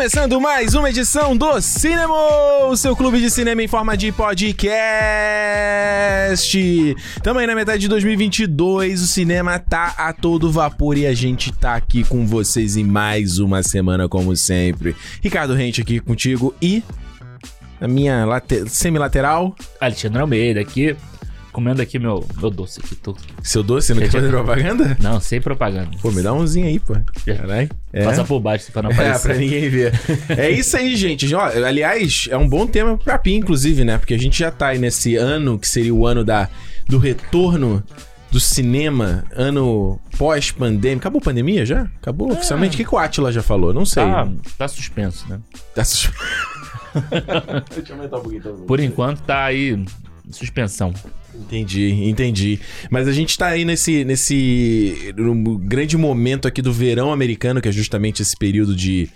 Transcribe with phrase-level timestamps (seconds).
[0.00, 2.14] Começando mais uma edição do Cinema,
[2.70, 4.80] o seu clube de cinema em forma de podcast.
[7.22, 11.74] Também na metade de 2022, o cinema tá a todo vapor e a gente tá
[11.74, 14.96] aqui com vocês em mais uma semana, como sempre.
[15.22, 16.82] Ricardo Rente aqui contigo e
[17.78, 20.96] na minha late- semi-lateral, Alexandre Almeida aqui,
[21.52, 22.94] comendo aqui meu, meu doce aqui.
[22.96, 23.16] Tô...
[23.42, 24.96] seu doce, não quer fazer propaganda?
[25.00, 25.90] Não, sem propaganda.
[26.00, 26.94] Pô, me dá umzinho aí, pô.
[27.26, 27.68] Caralho.
[27.92, 28.04] É.
[28.04, 29.22] Passa por baixo pra não É, aparecer.
[29.28, 29.92] pra ninguém ver.
[30.28, 31.32] É isso aí, gente.
[31.34, 33.98] Ó, aliás, é um bom tema pra Pi, inclusive, né?
[33.98, 36.48] Porque a gente já tá aí nesse ano, que seria o ano da,
[36.88, 37.82] do retorno
[38.30, 40.96] do cinema, ano pós-pandemia.
[40.98, 41.82] Acabou a pandemia já?
[42.00, 42.74] Acabou oficialmente?
[42.74, 43.74] O que, que o Atila já falou?
[43.74, 44.04] Não sei.
[44.04, 45.40] Tá, tá suspenso, né?
[45.74, 46.12] Tá sus-
[47.74, 48.40] Deixa eu aumentar um pouquinho.
[48.40, 48.56] então.
[48.66, 49.84] Por enquanto tá aí
[50.30, 50.92] suspensão.
[51.34, 52.60] Entendi, entendi.
[52.90, 55.12] Mas a gente tá aí nesse, nesse
[55.62, 59.08] grande momento aqui do verão americano, que é justamente esse período de.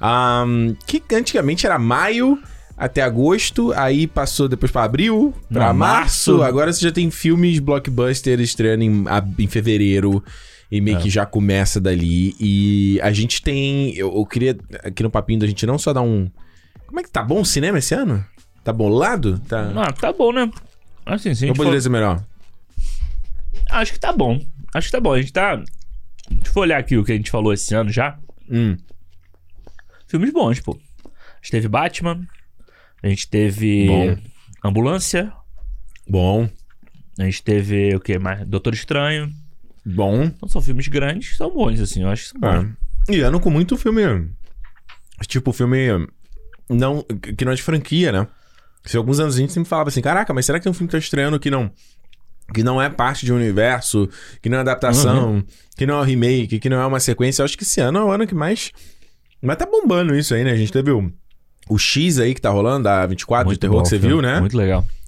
[0.00, 2.38] ahn, que antigamente era maio
[2.76, 6.30] até agosto, aí passou depois pra abril, pra Não, março.
[6.32, 6.42] março.
[6.42, 9.04] Agora você já tem filmes blockbuster estreando em,
[9.38, 10.22] em fevereiro.
[10.72, 11.00] E meio É.
[11.00, 12.32] que já começa dali.
[12.38, 13.92] E a gente tem.
[13.96, 16.30] Eu, eu queria, aqui no papinho, da gente não só dar um.
[16.86, 18.24] Como é que tá bom o cinema esse ano?
[18.62, 19.40] Tá bolado?
[19.48, 19.72] Tá.
[19.74, 20.48] Ah, tá bom, né?
[21.06, 21.82] Assim, se a gente poderia for...
[21.82, 22.24] ser melhor.
[23.70, 24.40] Acho que tá bom.
[24.74, 25.12] Acho que tá bom.
[25.12, 25.56] A gente tá...
[25.56, 25.64] Se
[26.30, 28.76] a gente for olhar aqui o que a gente falou esse ano já, Hum.
[30.08, 30.78] filmes bons, pô.
[31.04, 31.08] A
[31.42, 32.26] gente teve Batman,
[33.02, 34.16] a gente teve Bom.
[34.62, 35.32] Ambulância,
[36.08, 36.48] Bom.
[37.18, 38.46] a gente teve o que mais?
[38.46, 39.32] Doutor Estranho.
[39.86, 40.24] Bom.
[40.24, 42.02] Então são filmes grandes, são bons, assim.
[42.02, 42.68] Eu acho que são bons.
[43.08, 43.14] É.
[43.14, 44.30] E ano com muito filme.
[45.26, 45.86] Tipo, filme.
[46.68, 47.02] Não,
[47.36, 48.26] que não é de franquia, né?
[48.84, 50.88] Se alguns anos a gente sempre falava assim: caraca, mas será que tem um filme
[50.88, 51.70] que tá estreando que não.
[52.52, 54.08] Que não é parte de um universo,
[54.42, 55.44] que não é adaptação,
[55.76, 57.42] que não é um remake, que não é uma sequência.
[57.42, 58.72] Eu acho que esse ano é o ano que mais.
[59.40, 60.50] Mas tá bombando isso aí, né?
[60.50, 61.12] A gente teve o,
[61.68, 64.20] o X aí que tá rolando, da 24 de Muito terror bom que você viu,
[64.20, 64.40] né?
[64.40, 64.56] Muito,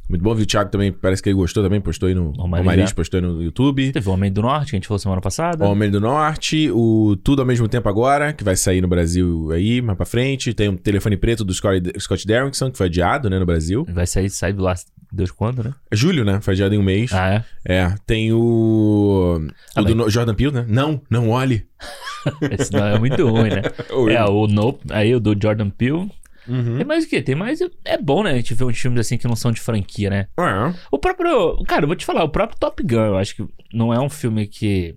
[0.08, 0.42] Muito bom, viu?
[0.44, 2.30] O Thiago também, parece que ele gostou também, postou aí no.
[2.30, 2.94] O Romariz, Mariz é.
[2.94, 3.92] postou aí no YouTube.
[3.92, 5.64] Teve o Homem do Norte, que a gente falou semana passada.
[5.64, 9.50] O Homem do Norte, o Tudo ao mesmo tempo agora, que vai sair no Brasil
[9.52, 10.52] aí, mais pra frente.
[10.52, 13.86] Tem o Telefone Preto do Scott Scott Derrickson, que foi adiado, né, no Brasil.
[13.88, 14.74] Vai sair, sai do lá,
[15.12, 15.74] Deus quando, né?
[15.90, 16.40] É julho, né?
[16.40, 17.12] Foi adiado em um mês.
[17.12, 17.44] Ah, é?
[17.64, 17.94] É.
[18.06, 19.46] Tem o.
[19.74, 19.94] Ah, o do.
[19.94, 20.64] No- Jordan Peele, né?
[20.68, 21.66] Não, não olhe.
[22.50, 23.62] Esse não é muito ruim, né?
[24.14, 26.10] é, o Nope, aí o do Jordan Peele.
[26.48, 26.76] Uhum.
[26.76, 27.22] Tem mais o quê?
[27.22, 27.60] Tem mais...
[27.84, 28.32] É bom, né?
[28.32, 30.26] A gente ver uns filmes assim que não são de franquia, né?
[30.38, 30.74] É.
[30.90, 31.62] O próprio...
[31.64, 34.08] Cara, eu vou te falar, o próprio Top Gun, eu acho que não é um
[34.10, 34.96] filme que...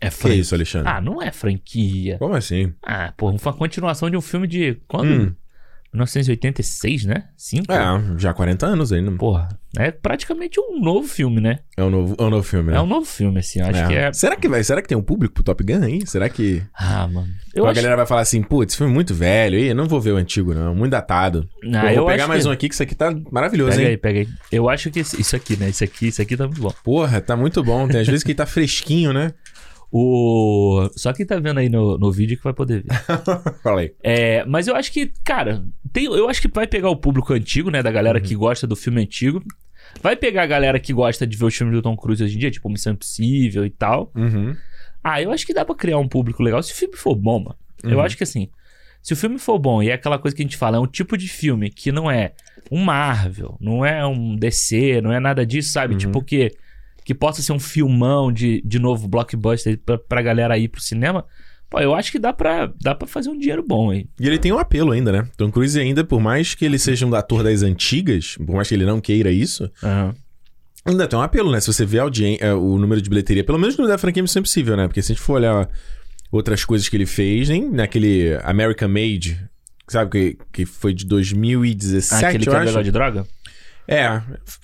[0.00, 0.40] É Que franquia.
[0.40, 0.88] isso, Alexandre?
[0.90, 2.16] Ah, não é franquia.
[2.18, 2.72] Como assim?
[2.82, 4.78] Ah, pô, uma continuação de um filme de...
[4.88, 5.08] Quando?
[5.10, 5.34] Hum.
[5.92, 7.24] 1986, né?
[7.36, 7.72] 5?
[7.72, 9.10] É, já há 40 anos ainda.
[9.12, 11.58] Porra, é praticamente um novo filme, né?
[11.76, 12.76] É um novo, é um novo filme, né?
[12.76, 13.86] É um novo filme, assim, acho É.
[13.86, 14.12] que é...
[14.12, 14.62] Será que vai?
[14.62, 16.06] Será que tem um público pro Top Gun aí?
[16.06, 16.62] Será que.
[16.74, 17.28] Ah, mano.
[17.54, 17.76] Eu a acho...
[17.76, 20.16] galera vai falar assim, putz, esse filme é muito velho, aí não vou ver o
[20.16, 20.74] antigo, não.
[20.74, 21.48] Muito datado.
[21.74, 23.82] Ah, eu eu vou pegar mais que- um aqui, que isso aqui tá maravilhoso, Pega
[23.82, 23.88] hein?
[23.88, 24.28] aí, pega aí.
[24.52, 25.68] Eu acho que isso aqui, né?
[25.70, 26.72] Isso aqui, isso aqui tá muito bom.
[26.84, 27.88] Porra, tá muito bom.
[27.88, 29.32] Tem às vezes que tá fresquinho, né?
[29.92, 30.88] O...
[30.96, 32.90] Só quem tá vendo aí no, no vídeo que vai poder ver.
[33.62, 33.92] Fala aí.
[34.02, 37.70] É, mas eu acho que, cara, tem, eu acho que vai pegar o público antigo,
[37.70, 37.82] né?
[37.82, 39.42] Da galera que gosta do filme antigo.
[40.02, 42.38] Vai pegar a galera que gosta de ver os filmes do Tom Cruise hoje em
[42.38, 44.12] dia, tipo Missão Impossível e tal.
[44.14, 44.54] Uhum.
[45.02, 47.40] Ah, eu acho que dá pra criar um público legal se o filme for bom,
[47.40, 47.56] mano.
[47.82, 48.00] Eu Uhum.
[48.04, 48.48] acho que assim,
[49.02, 50.86] se o filme for bom e é aquela coisa que a gente fala, é um
[50.86, 52.32] tipo de filme que não é
[52.70, 55.94] um Marvel, não é um DC, não é nada disso, sabe?
[55.94, 55.98] Uhum.
[55.98, 56.52] Tipo que
[57.04, 61.24] que possa ser um filmão de, de novo blockbuster pra, pra galera ir pro cinema.
[61.68, 64.06] Pô, eu acho que dá pra, dá pra fazer um dinheiro bom aí.
[64.18, 65.28] E ele tem um apelo ainda, né?
[65.36, 68.74] Tom Cruise ainda, por mais que ele seja um ator das antigas, por mais que
[68.74, 70.12] ele não queira isso, Aham.
[70.84, 71.60] ainda tem um apelo, né?
[71.60, 74.76] Se você vê eh, o número de bilheteria, pelo menos no da franquia Missão Impossível,
[74.76, 74.88] né?
[74.88, 75.68] Porque se a gente for olhar
[76.32, 79.40] outras coisas que ele fez, nem naquele American Made,
[79.88, 80.10] sabe?
[80.10, 83.26] Que, que foi de 2017, Ah, aquele que é legal de droga?
[83.92, 84.22] É,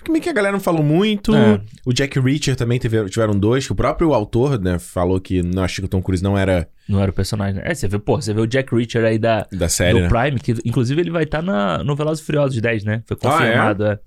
[0.09, 1.35] meio que a galera não falou muito.
[1.35, 1.59] É.
[1.85, 5.63] O Jack Reacher também teve, tiveram dois, que o próprio autor, né, falou que não
[5.63, 7.55] achou que o Tom Cruise não era Não era o personagem.
[7.55, 7.63] né?
[7.65, 10.07] É, você vê, pô, você vê o Jack Reacher aí da, da série, do né?
[10.07, 13.03] Prime, que inclusive ele vai estar na no Velozes Furiosos 10, né?
[13.05, 13.31] Foi Ah, é?
[13.31, 13.99] confirmado, é?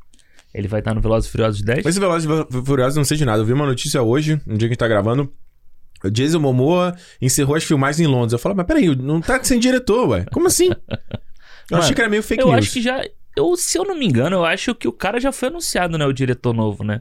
[0.55, 1.85] Ele vai estar no Velozes e Furiosos 10.
[1.85, 3.43] Mas esse Velozes e Furiosos não sei de nada.
[3.43, 5.31] Eu vi uma notícia hoje, no dia que a gente tá gravando.
[6.03, 8.33] O Jason Momoa encerrou as filmagens em Londres.
[8.33, 10.25] Eu falo, mas peraí, não tá sem diretor, ué.
[10.33, 10.71] Como assim?
[11.71, 12.59] Eu Mano, achei que era meio fake eu news.
[12.59, 13.01] acho que já.
[13.41, 16.07] Eu, se eu não me engano, eu acho que o cara já foi anunciado, né?
[16.07, 17.01] O diretor novo, né?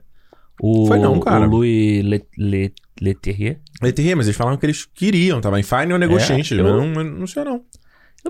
[0.62, 1.46] O, Foi não, cara.
[1.48, 3.60] O Louis Le, Le, Leterrier.
[3.82, 7.06] Leterrier, mas eles falaram que eles queriam, tava em Final Negotiation, É, eu- não, mas
[7.06, 7.64] não sei não.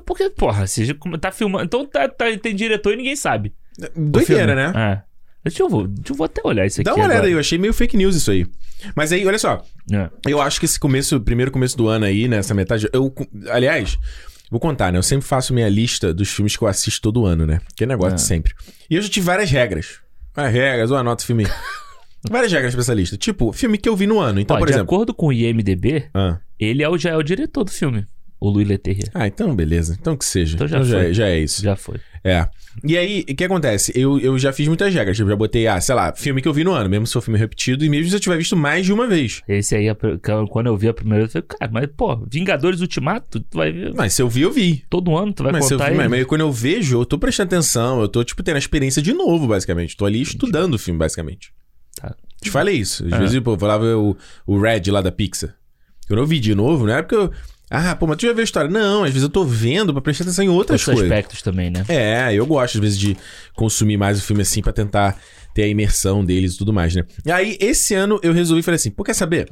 [0.05, 1.65] Porque, porra, você como tá filmando.
[1.65, 3.53] Então tá, tá- tem diretor e ninguém sabe.
[3.95, 4.71] Doideira, né?
[4.75, 5.01] É.
[5.43, 6.85] Deixa eu, vou, deixa eu vou até olhar isso aqui.
[6.85, 8.45] Dá uma olhada aí, eu achei meio fake news isso aí.
[8.95, 10.09] Mas aí, olha só, É.
[10.27, 12.87] eu acho que esse começo, primeiro começo do ano aí, nessa metade.
[12.93, 13.11] Eu,
[13.49, 13.97] aliás,
[14.49, 14.97] Vou contar, né?
[14.97, 17.59] Eu sempre faço minha lista dos filmes que eu assisto todo ano, né?
[17.75, 18.25] Que é negócio de É.
[18.25, 18.53] sempre.
[18.89, 19.99] E eu já tive várias regras.
[20.33, 21.45] Várias regras, eu anoto filme.
[22.29, 23.15] várias regras pra essa lista.
[23.17, 24.39] Tipo, filme que eu vi no ano.
[24.39, 24.93] Então, Ó, por de exemplo.
[24.95, 26.39] acordo com o IMDB, Ah.
[26.59, 28.05] ele é o, já é o diretor do filme.
[28.39, 29.09] O Louis Leterrier.
[29.13, 29.97] Ah, então beleza.
[29.99, 30.55] Então que seja.
[30.55, 31.13] Então já Então já, foi.
[31.13, 31.61] já é isso.
[31.61, 31.97] Já foi.
[32.23, 32.47] É.
[32.85, 33.91] E aí, o que acontece?
[33.95, 35.17] Eu, eu já fiz muitas regras.
[35.17, 37.21] Tipo, já botei, ah, sei lá, filme que eu vi no ano, mesmo se for
[37.21, 39.41] filme repetido, e mesmo se eu tiver visto mais de uma vez.
[39.47, 39.87] Esse aí,
[40.49, 43.71] quando eu vi a primeira vez, eu falei, cara, mas, pô, Vingadores Ultimato, tu vai
[43.71, 44.83] ver Mas se eu vi, eu vi.
[44.89, 47.05] todo ano, tu vai mas, se eu contar vi, mas, mas quando eu vejo, eu
[47.05, 49.97] tô prestando atenção, eu tô, tipo, tendo a experiência de novo, basicamente.
[49.97, 51.51] Tô ali estudando o filme, basicamente.
[51.99, 52.15] Tá.
[52.41, 53.05] Te falei isso.
[53.07, 53.19] Às É.
[53.19, 54.15] vezes, pô, eu ver o,
[54.45, 55.53] o Red lá da Pixar.
[56.07, 57.31] Quando eu vi de novo, não é porque eu.
[57.69, 58.69] Ah, pô, mas tu já viu a história?
[58.69, 61.03] Não, às vezes eu tô vendo pra prestar atenção em outras Outros coisas.
[61.11, 61.85] aspectos também, né?
[61.87, 63.15] É, eu gosto às vezes de
[63.55, 65.17] consumir mais o filme assim pra tentar
[65.53, 67.03] ter a imersão deles e tudo mais, né?
[67.25, 69.47] E aí, esse ano eu resolvi falei assim, pô, quer saber?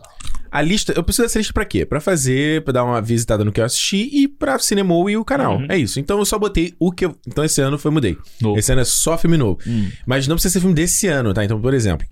[0.49, 1.85] A lista, eu preciso dessa lista pra quê?
[1.85, 5.25] Pra fazer, pra dar uma visitada no que eu assisti e pra cinema e o
[5.25, 5.57] canal.
[5.57, 5.65] Uhum.
[5.69, 5.99] É isso.
[5.99, 7.15] Então eu só botei o que eu.
[7.27, 8.17] Então esse ano foi mudei.
[8.41, 8.57] Novo.
[8.57, 9.59] Esse ano é só filme novo.
[9.67, 11.43] Hum, Mas não precisa ser filme desse ano, tá?
[11.43, 12.07] Então, por exemplo,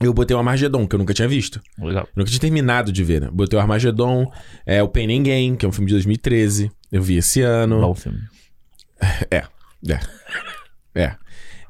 [0.00, 1.60] eu botei o Armagedon, que eu nunca tinha visto.
[1.78, 2.04] legal.
[2.04, 3.28] Eu nunca tinha terminado de ver, né?
[3.32, 4.30] Botei o Armagedon,
[4.66, 6.70] é, o Pain and Gain, que é um filme de 2013.
[6.92, 7.80] Eu vi esse ano.
[7.80, 8.18] Bom filme.
[9.30, 9.44] É,
[9.88, 10.00] é.
[10.94, 11.16] É.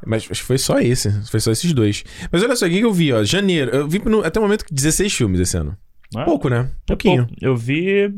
[0.06, 1.10] Mas acho que foi só esse.
[1.30, 2.04] Foi só esses dois.
[2.30, 3.24] Mas olha só, o que eu vi, ó?
[3.24, 3.70] Janeiro.
[3.70, 5.76] Eu vi no- até o momento 16 filmes esse ano.
[6.14, 6.70] Ah, Pouco, né?
[6.70, 7.26] é Pouquinho.
[7.26, 7.38] pouco.
[7.44, 8.12] Eu vi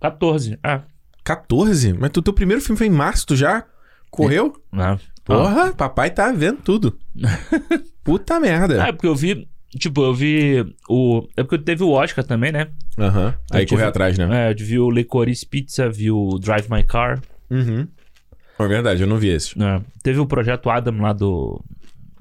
[0.00, 0.58] 14.
[0.62, 0.82] Ah,
[1.24, 1.92] 14?
[1.94, 3.64] Mas tu, teu primeiro filme foi em março, tu já
[4.10, 4.54] correu?
[4.72, 4.98] ah.
[5.24, 6.98] Porra, papai tá vendo tudo.
[8.04, 8.86] Puta Ah, merda.
[8.88, 9.48] é porque eu vi.
[9.78, 11.26] Tipo, eu vi o.
[11.36, 12.68] É porque teve o Oscar também, né?
[12.98, 13.34] Aham.
[13.50, 14.48] Aí Eu tive- correu atrás, né?
[14.48, 17.20] É, eu vi o Licorice Pizza, vi o Drive My Car.
[17.50, 17.88] Uhum.
[18.58, 19.58] É verdade, eu não vi esse.
[19.58, 19.82] né?
[20.02, 21.60] Teve o Projeto Adam lá do.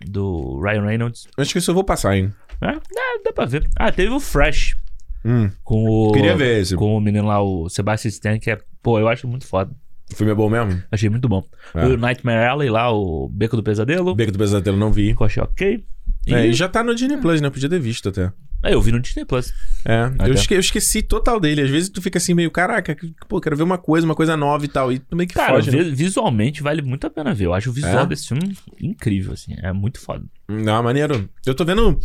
[0.06, 1.28] Do Ryan Reynolds.
[1.38, 2.34] Acho que isso eu vou passar, hein?
[2.60, 3.68] É, é, dá pra ver.
[3.78, 4.76] Ah, teve o Fresh.
[5.24, 5.50] Hum.
[5.64, 6.12] Com o.
[6.12, 6.76] Queria ver esse.
[6.76, 8.58] Com o menino lá, o Sebastian Stan, que é.
[8.82, 9.72] Pô, eu acho muito foda.
[10.14, 10.82] O filme é bom mesmo?
[10.92, 11.44] Achei muito bom.
[11.74, 11.86] É.
[11.86, 14.14] O Nightmare Alley lá, o Beco do Pesadelo.
[14.16, 15.10] Beco do Pesadelo não vi.
[15.10, 15.84] Eu achei ok.
[16.28, 17.50] E É, e já tá no Disney Plus, né?
[17.50, 18.32] Podia ter visto até.
[18.66, 19.52] É, eu vi no Disney Plus.
[19.84, 21.62] É, eu, esque- eu esqueci total dele.
[21.64, 22.96] Às vezes tu fica assim meio, caraca,
[23.28, 24.90] pô, quero ver uma coisa, uma coisa nova e tal.
[24.94, 25.84] E tu meio que Cara, foge, né?
[25.84, 27.46] vi- visualmente vale muito a pena ver.
[27.46, 28.06] Eu acho o visual É?
[28.06, 29.54] desse filme incrível, assim.
[29.62, 30.24] É muito foda.
[30.48, 31.28] Não, maneiro.
[31.46, 32.00] Eu tô vendo.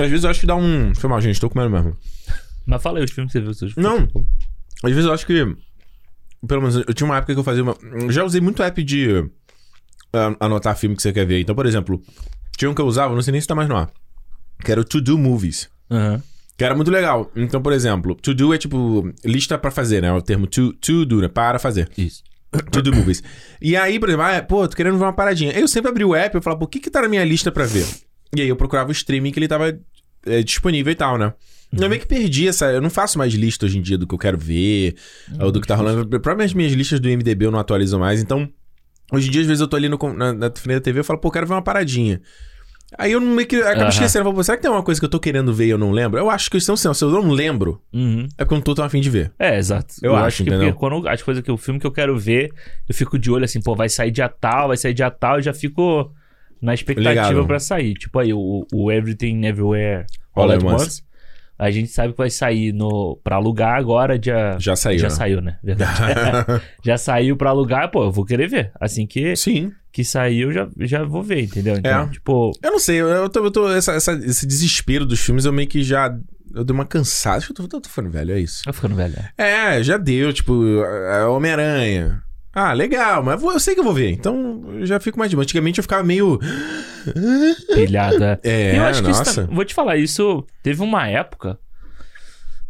[0.00, 0.94] Às vezes eu acho que dá um.
[0.94, 1.94] Foi mal, gente, tô comendo mesmo.
[2.64, 3.52] Mas fala aí os filmes que você viu.
[3.54, 4.08] seus Não.
[4.82, 5.56] Às vezes eu acho que.
[6.46, 7.76] Pelo menos, eu tinha uma época que eu fazia uma.
[7.82, 9.28] eu Já usei muito app de
[10.12, 11.40] ah, anotar filme que você quer ver.
[11.40, 12.00] Então, por exemplo,
[12.56, 13.90] tinha um que eu usava, não sei nem se tá mais no ar.
[14.64, 15.68] Que era o To Do Movies.
[15.90, 16.22] Aham.
[16.58, 17.30] Que era muito legal.
[17.36, 20.12] Então, por exemplo, to do é tipo lista pra fazer, né?
[20.12, 21.28] O termo to, to do, né?
[21.28, 21.88] Para fazer.
[21.96, 22.24] Isso.
[22.72, 23.22] To do movies.
[23.60, 25.52] E aí, por exemplo, ah, pô, tô querendo ver uma paradinha.
[25.52, 27.52] Eu sempre abri o app e falava, pô, o que que tá na minha lista
[27.52, 27.86] pra ver?
[28.34, 29.78] E aí eu procurava o streaming que ele tava
[30.26, 31.32] é, disponível e tal, né?
[31.72, 32.72] Eu meio que perdi essa.
[32.72, 34.94] Eu não faço mais lista hoje em dia do que eu quero ver,
[35.40, 36.06] ou do que tá rolando.
[36.08, 38.22] Provavelmente minhas listas do MDB eu não atualizo mais.
[38.22, 38.48] Então,
[39.12, 41.02] hoje em dia, às vezes eu tô ali no, na, na frente da TV e
[41.02, 42.20] falo, pô, eu quero ver uma paradinha.
[42.96, 43.88] Aí eu meio que acabo Aham.
[43.90, 44.26] esquecendo.
[44.26, 45.90] Eu falo, será que tem uma coisa que eu tô querendo ver e eu não
[45.90, 46.18] lembro?
[46.18, 48.26] Eu acho que isso assim, ó, se eu não lembro, Uhum.
[48.38, 49.30] é porque eu não tô tão afim de ver.
[49.38, 49.94] É, exato.
[50.02, 50.68] Eu acho, que entendeu?
[50.72, 52.50] porque quando as coisas que o filme que eu quero ver,
[52.88, 55.42] eu fico de olho assim, pô, vai sair dia tal, vai sair dia tal, e
[55.42, 56.10] já fico
[56.62, 57.92] na expectativa pra sair.
[57.92, 61.02] Tipo aí, o, o Everything Everywhere All, at Once.
[61.58, 64.56] A gente sabe que vai sair no, pra alugar agora, dia.
[64.60, 64.98] Já saiu.
[64.98, 65.14] já né?
[65.14, 65.58] saiu, né?
[65.62, 66.62] Verdade.
[66.84, 68.70] já saiu pra alugar, pô, eu vou querer ver.
[68.80, 69.72] Assim que, Sim.
[69.92, 71.74] que sair, eu já, já vou ver, entendeu?
[71.76, 72.08] Então, É.
[72.10, 72.52] tipo.
[72.62, 75.52] Eu não sei, eu, eu tô, eu tô- essa- essa- esse desespero dos filmes, eu
[75.52, 76.16] meio que já.
[76.54, 77.38] Eu dei uma cansada.
[77.38, 78.62] Acho que eu tô, eu tô ficando velho, é isso.
[78.64, 79.14] Tá ficando velho.
[79.16, 79.28] né?
[79.36, 82.22] É, já deu, tipo, é, Homem-Aranha.
[82.54, 84.10] Ah, legal, mas eu sei que eu vou ver.
[84.10, 85.42] Então eu já fico mais de boa.
[85.42, 86.40] Antigamente eu ficava meio.
[87.74, 88.40] Pilhada.
[88.42, 91.58] É, eu acho que isso tam- Vou te falar, isso teve uma época.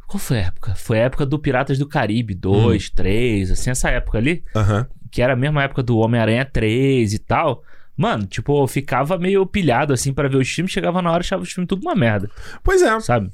[0.06, 0.74] Qual foi a época?
[0.74, 4.86] Foi a época do Piratas do Caribe 2, 3, assim, essa época ali, Aham.
[5.10, 7.62] que era a mesma época do Homem-Aranha 3 e tal.
[7.96, 11.24] Mano, tipo, eu ficava meio pilhado assim pra ver os filmes, chegava na hora e
[11.26, 12.30] achava os filmes tudo uma merda,
[12.62, 12.98] Pois é.
[13.00, 13.30] sabe?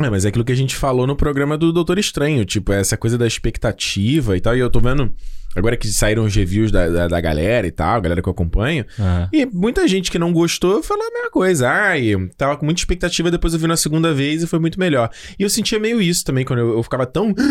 [0.00, 2.96] É, mas é aquilo que a gente falou no programa do Doutor Estranho, tipo, essa
[2.96, 4.54] coisa da expectativa e tal.
[4.56, 5.14] E eu tô vendo,
[5.54, 8.32] agora que saíram os reviews da, da, da galera e tal, a galera que eu
[8.32, 8.84] acompanho,
[9.32, 11.68] e muita gente que não gostou falou a mesma coisa.
[11.68, 15.10] Ai, tava com muita expectativa, depois eu vi na segunda vez e foi muito melhor.
[15.38, 17.34] E eu sentia meio isso também, quando eu, eu ficava tão.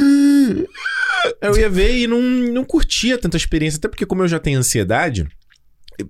[1.41, 4.59] Eu ia ver e não, não curtia tanta experiência, até porque, como eu já tenho
[4.59, 5.27] ansiedade,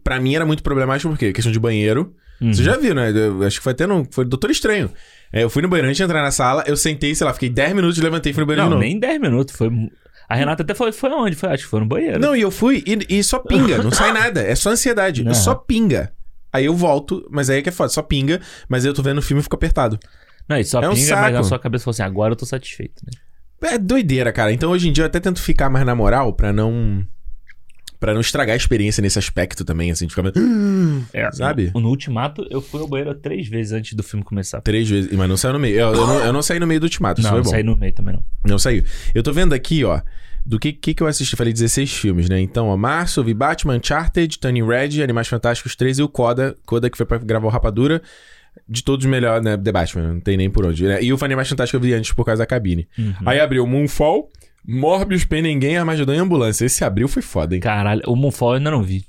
[0.03, 2.13] pra mim era muito problemático, porque questão de banheiro.
[2.41, 2.53] Uhum.
[2.53, 3.11] Você já viu, né?
[3.11, 4.05] Eu acho que foi até no.
[4.11, 4.91] Foi Doutor Estranho.
[5.33, 7.49] É, eu fui no banheiro antes de entrar na sala, eu sentei, sei lá, fiquei
[7.49, 8.87] 10 minutos, levantei e fui no banheiro Não, de novo.
[8.87, 9.55] nem 10 minutos.
[9.55, 9.69] Foi...
[10.27, 11.35] A Renata até falou, foi onde?
[11.35, 12.19] Foi, acho que foi no banheiro.
[12.19, 14.41] Não, e eu fui e, e só pinga, não sai nada.
[14.41, 15.21] É só ansiedade.
[15.23, 15.33] Aham.
[15.33, 16.11] Só pinga.
[16.51, 18.39] Aí eu volto, mas aí é que é foda, só pinga,
[18.69, 19.99] mas aí eu tô vendo o filme e fico apertado.
[20.47, 21.43] Não, e só É um pinga, mas na saco.
[21.43, 23.11] sua cabeça falou assim, agora eu tô satisfeito, né?
[23.73, 24.51] É doideira, cara.
[24.53, 27.05] Então hoje em dia eu até tento ficar mais na moral pra não.
[28.05, 30.31] Pra não estragar a experiência nesse aspecto também, assim, de ficar.
[31.11, 31.71] É, Sabe?
[31.73, 34.61] No, no Ultimato, eu fui ao banheiro três vezes antes do filme começar.
[34.61, 35.11] Três vezes.
[35.11, 35.75] Mas não saiu no meio.
[35.79, 37.49] Eu, eu não, eu não saí no meio do ultimato, isso Não, foi não bom.
[37.49, 38.23] saí no meio também não.
[38.47, 38.83] Não saiu.
[39.15, 40.01] Eu tô vendo aqui, ó.
[40.45, 41.35] Do que, que, que eu assisti?
[41.35, 42.39] Falei 16 filmes, né?
[42.39, 46.55] Então, ó, março, eu vi Batman, Uncharted, Turning Red, Animais Fantásticos 3 e o Coda.
[46.67, 47.99] Coda que foi pra gravar o Rapadura.
[48.69, 49.57] De todos melhor, né?
[49.57, 50.83] The Batman, não tem nem por onde.
[50.85, 51.01] né?
[51.03, 52.87] E o Animais Fantásticos eu vi antes por causa da cabine.
[53.25, 54.29] Aí abriu Moonfall,
[54.67, 56.65] Morbius, Penenguem, Armagedon e Ambulância.
[56.65, 57.61] Esse abril foi foda, hein?
[57.61, 59.05] Caralho, o Moonfall eu ainda não vi.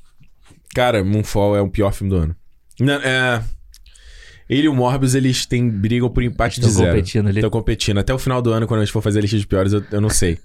[0.75, 2.37] Cara, Moonfall é o pior filme do ano.
[2.81, 3.43] Não, é...
[4.49, 6.95] Ele e o Morbius, eles têm brigam por empate de Estão zero.
[6.95, 7.39] competindo ali.
[7.39, 7.99] Estão competindo.
[7.99, 9.83] Até o final do ano, quando a gente for fazer a lista de piores, eu,
[9.91, 10.39] eu não sei.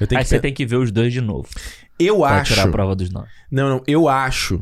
[0.00, 1.46] Eu tenho Aí que você pe- tem que ver os dois de novo.
[1.96, 2.52] Eu Pra acho.
[2.52, 3.28] tirar a prova dos nove.
[3.52, 3.82] Não, não.
[3.86, 4.60] Eu acho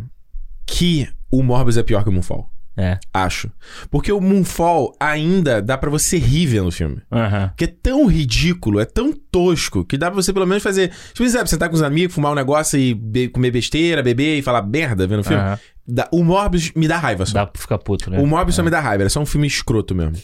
[0.66, 2.51] que o Morbius é pior que o Moonfall.
[2.76, 2.98] É.
[3.12, 3.50] Acho.
[3.90, 7.02] Porque o Moonfall ainda dá pra você rir vendo o filme.
[7.12, 7.48] Aham.
[7.48, 10.90] Porque é tão ridículo, é tão tosco, que dá pra você pelo menos fazer.
[11.12, 14.42] Tipo, sabe, sentar com os amigos, fumar um negócio e be- comer besteira, beber e
[14.42, 15.42] falar merda vendo o filme.
[15.42, 15.58] Aham.
[15.86, 17.34] Dá- o Morbius me dá raiva só.
[17.34, 18.18] Dá pra ficar puto, né?
[18.18, 20.16] O Morbius só me dá raiva, era só um filme escroto mesmo.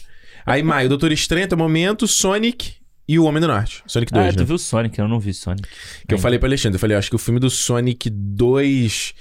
[0.45, 2.73] Aí, maio, Doutor Estranho, até o momento, Sonic
[3.07, 3.83] e o Homem do Norte.
[3.85, 4.37] Sonic 2, Ah, né?
[4.37, 4.97] tu viu Sonic?
[4.97, 5.67] Eu não vi Sonic.
[6.07, 9.13] Que eu falei pro Alexandre, eu falei, eu acho que o filme do Sonic 2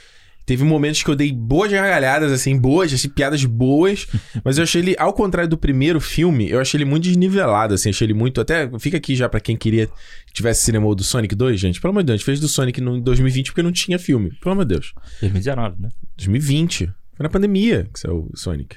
[0.48, 4.06] teve momentos que eu dei boas gargalhadas, assim, boas, assim, piadas boas,
[4.42, 7.90] mas eu achei ele, ao contrário do primeiro filme, eu achei ele muito desnivelado, assim,
[7.90, 9.86] achei ele muito, até, fica aqui já pra quem queria
[10.26, 12.48] que tivesse cinema do Sonic 2, gente, pelo amor de Deus, a gente fez do
[12.48, 14.94] Sonic no, em 2020 porque não tinha filme, pelo amor de Deus.
[15.20, 15.88] 2019, né?
[16.16, 18.76] 2020, foi na pandemia que saiu o Sonic.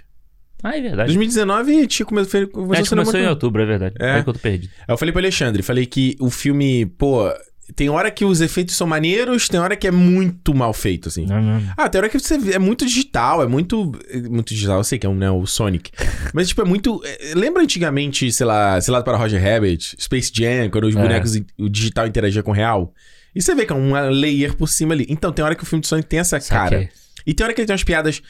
[0.63, 1.07] Ah, é verdade.
[1.07, 3.95] 2019 tinha come- foi- É, começou a começou cinema em outubro, é verdade.
[3.99, 4.19] É.
[4.19, 4.71] É, que eu tô perdido.
[4.87, 7.31] Aí eu falei pro Alexandre, falei que o filme, pô,
[7.75, 11.25] tem hora que os efeitos são maneiros, tem hora que é muito mal feito, assim.
[11.25, 11.61] Não, não.
[11.77, 13.91] Ah, tem hora que você vê, é muito digital, é muito.
[14.09, 15.91] é Muito digital, eu sei que é um, né, o Sonic.
[16.33, 17.01] Mas, tipo, é muito.
[17.05, 21.01] é, lembra antigamente, sei lá, sei lá para Roger Rabbit, Space Jam, quando os É.
[21.01, 22.93] bonecos, o digital interagia com o real?
[23.33, 25.05] E você vê que é uma layer por cima ali.
[25.09, 26.89] Então, tem hora que o filme do Sonic tem essa cara.
[27.25, 28.21] E tem hora que ele tem umas piadas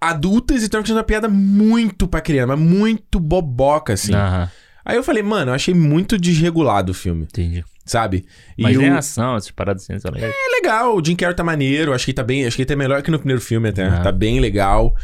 [0.00, 4.14] adultas e tem hora que tem uma piada muito pra criança, mas muito boboca, assim.
[4.14, 4.50] Aham,
[4.84, 7.64] Aí eu falei, mano, eu achei muito desregulado o filme, entendi.
[7.84, 8.24] Sabe?
[8.56, 8.80] E Mas o...
[8.80, 10.32] nem ação, essas paradas assim, são legais.
[10.34, 12.76] É legal, o Jim Carrey tá maneiro, acho que tá bem, acho que ele tá
[12.76, 14.00] melhor que no primeiro filme até, Ah.
[14.00, 14.94] tá bem legal.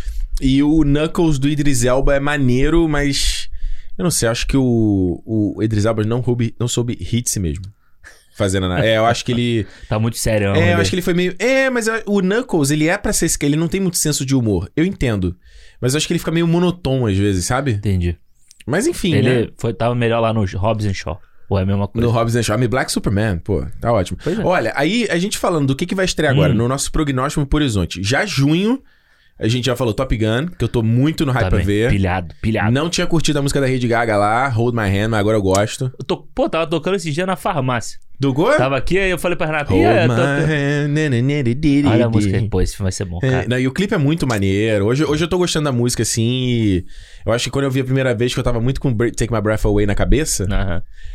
[0.41, 3.49] E o Knuckles do Idris Elba é maneiro, mas
[3.97, 7.41] eu não sei, acho que o, o Idris Elba não, roube, não soube hit si
[7.41, 7.65] mesmo.
[8.37, 8.87] Fazendo nada.
[8.87, 9.67] É, eu acho que ele.
[9.89, 10.55] Tá muito sério.
[10.55, 11.35] é, eu acho que ele foi meio.
[11.41, 13.37] É, mas o Knuckles, ele é pra ser esse.
[13.43, 14.71] Ele não tem muito senso de humor.
[14.77, 15.37] Eu entendo.
[15.81, 17.73] Mas eu acho que ele fica meio monotônico às vezes, sabe?
[17.73, 18.17] Entendi.
[18.65, 19.19] Mas enfim, né?
[19.41, 21.21] Ele foi, tava melhor lá no Hobbs and Shaw.
[21.49, 22.07] Ou é a mesma coisa?
[22.07, 22.59] No Hobbs and Shaw.
[22.59, 24.19] I'm Black Superman, pô, tá ótimo.
[24.27, 24.45] É.
[24.45, 26.57] Olha, aí a gente falando do que, que vai estrear agora, Hum.
[26.57, 28.03] no nosso prognóstico por horizonte.
[28.03, 28.83] Já junho,
[29.39, 31.91] a gente já falou Top Gun, que eu tô muito no hype Tá pra ver.
[31.91, 32.71] Pilhado, pilhado.
[32.73, 35.43] Não tinha curtido a música da Lady Gaga lá, Hold My Hand, mas agora eu
[35.43, 35.93] gosto.
[35.99, 37.99] Eu tô, pô, tava tocando esse dia na farmácia.
[38.21, 38.51] Do Go?
[38.57, 41.23] Tava aqui, aí eu falei pra Renata, "Ih, é, my tô- tô-" hand, na, na,
[41.37, 43.49] na, di, di, Olha a música, pô, esse filme vai ser bom, É, cara.
[43.49, 44.87] não, e o clipe é muito maneiro.
[44.87, 46.85] Hoje, hoje eu tô gostando da música, assim, e
[47.25, 49.33] eu acho que quando eu vi a primeira vez que eu tava muito com Take
[49.33, 50.47] My Breath Away na cabeça,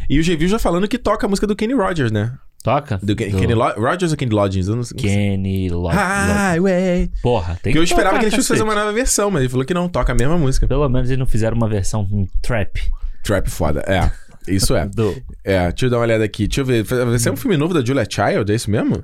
[0.10, 2.34] e o G-View já falando que toca a música do Kenny Rogers, né?
[2.64, 2.98] Toca?
[3.04, 4.70] Do, Ken- Kenny Lo- Rogers ou Kenny Loggins?
[4.70, 4.96] Eu não sei.
[4.98, 7.12] Kenny Lo- Lo- Highway.
[7.22, 9.66] Porra, tem Que eu esperava que eles fossem fazer uma nova versão, mas ele falou
[9.66, 10.66] que não, toca a mesma música.
[10.66, 12.80] Pelo menos eles não fizeram uma versão um trap.
[13.22, 14.10] Trap foda, é.
[14.48, 14.86] Isso é.
[14.88, 15.16] Do...
[15.44, 16.48] É, deixa eu dar uma olhada aqui.
[16.48, 16.84] Deixa eu ver.
[16.84, 19.04] Vai ser um filme novo da Julia Child, é isso mesmo?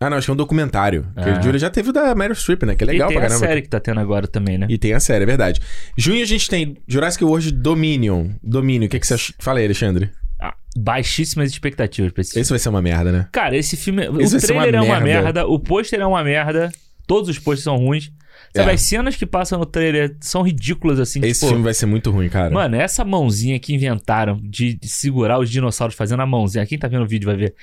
[0.00, 1.06] Ah, não, acho que é um documentário.
[1.14, 1.38] Porque Ah.
[1.38, 2.74] a Julia já teve o da Meryl Streep, né?
[2.74, 3.46] Que é legal e tem pra a caramba.
[3.46, 4.66] série que tá tendo agora também, né?
[4.68, 5.60] E tem a série, é verdade.
[5.96, 8.30] Junho a gente tem Jurassic World Dominion.
[8.42, 9.32] Domínio, o que, que você acha?
[9.38, 10.10] Fala aí, Alexandre.
[10.40, 12.42] Ah, baixíssimas expectativas pra esse filme.
[12.42, 13.28] Esse vai ser uma merda, né?
[13.32, 14.02] Cara, esse filme.
[14.02, 15.22] Esse o vai ser uma trailer é uma merda.
[15.22, 16.70] merda, o pôster é uma merda,
[17.06, 18.10] todos os posters são ruins.
[18.56, 18.74] Sabe, É.
[18.74, 21.18] as cenas que passam no trailer são ridículas, assim.
[21.24, 22.50] Esse tipo, filme vai ser muito ruim, cara.
[22.52, 26.64] Mano, essa mãozinha que inventaram de de segurar os dinossauros fazendo a mãozinha.
[26.66, 27.54] Quem tá vendo o vídeo vai ver.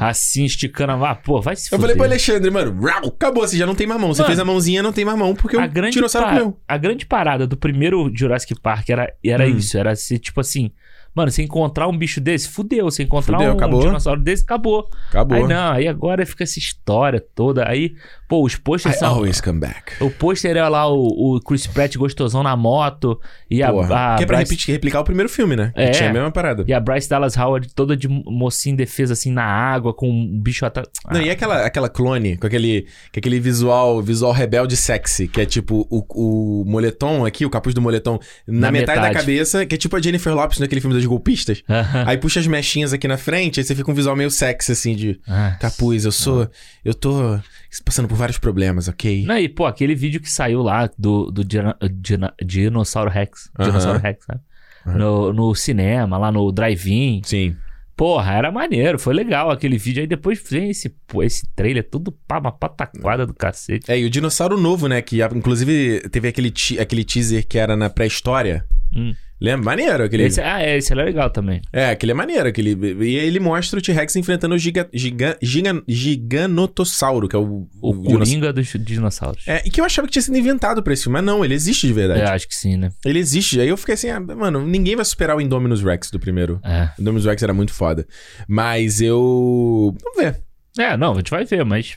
[0.00, 1.10] Assim, esticando a.
[1.10, 1.80] Ah, pô, vai se Eu fuder.
[1.80, 4.12] falei pro Alexandre, mano, rau, acabou, você já não tem mais mão.
[4.14, 6.32] Você Mano, fez a mãozinha, não tem mais mão, porque a o grande, dinossauro pa-
[6.34, 6.60] comeu.
[6.68, 9.56] a grande parada do primeiro Jurassic Park era, era Hum.
[9.56, 9.76] isso.
[9.78, 10.70] Era ser tipo assim.
[11.14, 12.86] Mano, você encontrar um bicho desse, fudeu.
[12.90, 13.80] Você encontrar Fudeu, um, acabou.
[13.82, 14.88] dinossauro desse, acabou.
[15.08, 15.38] Acabou.
[15.38, 17.68] Aí não, aí agora fica essa história toda.
[17.68, 17.94] Aí,
[18.28, 19.14] pô, os posters I são.
[19.14, 19.92] always come back.
[20.02, 23.20] O pôster é lá o, o Chris Pratt gostosão na moto.
[23.50, 24.14] E a, Porra.
[24.14, 25.72] a que é pra Bryce, repetir- replicar o primeiro filme, né?
[25.74, 25.90] Que É.
[25.92, 26.64] Tinha a mesma parada.
[26.66, 30.40] e a Bryce Dallas Howard toda de mocinha em defesa, assim, na água, com um
[30.40, 30.88] bicho atrás.
[31.12, 35.46] Não, e aquela, aquela clone com aquele, com aquele visual, visual rebelde sexy, que é
[35.46, 39.24] tipo o, o moletom aqui, o capuz do moletom, na, Na metade, da metade.
[39.24, 41.62] cabeça, que é tipo a Jennifer Lopes naquele filme das golpistas.
[42.06, 44.94] Aí puxa as mechinhas aqui na frente, aí você fica um visual meio sexy, assim,
[44.96, 45.56] de Ah.
[45.60, 46.48] capuz, eu sou.
[46.84, 47.38] Eu tô
[47.84, 49.24] passando por vários problemas, ok?
[49.26, 53.50] Não, e, pô, aquele vídeo que saiu lá do, do Dina- Dina- Dinossauro Rex.
[53.58, 54.40] Dinossauro Rex, sabe?
[54.86, 57.22] no, no cinema, lá no drive-in.
[57.24, 57.56] Sim.
[57.96, 60.00] Porra, era maneiro, foi legal aquele vídeo.
[60.00, 63.90] Aí depois vem esse, pô, esse trailer, tudo pá, uma pataquada do cacete.
[63.90, 65.00] É, e o dinossauro novo, né?
[65.00, 68.64] Que inclusive teve aquele, te- aquele teaser que era na pré-história.
[68.94, 69.14] Hum.
[69.40, 69.64] Lembra?
[69.64, 70.24] Maneiro aquele.
[70.24, 71.60] Esse, ah, é, esse era legal também.
[71.72, 72.48] É, aquele é maneiro.
[72.48, 72.76] Aquele...
[73.04, 74.88] E ele mostra o T-Rex enfrentando o giga...
[74.92, 75.36] Giga...
[75.42, 75.82] Giga...
[75.86, 77.66] Giganotossauro, que é o.
[77.80, 78.18] O dinossauro.
[78.18, 79.46] Coringa dos dinossauros.
[79.46, 81.54] É, e que eu achava que tinha sido inventado pra esse filme, mas não, ele
[81.54, 82.20] existe de verdade.
[82.20, 82.90] É, acho que sim, né?
[83.04, 83.60] Ele existe.
[83.60, 86.60] Aí eu fiquei assim, ah, mano, ninguém vai superar o Indominus Rex do primeiro.
[86.64, 86.90] É.
[86.98, 88.06] O Indominus Rex era muito foda.
[88.48, 89.94] Mas eu.
[90.02, 90.40] Vamos ver.
[90.78, 91.96] É, não, a gente vai ver, mas.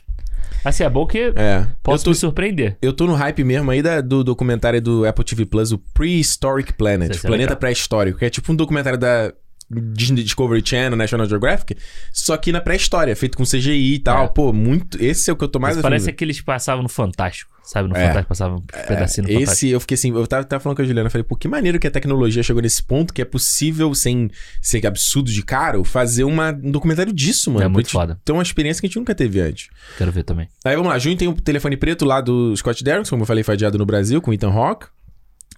[0.64, 1.66] Assim, é bom que É.
[1.82, 2.76] posso tô, me surpreender.
[2.82, 6.72] eu tô no hype mesmo aí da- do documentário do Apple TV Plus, o Prehistoric
[6.72, 7.20] Planet.
[7.22, 7.56] Planeta.
[7.56, 8.18] Pré-Histórico.
[8.18, 9.32] Que é tipo um documentário da
[9.70, 11.76] Disney Discovery Channel, National Geographic.
[12.12, 14.24] Só que na pré-história, feito com CGI e tal.
[14.24, 14.28] É.
[14.28, 15.02] Pô, muito.
[15.02, 17.88] Esse é o que eu tô mais Mas parece aqueles que passavam no Fantástico, sabe?
[17.88, 18.06] No É.
[18.06, 19.52] Fantástico passavam um pedacinho no Fantástico.
[19.52, 21.46] Esse eu fiquei assim, eu tava, tava falando com a Juliana, eu falei, pô, que
[21.46, 24.30] maneiro que a tecnologia chegou nesse ponto que é possível, sem
[24.62, 27.64] ser absurdo de caro, fazer uma, um documentário disso, mano.
[27.64, 28.18] É muito foda.
[28.24, 29.68] Ter uma experiência que a gente nunca teve antes.
[29.98, 30.48] Quero ver também.
[30.64, 33.44] Aí vamos lá, junho tem o telefone preto lá do Scott Derrickson, como eu falei,
[33.44, 34.86] foi adiado no Brasil, com Ethan Hawke.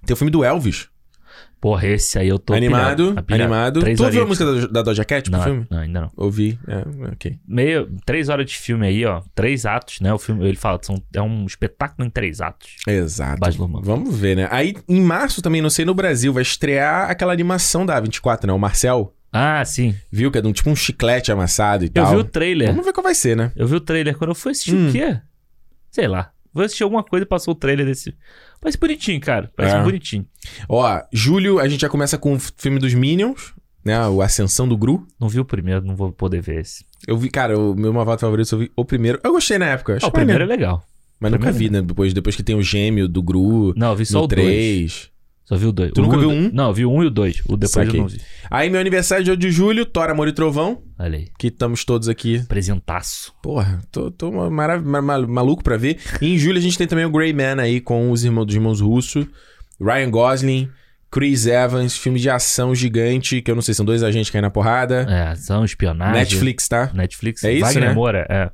[0.05, 0.89] Tem o filme do Elvis.
[1.61, 3.43] Porra, esse aí eu tô animado, pirado, tá pirado.
[3.53, 3.81] animado.
[3.81, 5.67] Três Tu ouviu a música da, da Doja Cat pro Não, filme?
[5.71, 6.11] não, ainda não.
[6.17, 7.39] Ouvi, é, ok.
[7.47, 9.21] Meio, três horas de filme aí, ó.
[9.35, 10.11] Três atos, né?
[10.15, 12.77] O filme, ele fala, são, é um espetáculo em três atos.
[12.87, 13.41] Exato.
[13.83, 14.49] Vamos ver, né?
[14.51, 18.53] Aí, em março também, não sei, no Brasil, vai estrear aquela animação da A24, né?
[18.55, 19.95] O Marcel, Ah, sim.
[20.11, 20.31] viu?
[20.31, 22.11] Que é de um, tipo um chiclete amassado e Eu tal.
[22.13, 22.69] vi o trailer.
[22.69, 23.53] Vamos ver qual vai ser, né?
[23.55, 24.17] Eu vi o trailer.
[24.17, 24.89] Quando eu fui assistir Hum.
[24.89, 25.21] o quê?
[25.91, 26.31] Sei lá.
[26.53, 28.13] Vou assistir alguma coisa e passou o trailer desse.
[28.61, 29.51] Parece bonitinho, cara.
[29.57, 29.83] Parece É.
[29.83, 30.27] bonitinho.
[30.69, 34.07] Ó, julho a gente já começa com o filme dos Minions, né?
[34.09, 35.07] O Ascensão do Gru.
[35.19, 36.85] Não vi o primeiro, não vou poder ver esse.
[37.07, 39.19] Eu vi, cara, o meu Mavato favorito, eu vi o primeiro.
[39.25, 40.85] Eu gostei na época, Ah, achei o primeiro é legal.
[41.19, 41.83] Mas nunca vi, né?
[41.83, 45.11] Depois, depois que tem o gêmeo do Gru, Não, eu vi só no o dois.
[45.51, 45.61] 3.
[45.61, 45.91] Só vi o dois.
[45.93, 46.51] Tu O nunca o viu um?
[46.53, 47.41] Não, vi o um e o dois.
[47.49, 47.99] O depois Saquei.
[47.99, 48.21] eu não vi.
[48.51, 51.29] Aí meu aniversário de 8 de julho, Thor, Amor e Trovão, Olha aí.
[51.39, 52.43] que estamos todos aqui.
[52.49, 53.33] Presentaço.
[53.43, 55.99] Porra, tô, tô marav- ma- ma- maluco pra ver.
[56.21, 58.55] E em julho a gente tem também o Grey Man aí com os irmãos dos
[58.55, 59.27] irmãos Russo,
[59.81, 60.69] Ryan Gosling,
[61.11, 64.51] Chris Evans, filme de ação gigante, que eu não sei, são dois agentes caindo na
[64.51, 65.07] porrada.
[65.09, 66.15] É, ação, espionagem.
[66.15, 66.91] Netflix, tá?
[66.95, 67.43] Netflix.
[67.45, 67.95] É isso, Wagner né?
[67.95, 68.51] Moura, é.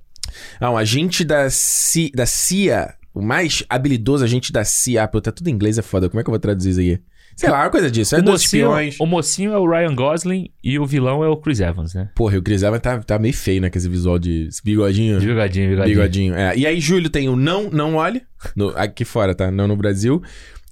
[0.61, 5.09] Ah, um agente da, C, da CIA, o mais habilidoso agente da CIA.
[5.09, 6.11] Pô, tá tudo em inglês, é foda.
[6.11, 6.99] Como é que eu vou traduzir isso aí?
[7.35, 8.15] Sei lá, uma coisa disso.
[8.15, 8.97] É o, dois mocinho, espiões.
[9.01, 12.11] o mocinho é o Ryan Gosling e o vilão é o Chris Evans, né?
[12.15, 13.71] Porra, e o Chris Evans tá, tá meio feio, né?
[13.71, 15.19] Com esse visual de esse bigodinho.
[15.19, 15.97] De bigodinho, bigodinho.
[15.97, 16.35] Bigodinho.
[16.35, 16.57] É.
[16.57, 18.23] E aí, julho tem o Não, Não Olhe.
[18.55, 19.51] no- aqui fora, tá?
[19.51, 20.23] Não no Brasil.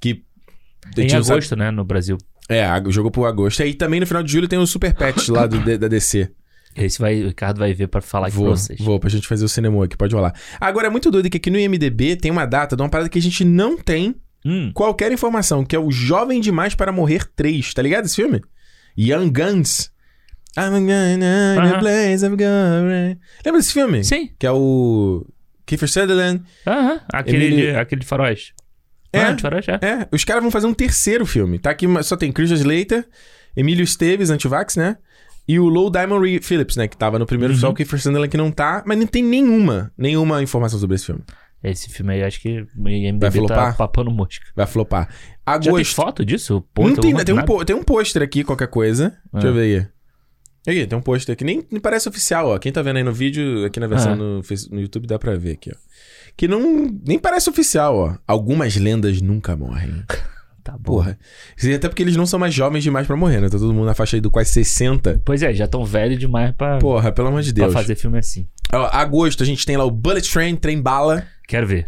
[0.00, 0.22] Que.
[0.98, 1.70] Em agosto, né?
[1.70, 2.18] No Brasil.
[2.46, 3.61] É, jogou pro agosto.
[3.61, 6.30] E aí também no final de julho tem o Super Pet lá do, da DC.
[6.77, 8.81] Esse vai, o Ricardo vai ver pra falar aqui Vou, pra vocês.
[8.81, 10.35] vou, pra gente fazer o cinema aqui, pode rolar.
[10.61, 13.19] Agora é muito doido que aqui no IMDB tem uma data de uma parada que
[13.19, 14.15] a gente não tem
[14.47, 18.43] Hum, qualquer informação, que é o Jovem Demais para Morrer 3, tá ligado esse filme?
[18.99, 19.91] Young Guns.
[20.57, 21.71] I'm gonna Aham.
[21.73, 23.19] the place of God.
[23.45, 24.05] Lembra desse filme?
[24.05, 24.31] sim.
[24.39, 25.27] Que é o
[25.67, 26.43] Kiefer Sutherland.
[26.67, 27.01] Aham.
[27.13, 28.53] Aquele, Emílio- de, aquele de faróis.
[29.13, 29.21] É.
[29.23, 29.73] Ah, de faróis, é.
[29.81, 31.59] É, os caras vão fazer um terceiro filme.
[31.59, 33.09] Tá aqui, só tem Christian Slater,
[33.57, 34.97] Emílio Esteves, antivax, né?
[35.46, 36.88] E o Low Diamond Phillips, né?
[36.88, 37.61] Que tava no primeiro, Uhum.
[37.61, 38.83] só o Kiefer Sutherland que não tá.
[38.87, 41.22] Mas não tem nenhuma, nenhuma informação sobre esse filme.
[41.62, 43.76] Esse filme aí, acho que o IMDB Vai tá flopar?
[43.76, 44.44] papando mosca.
[44.54, 45.09] Vai flopar.
[45.46, 45.94] Já tem Agosto.
[45.94, 46.62] foto disso?
[46.74, 49.16] Pô, não tem, tem, um, pô- tem um pôster aqui, qualquer coisa.
[49.33, 49.50] Deixa Ah.
[49.50, 49.87] eu ver aí.
[50.66, 51.44] Aqui, tem um pôster aqui.
[51.44, 52.59] Nem, nem parece oficial, ó.
[52.59, 54.16] Quem tá vendo aí no vídeo, aqui na versão Ah.
[54.16, 55.76] no, no YouTube, dá pra ver aqui, ó.
[56.37, 56.87] Que não.
[57.07, 58.16] Nem parece oficial, ó.
[58.26, 60.02] Algumas lendas nunca morrem.
[60.64, 60.94] Tá bom.
[60.94, 61.18] Porra.
[61.77, 63.50] Até porque eles não são mais jovens demais pra morrer, né?
[63.50, 65.20] Tá todo mundo na faixa aí do quase 60.
[65.22, 67.74] Pois é, já tão velho demais pra, Porra, pelo amor de pra Deus.
[67.74, 68.48] fazer filme assim.
[68.72, 71.27] Ó, agosto a gente tem lá o Bullet Train, Trem Bala.
[71.46, 71.87] Quero ver.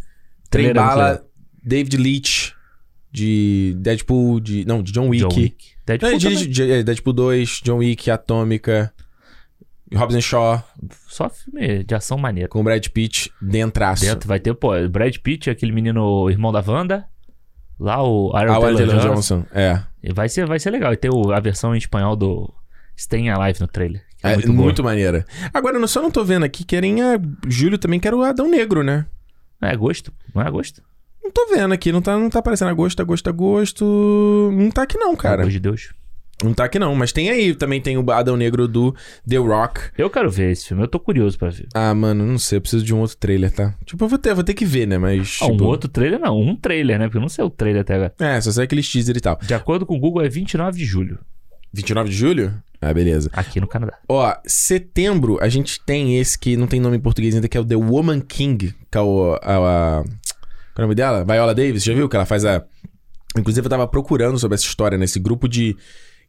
[0.50, 1.24] Trem é Bala.
[1.64, 2.50] David Leitch,
[3.10, 4.64] de Deadpool, de.
[4.66, 5.26] Não, de John Wick.
[5.26, 5.66] John Wick.
[5.88, 8.92] Não, Deadpool de- de- é, Deadpool 2, John Wick, Atômica,
[9.94, 10.62] Hobbs and Shaw,
[11.08, 12.50] Só filme de ação maneiro.
[12.50, 14.04] com Brad Pitt, dentraço.
[14.04, 17.06] Dentro vai ter, pô, Brad Pitt, aquele menino irmão da Wanda.
[17.78, 19.08] Lá o Aaron Ah, Taylor, Johnson.
[19.14, 19.44] Johnson.
[19.52, 19.80] É.
[20.02, 20.92] E Vai ser, vai ser legal.
[20.92, 22.52] E tem o- a versão em espanhol do
[22.96, 24.02] Staying Alive no trailer.
[24.18, 25.26] que É, muito, muito, maneira.
[25.52, 28.82] Agora, eu só não tô vendo aqui, querem a Júlio também, quero o Adão Negro,
[28.82, 29.04] né?
[29.60, 30.10] É agosto?
[30.34, 30.82] Não é agosto?
[31.22, 34.50] Não tô vendo aqui, não tá, não tá aparecendo agosto, agosto, agosto.
[34.54, 35.42] Não tá aqui não, cara.
[35.42, 35.92] Agosto de Deus.
[36.44, 38.94] Não tá aqui não, mas tem aí, também tem o Adão Negro do
[39.26, 39.80] The Rock.
[39.96, 41.66] Eu quero ver esse filme, eu tô curioso pra ver.
[41.72, 43.74] Ah, mano, não sei, eu preciso de um outro trailer, tá?
[43.86, 44.98] Tipo, eu vou ter, vou ter que ver, né?
[44.98, 45.38] Mas.
[45.40, 47.06] Ah, um tipo, outro trailer não, um trailer, né?
[47.06, 48.14] Porque eu não sei o trailer até agora.
[48.20, 49.38] É, só sei aqueles teaser e tal.
[49.40, 51.18] De acordo com o Google, é 29 de julho,
[51.72, 52.54] 29 de julho?
[52.82, 53.30] Ah, beleza.
[53.32, 53.94] aqui no Canadá.
[54.06, 57.60] Ó, setembro a gente tem esse que não tem nome em português ainda, que é
[57.60, 59.38] o The Woman King, que é o.
[59.42, 60.04] A, a- qual
[60.76, 61.24] é o nome dela?
[61.24, 62.06] Viola Davis, já viu?
[62.10, 62.62] Que ela faz a.
[63.38, 65.74] Inclusive, eu tava procurando sobre essa história nesse grupo de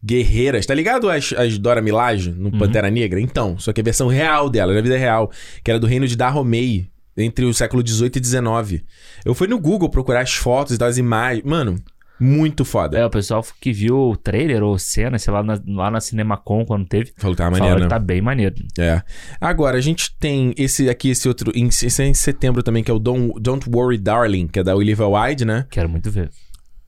[0.04, 0.66] guerreiras.
[0.66, 3.20] Tá ligado as, as Dora Milaje no Pantera Negra?
[3.20, 5.32] Então, só que a versão real dela, da vida real,
[5.64, 8.84] que era do reino de Dahomey, entre o século XVIII e XIX.
[9.26, 11.44] Eu fui no Google procurar as fotos e as imagens.
[11.44, 11.78] Mano,
[12.20, 12.98] muito foda.
[12.98, 16.66] É, o pessoal que viu o trailer ou cena, sei lá, na, lá na Cinemacon
[16.66, 17.90] quando teve, Falou que falou maneiro, que né?
[17.90, 18.56] tá bem maneiro.
[18.78, 19.02] É.
[19.40, 21.52] Agora, a gente tem esse aqui, esse outro.
[21.56, 24.76] Esse é em setembro também, que é o Don't, Don't Worry Darling, que é da
[24.76, 25.66] Olivia Wilde, né?
[25.70, 26.30] Quero muito ver.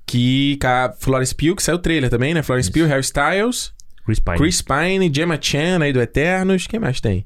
[0.09, 2.41] Que com a Florence Pugh, que saiu o trailer também, né?
[2.41, 3.71] Florence Pugh, Harry Styles,
[4.05, 4.37] Chris Pine.
[4.37, 6.65] Chris Pine, Gemma Chan aí do Eternos.
[6.65, 7.25] Quem mais tem?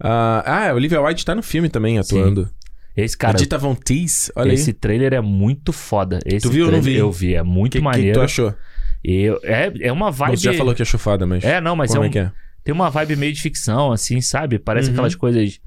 [0.00, 2.48] Ah, ah, Olivia Wilde tá no filme também, atuando.
[2.96, 4.74] Esse a cara, Dita Von Teese, olha esse aí.
[4.74, 6.18] trailer é muito foda.
[6.26, 6.66] Esse Tu viu?
[6.66, 6.96] Eu não vi.
[6.96, 8.18] Eu vi, é muito O que, que maneiro.
[8.18, 8.52] tu achou?
[9.04, 10.36] Eu- é, é uma vibe.
[10.36, 11.44] Você já falou que achou foda, mas...
[11.44, 12.32] É, não, mas como é é um- que é?
[12.64, 14.58] tem uma vibe meio de ficção, assim, sabe?
[14.58, 14.94] Parece Uhum.
[14.94, 15.60] aquelas coisas.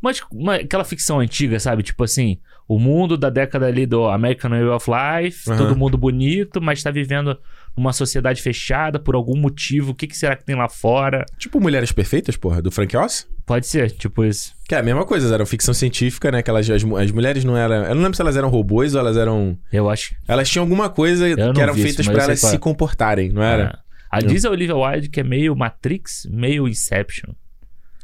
[0.00, 1.82] Mas uma- aquela ficção antiga, sabe?
[1.82, 2.38] Tipo assim,
[2.68, 5.58] o mundo da década ali do American Way of Life, Aham.
[5.58, 7.38] todo mundo bonito, mas tá vivendo
[7.76, 9.92] numa sociedade fechada por algum motivo.
[9.92, 11.24] O que, que será que tem lá fora?
[11.38, 13.28] Tipo Mulheres Perfeitas, porra, do Frank Oz?
[13.44, 14.52] Pode ser, tipo isso.
[14.68, 16.42] Que é a mesma coisa, eram ficção científica, né?
[16.42, 17.84] Que elas, as, as mulheres não eram...
[17.84, 19.56] Eu não lembro se elas eram robôs ou elas eram...
[19.72, 20.16] Eu acho.
[20.26, 22.58] Elas tinham alguma coisa que eram feitas sei elas qual se é.
[22.58, 23.80] comportarem, não era?
[23.82, 23.86] É.
[24.10, 27.32] A diz a Olivia Wilde que é meio Matrix, meio Inception.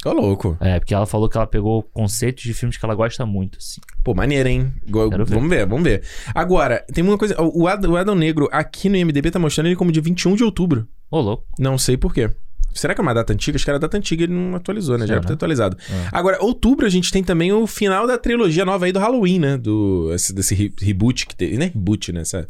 [0.05, 0.57] Ô, louco.
[0.61, 3.81] É, porque ela falou que ela pegou conceitos de filmes que ela gosta muito, assim.
[4.03, 4.73] Pô, maneiro, hein?
[4.89, 5.25] Go- ver.
[5.27, 6.03] Vamos ver, vamos ver.
[6.35, 7.37] Agora, tem uma coisa...
[7.41, 10.43] O Ad- o Adão Negro, aqui no IMDB, tá mostrando ele como de 21 de
[10.45, 10.89] outubro.
[11.11, 11.45] Ô, louco.
[11.59, 12.31] Não sei por quê.
[12.75, 13.57] Será que é uma data antiga?
[13.57, 15.01] Acho que era data antiga ele não atualizou, né?
[15.03, 15.15] Já Será?
[15.17, 15.77] era pra ter atualizado.
[15.91, 16.09] É.
[16.11, 19.57] Agora, outubro a gente tem também o final da trilogia nova aí do Halloween, né?
[19.59, 21.57] Do, esse- desse re- reboot que teve.
[21.59, 22.23] Não é reboot, né?
[22.23, 22.49] Essa,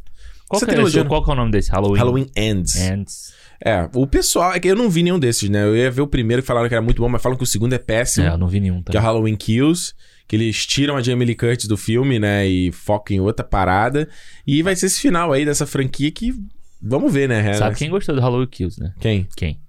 [0.48, 1.70] Qual, essa que é, trilogia, qual que é o nome desse?
[1.72, 1.98] Halloween.
[1.98, 2.76] Halloween Ends.
[2.80, 3.32] Ends.
[3.64, 4.53] É, o pessoal...
[4.53, 5.64] É que eu não vi nenhum desses, né?
[5.64, 7.46] Eu ia ver o primeiro que falaram que era muito bom, mas falam que o
[7.46, 8.27] segundo é péssimo.
[8.27, 9.03] É, eu não vi nenhum Que é o.
[9.03, 9.94] Halloween Kills.
[10.27, 12.46] Que eles tiram a Jamie Lee Curtis do filme, né?
[12.46, 14.09] E focam em outra parada.
[14.46, 16.35] E vai ser esse final aí dessa franquia que...
[16.81, 17.55] Vamos ver, né?
[17.55, 18.92] Sabe quem gostou do Halloween Kills, né?
[18.98, 19.29] Quem?
[19.37, 19.61] Quem?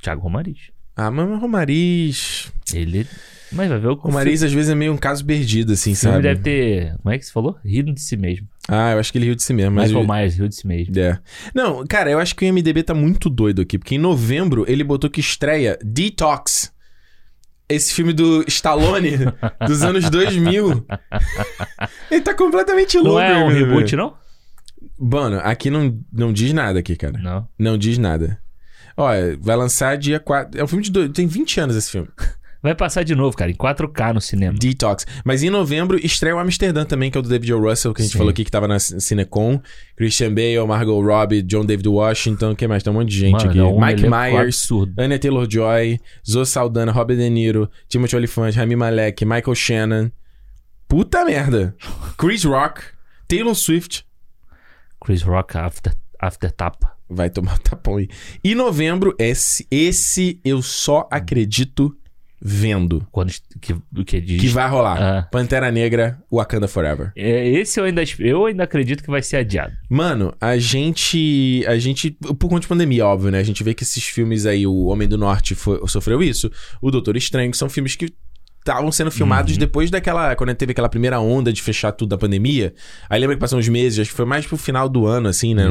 [0.00, 0.70] Thiago Romariz.
[0.96, 2.50] Ah, mas Romariz...
[2.72, 3.06] Ele.
[3.52, 5.96] Mas vai ver o O Romariz às vezes é meio um caso perdido, assim, O
[5.96, 6.22] sabe?
[6.22, 6.96] deve ter.
[7.02, 7.56] Como é que você falou?
[7.64, 8.48] Rindo de si mesmo.
[8.68, 9.72] Ah, eu acho que ele riu de si mesmo.
[9.76, 10.98] Mas Michael Myers riu de si mesmo.
[10.98, 11.18] É.
[11.54, 14.82] Não, cara, eu acho que o MDB tá muito doido aqui, porque em novembro ele
[14.82, 16.72] botou que estreia Detox.
[17.68, 19.10] Esse filme do Stallone
[19.66, 20.86] dos anos 2000.
[22.10, 23.14] ele tá completamente louco.
[23.14, 23.64] Não é um IMDb.
[23.70, 24.14] reboot, não?
[24.98, 27.18] Mano, aqui não, não diz nada aqui, cara.
[27.18, 27.48] Não.
[27.58, 28.38] Não diz nada.
[28.96, 30.58] Olha, vai lançar dia 4.
[30.60, 30.90] É um filme de.
[30.90, 32.08] dois- Tem 20 anos esse filme.
[32.66, 34.58] Vai passar de novo, cara, em 4K no cinema.
[34.58, 35.06] Detox.
[35.24, 37.60] Mas em novembro estreia o Amsterdã também, que é o do David O.
[37.60, 38.18] Russell, que a gente Sim.
[38.18, 39.62] falou aqui que tava na Cinecon.
[39.96, 42.82] Christian Bale, Margot Robbie, John David Washington, quem mais?
[42.82, 43.58] Tem um monte de gente Mano, aqui.
[43.60, 45.00] é um Mike Myers, absurdo.
[45.00, 50.10] Anya Taylor-Joy, Zoe Saldana, Robert De Niro, Timothy Olyphant, Rami Malek, Michael Shannon.
[50.88, 51.72] Puta merda.
[52.18, 52.82] Chris Rock,
[53.28, 54.04] Taylor Swift.
[55.00, 56.96] Chris Rock after, after tapa.
[57.08, 58.08] Vai tomar tapão aí.
[58.42, 61.96] E novembro, esse, esse eu só acredito
[62.40, 63.06] vendo.
[63.10, 64.40] Quando que, que diz.
[64.40, 65.00] Que vai rolar.
[65.00, 65.22] Ah.
[65.30, 67.12] Pantera Negra, Wakanda Forever.
[67.16, 69.72] É, esse eu ainda, eu ainda acredito que vai ser adiado.
[69.88, 71.64] Mano, a gente.
[71.66, 72.10] A gente.
[72.10, 73.38] Por conta de pandemia, óbvio, né?
[73.38, 76.50] A gente vê que esses filmes aí, O Homem do Norte foi- sofreu isso.
[76.80, 78.12] O Doutor Estranho, que são filmes que
[78.70, 79.58] estavam sendo filmados Uhum.
[79.58, 80.34] depois daquela.
[80.36, 82.74] Quando teve aquela primeira onda de fechar tudo da pandemia.
[83.08, 85.54] Aí lembra que passaram uns meses, acho que foi mais pro final do ano, assim,
[85.54, 85.70] né?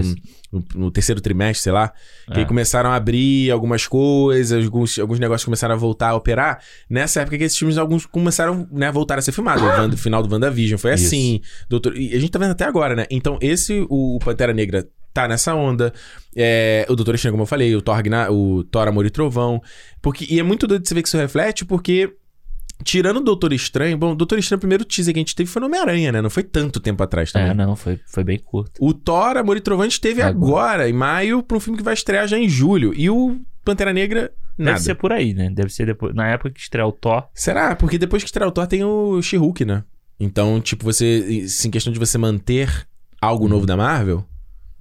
[0.51, 1.91] No, no terceiro trimestre, sei lá.
[2.27, 2.45] Que aí É.
[2.45, 6.59] começaram a abrir algumas coisas, alguns, alguns negócios começaram a voltar a operar.
[6.89, 9.61] Nessa época que esses filmes, alguns começaram né, a voltar a ser filmados.
[9.63, 11.05] O Wanda- final do WandaVision foi Isso.
[11.07, 11.41] assim.
[11.69, 13.05] Doutor, e a gente tá vendo até agora, né?
[13.11, 15.93] Então, esse, o Pantera Negra tá nessa onda.
[16.35, 19.61] É, o Doutor Estranho, como eu falei, o Thor, o Thor Amor e Trovão.
[20.01, 22.13] Porque, e é muito doido de você ver que isso reflete, porque.
[22.83, 25.49] Tirando o Doutor Estranho, bom, o Doutor Estranho, o primeiro teaser que a gente teve
[25.49, 26.21] foi no Homem-Aranha, né?
[26.21, 27.49] Não foi tanto tempo atrás também.
[27.49, 28.73] É, não, foi, foi bem curto.
[28.79, 30.89] O Thor, Amor e Trovão, a gente teve agora, Agora.
[30.89, 32.93] em maio, pra um filme que vai estrear já em julho.
[32.95, 34.73] E o Pantera Negra, nada.
[34.73, 35.49] Deve ser por aí, né?
[35.49, 36.13] Deve ser depois.
[36.13, 37.23] Na época que estreia o Thor.
[37.33, 37.75] Será?
[37.75, 39.83] Porque depois que estrear o Thor tem o She-Hulk, né?
[40.19, 41.45] Então, tipo, você...
[41.65, 42.87] Em questão de você manter
[43.21, 44.25] algo novo da Marvel...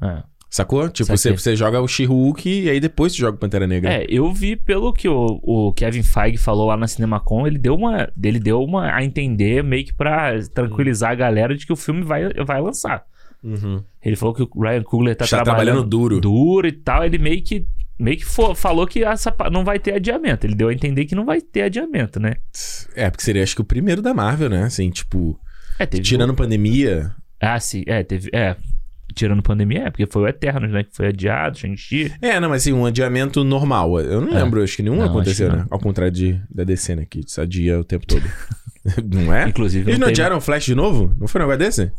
[0.03, 0.23] É.
[0.55, 0.89] Sacou?
[0.89, 3.93] Tipo, você, você joga o She-Hulk e aí depois você joga o Pantera Negra.
[3.93, 7.75] É, eu vi pelo que o, o Kevin Feige falou lá na CinemaCon, ele deu
[7.75, 11.77] uma, ele deu uma a entender meio que pra tranquilizar a galera de que o
[11.77, 13.03] filme vai, vai lançar.
[13.43, 13.83] Uhum.
[14.01, 16.21] Ele falou que o Ryan Coogler tá Está trabalhando, trabalhando duro.
[16.21, 17.05] duro e tal.
[17.05, 17.67] Ele meio que
[17.99, 20.47] meio que fo- falou que essa não vai ter adiamento.
[20.47, 22.35] Ele deu a entender que não vai ter adiamento, né?
[22.95, 24.63] É, porque seria acho que o primeiro da Marvel, né?
[24.63, 25.37] Assim, tipo,
[25.81, 27.11] É, teve tirando pandemia...
[27.41, 28.57] Ah, sim, é, teve, é,
[29.15, 32.13] tirando pandemia, é, porque foi o Eternos, né, que foi adiado, Shang-Chi.
[32.21, 34.01] É, não, mas assim, um adiamento normal.
[34.01, 34.43] Eu não É.
[34.43, 35.67] lembro, acho que nenhum Não, aconteceu, que né?
[35.71, 37.07] Ao contrário de, da DC, né?
[37.09, 38.23] Que se adia o tempo todo.
[39.13, 39.49] não é?
[39.49, 41.15] Inclusive, Eles não adiaram o Flash de novo?
[41.19, 41.93] Não foi um negócio desse?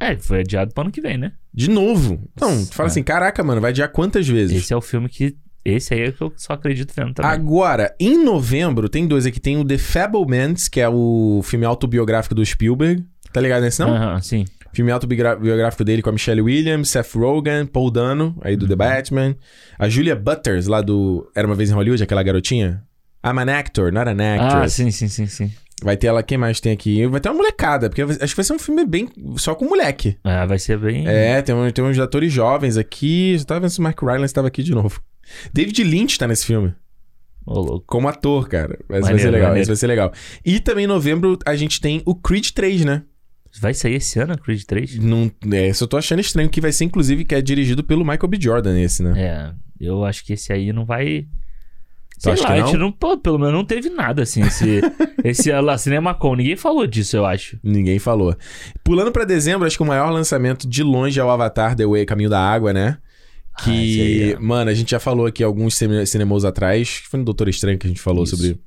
[0.00, 1.32] É, foi adiado pro ano que vem, né?
[1.52, 2.28] De novo.
[2.34, 2.90] Então, tu fala É.
[2.90, 4.56] assim, caraca, mano, vai adiar quantas vezes?
[4.64, 5.36] Esse é o filme que.
[5.64, 7.30] Esse aí é que eu só acredito vendo também.
[7.30, 9.40] Agora, em novembro, tem dois aqui.
[9.40, 13.02] Tem o The Fablemans, que é o filme autobiográfico do Spielberg.
[13.32, 13.88] Tá ligado nesse, não?
[13.94, 14.44] Aham, sim.
[14.74, 19.36] Filme autobiográfico dele com a Michelle Williams, Seth Rogen, Paul Dano, aí do The Batman.
[19.78, 22.82] A Julia Butters, lá do Era Uma Vez em Hollywood, aquela garotinha.
[23.24, 24.74] I'm an actor, not an Ah, actress.
[24.74, 25.52] sim, sim, sim, sim.
[25.82, 27.06] Vai ter ela, quem mais tem aqui?
[27.06, 29.08] Vai ter uma molecada, porque acho que vai ser um filme bem...
[29.36, 30.16] Só com moleque.
[30.24, 31.06] Ah, vai ser bem.
[31.06, 33.34] É, tem, um- tem uns atores jovens aqui.
[33.38, 35.00] Eu tava vendo se o Mark Rylance estava aqui de novo.
[35.52, 36.74] David Lynch tá nesse filme.
[37.46, 37.84] Ô, louco.
[37.86, 38.78] Como ator, cara.
[38.88, 39.62] Mas vai Maneiro, ser legal, maneiro.
[39.62, 40.12] esse vai ser legal.
[40.44, 43.02] E também em novembro a gente tem o Creed 3, né?
[43.60, 44.98] Vai sair esse ano, Creed 3?
[44.98, 48.04] Não, é, isso eu tô achando estranho, que vai ser inclusive que é dirigido pelo
[48.04, 48.38] Michael B.
[48.40, 49.12] Jordan esse, né?
[49.16, 49.52] É,
[49.86, 51.26] eu acho que esse aí não vai.
[52.18, 52.86] Sei acha lá, que a gente não?
[52.86, 54.40] não, pô, pelo menos não teve nada assim.
[54.42, 54.80] Esse,
[55.24, 57.58] esse lá, CinemaCon, ninguém falou disso, eu acho.
[57.62, 58.36] Ninguém falou.
[58.84, 62.06] Pulando pra dezembro, acho que o maior lançamento de longe é o Avatar The Way,
[62.06, 62.98] Caminho da Água, né?
[63.56, 64.38] Ah, esse aí Que, é.
[64.38, 67.78] mano, a gente já falou aqui alguns cine- cinemas atrás, que foi no Doutor Estranho
[67.78, 68.36] que a gente falou Isso.
[68.36, 68.58] sobre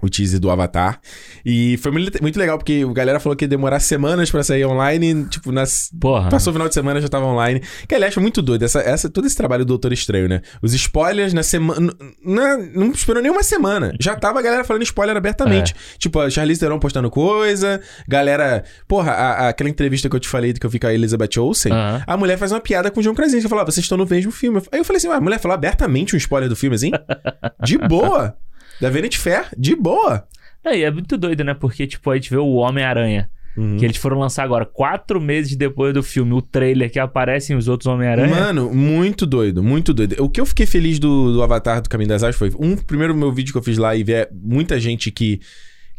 [0.00, 1.00] o teaser do Avatar.
[1.44, 5.24] E foi muito legal, porque a galera falou que ia demorar semanas pra sair online,
[5.26, 5.90] tipo, nas...
[6.00, 6.28] Porra.
[6.28, 7.62] Passou o final de semana, já tava online.
[7.88, 8.64] Que, aliás, foi muito doido.
[8.64, 10.40] Essa, essa, todo esse trabalho do Doutor Estranho, né?
[10.62, 11.92] Os spoilers na semana...
[12.24, 13.94] na- Não esperou nem uma semana.
[14.00, 15.74] Já tava a galera falando spoiler abertamente.
[15.98, 17.80] Tipo, a Charlize Theron postando coisa.
[18.06, 18.64] Galera...
[18.86, 21.38] Porra, a- a- aquela entrevista que eu te falei que eu vi com a Elizabeth
[21.38, 21.72] Olsen.
[21.72, 22.02] Aham.
[22.06, 23.44] A mulher faz uma piada com o John Krasinski.
[23.44, 24.60] Eu falo, ah, vocês estão no mesmo filme.
[24.72, 26.90] Aí eu falei assim, a mulher falou abertamente um spoiler do filme, assim?
[27.64, 28.36] De boa.
[28.80, 30.26] Da Vanity Fair, de boa.
[30.64, 31.54] Aí é muito doido, né?
[31.54, 33.30] Porque, tipo, a gente vê o Homem-Aranha.
[33.56, 33.76] Uhum.
[33.76, 37.66] Que eles foram lançar agora, quatro meses depois do filme, o trailer que aparecem os
[37.66, 38.28] outros Homem-Aranha.
[38.28, 40.14] Mano, muito doido, muito doido.
[40.22, 43.16] O que eu fiquei feliz do, do Avatar do Caminho das Águas foi, um, primeiro
[43.16, 45.40] meu vídeo que eu fiz lá e ver muita gente que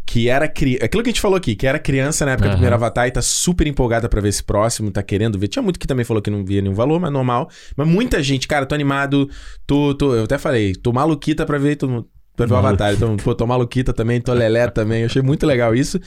[0.10, 0.86] que era criança.
[0.86, 2.58] Aquilo que a gente falou aqui, que era criança na época do Aham.
[2.58, 5.50] primeiro Avatar e tá super empolgada pra ver esse próximo, tá querendo ver.
[5.50, 7.48] Tinha muito que também falou que não via nenhum valor, mas normal.
[7.78, 9.30] Mas muita gente, cara, tô animado,
[9.68, 12.08] tô, tô eu até falei, tô maluquita pra ver, tô,
[12.48, 12.94] ver o Avatar.
[12.94, 15.02] Então, pô, tô maluquita também, tô lelé também.
[15.02, 16.00] Eu achei muito legal isso.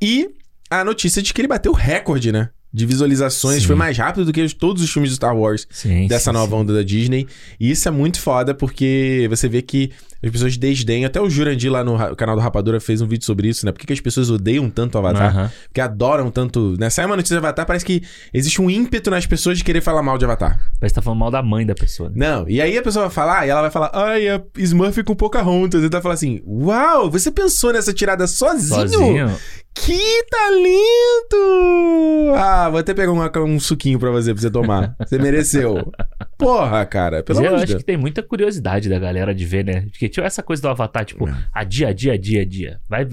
[0.00, 0.30] E
[0.70, 2.50] a notícia de que ele bateu recorde, né?
[2.72, 3.62] De visualizações.
[3.62, 3.66] Sim.
[3.66, 6.36] Foi mais rápido do que os- todos os filmes do Star Wars Sim, dessa sim,
[6.36, 7.26] nova onda da Disney.
[7.58, 9.90] E isso é muito foda porque você vê que
[10.22, 11.06] as pessoas desdenham.
[11.06, 13.72] Até o Jurandir lá no canal do Rapadura fez um vídeo sobre isso, né?
[13.72, 15.34] Por que, que as pessoas odeiam tanto o Avatar?
[15.36, 15.50] Aham.
[15.64, 16.76] Porque adoram tanto.
[16.78, 16.90] Né?
[16.90, 18.02] Sai uma notícia do Avatar, parece que
[18.32, 20.60] existe um ímpeto nas pessoas de querer falar mal de Avatar.
[20.78, 22.10] Parece que tá falando mal da mãe da pessoa.
[22.10, 22.14] né?
[22.16, 25.14] Não, e aí a pessoa vai falar, e ela vai falar, ai, a Smurf com
[25.16, 25.82] Pocahontas.
[25.82, 28.68] E tu vai falar assim, uau, você pensou nessa tirada sozinho?
[28.90, 29.36] Sozinho.
[29.74, 32.34] Que talento!
[32.36, 34.94] Ah, vou até pegar uma- um suquinho pra você, pra você tomar.
[34.98, 35.90] Você mereceu.
[36.36, 37.82] Porra, cara, pelo eu amor de acho Deus.
[37.82, 39.82] que tem muita curiosidade da galera de ver, né?
[39.90, 41.34] Porque tinha essa coisa do Avatar, tipo, É.
[41.52, 42.80] a dia, a dia, a dia, a dia.
[42.88, 43.06] Vai.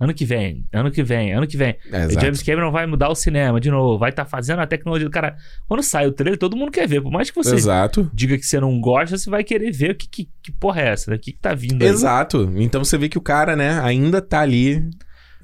[0.00, 1.76] Ano que vem, ano que vem, ano que vem.
[1.92, 2.20] É, o.
[2.20, 5.36] James Cameron vai mudar o cinema de novo, vai estar fazendo a tecnologia do cara.
[5.68, 7.00] Quando sai o trailer, todo mundo quer ver.
[7.00, 8.10] Por mais que você Exato.
[8.12, 10.88] diga que você não gosta, você vai querer ver o que, que, que porra é
[10.88, 11.16] essa, né?
[11.16, 11.88] O que, que tá vindo aí.
[11.88, 12.52] Exato.
[12.56, 14.82] Então você vê que o cara, né, ainda tá ali.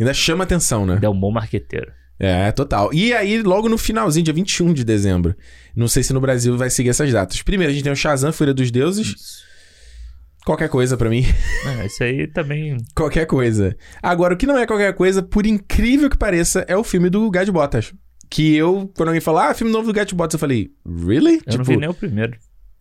[0.00, 0.98] Ainda chama atenção, né?
[1.02, 1.92] É um bom marqueteiro.
[2.18, 2.92] É, total.
[2.92, 5.34] E aí, logo no finalzinho, dia 21 de dezembro.
[5.76, 7.42] Não sei se no Brasil vai seguir essas datas.
[7.42, 9.42] Primeiro, a gente tem o Shazam, Fúria dos Deuses.
[10.44, 11.24] Qualquer coisa pra mim.
[11.62, 12.78] É, isso aí também.
[12.94, 13.76] Qualquer coisa.
[14.02, 17.30] Agora, o que não é qualquer coisa, por incrível que pareça, é o filme do
[17.30, 17.92] de Bottas.
[18.30, 21.42] Que eu, quando alguém fala, ah, filme novo do de Bottas, eu falei, really?
[21.46, 22.32] Eu não vi nem o primeiro.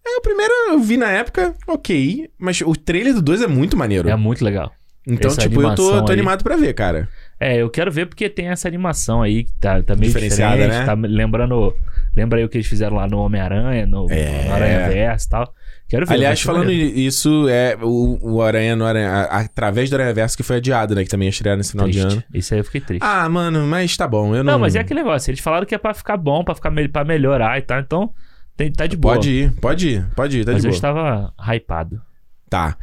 [0.07, 2.29] é, o primeiro eu vi na época, ok.
[2.39, 4.07] Mas o trailer do 2 é muito maneiro.
[4.07, 4.71] É muito legal.
[5.13, 7.07] Então, essa tipo, eu tô, tô animado pra ver, cara.
[7.39, 10.79] É, eu quero ver porque tem essa animação aí que tá, tá meio Diferenciada, diferente.
[10.79, 10.85] né?
[10.85, 11.73] Tá lembrando.
[12.15, 14.45] Lembra aí o que eles fizeram lá no Homem-Aranha, no, É.
[14.45, 15.53] no Aranha Verso e tal.
[15.87, 16.13] Quero ver.
[16.15, 16.99] Aliás, falando maneiro.
[16.99, 19.09] isso, é o, o Aranha no Aranha.
[19.09, 21.03] a- através do Aranha Verso que foi adiado, né?
[21.03, 22.13] Que também ia estrear nesse final de Triste.
[22.15, 22.23] ano.
[22.33, 23.03] Isso aí eu fiquei triste.
[23.03, 24.35] Ah, mano, mas tá bom.
[24.35, 24.53] Eu não.
[24.53, 25.31] não, mas é aquele negócio.
[25.31, 27.79] Eles falaram que é pra ficar bom, pra, ficar pra melhorar e tal.
[27.79, 28.13] Então,
[28.57, 29.15] tem, tá de boa.
[29.15, 30.75] Pode ir, pode ir, pode ir, tá mas de eu boa.
[30.75, 32.01] estava hypado.
[32.49, 32.75] Tá.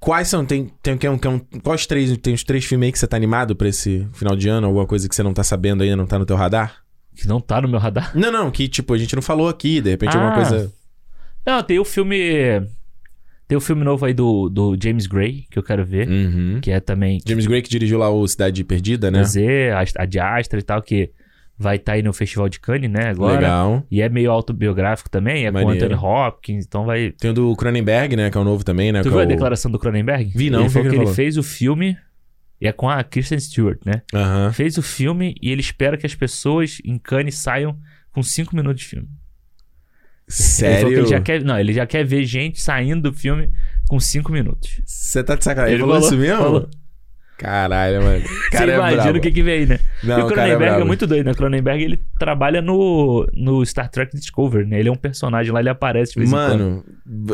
[0.00, 0.46] Quais são?
[0.46, 2.16] Tem, tem, um, quer um, quais três?
[2.16, 4.66] Tem os três filmes aí que você tá animado pra esse final de ano?
[4.66, 6.76] Alguma coisa que você não tá sabendo ainda, não tá no teu radar?
[7.14, 8.10] Que não tá no meu radar.
[8.16, 10.36] Não, não, que tipo, a gente não falou aqui, de repente alguma Ah.
[10.36, 10.72] coisa.
[11.46, 12.62] Não, tem o filme.
[13.46, 16.08] Tem o filme novo aí do, do James Gray, que eu quero ver.
[16.08, 16.60] Uhum.
[16.62, 17.20] Que é também.
[17.26, 19.22] James Gray que dirigiu lá o Cidade Perdida, né?
[19.24, 21.10] Z, a, a de Astra e tal, que
[21.62, 23.10] vai estar aí no Festival de Cannes, né?
[23.10, 23.34] Agora.
[23.34, 23.86] Legal.
[23.90, 25.78] E é meio autobiográfico também, é Maneiro.
[25.78, 27.12] com Anthony Hopkins, então vai.
[27.12, 28.30] Tem o do Cronenberg, né?
[28.30, 29.00] Que é o novo também, né?
[29.00, 30.32] Tu que viu é a o- declaração do Cronenberg?
[30.34, 31.14] Vi, não, Ele falou que que ele ele falou?
[31.14, 31.96] fez o filme.
[32.62, 34.02] E é com a Kristen Stewart, né?
[34.14, 34.52] Aham.
[34.52, 37.76] Fez o filme e ele espera que as pessoas em Cannes saiam
[38.12, 39.08] com 5 minutos de filme.
[39.08, 40.88] Ele falou Sério?
[40.88, 43.50] que ele já quer, não, ele já quer ver gente saindo do filme
[43.88, 44.80] com 5 minutos.
[44.84, 45.74] Você tá de sacanagem?
[45.74, 46.36] Ele falou isso mesmo?
[46.42, 46.68] falou.
[47.40, 48.20] Caralho, mano.
[48.20, 49.18] Você Cara é imagina brabo.
[49.18, 49.78] o que que vem aí, né?
[50.04, 50.86] Não, e o é Cronenberg é, brabo.
[50.86, 51.32] muito doido, né?
[51.32, 54.78] O Cronenberg, ele trabalha no, no Star Trek Discovery, né?
[54.78, 56.60] Ele é um personagem lá, ele aparece de vez em quando.
[56.60, 56.84] Mano,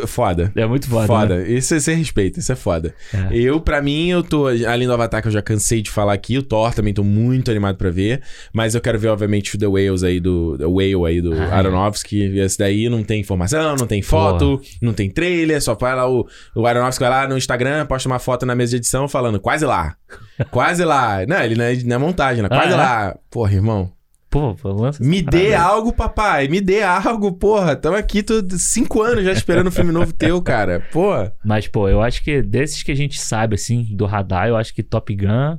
[0.06, 0.52] foda.
[0.54, 1.36] É muito foda, Foda.
[1.38, 1.48] né?
[1.50, 2.94] Isso você respeita, isso é foda.
[3.12, 3.36] É.
[3.36, 4.46] Eu, pra mim, eu tô.
[4.46, 7.50] Além do Avatar, que eu já cansei de falar aqui, o Thor também tô muito
[7.50, 8.22] animado pra ver.
[8.52, 10.56] Mas eu quero ver, obviamente, o The Whales aí do.
[10.56, 11.52] The Whale aí do Ah, é.
[11.52, 12.38] Aronofsky.
[12.38, 16.26] Esse daí não tem informação, não tem foto, não tem trailer, só vai lá o,
[16.54, 19.64] o Aronofsky vai lá no Instagram, posta uma foto na mesa de edição falando, quase
[19.64, 19.95] lá.
[20.50, 21.24] quase lá.
[21.26, 22.48] Não, ele não é, não é montagem, né?
[22.48, 22.76] Quase Ah, é?
[22.76, 23.16] lá.
[23.30, 23.92] Porra, irmão.
[24.28, 26.46] Pô, lança Me dê algo, papai.
[26.48, 27.74] Me dê algo, porra.
[27.74, 30.80] Tamo aqui tô cinco anos já esperando um filme novo teu, cara.
[30.92, 31.32] Porra.
[31.44, 34.74] Mas, pô, eu acho que desses que a gente sabe, assim, do radar, eu acho
[34.74, 35.56] que Top Gun,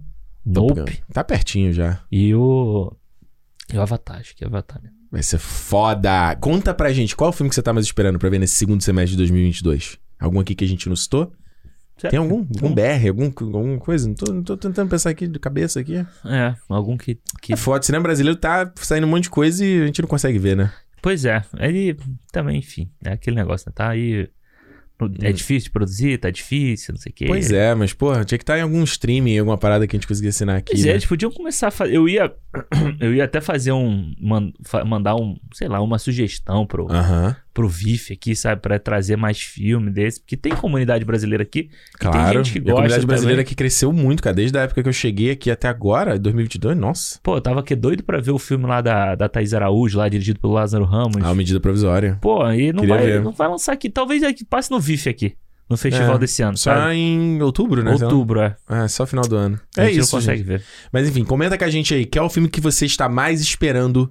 [0.53, 0.97] Top Nope Gun.
[1.11, 2.01] Tá pertinho já.
[2.11, 2.93] e o...
[3.73, 4.89] E o Avatar, acho que é Avatar, né?
[5.11, 6.35] Vai ser foda.
[6.35, 8.83] Conta pra gente, qual o filme que você tá mais esperando pra ver nesse segundo
[8.83, 9.97] semestre de 2022?
[10.19, 11.31] Algum aqui que a gente não citou?
[11.97, 12.11] Certo.
[12.11, 12.45] Tem algum?
[12.61, 13.07] Algum BR?
[13.09, 14.07] Algum, alguma coisa?
[14.07, 15.95] Não tô, não tô tentando pensar aqui de cabeça aqui.
[16.25, 17.19] É, algum que...
[17.41, 17.53] que...
[17.53, 17.79] É foda.
[17.79, 20.55] O cinema brasileiro tá saindo um monte de coisa e a gente não consegue ver,
[20.55, 20.71] né?
[21.01, 21.97] Pois é, ele
[22.31, 23.73] também, enfim, é aquele negócio, né?
[23.75, 24.29] Tá aí...
[25.21, 27.25] É difícil de produzir, tá difícil, não sei o quê.
[27.25, 27.27] Hum.
[27.27, 30.07] Pois é, mas, porra, tinha que estar em algum streaming, alguma parada que a gente
[30.07, 30.71] conseguia assinar aqui.
[30.71, 30.89] Pois né?
[30.89, 31.93] é, eles podiam começar a fazer.
[31.93, 32.33] Eu ia.
[32.99, 34.11] Eu ia até fazer um.
[34.87, 35.37] mandar um.
[35.53, 38.61] Sei lá, uma sugestão pro, Aham, pro VIF aqui, sabe?
[38.61, 40.19] Pra trazer mais filme desse.
[40.19, 41.69] Porque tem comunidade brasileira aqui.
[41.95, 42.17] e claro.
[42.35, 42.75] tem gente que E a gosta.
[42.75, 43.45] comunidade brasileira também.
[43.49, 44.35] que cresceu muito, cara.
[44.35, 47.19] Desde a época que eu cheguei aqui até agora, 2022, nossa.
[47.23, 50.07] Pô, eu tava aqui doido pra ver o filme lá da, da Thaís Araújo, lá
[50.07, 51.17] dirigido pelo Lázaro Ramos.
[51.23, 52.19] Ah, medida provisória.
[52.21, 53.21] Pô, aí não Queria vai, ver.
[53.23, 53.89] não vai lançar aqui.
[53.89, 55.33] Talvez aqui passe no VIF aqui.
[55.67, 56.95] No festival É, desse ano, Só sabe?
[56.95, 57.91] em outubro, né?
[57.91, 58.55] Outubro, é.
[58.69, 59.59] Ah, só final do ano.
[59.75, 60.47] A É gente isso, não consegue gente.
[60.47, 60.63] ver.
[60.93, 62.05] Mas enfim, comenta com a gente aí.
[62.05, 64.09] Qual é o filme que você está mais esperando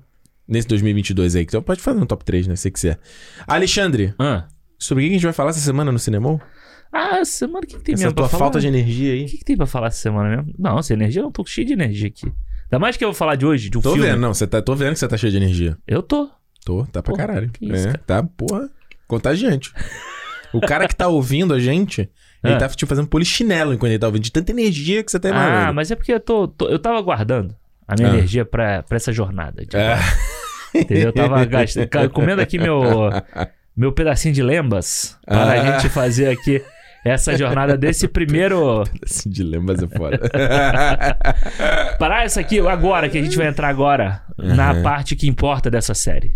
[0.48, 1.42] nesse 2022 aí?
[1.42, 2.56] Então pode fazer um top 3, né?
[2.56, 2.98] Se você quiser.
[3.46, 4.46] Alexandre, Ah,
[4.78, 6.40] sobre o que a gente vai falar essa semana no cinema?
[6.92, 8.44] ah semana o que, que tem Essa mesmo tua pra falar?
[8.44, 9.24] falta de energia O aí.
[9.26, 10.54] que, que tem pra falar essa semana mesmo?
[10.59, 12.26] Não, sem energia, eu não tô cheio de energia aqui.
[12.64, 14.09] Ainda mais que eu vou falar de hoje, de um Tô filme.
[14.09, 14.32] vendo, não.
[14.35, 15.76] Você tá, tô vendo que você tá cheio de energia.
[15.87, 16.28] Eu tô.
[16.64, 17.50] Tô, tá pra Porra, caralho.
[17.50, 18.02] que isso, é, cara.
[18.06, 18.68] tá, porra,
[19.06, 19.72] contagiante.
[20.52, 22.09] o cara que tá ouvindo a gente,
[22.42, 22.59] ele Ah.
[22.59, 25.30] tá tipo fazendo polichinelo enquanto ele tá ouvindo, de tanta energia que você tá ah,
[25.30, 25.74] emanando.
[25.74, 27.54] mas é porque eu tô, tô- eu tava guardando
[27.88, 28.14] a minha Ah.
[28.14, 29.64] energia pra essa jornada.
[29.64, 29.96] de É.
[30.75, 31.07] Entendeu?
[31.09, 32.83] Eu tava gastando, comendo aqui meu,
[33.77, 35.81] meu pedacinho de lembas para a Ah.
[35.81, 36.62] gente fazer aqui
[37.05, 38.83] essa jornada desse primeiro.
[39.05, 40.18] Assim, dilemas é foda.
[41.99, 44.83] Parar essa aqui agora, que a gente vai entrar agora na Aham.
[44.83, 46.35] parte que importa dessa série.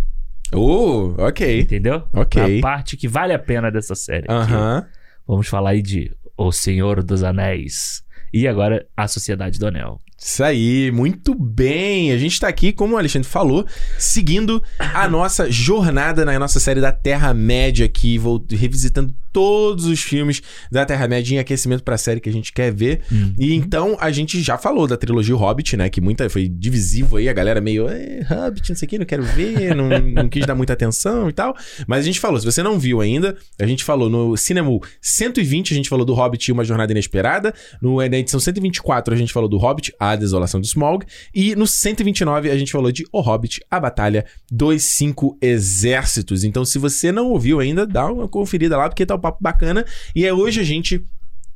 [0.54, 1.60] uh, ok.
[1.60, 2.04] Entendeu?
[2.12, 2.56] Ok.
[2.56, 4.26] Na parte que vale a pena dessa série.
[4.28, 4.86] Aham.
[5.26, 8.02] Vamos falar aí de O Senhor dos Anéis.
[8.32, 9.98] E agora A Sociedade do Anel.
[10.22, 12.12] Isso aí, muito bem.
[12.12, 13.66] A gente tá aqui, como o Alexandre falou,
[13.98, 20.42] seguindo a nossa jornada na nossa série da Terra-média aqui, vou revisitando todos os filmes
[20.70, 23.00] da Terra-média em aquecimento pra série que a gente quer ver.
[23.10, 23.32] Hum.
[23.38, 25.88] E então a gente já falou da trilogia Hobbit, né?
[25.88, 29.06] Que muita foi divisivo aí, a galera meio, "É, Hobbit, não sei o que, não
[29.06, 31.56] quero ver, não, não quis dar muita atenção e tal.
[31.86, 35.72] Mas a gente falou, se você não viu ainda, a gente falou no Cinema 120,
[35.72, 37.54] a gente falou do Hobbit e Uma Jornada Inesperada.
[37.80, 41.04] No, na edição 124, a gente falou do Hobbit, A Desolação do Smaug.
[41.34, 46.44] E no 129, a gente falou de O Hobbit, A Batalha dos Cinco Exércitos.
[46.44, 49.84] Então, se você não ouviu ainda, dá uma conferida lá, porque tá um papo bacana.
[50.14, 51.02] E é hoje a gente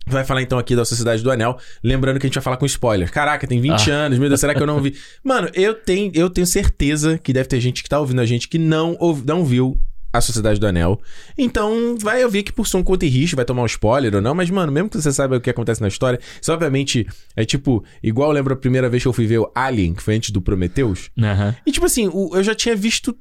[0.07, 2.67] vai falar então aqui da Sociedade do Anel, lembrando que a gente vai falar com
[2.67, 3.11] spoiler.
[3.11, 3.95] Caraca, tem 20 Ah.
[3.95, 4.95] anos, meu Deus, será que eu não vi?
[5.25, 8.47] Mano, eu tenho, eu tenho certeza que deve ter gente que tá ouvindo a gente
[8.49, 9.81] que não, ouv- não viu
[10.17, 11.01] a Sociedade do Anel.
[11.37, 14.35] Então, vai ouvir que por som, conta e risco, vai tomar um spoiler ou não,
[14.35, 17.85] mas, mano, mesmo que você saiba o que acontece na história, isso obviamente é tipo,
[18.03, 20.31] igual eu lembro a primeira vez que eu fui ver o Alien, que foi antes
[20.31, 21.11] do Prometheus.
[21.19, 21.55] Aham.
[21.67, 23.17] E tipo assim, o- eu já tinha visto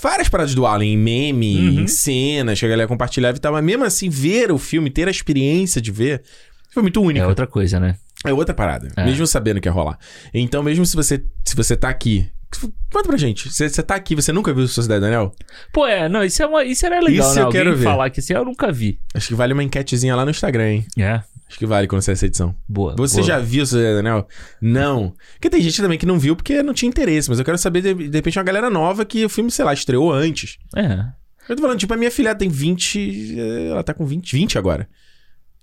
[0.00, 1.80] várias paradas do Alien, em meme, Uhum.
[1.82, 5.06] em cenas, que a galera compartilhava e tal, mas mesmo assim, ver o filme, ter
[5.06, 6.22] a experiência de ver,
[6.72, 7.24] foi muito única.
[7.24, 7.96] É outra coisa, né?
[8.24, 8.88] É outra parada.
[8.96, 9.04] É.
[9.04, 9.98] Mesmo sabendo que ia rolar.
[10.34, 12.28] Então, mesmo se você, se você tá aqui.
[12.92, 13.48] Conta pra gente.
[13.50, 15.34] Você tá aqui, você nunca viu Sociedade do Anel?
[15.72, 17.40] Pô, é, não, isso, é uma, isso era legal, Isso né?
[17.42, 17.84] eu Alguém quero ver.
[17.84, 18.98] falar que assim, eu nunca vi.
[19.14, 20.86] Acho que vale uma enquetezinha lá no Instagram, hein?
[20.98, 22.54] É, Acho que vale quando sair essa edição.
[22.68, 22.94] boa.
[22.96, 23.26] Você boa.
[23.26, 24.26] já viu Sociedade do Anel?
[24.60, 25.14] Não.
[25.34, 27.28] Porque tem gente também que não viu porque não tinha interesse.
[27.28, 29.72] Mas eu quero saber, de, de repente, uma galera nova que o filme, sei lá,
[29.74, 30.58] estreou antes.
[30.74, 31.04] É.
[31.48, 33.36] Eu tô falando, tipo, a minha filha tem 20.
[33.38, 34.88] eh, Ela tá com 20, 20 agora.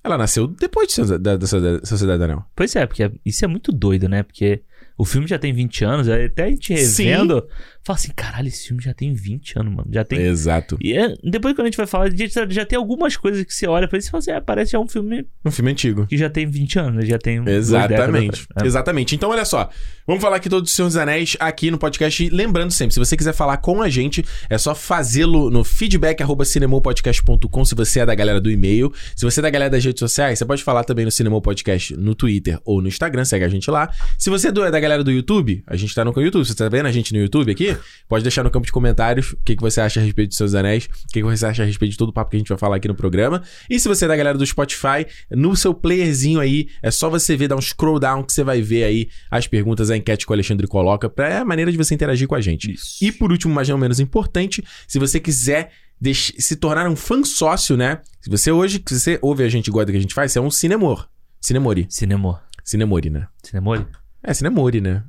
[0.04, 2.46] Ela nasceu depois de Socie- da, da Sociedade Sociedade do Anel.
[2.56, 4.24] Pois é, porque isso é muito doido, né?
[4.24, 4.62] Porque
[5.00, 7.06] o filme já tem 20 anos, até a gente Sim.
[7.06, 7.48] revendo,
[7.86, 9.90] fala assim, caralho, esse filme já tem 20 anos, mano.
[9.94, 10.20] Já tem.
[10.20, 10.78] Exato.
[10.82, 12.10] E é- depois quando a gente vai falar,
[12.50, 14.80] já, tem algumas coisas que você olha pra isso e fala assim, é, parece já
[14.80, 16.06] um filme Um filme antigo.
[16.06, 17.06] que já tem 20 anos, né?
[17.06, 18.46] já tem Exatamente.
[18.62, 18.66] É.
[18.66, 19.16] Exatamente.
[19.16, 19.70] Então, olha só.
[20.06, 22.22] Vamos falar aqui todos os Senhor dos Anéis aqui no podcast.
[22.26, 26.22] E lembrando sempre, se você quiser falar com a gente, é só fazê-lo no feedback
[26.22, 28.92] arroba cinemopodcast.com se você é da galera do e-mail.
[29.16, 31.96] Se você é da galera das redes sociais, você pode falar também no Cinema Podcast
[31.96, 33.90] no Twitter ou no Instagram, segue a gente lá.
[34.18, 36.68] Se você é é da galera do YouTube, a gente tá no YouTube, você tá
[36.68, 37.76] vendo a gente no YouTube aqui?
[38.08, 40.56] Pode deixar no campo de comentários o que, que você acha a respeito dos seus
[40.56, 42.50] anéis, o que, que você acha a respeito de todo o papo que a gente
[42.50, 43.44] vai falar aqui no programa.
[43.70, 47.38] E se você é da galera do Spotify, no seu playerzinho aí, é só você
[47.38, 50.32] ver, dar um scroll down que você vai ver aí as perguntas, a enquete que
[50.32, 52.72] o Alexandre coloca, pra, é a maneira de você interagir com a gente.
[52.72, 53.04] Isso.
[53.04, 55.72] E por último, mas não menos importante, se você quiser
[56.14, 58.00] se tornar um fã sócio, né?
[58.22, 60.32] Se você hoje, se você ouve a gente e gosta do que a gente faz,
[60.32, 61.08] você é um cinemor.
[61.42, 61.88] Cinemori.
[61.90, 62.42] Cinemor.
[62.64, 63.28] Cinemori, né?
[63.44, 63.86] Cinemori?
[64.22, 65.04] É, cinemori, né?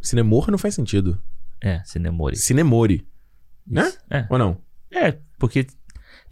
[0.00, 1.20] Cinemor não faz sentido.
[1.60, 2.36] É, Cinemori.
[2.36, 3.06] Cinemori,
[3.66, 3.90] né?
[4.10, 4.26] É.
[4.28, 4.60] ou não?
[4.90, 5.66] É, porque.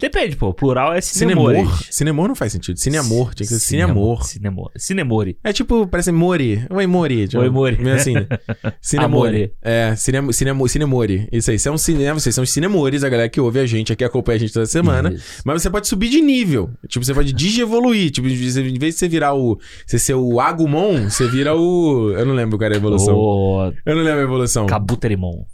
[0.03, 0.53] Depende, pô.
[0.53, 1.61] Plural é cinemores.
[1.61, 1.83] Cinemor.
[1.89, 2.77] Cinemor não faz sentido.
[2.77, 4.25] Cineamor, tinha que ser cineamor.
[4.25, 4.69] Cinemor.
[4.75, 5.37] Cinemori.
[5.41, 6.61] É tipo, parece Mori.
[6.69, 7.29] Oi, Mori.
[7.33, 7.81] Oi, Mori.
[7.81, 8.13] Meio assim.
[8.81, 9.53] Cinemori.
[9.61, 11.29] É, cine, cinemo, Cinemori.
[11.31, 11.57] Isso aí.
[11.57, 14.03] Você é um cine, vocês são os cinemores, a galera que ouve a gente aqui,
[14.03, 15.13] acompanha a gente toda semana.
[15.13, 15.41] Isso.
[15.45, 16.69] Mas você pode subir de nível.
[16.89, 18.11] Tipo, você pode digievoluir.
[18.11, 19.57] Tipo, em vez de você virar o.
[19.87, 22.11] Você ser o Agumon, você vira o.
[22.11, 23.15] Eu não lembro qual era a evolução.
[23.85, 24.65] Eu não lembro a evolução.
[24.65, 25.45] Cabuterimon.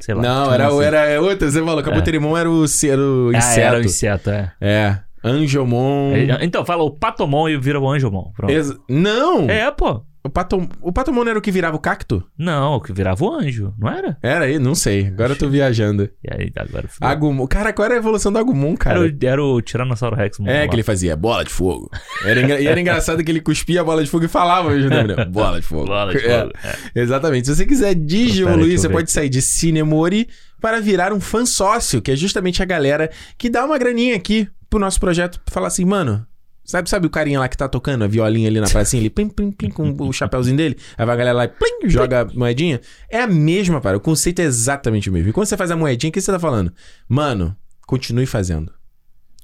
[0.00, 0.22] Sei lá.
[0.22, 0.86] Não, era, o assim.
[0.86, 1.50] era outra.
[1.50, 3.60] Você falou, Cabuterimon era, o, era o Ah, inseto.
[3.60, 4.52] era o inseto, é.
[4.60, 4.98] É.
[5.24, 6.12] Angelmon.
[6.14, 8.30] É, Então, fala o Patomon e vira o Angelmon.
[8.36, 8.50] Pronto.
[8.52, 9.48] Ex- Não!
[9.50, 10.02] É, pô.
[10.26, 10.68] O, Patom...
[10.80, 12.22] o Patomon não era o que virava o cacto?
[12.36, 14.18] Não, o que virava o anjo, não era?
[14.22, 14.58] Era aí?
[14.58, 15.06] Não sei.
[15.06, 16.10] Agora eu tô viajando.
[16.24, 17.08] E aí, agora fudeu.
[17.08, 17.46] Agumon.
[17.46, 19.00] Cara, qual era a evolução do Agumon, Era, cara?
[19.00, 20.38] o, era o Tiranossauro Rex.
[20.40, 20.68] É, lá.
[20.68, 21.90] que ele fazia bola de fogo.
[22.24, 24.90] Era engra- E era engraçado que ele cuspia a bola de fogo e falava mesmo
[24.90, 25.24] né?
[25.26, 25.86] Bola de fogo.
[25.86, 26.52] Bola de É, fogo.
[26.94, 27.00] É.
[27.00, 27.46] Exatamente.
[27.46, 30.28] Se você quiser digievoluir, você pode sair de Cinemori
[30.60, 34.48] para virar um fã sócio, que é justamente a galera que dá uma graninha aqui
[34.68, 35.40] pro nosso projeto.
[35.46, 36.26] Falar assim, mano...
[36.66, 39.28] Sabe, sabe o carinha lá que tá tocando a violinha ali na pracinha, ele plim,
[39.28, 40.76] plim, plim, com o chapéuzinho dele?
[40.98, 42.80] Aí vai a galera lá e plim, joga a moedinha.
[43.08, 43.96] É a mesma, para.
[43.96, 45.30] O conceito é exatamente o mesmo.
[45.30, 46.72] E quando você faz a moedinha, o que você tá falando?
[47.08, 47.56] Mano,
[47.86, 48.72] continue fazendo.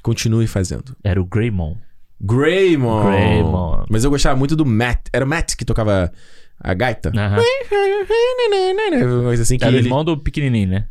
[0.03, 0.97] Continue fazendo.
[1.05, 1.77] Era o Greymon.
[2.21, 3.05] Greymon.
[3.05, 3.85] Greymon.
[3.89, 5.07] Mas eu gostava muito do Matt.
[5.13, 6.11] Era o Matt que tocava
[6.59, 7.11] a gaita?
[9.07, 9.87] Uma coisa assim que Era o ele...
[9.87, 10.89] irmão do pequenininho, né?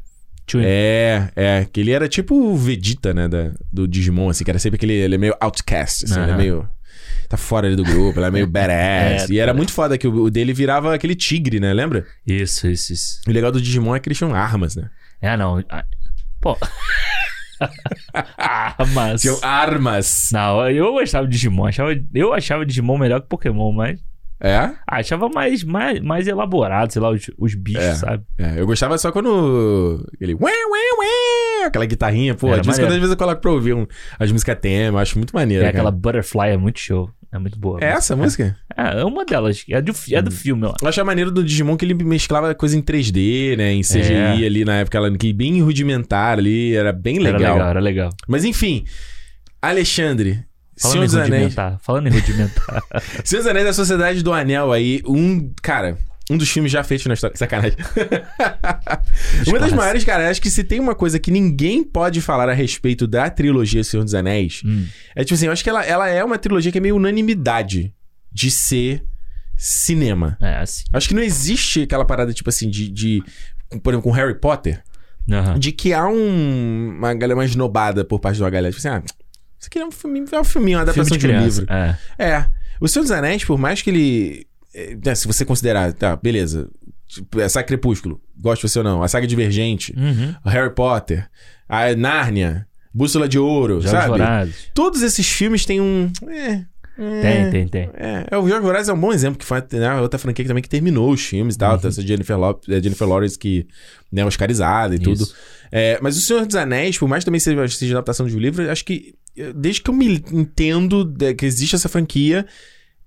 [0.60, 1.68] É, é.
[1.72, 3.28] Que ele era tipo o Vegeta, né?
[3.28, 4.44] Da, do Digimon, assim.
[4.44, 4.94] Que era sempre aquele...
[4.94, 6.22] Ele é meio outcast, assim.
[6.22, 6.70] Ele é meio...
[7.30, 8.20] Tá fora ali do grupo.
[8.20, 9.30] Ele é meio badass.
[9.30, 9.58] É, e era tá.
[9.58, 11.74] muito foda que o, o dele virava aquele tigre, né?
[11.74, 12.06] Lembra?
[12.28, 13.22] Isso, isso, isso.
[13.28, 14.90] O legal do Digimon é que eles tinham armas, né?
[15.22, 15.64] É, não.
[16.42, 16.58] Pô.
[18.14, 19.22] ah, mas.
[19.22, 20.30] Tinham armas.
[20.34, 21.68] Não, eu gostava de Digimon.
[21.68, 24.00] Achava, eu achava Digimon melhor que Pokémon, mas.
[24.44, 24.56] É?
[24.58, 27.94] ah, achava mais, mais, mais elaborado, sei lá, os, os bichos, É.
[27.96, 28.24] sabe?
[28.40, 30.04] É, eu gostava só quando.
[30.20, 30.34] Ele.
[30.34, 30.80] Ué, ué,
[31.62, 32.48] ué, aquela guitarrinha, pô.
[32.48, 32.96] Era De vez em quando, maneiro.
[32.96, 33.86] às vezes eu coloco pra ouvir um-
[34.20, 35.64] as músicas tema, acho muito maneiro.
[35.64, 35.78] É, cara.
[35.78, 37.10] aquela Butterfly é muito show.
[37.34, 37.80] É muito boa.
[37.82, 38.58] É essa música?
[38.76, 39.64] É, é uma delas.
[39.70, 40.74] É do, é do filme, ó.
[40.82, 43.72] Eu achava maneiro do Digimon que ele mesclava coisa em 3D, né?
[43.72, 44.46] Em CGI É.
[44.46, 47.40] ali na época, que bem rudimentar ali, era bem legal.
[47.42, 48.10] Era legal, era legal.
[48.28, 48.84] Mas enfim,
[49.62, 50.44] Alexandre.
[50.82, 51.32] Senhor Falando dos em Anéis.
[51.44, 51.80] rudimentar.
[51.82, 52.84] Falando em rudimentar.
[53.24, 55.54] Senhor dos Anéis da Sociedade do Anel aí, um.
[55.62, 55.98] Cara,
[56.30, 57.36] um dos filmes já feitos na história.
[57.38, 57.78] Sacanagem.
[59.48, 62.54] uma das maiores, cara, acho que se tem uma coisa que ninguém pode falar a
[62.54, 64.86] respeito da trilogia Senhor dos Anéis, Hum.
[65.16, 67.94] é tipo assim, eu acho que ela, ela é uma trilogia que é meio unanimidade
[68.32, 69.04] de ser
[69.58, 70.38] cinema.
[70.42, 70.84] É, assim.
[70.94, 72.90] Acho que não existe aquela parada, tipo assim, de.
[72.90, 73.24] de
[73.84, 74.82] por exemplo, com Harry Potter,
[75.32, 75.58] Aham.
[75.60, 78.74] de que há um, uma galera mais nobada por parte de uma galera.
[78.74, 79.04] Tipo assim, ah,
[79.62, 81.66] isso aqui é um filminho, é um filminho, uma adaptação Filme de de, um livro.
[81.72, 81.98] É.
[82.18, 82.46] É.
[82.82, 84.48] O Senhor dos Anéis, por mais que ele.
[84.74, 86.68] é, se você considerar, tá, beleza.
[87.08, 89.04] Tipo, a saga Crepúsculo, gosta você ou não.
[89.04, 90.34] A saga Divergente, Uhum.
[90.46, 91.30] Harry Potter,
[91.70, 94.08] a Nárnia, Bússola de Ouro, Jogos sabe?
[94.08, 94.56] Vorazes.
[94.74, 96.12] Todos esses filmes têm um.
[96.30, 96.66] É,
[96.98, 97.90] é, Tem, tem, tem.
[97.96, 100.48] É, é, o Jogos Vorazes é um bom exemplo, que foi né, outra franquia que
[100.48, 101.78] também que terminou os filmes e tal.
[101.78, 103.68] Tem essa Jennifer, Lop- eh, Jennifer Lawrence que
[104.12, 105.24] né, oscarizada e tudo.
[105.24, 105.36] Isso.
[105.72, 108.40] É, mas o Senhor dos Anéis, por mais que também seja, seja adaptação de um
[108.40, 109.16] livro, acho que
[109.56, 112.46] desde que eu me entendo que existe essa franquia,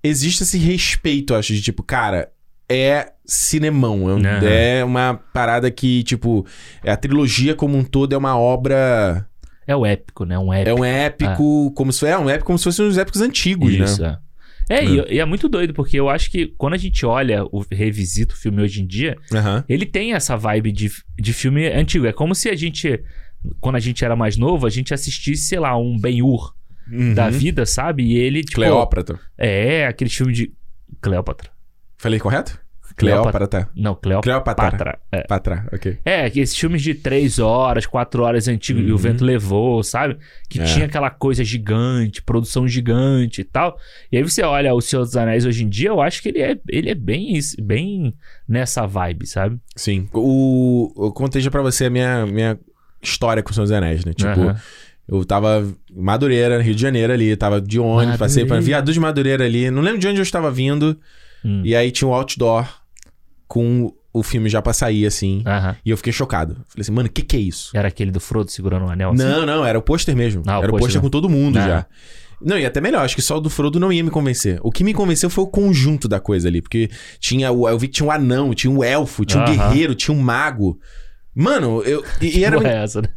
[0.03, 2.29] existe esse respeito, acho, de tipo, cara,
[2.69, 4.09] é cinemão.
[4.09, 4.47] É, um- Aham.
[4.47, 6.45] é uma parada que, tipo,
[6.83, 9.27] a trilogia como um todo é uma obra.
[9.67, 10.37] É o épico, né?
[10.37, 10.69] Um épico.
[10.69, 14.01] É um épico, como se é um épico como se fossem os épicos antigos, Isso,
[14.01, 14.17] né?
[14.21, 14.25] é.
[14.67, 17.63] É, e, e é muito doido, porque eu acho que quando a gente olha, o
[17.71, 19.63] revisita o filme hoje em dia, Aham.
[19.69, 22.07] ele tem essa vibe de, de filme antigo.
[22.07, 22.99] É como se a gente,
[23.59, 26.53] quando a gente era mais novo, a gente assistisse, sei lá, um Ben-Hur
[27.15, 27.31] da Uhum.
[27.31, 28.03] vida, sabe?
[28.03, 28.55] E ele, tipo...
[28.57, 29.19] Cleópatra.
[29.37, 30.53] É, aquele filme de...
[31.01, 31.49] Cleópatra.
[31.97, 32.59] Falei correto?
[32.97, 33.31] Cleópatra.
[33.47, 33.69] Cleópatra.
[33.75, 34.53] Não, Cleópatra.
[34.55, 34.99] Cleópatra.
[35.11, 35.23] É.
[35.23, 35.97] Patra, ok.
[36.05, 38.97] É, esses filmes de três horas, quatro horas antigos, e o Uhum.
[38.97, 40.17] vento levou, sabe?
[40.49, 40.63] Que É.
[40.63, 43.77] tinha aquela coisa gigante, produção gigante e tal.
[44.11, 46.39] E aí você olha o Senhor dos Anéis hoje em dia, eu acho que ele
[46.39, 48.13] é, ele é bem, isso- bem
[48.47, 49.57] nessa vibe, sabe?
[49.75, 50.07] Sim.
[50.13, 52.57] O, eu contei já pra você a minha, minha
[53.09, 54.13] história com os Seus Anéis, né?
[54.13, 54.55] Tipo, Aham.
[55.07, 55.63] Eu tava
[55.95, 58.65] em Madureira, Rio de Janeiro ali, tava de ônibus, passei para Madureira.
[58.65, 59.69] viaduto de Madureira ali.
[59.69, 60.97] Não lembro de onde eu estava vindo.
[61.43, 61.61] Hum.
[61.63, 62.67] E aí tinha um outdoor
[63.47, 65.43] com o filme já pra sair, assim.
[65.45, 65.75] Aham.
[65.85, 66.53] E eu fiquei chocado.
[66.67, 67.69] Falei assim, mano, o que que é isso?
[67.77, 69.23] Era aquele do Frodo segurando um anel assim?
[69.23, 70.41] Não, não, era o pôster mesmo.
[70.47, 71.67] Ah, o era o pôster com todo mundo Ah.
[71.67, 71.85] já.
[72.41, 74.59] Não, e até melhor, acho que só o do Frodo não ia me convencer.
[74.63, 76.89] O que me convenceu foi o conjunto da coisa ali, porque
[77.19, 80.15] tinha o, eu vi que tinha um anão, tinha um elfo, tinha um guerreiro, tinha
[80.15, 80.79] um mago.
[81.35, 82.03] Mano, eu.
[82.21, 83.09] E, e era, Porra é essa, né?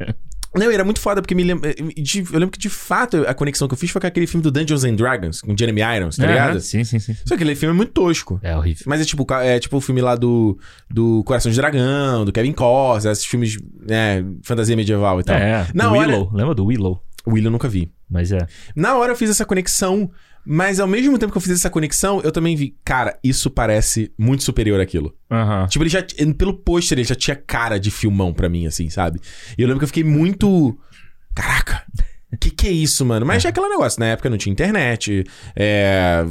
[0.55, 1.73] não, era muito foda, porque me lembra.
[1.73, 4.43] de- Eu lembro que de fato a conexão que eu fiz foi com aquele filme
[4.43, 6.59] do Dungeons and Dragons, com Jeremy Irons, tá ligado?
[6.59, 7.13] Sim, sim, sim.
[7.13, 8.39] Só que aquele filme é muito tosco.
[8.43, 8.83] É horrível.
[8.87, 10.57] Mas é tipo, é tipo o filme lá do,
[10.89, 13.57] do Coração de Dragão, do Kevin Costner, esses filmes,
[13.87, 15.35] né, fantasia medieval e tal.
[15.37, 16.31] É, Na hora- Willow.
[16.33, 17.03] Lembra do Willow?
[17.25, 17.91] O William eu nunca vi.
[18.09, 18.47] Mas é.
[18.75, 20.09] Na hora eu fiz essa conexão,
[20.51, 24.11] mas ao mesmo tempo que eu fiz essa conexão, eu também vi, cara, isso parece
[24.17, 25.15] muito superior àquilo.
[25.29, 25.67] Aham.
[25.67, 26.03] Tipo, ele já,
[26.35, 29.19] pelo pôster, ele já tinha cara de filmão pra mim, assim, sabe?
[29.55, 30.75] E eu lembro que eu fiquei muito.
[31.35, 31.83] Caraca!
[32.39, 33.25] Que que é isso, mano?
[33.25, 35.23] Mas é aquele negócio, na época não tinha internet,
[35.55, 36.23] é,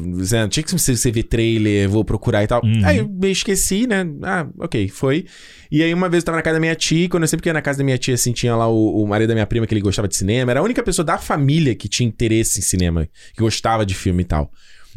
[0.49, 2.63] tinha que você, ver trailer, vou procurar e tal.
[2.65, 2.83] Uhum.
[2.85, 4.07] Aí eu esqueci, né?
[4.23, 5.27] Ah, ok, foi.
[5.73, 7.53] E aí uma vez eu tava na casa da minha tia, quando eu sempre ia
[7.53, 9.75] na casa da minha tia, assim, tinha lá o, o marido da minha prima que
[9.75, 13.09] ele gostava de cinema, era a única pessoa da família que tinha interesse em cinema,
[13.35, 14.53] que gostava de filme e tal.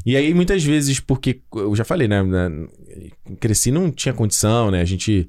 [0.05, 2.21] E aí, muitas vezes, porque eu já falei, né?
[3.39, 4.81] cresci não tinha condição, né?
[4.81, 5.27] A gente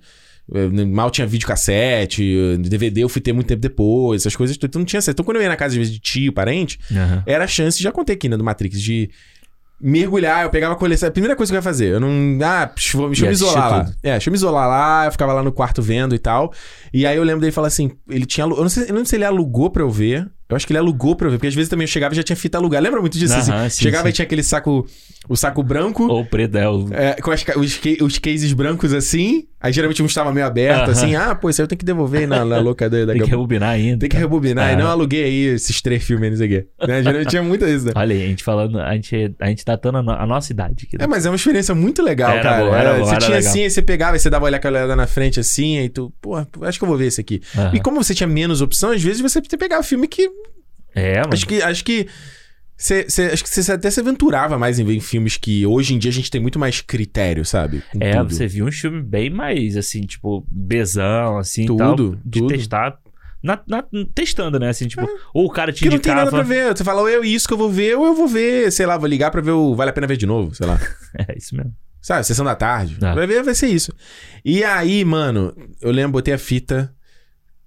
[0.92, 4.84] mal tinha videocassete, eh, DVD eu fui ter muito tempo depois, essas coisas, então não
[4.86, 5.16] tinha certo.
[5.16, 7.22] Então, quando eu ia na casa, de tio, parente, Aham.
[7.26, 9.10] era a chance, já contei aqui, né, do Matrix, de
[9.82, 11.08] mergulhar, eu pegava a coleção.
[11.08, 12.38] A primeira coisa que eu ia fazer, eu não.
[12.44, 13.84] Ah, deixa eu me isolar lá.
[13.84, 13.96] tudo.
[14.02, 16.52] É, deixa eu me isolar lá, eu ficava lá no quarto vendo e tal.
[16.94, 18.44] E aí eu lembro dele falar assim: ele tinha.
[18.46, 20.30] Eu não, sei, eu não lembro se ele alugou pra eu ver.
[20.52, 22.16] Eu acho que ele alugou pra eu ver, porque às vezes também eu chegava e
[22.16, 22.82] já tinha fita alugada.
[22.82, 23.34] Lembra muito disso?
[23.34, 23.76] Aham, assim?
[23.76, 24.10] sim, chegava sim.
[24.10, 24.86] e tinha aquele saco.
[25.28, 26.04] O saco branco.
[26.08, 26.88] Ou preto, é o...
[26.92, 29.44] É, com as os, os cases brancos assim.
[29.60, 30.90] Aí geralmente um estava meio aberto, Aham.
[30.90, 31.14] assim.
[31.14, 33.68] Ah, pô, isso aí eu tenho que devolver na, na locadora daqui Tem que rebobinar
[33.70, 33.98] ainda.
[34.00, 34.72] Tem que rebobinar.
[34.72, 36.66] E não aluguei aí esses três filmes, quê.
[36.86, 37.00] Né?
[37.04, 37.92] Geralmente tinha muito isso, né?
[37.94, 40.86] Olha aí, a gente falando, a gente, a gente datando a, no- a nossa idade
[40.88, 40.98] aqui.
[40.98, 41.04] né?
[41.04, 42.64] É, mas é uma experiência muito legal, Era cara.
[42.64, 43.50] boa, era É, boa, você tinha legal.
[43.50, 46.12] assim, aí você pegava, aí você dava olhar aquela olhada na frente assim, aí tu,
[46.20, 47.40] pô, acho que eu vou ver esse aqui.
[47.56, 47.70] Aham.
[47.76, 50.28] E como você tinha menos opção, às vezes você pegava filme que.
[50.94, 51.32] É, mano.
[51.32, 51.62] Acho que.
[51.62, 52.06] Acho que
[52.76, 55.94] você, você- acho que você até se aventurava mais em ver em filmes que hoje
[55.94, 57.82] em dia a gente tem muito mais critério, sabe?
[57.92, 58.34] Com É, tudo.
[58.34, 62.48] você viu um filme bem mais, assim, tipo, bezão, assim, Tudo, tal, de tudo.
[62.48, 62.98] testar.
[63.42, 63.84] Na, na-
[64.14, 64.68] testando, né?
[64.68, 66.44] Assim, tipo, ou o cara te Que não tem nada indicava...
[66.44, 66.76] pra ver.
[66.76, 68.96] Você fala, ou eu isso que eu vou ver, ou eu vou ver, sei lá,
[68.96, 70.78] vou ligar pra ver o Vale a Pena Ver de novo, sei lá.
[71.28, 71.74] É, isso mesmo.
[72.00, 72.96] Sabe, sessão da tarde.
[73.02, 73.14] Ah.
[73.14, 73.92] Vai ver, vai ser isso.
[74.44, 76.92] E aí, mano, eu lembro, botei a fita.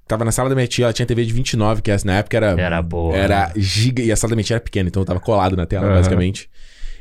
[0.08, 2.62] Tava na sala da minha tia, ela tinha TV de 29, que na época era.
[2.62, 3.16] Era boa.
[3.16, 4.03] Era giga.
[4.03, 5.95] E a sala da minha tia era pequena, então eu tava colado na tela, Aham.
[5.95, 6.49] basicamente.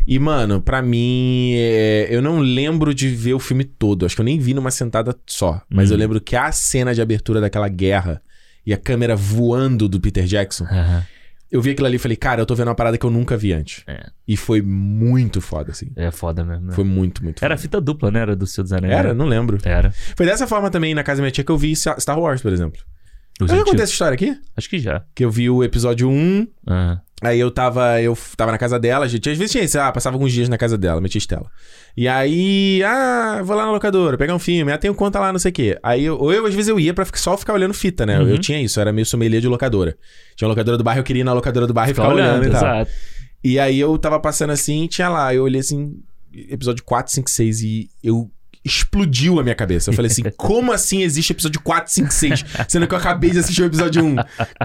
[0.07, 4.05] E, mano, pra mim, é, eu não lembro de ver o filme todo.
[4.05, 5.61] Acho que eu nem vi numa sentada só.
[5.69, 5.95] Mas Hum.
[5.95, 8.21] eu lembro que a cena de abertura daquela guerra
[8.67, 11.03] e a câmera voando do Peter Jackson, Aham.
[11.51, 13.35] eu vi aquilo ali e falei, cara, eu tô vendo uma parada que eu nunca
[13.37, 13.83] vi antes.
[13.87, 14.07] É.
[14.29, 15.89] E foi muito foda, assim.
[15.97, 16.67] É foda mesmo.
[16.67, 16.75] né?
[16.75, 17.47] Foi muito, muito foda.
[17.47, 18.21] Era fita dupla, né?
[18.21, 18.93] Era do Seu dos Anéis.
[18.93, 19.09] Era?
[19.09, 19.15] né?
[19.15, 19.57] Não lembro.
[19.65, 19.91] Era.
[20.17, 22.53] Foi dessa forma também na casa da minha tia que eu vi Star Wars, por
[22.53, 22.81] exemplo.
[23.41, 24.37] Eu já contei essa história aqui?
[24.57, 25.03] Acho que já.
[25.15, 27.01] Que eu vi o episódio 1, Aham.
[27.21, 29.29] aí eu tava, eu tava na casa dela, gente.
[29.29, 31.51] Às vezes tinha isso, ah, passava alguns dias na casa dela, minha tia Estela.
[31.97, 35.39] E aí, ah, vou lá na locadora, pegar um filme, ah, tenho conta lá, não
[35.41, 35.79] sei o quê.
[35.83, 38.17] Aí, eu, ou eu, às vezes, eu ia pra só ficar olhando fita, né?
[38.19, 38.29] Eu, Uhum.
[38.31, 39.97] eu tinha isso, era meio sommelier de locadora.
[40.37, 42.15] Tinha uma locadora do bairro, eu queria ir na locadora do bairro e Ficar ficar
[42.15, 42.77] olhando, olhando, e tal.
[42.77, 42.91] exato.
[43.43, 45.93] E aí eu tava passando assim, tinha lá, eu olhei assim,
[46.33, 48.31] episódio 4, 5, 6 e eu
[48.65, 49.91] explodiu a minha cabeça.
[49.91, 53.39] Eu falei assim, como assim existe episódio 4, 5, 6, sendo que eu acabei de
[53.39, 54.17] assistir o episódio 1?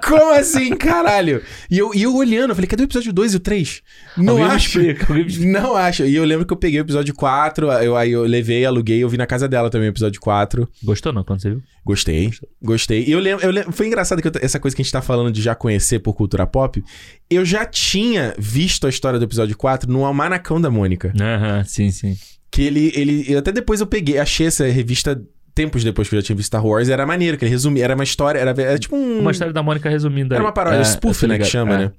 [0.07, 1.41] Como assim, caralho?
[1.69, 3.81] E eu, e eu olhando, eu falei, cadê o episódio 2 e o 3?
[4.17, 4.79] Não Alguém acho.
[4.81, 5.47] explica.
[5.47, 6.05] Não acho.
[6.05, 9.09] E eu lembro que eu peguei o episódio 4, eu, aí eu levei, aluguei, eu
[9.09, 10.67] vi na casa dela também o episódio 4.
[10.83, 11.61] Gostou não quando você viu?
[11.85, 12.31] Gostei,
[12.61, 13.03] gostei.
[13.05, 15.01] E eu lembro, eu lembro- foi engraçado que eu essa coisa que a gente tá
[15.01, 16.83] falando de já conhecer por cultura pop,
[17.29, 21.11] eu já tinha visto a história do episódio 4 no Almanacão da Mônica.
[21.19, 22.15] Aham, sim, sim.
[22.51, 23.25] Que ele, ele.
[23.31, 25.21] eu Até depois eu peguei, achei essa revista
[25.53, 27.93] tempos depois que eu já tinha visto Star Wars, era maneiro, que ele resumia, era
[27.95, 29.19] uma história, era, era tipo um.
[29.19, 31.77] Uma história da Mônica resumindo Era uma paródia, É, spoof, né, que chama, É.
[31.77, 31.91] né?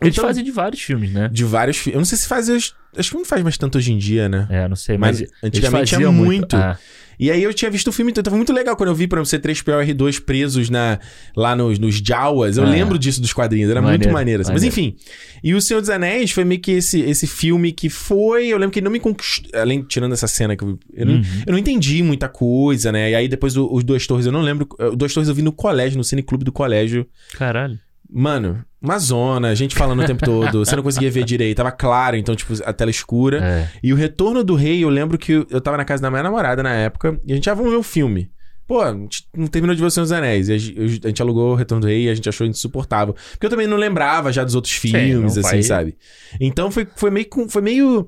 [0.00, 1.28] Eles Então- fazem de vários filmes, né?
[1.32, 1.94] De vários filmes.
[1.94, 2.48] Eu não sei se faz.
[2.48, 4.46] hoje- Acho que não faz mais tanto hoje em dia, né?
[4.50, 6.56] É, não sei, Mas mas, antigamente faziam tinha muito.
[6.56, 6.78] Ah,
[7.18, 9.18] E aí eu tinha visto o filme, então tava muito legal quando eu vi, por
[9.18, 10.98] exemplo, C3PO e R2 presos na,
[11.36, 12.56] lá nos, nos Jawas.
[12.56, 12.68] Eu Ah.
[12.68, 14.42] lembro disso dos quadrinhos, era Maneiro, muito maneiro.
[14.42, 14.52] assim.
[14.52, 14.92] Mas maneiro.
[14.92, 14.96] enfim.
[15.42, 18.46] E o Senhor dos Anéis foi meio que esse, esse filme que foi.
[18.48, 19.50] Eu lembro que ele não me conquistou.
[19.60, 20.78] Além, tirando essa cena que eu.
[20.94, 21.22] Eu, não, Uhum.
[21.46, 23.10] eu não entendi muita coisa, né?
[23.10, 24.68] E aí depois o- os Duas Torres, eu não lembro.
[24.78, 27.06] Os Duas Torres eu vi no colégio, no cineclube do colégio.
[27.36, 27.78] caralho.
[28.10, 30.64] Mano, uma zona, gente falando o tempo todo.
[30.64, 33.44] Você não conseguia ver direito, tava claro, então, tipo, a tela escura.
[33.44, 33.68] É.
[33.82, 36.62] E o Retorno do Rei, eu lembro que eu tava na casa da minha namorada
[36.62, 38.30] na época, e a gente já vamos ver o filme.
[38.66, 40.50] Pô, a gente não terminou de ver o Senhor dos Anéis.
[40.50, 43.14] A gente, a gente alugou o Retorno do Rei e a gente achou insuportável.
[43.32, 45.96] Porque eu também não lembrava já dos outros filmes, não assim, vai- sabe?
[46.38, 47.26] Então foi, foi meio.
[47.48, 48.06] Foi meio.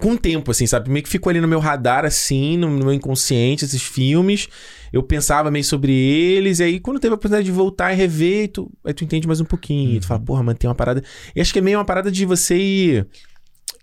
[0.00, 0.90] Com o tempo, assim, sabe?
[0.90, 4.48] Meio que ficou ali no meu radar, assim, no, meu inconsciente, esses filmes.
[4.92, 6.60] Eu pensava meio sobre eles.
[6.60, 9.40] E aí, quando teve a oportunidade de voltar e rever, tu, aí tu entende mais
[9.40, 9.96] um pouquinho.
[9.96, 11.02] E tu fala, porra, mano, tem uma parada.
[11.34, 13.06] E acho que é meio uma parada de você ir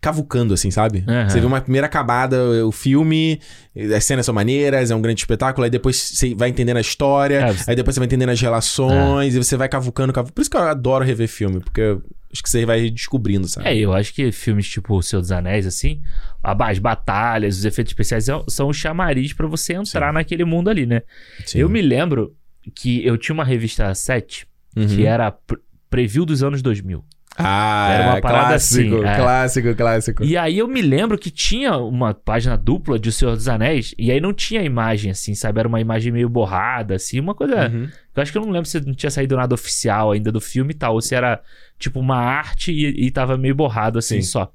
[0.04, 1.04] cavucando, assim, sabe?
[1.08, 1.30] Aham.
[1.30, 2.38] Você vê uma primeira acabada,
[2.68, 3.40] o filme,
[3.96, 7.38] as cenas são maneiras, é um grande espetáculo, aí depois você vai entendendo a história,
[7.40, 10.34] É, você- aí depois você vai entendendo as relações, e você vai cavucando, cavucando.
[10.34, 11.82] Por isso que eu adoro rever filme, porque
[12.32, 13.68] acho que você vai descobrindo, sabe?
[13.68, 16.02] É, eu acho que filmes tipo O Senhor dos Anéis, assim,
[16.44, 21.02] as batalhas, os efeitos especiais são- o chamariz pra você entrar naquele mundo ali, né?
[21.46, 21.60] Sim.
[21.60, 22.36] Eu me lembro
[22.76, 24.46] que eu tinha uma revista 7
[24.76, 24.88] Uhum.
[24.88, 27.04] que era pre- preview dos anos 2000.
[27.36, 29.16] Ah, Era uma parada clássico, assim, é.
[29.16, 30.24] clássico, clássico.
[30.24, 33.96] E aí eu me lembro que tinha uma página dupla de O Senhor dos Anéis,
[33.98, 35.60] e aí não tinha imagem, assim, sabe?
[35.60, 37.70] Era uma imagem meio borrada, assim, uma coisa.
[37.70, 37.90] Uhum.
[38.16, 40.72] Eu acho que eu não lembro se não tinha saído nada oficial ainda do filme
[40.74, 41.42] e tal, ou se era
[41.80, 44.30] tipo uma arte e, e tava meio borrado assim Sim.
[44.30, 44.54] só.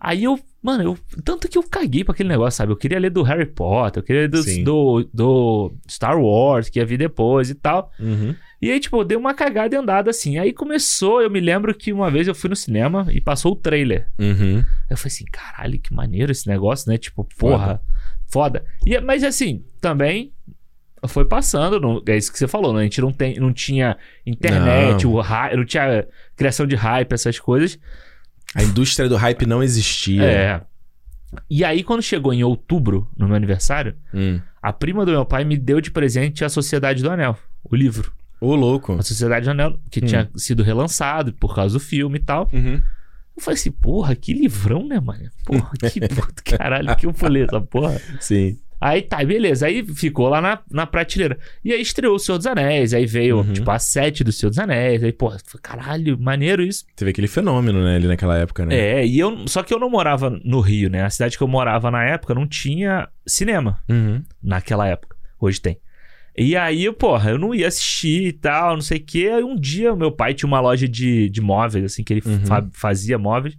[0.00, 0.98] Aí eu, mano, eu.
[1.24, 2.70] Tanto que eu caguei pra aquele negócio, sabe?
[2.70, 6.78] Eu queria ler do Harry Potter, eu queria ler do, do, do Star Wars, que
[6.78, 7.90] ia vir depois e tal.
[7.98, 8.34] Uhum.
[8.60, 10.36] E aí, tipo, eu dei uma cagada e andada assim.
[10.38, 13.56] Aí começou, eu me lembro que uma vez eu fui no cinema e passou o
[13.56, 14.08] trailer.
[14.18, 14.58] Uhum.
[14.58, 16.98] Aí eu falei assim, caralho, que maneiro esse negócio, né?
[16.98, 17.80] Tipo, porra,
[18.26, 18.64] foda.
[18.84, 20.32] E, mas assim, também
[21.06, 22.80] foi passando, não- é isso que você falou, né?
[22.80, 23.96] A gente não, tem, não tinha
[24.26, 25.12] internet, Não.
[25.12, 27.78] o hy- não tinha criação de hype, essas coisas.
[28.56, 30.24] A indústria do hype não existia.
[30.24, 30.60] É.
[31.48, 34.40] E aí, quando chegou em outubro, no meu aniversário, Hum.
[34.60, 38.12] a prima do meu pai me deu de presente a Sociedade do Anel, o livro.
[38.40, 38.92] Ô, louco.
[38.94, 40.06] A Sociedade do Anel, que Hum.
[40.06, 42.48] tinha sido relançado por causa do filme e tal.
[42.52, 42.80] Uhum.
[43.36, 45.30] Eu falei assim, porra, que livrão, né, mano?
[45.46, 48.00] Porra, que puto, caralho, que eu falei essa porra.
[48.20, 48.58] Sim.
[48.80, 49.66] Aí tá, beleza.
[49.66, 51.36] Aí ficou lá na, na prateleira.
[51.64, 52.94] E aí estreou o Senhor dos Anéis.
[52.94, 53.52] Aí veio, Uhum.
[53.52, 55.02] tipo, a sete do Senhor dos Anéis.
[55.02, 56.84] Aí, porra, caralho, maneiro isso.
[56.94, 58.76] Teve aquele fenômeno, né, ali naquela época, né?
[58.76, 59.46] É, e eu.
[59.48, 61.02] Só que eu não morava no Rio, né?
[61.04, 64.22] A cidade que eu morava na época não tinha cinema Uhum.
[64.42, 65.16] naquela época.
[65.40, 65.78] Hoje tem.
[66.40, 69.30] E aí, porra, eu não ia assistir e tal, não sei o quê.
[69.34, 72.46] Aí um dia, meu pai tinha uma loja de, de móveis, assim, que ele Uhum.
[72.46, 73.56] fa- fazia móveis.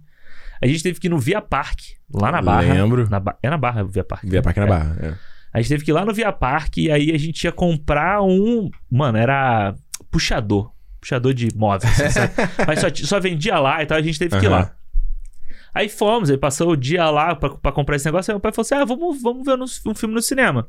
[0.62, 1.78] A gente teve que ir no Via Park,
[2.12, 2.72] lá na Barra.
[2.74, 3.08] Lembro.
[3.10, 3.36] Na ba...
[3.42, 4.24] É na Barra Via Park.
[4.24, 4.68] Via Parque na É.
[4.68, 4.96] Barra.
[5.02, 5.14] é.
[5.52, 8.22] A gente teve que ir lá no Via Park e aí a gente ia comprar
[8.22, 8.70] um.
[8.90, 9.74] Mano, era
[10.10, 10.70] puxador.
[11.00, 11.84] Puxador de móveis.
[12.00, 12.32] assim, sabe?
[12.66, 14.72] Mas só, só vendia lá e tal, a gente teve que ir lá.
[15.74, 18.30] Aí fomos, aí passou o dia lá pra, pra comprar esse negócio.
[18.30, 20.68] Aí meu pai falou assim: ah, vamos, vamos ver no- um filme no cinema.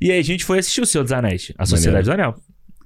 [0.00, 2.34] E aí a gente foi assistir o Senhor dos Anéis, A Sociedade do Anel.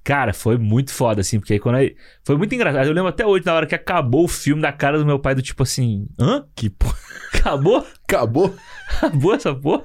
[0.03, 1.95] Cara, foi muito foda, assim, porque aí quando aí.
[2.25, 2.87] Foi muito engraçado.
[2.87, 5.35] Eu lembro até hoje, na hora que acabou o filme, da cara do meu pai,
[5.35, 6.45] do tipo assim: hã?
[6.55, 6.97] Que porra.
[7.35, 7.87] Acabou?
[8.05, 8.55] Acabou?
[8.97, 9.85] Acabou essa porra?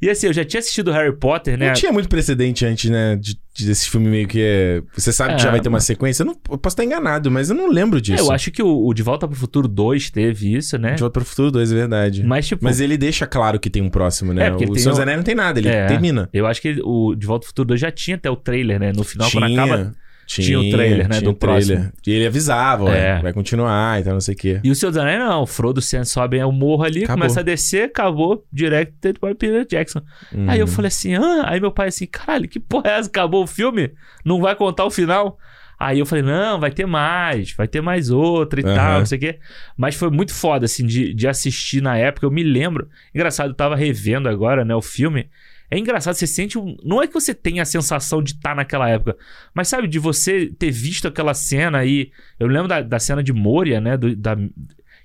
[0.00, 1.66] E assim, eu já tinha assistido Harry Potter, né?
[1.68, 3.16] Não tinha muito precedente antes, né?
[3.16, 4.80] De, de desse filme meio que é.
[4.94, 6.22] Você sabe que É, já vai ter uma sequência.
[6.22, 8.22] Eu, não, eu posso estar enganado, mas eu não lembro É, disso.
[8.22, 10.94] eu acho que o, o De Volta pro Futuro 2 teve isso, né?
[10.94, 12.22] De Volta para o Futuro 2, é verdade.
[12.22, 14.46] Mas, tipo, Mas ele deixa claro que tem um próximo, né?
[14.46, 15.86] É, o Senhor um- não tem nada, ele É.
[15.86, 16.28] termina.
[16.32, 18.92] eu acho que o De Volta pro Futuro 2 já tinha até o trailer, né?
[18.94, 19.92] No final, quando tinha, acaba.
[20.28, 21.36] Tinha, tinha o trailer, né, do trailer.
[21.38, 21.92] próximo.
[22.06, 23.20] E ele avisava, É.
[23.22, 24.60] vai continuar e tal, não sei o quê.
[24.62, 25.42] E o Senhor dos Anéis, não.
[25.42, 27.22] O Frodo sen- sobe o morro ali, Acabou.
[27.22, 30.02] começa a descer, acabou, directed by Peter Jackson.
[30.46, 30.72] Aí eu Uhum.
[30.72, 33.08] falei assim, ah, aí meu pai assim, caralho, que porra é essa?
[33.08, 33.90] Acabou o filme?
[34.24, 35.38] Não vai contar o final?
[35.80, 38.74] Aí eu falei, não, vai ter mais, vai ter mais outra e Aham.
[38.74, 39.38] tal, não sei o quê.
[39.76, 42.26] Mas foi muito foda, assim, de, de assistir na época.
[42.26, 42.88] Eu me lembro.
[43.14, 45.28] Engraçado, eu tava revendo agora, né, o filme.
[45.70, 46.76] É engraçado, você sente um.
[46.82, 49.16] Não é que você tenha a sensação de estar naquela época,
[49.54, 52.10] mas sabe, de você ter visto aquela cena aí.
[52.40, 53.96] Eu lembro da, da cena de Moria, né?
[53.96, 54.34] do- da,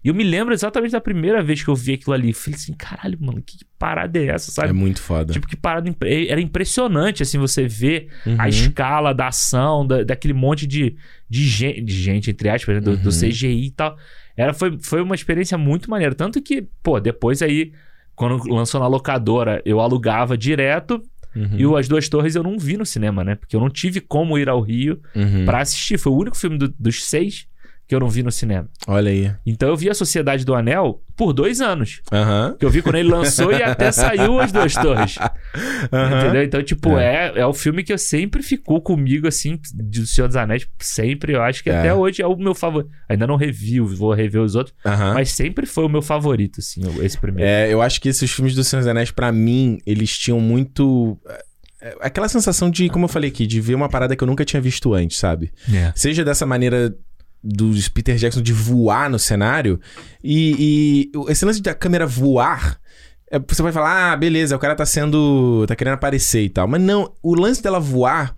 [0.06, 2.34] e eu me lembro exatamente da primeira vez que eu vi aquilo ali.
[2.34, 4.70] Falei assim, caralho, mano, que parada é essa, sabe?
[4.70, 5.32] É muito foda.
[5.32, 5.88] Tipo, que parada.
[5.90, 8.36] impre- Era impressionante, assim, você ver Uhum.
[8.38, 10.96] a escala da ação, da, daquele monte de,
[11.30, 13.12] de, gente, de gente, entre aspas, né, do, do Uhum.
[13.30, 13.98] CGI e tal.
[14.36, 16.14] Era, foi, foi uma experiência muito maneira.
[16.16, 17.72] Tanto que, pô, depois aí,
[18.16, 21.02] quando lançou na locadora, eu alugava direto.
[21.36, 21.50] Uhum.
[21.58, 23.34] E o As Duas Torres eu não vi no cinema, né?
[23.36, 25.46] Porque eu não tive como ir ao Rio Uhum.
[25.46, 25.98] pra assistir.
[25.98, 27.48] Foi o único filme do- dos seis
[27.88, 28.70] que eu não vi no cinema.
[28.88, 29.32] Olha aí.
[29.46, 32.02] Então eu vi a Sociedade do Anel por dois anos.
[32.12, 32.56] Aham.
[32.58, 35.16] Que eu vi quando ele lançou e até saiu As Duas Torres.
[35.92, 36.20] Aham.
[36.22, 36.44] Entendeu?
[36.44, 37.34] Então, tipo, é.
[37.36, 40.68] É, o filme que eu sempre ficou comigo, assim, do Senhor dos Anéis.
[40.80, 41.78] Sempre, eu acho que É.
[41.80, 42.90] até hoje é o meu favorito.
[43.08, 44.76] Ainda não revi, vou rever os outros.
[44.86, 45.14] Aham.
[45.16, 47.48] Mas sempre foi o meu favorito, assim, esse primeiro.
[47.50, 51.20] É, eu acho que esses filmes do Senhor dos Anéis, pra mim, eles tinham muito.
[51.82, 54.46] é, Aquela sensação de, como eu falei aqui, de ver uma parada que eu nunca
[54.46, 55.52] tinha visto antes, sabe?
[55.74, 55.92] É.
[55.96, 56.96] Seja dessa maneira
[57.44, 59.80] do Peter Jackson de voar no cenário,
[60.24, 62.80] e, e esse lance da câmera voar
[63.34, 65.66] é, você vai falar, ah, beleza, o cara tá sendo.
[65.68, 66.68] tá querendo aparecer e tal.
[66.68, 68.36] Mas não, o lance dela voar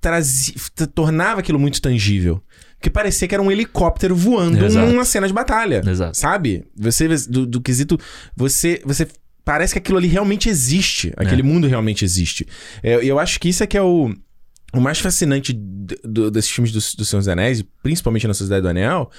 [0.00, 0.54] trazia,
[0.92, 2.42] tornava aquilo muito tangível.
[2.76, 4.86] Porque parecia que era um helicóptero voando Exato.
[4.86, 5.80] numa cena de batalha.
[5.86, 6.16] Exato.
[6.16, 6.64] Sabe?
[6.76, 7.96] Você, do, do quesito.
[8.36, 8.82] Você.
[8.84, 9.06] você
[9.44, 11.12] Parece que aquilo ali realmente existe.
[11.16, 12.46] Aquele mundo realmente existe.
[12.82, 14.12] É, E eu acho que isso é que é o.
[14.72, 18.68] O mais fascinante do- desses filmes do, do Senhor dos Anéis, principalmente na Sociedade do
[18.68, 19.10] Anel,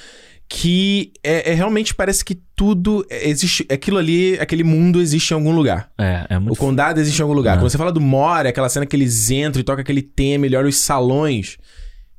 [0.47, 3.65] que é, é realmente parece que tudo existe.
[3.71, 5.89] Aquilo ali, aquele mundo existe em algum lugar.
[5.97, 7.55] É, é O muito condado existe em algum lugar.
[7.55, 7.59] É.
[7.59, 10.55] Quando você fala do Moria, aquela cena que eles entram e tocam aquele tema, ele
[10.55, 11.57] olha os salões.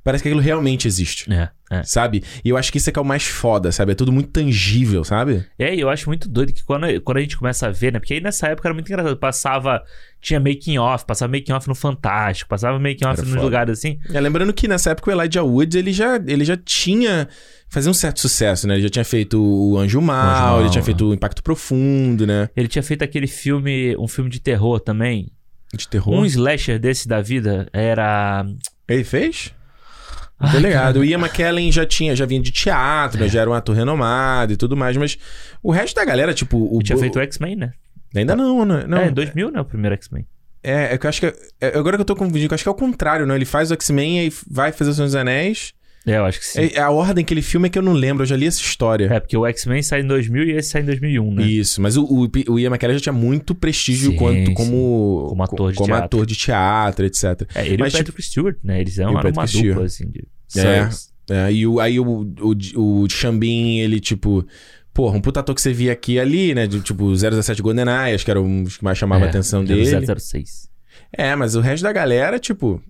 [0.02, 1.30] Parece que aquilo realmente existe.
[1.32, 1.82] É, é.
[1.84, 2.22] Sabe?
[2.44, 3.92] E eu acho que isso é que é o mais foda, sabe?
[3.92, 5.46] É tudo muito tangível, sabe?
[5.58, 7.98] É, e eu acho muito doido que quando, quando a gente começa a ver, né?
[7.98, 9.16] Porque aí nessa época era muito engraçado.
[9.16, 9.82] Passava.
[10.20, 13.98] Tinha making off, passava making off no Fantástico, passava making off nos lugares assim.
[14.12, 17.28] É, lembrando que nessa época o Elijah Wood, ele já, ele já tinha...
[17.68, 18.74] Fazia um certo sucesso, né?
[18.74, 20.84] Ele já tinha feito o Anjo Mal, Mal, ele tinha é.
[20.84, 22.50] feito o Impacto Profundo, né?
[22.54, 25.32] Ele tinha feito aquele filme, um filme de terror também.
[25.74, 26.14] De terror.
[26.14, 28.44] Um slasher desse da vida era.
[28.86, 29.54] Ele fez?
[30.42, 31.00] Não tô ligado.
[31.00, 33.28] O Ian McKellen já tinha, já vinha de teatro, né?
[33.28, 35.16] já era um ator renomado e tudo mais, mas
[35.62, 36.58] o resto da galera, tipo...
[36.58, 37.72] O Ele tinha feito o X-Men, né?
[38.14, 38.84] Ainda não, né?
[38.86, 39.60] Não, é, em 2000, né?
[39.60, 40.26] O primeiro X-Men.
[40.62, 41.26] É, é que eu acho que.
[41.60, 43.34] é- agora que eu tô confundindo, eu acho que é o contrário, né?
[43.34, 45.72] Ele faz o X-Men e vai fazer o Senhor dos Anéis.
[46.04, 46.60] É, eu acho que sim.
[46.74, 48.60] É, a ordem que ele filma é que eu não lembro, eu já li essa
[48.60, 49.06] história.
[49.12, 51.46] É, porque o X-Men sai em 2000 e esse sai em 2001, né?
[51.46, 55.42] Isso, mas o, o, o Ian McKellen já tinha muito prestígio Sim, quanto como, Como
[55.44, 56.04] ator de como teatro.
[56.04, 57.24] ator de teatro, etc.
[57.54, 58.80] É, ele Mas, e o Patrick Stewart, né?
[58.80, 59.68] Eles eram uma Patrick Stewart.
[59.68, 60.24] dupla, assim, de
[60.58, 60.88] É.
[61.30, 62.04] É, e o, aí o,
[62.40, 64.44] o, o Xambin, ele, tipo.
[64.92, 66.66] Porra, um puta ator que você via aqui e ali, né?
[66.66, 69.62] De, tipo, 017 GoldenEye, acho que era um dos que mais chamava a É, atenção
[69.62, 70.06] era o dele.
[70.20, 70.68] 006.
[71.16, 72.82] É, mas o resto da galera, tipo.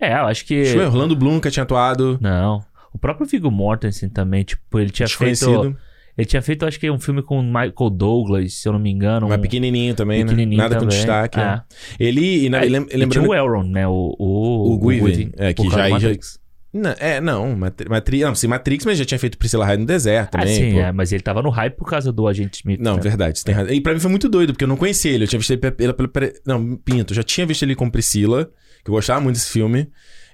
[0.00, 0.62] É, eu acho que...
[0.62, 2.18] Acho que o Orlando Bloom nunca tinha atuado.
[2.20, 2.62] Não.
[2.92, 5.76] O próprio Viggo Mortensen também, tipo, ele tinha feito...
[6.16, 9.28] Ele tinha feito, acho que um filme com Michael Douglas, se eu não me engano.
[9.28, 9.40] Mas um...
[9.42, 10.64] pequenininho também, pequenininho né?
[10.64, 10.96] Nada com também.
[10.96, 11.38] destaque.
[11.38, 11.44] É.
[11.44, 11.62] né?
[12.00, 13.86] Ele, e, na, É, e lem- E o Elrond, né?
[13.86, 16.40] O, o, O Guiven, é, que já- Matrix.
[16.74, 19.86] Não, é, não, Matri- Matrix, não, sim, Matrix, mas já tinha feito Priscila Hyde no
[19.86, 20.54] deserto Ah, também.
[20.56, 20.80] sim, pô.
[20.80, 22.80] é, mas ele tava no hype por causa do Agente Smith.
[22.80, 23.00] Não, né?
[23.00, 23.72] verdade, você tem razão.
[23.72, 25.22] E pra mim foi muito doido, porque eu não conhecia ele.
[25.22, 25.94] Eu tinha visto ele pela.
[25.94, 28.50] pela- pela- não, Pinto, eu já tinha visto ele com Priscila,
[28.84, 29.88] que eu gostava muito desse filme.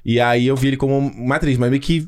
[0.04, 2.06] E aí eu vi ele como Matrix, mas meio que.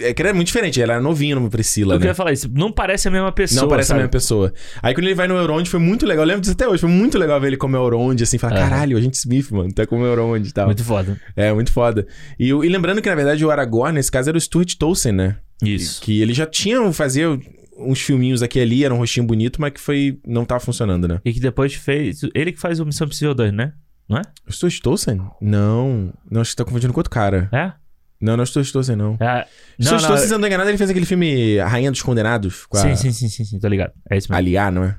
[0.00, 2.02] É que era muito diferente, ele era novinho no Priscila, Eu né?
[2.02, 2.48] queria falar isso.
[2.52, 3.62] Não parece a mesma pessoa.
[3.62, 3.98] Não parece sabe?
[3.98, 4.54] a mesma pessoa.
[4.80, 6.22] Aí quando ele vai no Elrond foi muito legal.
[6.24, 6.80] Eu lembro disso até hoje.
[6.80, 8.38] Foi muito legal ver ele como Elrond, assim.
[8.38, 8.68] Falar, Aham.
[8.70, 9.72] caralho, a gente Smith, mano.
[9.72, 10.66] Tá como Elrond e tal.
[10.66, 11.20] Muito foda.
[11.34, 12.06] É, muito foda.
[12.38, 15.36] E, e lembrando que, na verdade, o Aragorn, nesse caso, era o Stuart Tolkien, né?
[15.62, 16.00] Isso.
[16.00, 17.38] Que ele já tinha, fazia
[17.76, 20.18] uns filminhos aqui e ali, era um rostinho bonito, mas que foi...
[20.26, 21.20] Não tava funcionando, né?
[21.24, 22.20] E que depois fez.
[22.34, 23.72] Ele que faz o Missão Impossível 2, né?
[24.08, 24.22] Não é?
[24.48, 25.20] O Stuart Tolkien?
[25.40, 26.12] Não.
[26.30, 27.48] Não, acho que tá confundindo com outro cara.
[27.52, 27.72] É?
[28.20, 29.16] Não, não é o Stuart não.
[29.20, 29.46] é...
[29.78, 32.64] O Stuart se eu não tô enganado, ele fez aquele filme Rainha dos Condenados.
[32.66, 33.92] Com a Sim, sim, sim, sim, sim, tô ligado.
[34.10, 34.38] É isso mesmo.
[34.38, 34.96] Aliá, não é?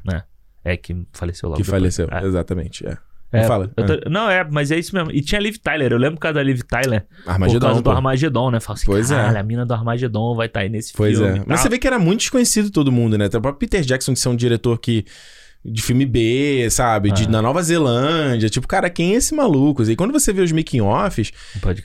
[0.64, 1.58] É que faleceu logo.
[1.62, 1.80] Que depois.
[1.82, 2.08] faleceu.
[2.12, 2.26] É.
[2.26, 2.98] Exatamente, é.
[3.32, 3.68] É, Não fala.
[3.68, 5.12] tô- Não, é, mas é isso mesmo.
[5.12, 5.92] E tinha a Liv Tyler.
[5.92, 7.06] Eu lembro por causa da Liv Tyler.
[7.26, 7.92] por Armagedon, causa do.
[7.92, 8.60] Armagedon, né?
[8.62, 9.16] Fala assim, Pois é.
[9.16, 11.40] caralho, a mina do Armagedon vai estar aí nesse Pois filme.
[11.40, 11.42] é.
[11.42, 13.26] e Mas você vê que era muito desconhecido todo mundo, né?
[13.26, 15.04] O próprio Peter Jackson de ser um diretor que.
[15.66, 17.12] De filme B, sabe?
[17.12, 17.30] De, Ah.
[17.30, 18.50] na Nova Zelândia.
[18.50, 19.84] Tipo, cara, quem é esse maluco?
[19.84, 21.32] E quando você vê os making-offs,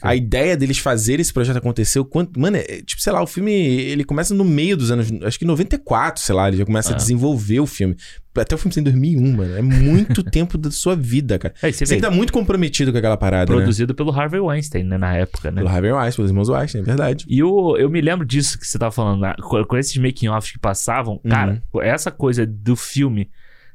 [0.01, 2.39] a ideia deles fazer esse projeto acontecer, o quanto.
[2.39, 3.53] Mano, é, tipo, sei lá, o filme.
[3.53, 5.09] Ele começa no meio dos anos.
[5.23, 6.97] Acho que 94, sei lá, ele já começa a Ah.
[6.97, 7.97] desenvolver o filme.
[8.35, 9.57] Até o filme em 2001, mano.
[9.57, 11.53] É muito tempo da sua vida, cara.
[11.63, 13.59] Aí você Você tá muito comprometido com aquela parada, né?
[13.59, 14.97] produzido pelo Harvey Weinstein, né?
[14.97, 15.61] Na época, né?
[15.61, 17.25] Pelo Harvey Weinstein, pelos irmãos Weinstein, é verdade.
[17.29, 19.35] E eu, eu me lembro disso que você tava falando, né?
[19.43, 21.15] com, com esses making-offs que passavam.
[21.25, 21.31] Uhum.
[21.31, 23.29] Cara, essa coisa do filme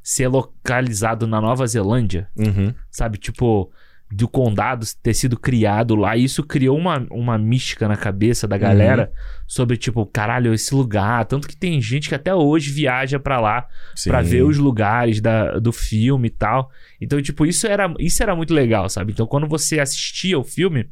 [0.09, 2.73] ser localizado na Nova Zelândia, Uhum.
[2.89, 3.17] sabe?
[3.17, 3.69] Tipo,
[4.09, 6.15] do condado ter sido criado lá.
[6.15, 9.41] E isso criou uma, uma mística na cabeça da galera Uhum.
[9.45, 11.25] sobre, tipo, caralho, esse lugar.
[11.25, 13.67] Tanto que tem gente que até hoje viaja pra lá
[14.05, 16.71] pra ver os lugares da, do filme e tal.
[17.01, 19.11] Então, tipo, isso era, isso era muito legal, sabe?
[19.11, 20.89] Então, quando você assistia o filme,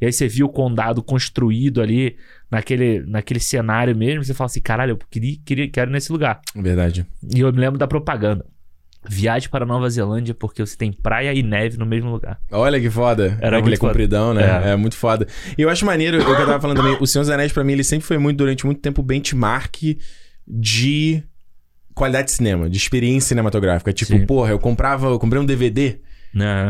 [0.00, 2.16] e aí você viu o condado construído ali,
[2.50, 6.40] naquele, naquele cenário mesmo, você fala assim, caralho, eu queria, queria, quero ir nesse lugar.
[6.54, 7.06] Verdade.
[7.32, 8.44] E eu me lembro da propaganda.
[9.08, 12.38] Viaje para Nova Zelândia porque você tem praia e neve no mesmo lugar.
[12.50, 13.36] Olha que foda.
[13.40, 13.88] Era é que ele muito é foda.
[13.92, 14.62] compridão, né?
[14.64, 14.70] É.
[14.70, 14.76] É.
[14.76, 15.26] muito foda.
[15.56, 17.62] E eu acho maneiro, o que eu tava falando também, o Senhor dos Anéis, pra
[17.64, 19.96] mim, ele sempre foi muito, durante muito tempo, benchmark
[20.46, 21.22] de
[21.94, 23.92] qualidade de cinema, de experiência cinematográfica.
[23.92, 24.26] Tipo, Sim.
[24.26, 25.98] porra, eu comprava, eu comprei um DVD,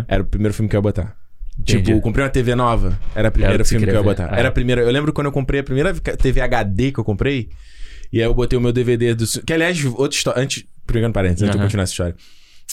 [0.08, 1.16] era o primeiro filme que eu ia botar.
[1.58, 1.78] Entendi.
[1.84, 4.02] Tipo, eu comprei uma TV nova, era o primeiro o que filme que eu ia
[4.02, 4.26] botar.
[4.28, 4.38] ver.
[4.38, 4.50] Era Ah.
[4.50, 4.82] a primeira.
[4.82, 7.48] Eu lembro quando eu comprei a primeira TV HD que eu comprei.
[8.12, 9.24] E aí eu botei o meu DVD do.
[9.44, 10.40] Que aliás, outra história.
[10.42, 10.64] Antes.
[10.86, 11.66] Pegando parênteses, antes de eu Aham.
[11.66, 12.16] continuar essa história.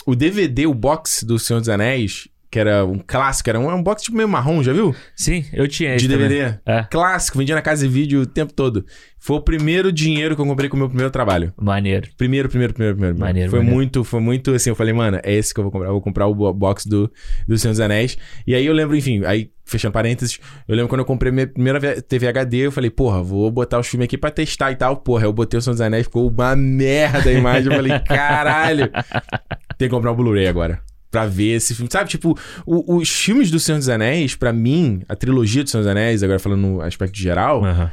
[0.05, 4.06] O DVD, o box do Senhor dos Anéis, que era um clássico, era um unboxing
[4.06, 4.95] tipo meio marrom, já viu?
[5.16, 6.16] Sim, eu tinha esse De.
[6.16, 6.60] DVD.
[6.64, 6.84] É.
[6.91, 8.86] Clássico, vendia na casa de vídeo o tempo todo.
[9.18, 11.51] Foi o primeiro dinheiro que eu comprei com o meu primeiro trabalho.
[11.60, 12.10] Maneiro.
[12.16, 13.18] Primeiro, primeiro, primeiro, primeiro.
[13.20, 13.76] Maneiro, foi maneiro.
[13.76, 14.70] muito, foi muito assim.
[14.70, 15.88] Eu falei, mano, é esse que eu vou comprar.
[15.88, 17.12] Eu vou comprar o bo- box do,
[17.47, 18.18] do Senhor dos Anéis.
[18.45, 22.01] E aí eu lembro, enfim, aí, fechando parênteses, eu lembro quando eu comprei minha primeira
[22.01, 24.97] TV HD, eu falei, porra, vou botar os filmes aqui pra testar e tal.
[24.97, 27.72] Porra, eu botei o Senhor dos Anéis, ficou uma merda a imagem.
[27.72, 28.91] Eu falei, caralho.
[29.80, 30.80] Tem que comprar o Blu-ray agora.
[31.14, 31.88] Pra ver esse filme.
[31.91, 32.36] Sabe, tipo,
[32.66, 36.24] o- os filmes do Senhor dos Anéis, pra mim, a trilogia do Senhor dos Anéis,
[36.24, 37.91] agora falando no aspecto geral, Aham.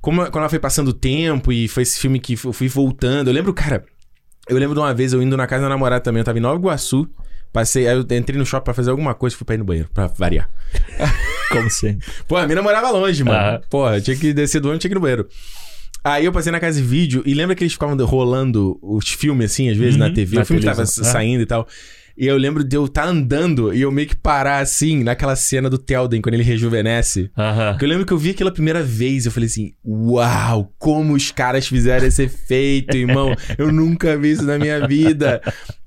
[0.00, 3.28] como, quando ela foi passando o tempo e foi esse filme que eu fui voltando.
[3.28, 3.84] Eu lembro, cara.
[4.48, 6.20] Eu lembro de uma vez eu indo na casa da namorada também.
[6.20, 7.08] Eu tava em Nova Iguaçu.
[7.52, 9.88] Passei, aí eu entrei no shopping pra fazer alguma coisa, fui pra ir no banheiro,
[9.92, 10.48] pra variar.
[11.50, 12.06] Como sempre.
[12.28, 13.36] Pô, a mina morava longe, mano.
[13.36, 13.60] Aham.
[13.68, 15.26] Porra, eu tinha que descer do ônibus, tinha que ir no banheiro.
[16.02, 19.50] Aí eu passei na casa de vídeo e lembra que eles ficavam rolando os filmes
[19.52, 20.36] assim, às vezes, Uhum, na TV?
[20.36, 21.04] na o filme tava televisão.
[21.04, 21.12] É.
[21.12, 21.66] saindo e tal.
[22.16, 25.70] E eu lembro de eu estar andando e eu meio que parar assim, naquela cena
[25.70, 27.30] do Telden, quando ele rejuvenesce.
[27.72, 31.30] Porque eu lembro que eu vi aquela primeira vez, eu falei assim, uau, como os
[31.30, 33.34] caras fizeram esse efeito, irmão.
[33.58, 35.40] Eu nunca vi isso na minha vida.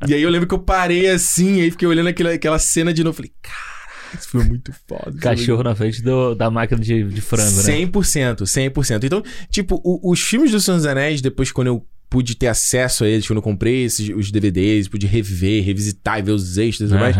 [0.07, 3.03] E aí eu lembro que eu parei assim, aí fiquei olhando aquela, aquela cena de
[3.03, 3.15] novo.
[3.15, 5.17] Falei, caralho, isso foi muito foda.
[5.19, 7.61] Cachorro na frente do- da máquina de, de frango, né?
[7.85, 9.03] 100%, 100%.
[9.03, 13.03] Então, tipo, o- os filmes do Senhor dos Anéis, depois quando eu pude ter acesso
[13.03, 16.91] a eles, quando eu comprei esses, os DVDs, pude rever, revisitar e ver os extras
[16.91, 17.15] e tudo mais,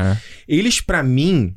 [0.48, 1.56] eles, pra mim,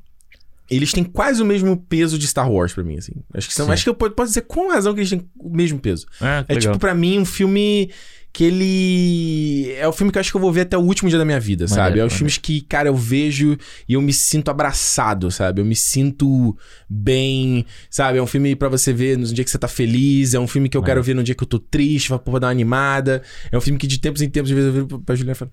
[0.70, 3.12] eles têm quase o mesmo peso de Star Wars pra mim, assim.
[3.34, 3.72] Acho que, são, Sim.
[3.72, 6.07] acho que eu po- posso dizer com razão que eles têm o mesmo peso.
[6.18, 6.72] É legal.
[6.72, 7.91] tipo, pra mim, um filme
[8.37, 9.72] que ele.
[9.78, 11.24] É o filme que eu acho que eu vou ver até o último dia da
[11.24, 11.80] minha vida, sabe?
[11.80, 13.57] Maneiro, É os filmes que, cara, eu vejo
[13.89, 15.62] e eu me sinto abraçado, sabe?
[15.62, 16.55] Eu me sinto
[16.89, 18.18] bem, sabe?
[18.18, 20.68] É um filme pra você ver no dia que você tá feliz, é um filme
[20.68, 23.22] que eu quero ver no dia que eu tô triste, pra dar uma animada.
[23.51, 25.39] É um filme que de tempos em tempos, às vezes, eu viro pra Juliana e
[25.39, 25.51] falo,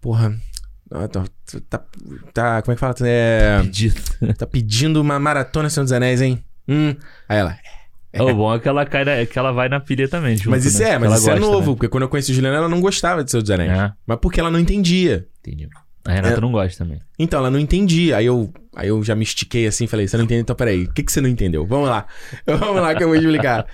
[0.00, 0.36] porra.
[0.90, 1.24] Tá,
[1.68, 1.84] tá,
[2.32, 2.94] tá- como é que fala?
[3.02, 4.00] É, Pedido.
[4.36, 6.42] tá pedindo uma maratona Senhor dos Anéis, hein?
[6.66, 6.96] Hum.
[7.28, 7.56] Aí ela,
[8.18, 10.36] O bom é que ela, cai na- que ela vai na pilha também.
[10.36, 10.90] Junto, Mas isso né?
[10.92, 11.76] é, mas isso é novo, né?
[11.76, 13.70] porque quando eu conheci a Juliana, ela não gostava de Senhor dos Anéis.
[13.70, 15.26] É, Mas porque ela não entendia.
[15.40, 15.68] entendi.
[16.06, 16.40] A Renata É.
[16.40, 17.00] não gosta também.
[17.18, 18.16] Então, ela não entendia.
[18.16, 20.40] Aí eu, aí eu já me estiquei assim e falei, você não entende?
[20.40, 21.66] Então, peraí, o que, que você não entendeu?
[21.66, 22.06] Vamos lá.
[22.46, 23.66] Vamos lá que eu vou explicar.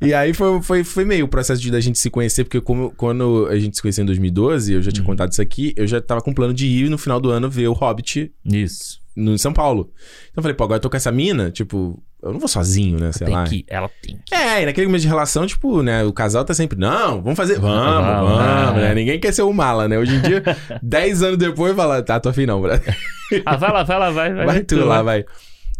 [0.00, 2.92] e aí foi, foi, foi meio o processo de da gente se conhecer, porque como,
[2.92, 4.92] quando a gente se conheceu em 2012, eu já Uhum.
[4.92, 7.50] tinha contado isso aqui, eu já tava com plano de ir no final do ano
[7.50, 9.00] ver o Hobbit Isso.
[9.16, 9.90] No em São Paulo.
[10.30, 12.98] Então eu falei, pô, agora eu tô com essa mina, tipo, eu não vou sozinho,
[12.98, 13.12] né?
[13.12, 13.44] Sei tem lá.
[13.44, 14.34] que, ela tem que.
[14.34, 17.58] É, e naquele começo de relação, tipo, né, o casal tá sempre, não, vamos fazer,
[17.58, 18.88] vamos, Vamos, vamos, é.
[18.88, 18.94] né?
[18.94, 19.98] Ninguém quer ser o mala, né?
[19.98, 20.42] Hoje em dia,
[20.82, 22.96] 10 anos depois, fala, tá, tô afim não, brother.
[23.44, 24.34] Ah, vai lá, vai lá, vai.
[24.34, 25.24] Vai, Vai tu lá, vai.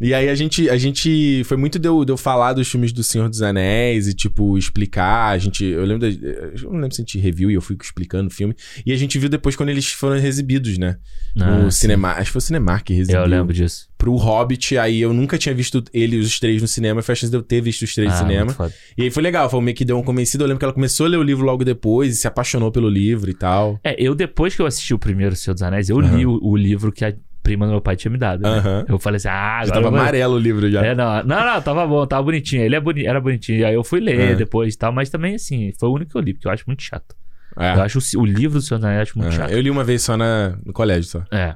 [0.01, 1.43] E aí a gente, a gente.
[1.45, 4.57] Foi muito de eu, de eu falar dos filmes do Senhor dos Anéis e, tipo,
[4.57, 5.29] explicar.
[5.29, 5.65] A gente.
[5.65, 6.01] Eu lembro.
[6.01, 8.55] Da, eu não lembro se a gente review e eu fui explicando o filme.
[8.87, 10.97] E a gente viu depois quando eles foram exibidos, né?
[11.39, 11.83] Ah, no sim.
[11.83, 12.13] cinema.
[12.13, 13.21] Acho que foi o Cinemark que exibiu.
[13.21, 13.89] Eu lembro disso.
[13.99, 17.03] Pro Hobbit, aí eu nunca tinha visto ele os três no cinema.
[17.03, 18.73] Foi a chance de eu ter visto os três Ah, no cinema.
[18.97, 20.45] E aí foi legal, foi meio que deu um convencido.
[20.45, 22.89] Eu lembro que ela começou a ler o livro logo depois e se apaixonou pelo
[22.89, 23.79] livro e tal.
[23.85, 26.57] É, eu depois que eu assisti o primeiro Senhor dos Anéis, eu li o, o
[26.57, 28.43] livro que a prima do meu pai tinha me dado.
[28.43, 28.49] né?
[28.49, 28.85] Aham.
[28.89, 30.85] Eu falei assim, ah, agora tava amarelo o livro já.
[30.85, 32.63] É, não, não, não, tava bom, tava bonitinho.
[32.63, 33.67] Ele é boni era bonitinho.
[33.67, 34.35] Aí eu fui ler É.
[34.35, 36.65] depois e tal, mas também, assim, foi o único que eu li, porque eu acho
[36.67, 37.15] muito chato.
[37.59, 37.75] É.
[37.75, 39.37] Eu acho o, o livro do Senhor dos Anéis eu acho muito Aham.
[39.43, 39.51] chato.
[39.51, 41.25] Eu li uma vez só na, no colégio só.
[41.33, 41.55] É.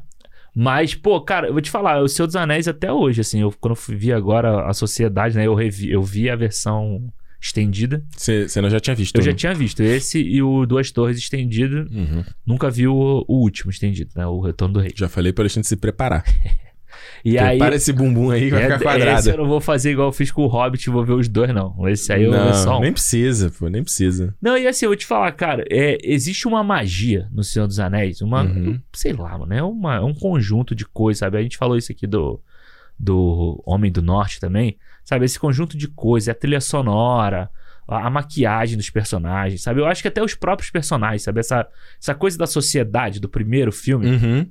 [0.57, 3.53] Mas, pô, cara, eu vou te falar, o Senhor dos Anéis até hoje, assim, eu,
[3.61, 7.01] quando eu vi agora a Sociedade, né, eu, revi, eu vi a versão
[7.45, 8.03] estendida.
[8.16, 9.16] Você não já tinha visto?
[9.16, 9.36] Eu já né?
[9.36, 11.86] tinha visto esse e o Duas Torres estendido.
[11.90, 12.24] Uhum.
[12.47, 14.92] Nunca vi o, o último estendido, né, o Retorno do Rei.
[14.95, 16.24] Já falei pra Alexandre se preparar.
[17.24, 17.59] E aí...
[17.59, 19.18] Prepara esse bumbum aí que vai é, ficar quadrado.
[19.18, 21.53] Esse eu não vou fazer igual eu fiz com o Hobbit, vou ver os dois,
[21.53, 21.88] não.
[21.88, 22.80] Esse aí eu vou ver só não, um.
[22.82, 24.34] nem precisa, pô, nem precisa.
[24.40, 27.80] Não, e assim, eu vou te falar, cara, é, existe uma magia no Senhor dos
[27.80, 28.78] Anéis, uma, Uhum.
[28.92, 31.38] sei lá, mano, é, uma, é um conjunto de coisas, sabe?
[31.38, 32.40] A gente falou isso aqui do,
[32.99, 35.24] do Homem do Norte também, sabe?
[35.24, 37.50] Esse conjunto de coisas, a trilha sonora,
[37.86, 39.80] a, a maquiagem dos personagens, sabe?
[39.80, 41.40] Eu acho que até os próprios personagens, sabe?
[41.40, 41.66] Essa,
[42.00, 44.50] essa coisa da sociedade do primeiro filme, Uhum.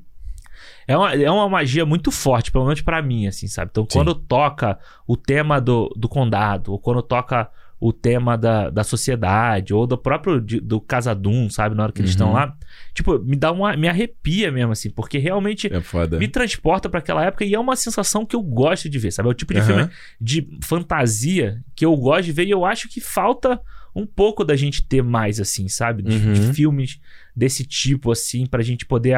[0.88, 3.70] é uma, é uma magia muito forte, pelo menos pra mim, assim, sabe?
[3.72, 3.98] Então, Sim.
[4.00, 4.78] quando toca
[5.08, 7.50] o tema do, do condado, ou quando toca
[7.86, 11.76] o tema da, da sociedade, ou do próprio de- do Casadum, sabe?
[11.76, 12.34] Na hora que eles estão Uhum.
[12.34, 12.56] lá,
[12.94, 13.76] tipo, me dá uma.
[13.76, 16.18] me arrepia mesmo, assim, porque realmente É foda.
[16.18, 19.28] me transporta pra aquela época e é uma sensação que eu gosto de ver, sabe?
[19.28, 19.68] É o tipo de Aham.
[19.68, 19.90] filme
[20.22, 23.60] de fantasia que eu gosto de ver e eu acho que falta
[23.96, 26.04] um pouco da gente ter mais, assim, sabe?
[26.04, 26.54] De, de Uhum.
[26.54, 27.00] filmes
[27.36, 29.14] desse tipo, assim, pra gente poder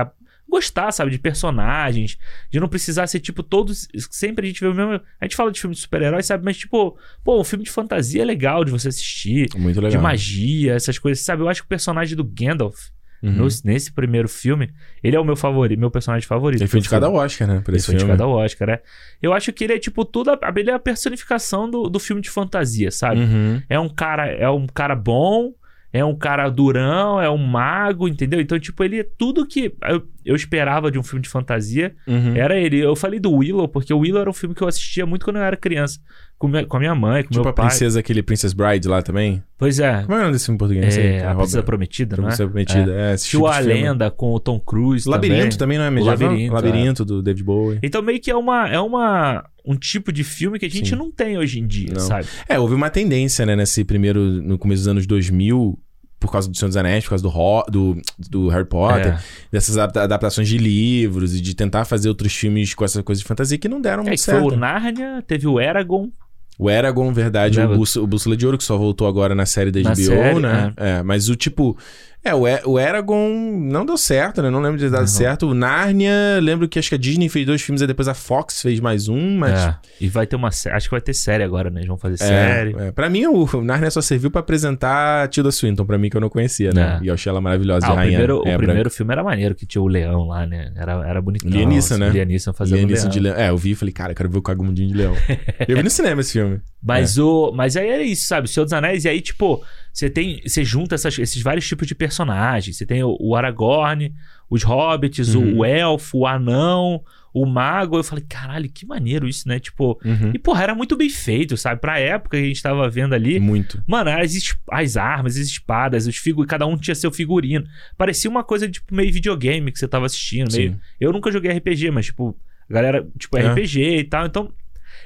[0.49, 1.11] gostar, sabe?
[1.11, 2.17] De personagens,
[2.51, 3.87] de não precisar ser, tipo, todos.
[4.11, 5.01] Sempre a gente vê o mesmo.
[5.19, 6.43] A gente fala de filme de super-heróis, sabe?
[6.45, 9.49] Mas, tipo, pô, um filme de fantasia é legal de você assistir.
[9.57, 9.91] Muito legal.
[9.91, 11.41] De magia, essas coisas, sabe?
[11.41, 12.75] Eu acho que o personagem do Gandalf
[13.23, 13.31] Uhum.
[13.31, 14.71] No- nesse primeiro filme,
[15.01, 16.61] ele é o meu favorito, meu personagem favorito.
[16.61, 17.17] Ele foi indicado filme.
[17.17, 17.61] ao Oscar, né?
[17.63, 18.11] Por Ele esse foi filme.
[18.11, 18.79] indicado ao Oscar, né?
[19.19, 20.29] Eu acho que ele é tipo tudo.
[20.29, 23.21] A, ele é a personificação do, do filme de fantasia, sabe?
[23.21, 23.61] Uhum.
[23.67, 25.53] É um cara, é um cara bom,
[25.91, 28.39] é um cara durão, é um mago, entendeu?
[28.39, 31.95] Então, tipo, ele é tudo que eu, eu esperava de um filme de fantasia.
[32.07, 32.35] Uhum.
[32.35, 32.79] Era ele.
[32.79, 35.37] Eu falei do Willow, porque o Willow era um filme que eu assistia muito quando
[35.37, 35.99] eu era criança.
[36.37, 37.67] Com, minha- com a minha mãe, com Tipo meu a pai.
[37.67, 39.41] princesa, aquele Princess Bride lá também.
[39.57, 40.01] Pois é.
[40.01, 40.97] Como é o nome desse filme em português?
[40.97, 42.27] É, cara, a Princesa Prometida, não é?
[42.27, 42.91] Princesa Prometida.
[42.93, 46.27] É, Tinha tipo a lenda com o Tom Cruise Labirinto também, não é medieval?
[46.29, 47.79] Labirinto, Labirinto do David Bowie.
[47.81, 50.95] Então meio que é uma é uma um tipo de filme que a gente Sim.
[50.95, 51.99] não tem hoje em dia, Não.
[52.01, 52.27] sabe?
[52.49, 55.79] É, houve uma tendência, né, nesse primeiro, no começo dos anos 2000,
[56.19, 59.19] por causa do Senhor dos Anéis, por causa do, Ro- do, do Harry Potter, É.
[59.51, 63.27] dessas adapta- adaptações de livros e de tentar fazer outros filmes com essa coisa de
[63.27, 64.53] fantasia que não deram É, muito que foi certo.
[64.53, 66.09] o Narnia, teve o Eragon,
[66.57, 67.77] O Eragon, verdade, o, Lembra?
[67.77, 70.39] Bússola, o Bússola de Ouro, que só voltou agora na série da Na HBO, série,
[70.39, 70.73] né?
[70.77, 71.03] É.
[71.03, 71.77] mas o tipo.
[72.25, 74.49] É, o, E- o Eragon não deu certo, né?
[74.49, 75.07] Não lembro de ter dado Uhum.
[75.07, 75.47] certo.
[75.47, 76.11] O Narnia,
[76.41, 79.07] lembro que acho que a Disney fez dois filmes, aí depois a Fox fez mais
[79.07, 79.59] um, mas.
[79.59, 79.75] É.
[80.01, 81.81] E vai ter uma sé- acho que vai ter série agora, né?
[81.81, 82.75] Eles vão fazer série.
[82.79, 82.91] É, é.
[82.91, 86.21] Pra mim, o Narnia só serviu pra apresentar a Tilda Swinton, pra mim, que eu
[86.21, 86.97] não conhecia, né?
[86.99, 87.05] É.
[87.05, 88.09] E eu achei ela maravilhosa, Ah, o rainha.
[88.17, 90.71] primeiro, o é, primeiro filme era maneiro, que tinha o leão lá, né?
[90.75, 91.49] Era, era bonitão.
[91.51, 92.09] Liam Neeson, né?
[92.09, 93.11] Liam Neeson fazendo Liam Neeson leão.
[93.13, 93.35] de leão.
[93.35, 95.13] É, eu vi e falei, cara, eu quero ver o Cagumundinho de leão.
[95.67, 96.59] eu vi no cinema esse filme.
[96.81, 98.45] Mas, o, mas aí é isso, sabe?
[98.47, 99.63] O Senhor dos Anéis, e aí, tipo,
[99.95, 100.41] você tem.
[100.45, 102.75] Você junta essas- esses vários tipos de personagens.
[102.75, 104.13] Você tem o, o Aragorn,
[104.49, 105.57] os hobbits, o- Uhum.
[105.59, 107.01] o, elfo, o anão,
[107.33, 107.97] o mago.
[107.97, 109.57] Eu falei, caralho, que maneiro isso, né?
[109.57, 109.97] Tipo.
[110.03, 110.31] Uhum.
[110.33, 111.79] E, porra, era muito bem feito, sabe?
[111.79, 113.39] Pra época que a gente tava vendo ali.
[113.39, 113.81] Muito.
[113.87, 114.33] Mano, as,
[114.69, 117.65] as armas, as espadas, os figuras, cada um tinha seu figurino.
[117.97, 120.51] Parecia uma coisa, tipo, meio videogame que você tava assistindo.
[120.53, 120.77] Meio...
[120.99, 122.35] Eu nunca joguei RPG, mas, tipo,
[122.69, 123.47] a galera, tipo, É.
[123.49, 124.25] RPG e tal.
[124.25, 124.51] Então,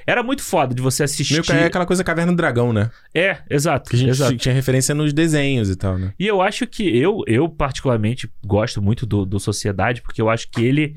[0.06, 1.34] era muito foda de você assistir.
[1.34, 2.90] Meio que é aquela coisa Caverna do Dragão, né?
[3.14, 3.90] É, exato.
[3.90, 4.36] Que a gente exato.
[4.36, 6.12] tinha referência nos desenhos e tal, né?
[6.18, 10.48] E eu acho que eu, eu particularmente, gosto muito do, do Sociedade, porque eu acho
[10.50, 10.96] que ele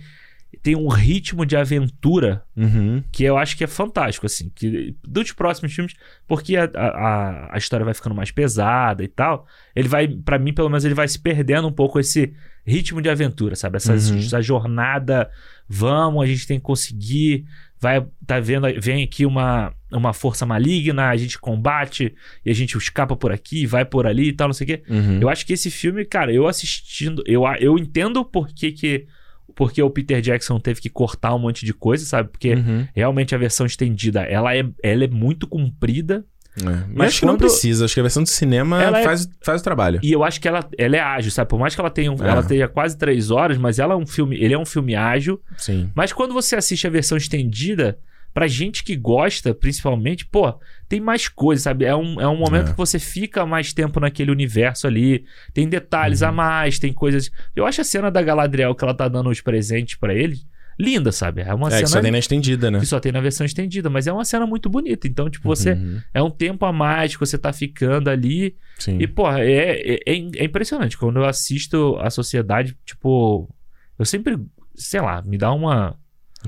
[0.62, 3.04] tem um ritmo de aventura Uhum.
[3.12, 4.51] que eu acho que é fantástico, assim.
[4.54, 5.95] Que, dos próximos filmes,
[6.28, 10.54] porque a, a, a história vai ficando mais pesada e tal, ele vai, pra mim,
[10.54, 12.34] pelo menos, ele vai se perdendo um pouco esse
[12.66, 13.78] ritmo de aventura, sabe?
[13.78, 14.20] Essa, Uhum.
[14.20, 15.30] essa jornada,
[15.68, 17.45] vamos, a gente tem que conseguir.
[17.84, 22.15] Vai, tá vendo, vem aqui uma, uma força maligna, a gente combate
[22.45, 24.84] e a gente escapa por aqui, vai por ali e tal, não sei o quê.
[24.89, 25.19] Uhum.
[25.19, 29.05] Eu acho que esse filme, cara, eu assistindo, eu, eu entendo por que, que
[29.53, 32.29] porque o Peter Jackson teve que cortar um monte de coisa, sabe?
[32.29, 32.88] Porque Uhum.
[32.95, 36.25] realmente a versão estendida, ela é, ela é muito comprida
[36.62, 36.64] É.
[36.66, 37.86] Mas Mas acho que não quando- precisa.
[37.86, 39.99] Acho que a versão de cinema Ela é- faz, faz o trabalho.
[40.04, 41.49] e eu acho que ela, ela é ágil, sabe?
[41.49, 42.30] Por mais que ela tenha, um- É.
[42.30, 45.41] ela tenha quase três horas, mas ela é um filme, ele é um filme ágil.
[45.58, 45.89] Sim.
[45.95, 47.97] Mas quando você assiste a versão estendida,
[48.34, 50.54] pra gente que gosta, principalmente, pô,
[50.89, 51.86] tem mais coisas, sabe?
[51.86, 52.72] É um, é um momento É.
[52.72, 55.24] que você fica mais tempo naquele universo ali.
[55.54, 56.30] Tem detalhes Uhum.
[56.30, 57.30] a mais, tem coisas.
[57.56, 60.38] Eu acho a cena da Galadriel que ela tá dando os presentes pra ele
[60.80, 61.41] linda, sabe?
[61.41, 62.80] É uma É, que cena só tem na estendida, né?
[62.80, 65.07] que só tem na versão estendida, mas é uma cena muito bonita.
[65.07, 65.74] Então, tipo, você.
[65.74, 66.01] Uhum.
[66.13, 68.55] É um tempo a mais que você tá ficando ali.
[68.80, 68.97] Sim.
[68.99, 70.97] E, porra, é, é, é impressionante.
[70.97, 73.49] Quando eu assisto a sociedade, tipo.
[73.97, 74.38] Eu sempre.
[74.76, 75.95] Sei lá, me dá uma.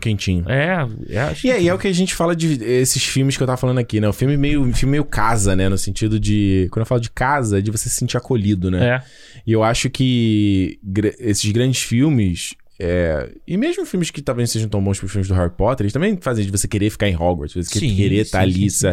[0.02, 0.44] Quentinho.
[0.50, 3.44] É, é acho E aí é o que a gente fala de esses filmes que
[3.44, 4.08] eu tava falando aqui, né?
[4.08, 5.70] O filme meio, um filme meio casa, né?
[5.70, 6.68] No sentido de.
[6.72, 8.88] Quando eu falo de casa, é de você se sentir acolhido, né?
[8.88, 9.02] É.
[9.48, 10.80] E eu acho que
[11.20, 12.56] esses grandes filmes.
[12.80, 15.52] É, E mesmo filmes que talvez não sejam tão bons para os filmes do Harry
[15.52, 18.44] Potter, eles também fazem de você querer ficar em Hogwarts, você Sim, querer estar sim,
[18.52, 18.70] ali.
[18.70, 18.88] sim.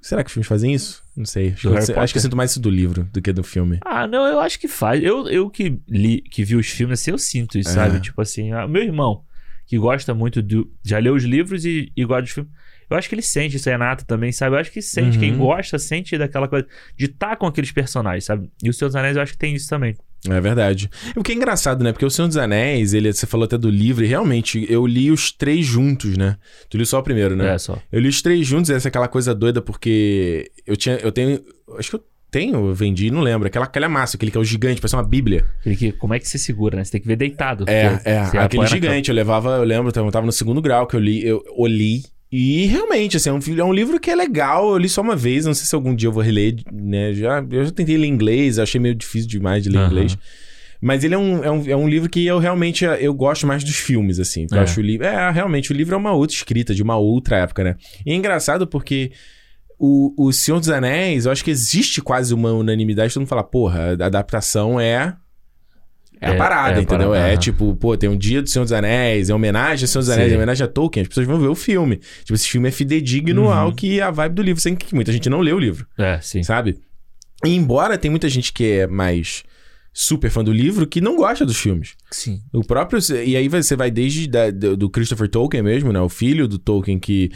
[0.00, 1.02] Será que os filmes fazem isso?
[1.16, 1.48] Não sei.
[1.50, 3.78] Acho, eu, acho que eu sinto mais isso do livro do que do filme.
[3.84, 5.02] Ah, não, eu acho que faz.
[5.02, 7.72] Eu, eu que li, que vi os filmes, assim, eu sinto isso, É.
[7.74, 8.00] sabe?
[8.00, 9.24] Tipo assim, ah, meu irmão,
[9.66, 10.70] que gosta muito do.
[10.84, 12.52] Já leu os livros e, e gosta dos filmes.
[12.88, 14.56] Eu acho que ele sente isso, Renato também, sabe?
[14.56, 15.16] Eu acho que sente.
[15.16, 15.20] Uhum.
[15.20, 16.66] Quem gosta, sente daquela coisa.
[16.96, 18.50] De estar com aqueles personagens, sabe?
[18.62, 19.96] E os Seus Anéis eu acho que tem isso também.
[20.28, 20.90] É verdade.
[21.16, 21.92] O que é engraçado, né?
[21.92, 25.10] Porque o Senhor dos Anéis, ele, você falou até do livro, e realmente eu li
[25.10, 26.36] os três juntos, né?
[26.68, 27.54] Tu li só o primeiro, né?
[27.54, 27.78] É, só.
[27.90, 30.96] Eu li os três juntos, essa é aquela coisa doida, porque eu tinha.
[30.96, 31.40] Eu tenho.
[31.78, 33.48] Acho que eu tenho, eu vendi, não lembro.
[33.48, 35.46] Aquela calhamaço, aquele que é o gigante, parece uma bíblia.
[35.60, 36.84] Aquele que, como é que você segura, né?
[36.84, 37.64] Você tem que ver deitado.
[37.66, 39.10] É, é, aquele gigante.
[39.10, 42.02] Eu levava, eu lembro, eu tava no segundo grau que eu li, eu, eu li.
[42.32, 44.70] E realmente, assim, é um, é um livro que é legal.
[44.70, 47.12] Eu li só uma vez, não sei se algum dia eu vou reler, né?
[47.12, 49.86] Já, eu já tentei ler inglês, eu achei meio difícil demais de ler Aham.
[49.88, 50.18] inglês.
[50.80, 53.62] Mas ele é um, é, um, é um livro que eu realmente eu gosto mais
[53.64, 54.46] dos filmes, assim.
[54.50, 54.60] Eu É.
[54.62, 55.06] acho o livro.
[55.06, 57.76] É, realmente, o livro é uma outra escrita, de uma outra época, né?
[58.06, 59.10] E é engraçado porque
[59.78, 63.42] o, o Senhor dos Anéis, eu acho que existe quase uma unanimidade, todo mundo fala,
[63.44, 65.14] porra, a adaptação é.
[66.20, 67.08] É a parada, é entendeu?
[67.10, 70.02] parada, é tipo, pô, tem um dia do Senhor dos Anéis, é homenagem ao Senhor
[70.02, 70.34] dos Anéis, Sim.
[70.34, 71.96] é homenagem a Tolkien, as pessoas vão ver o filme.
[72.20, 73.52] Tipo, esse filme é fidedigno Uhum.
[73.52, 76.18] ao que a vibe do livro, sem que muita gente não lê o livro É,
[76.20, 76.42] sim.
[76.42, 76.78] sabe?
[77.44, 79.42] E embora tem muita gente que é mais
[79.92, 81.94] super fã do livro que não gosta dos filmes.
[82.12, 82.40] Sim.
[82.52, 83.00] O próprio.
[83.24, 86.00] E aí você vai desde da- do Christopher Tolkien mesmo, né?
[86.00, 87.30] O filho do Tolkien que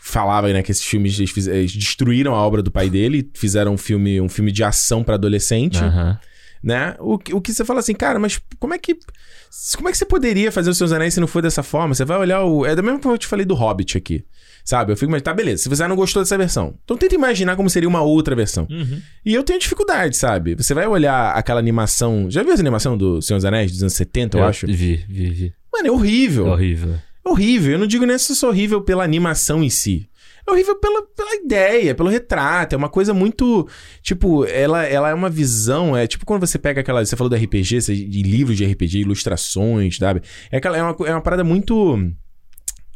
[0.00, 3.78] falava né, que esses filmes eles, eles destruíram a obra do pai dele, fizeram um
[3.78, 6.18] filme, um filme de ação pra adolescente, Aham.
[6.64, 6.96] Né?
[6.98, 8.96] O, que- o que você fala assim, cara, mas como é que.
[9.76, 11.94] Como é que você poderia fazer os seus anéis se não for dessa forma?
[11.94, 12.64] Você vai olhar o.
[12.64, 14.24] É da mesma forma que eu te falei do Hobbit aqui.
[14.64, 14.90] Sabe?
[14.92, 15.62] Eu fico, mas tá, beleza.
[15.64, 18.66] Se você não gostou dessa versão, então tenta imaginar como seria uma outra versão.
[18.70, 18.98] Uhum.
[19.24, 20.54] E eu tenho dificuldade, sabe?
[20.54, 22.30] Você vai olhar aquela animação.
[22.30, 24.66] Já viu essa animação do Senhor dos Anéis dos anos 70, eu, acho?
[24.66, 25.52] Vi, vi, vi.
[25.70, 26.46] Mano, é horrível.
[26.48, 26.94] É horrível.
[27.24, 27.72] É horrível.
[27.72, 30.08] Eu não digo nem se é horrível pela animação em si.
[30.46, 32.74] É horrível pela, pela ideia, pelo retrato.
[32.74, 33.66] É uma coisa muito.
[34.02, 35.96] Tipo, ela, ela é uma visão.
[35.96, 37.04] É tipo quando você pega aquela.
[37.04, 40.20] Você falou do RPG, você- de livros de RPG, ilustrações, sabe?
[40.52, 41.96] É, aquela, é, uma, é uma parada muito.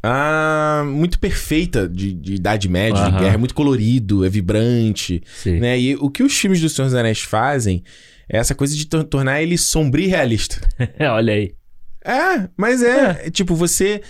[0.01, 3.19] Ah, muito perfeita de, de Idade Média, de Aham.
[3.19, 3.33] guerra.
[3.33, 5.21] É muito colorido, é vibrante.
[5.25, 5.59] Sim.
[5.59, 5.77] Né?
[5.79, 7.83] E o que os filmes do Senhor dos Anéis fazem
[8.29, 10.61] é essa coisa de tor- tornar ele sombrio e realista.
[11.11, 11.51] Olha aí.
[12.05, 14.01] É, mas é, é, tipo, você.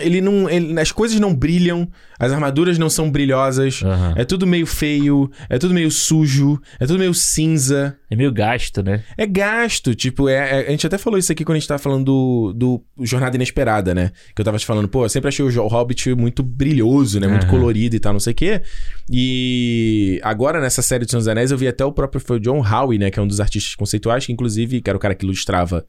[0.00, 0.48] Ele não.
[0.48, 1.88] ele- as coisas não brilham,
[2.18, 3.82] as armaduras não são brilhosas.
[3.82, 4.14] Aham.
[4.16, 7.96] É tudo meio feio, é tudo meio sujo, é tudo meio cinza.
[8.10, 9.02] É meio gasto, né?
[9.18, 11.78] É gasto, tipo, é, é- a gente até falou isso aqui quando a gente tava
[11.78, 12.52] falando do,
[12.96, 14.12] do Jornada Inesperada, né?
[14.34, 17.26] Que eu tava te falando, pô, eu sempre achei o Hobbit muito brilhoso, né?
[17.28, 18.62] Muito colorido e tal, não sei o quê.
[19.10, 22.40] E agora nessa série do Senhor dos Anéis eu vi até o próprio foi o
[22.40, 23.10] John Howe, né?
[23.10, 25.84] Que é um dos artistas conceituais, que inclusive que era o cara que ilustrava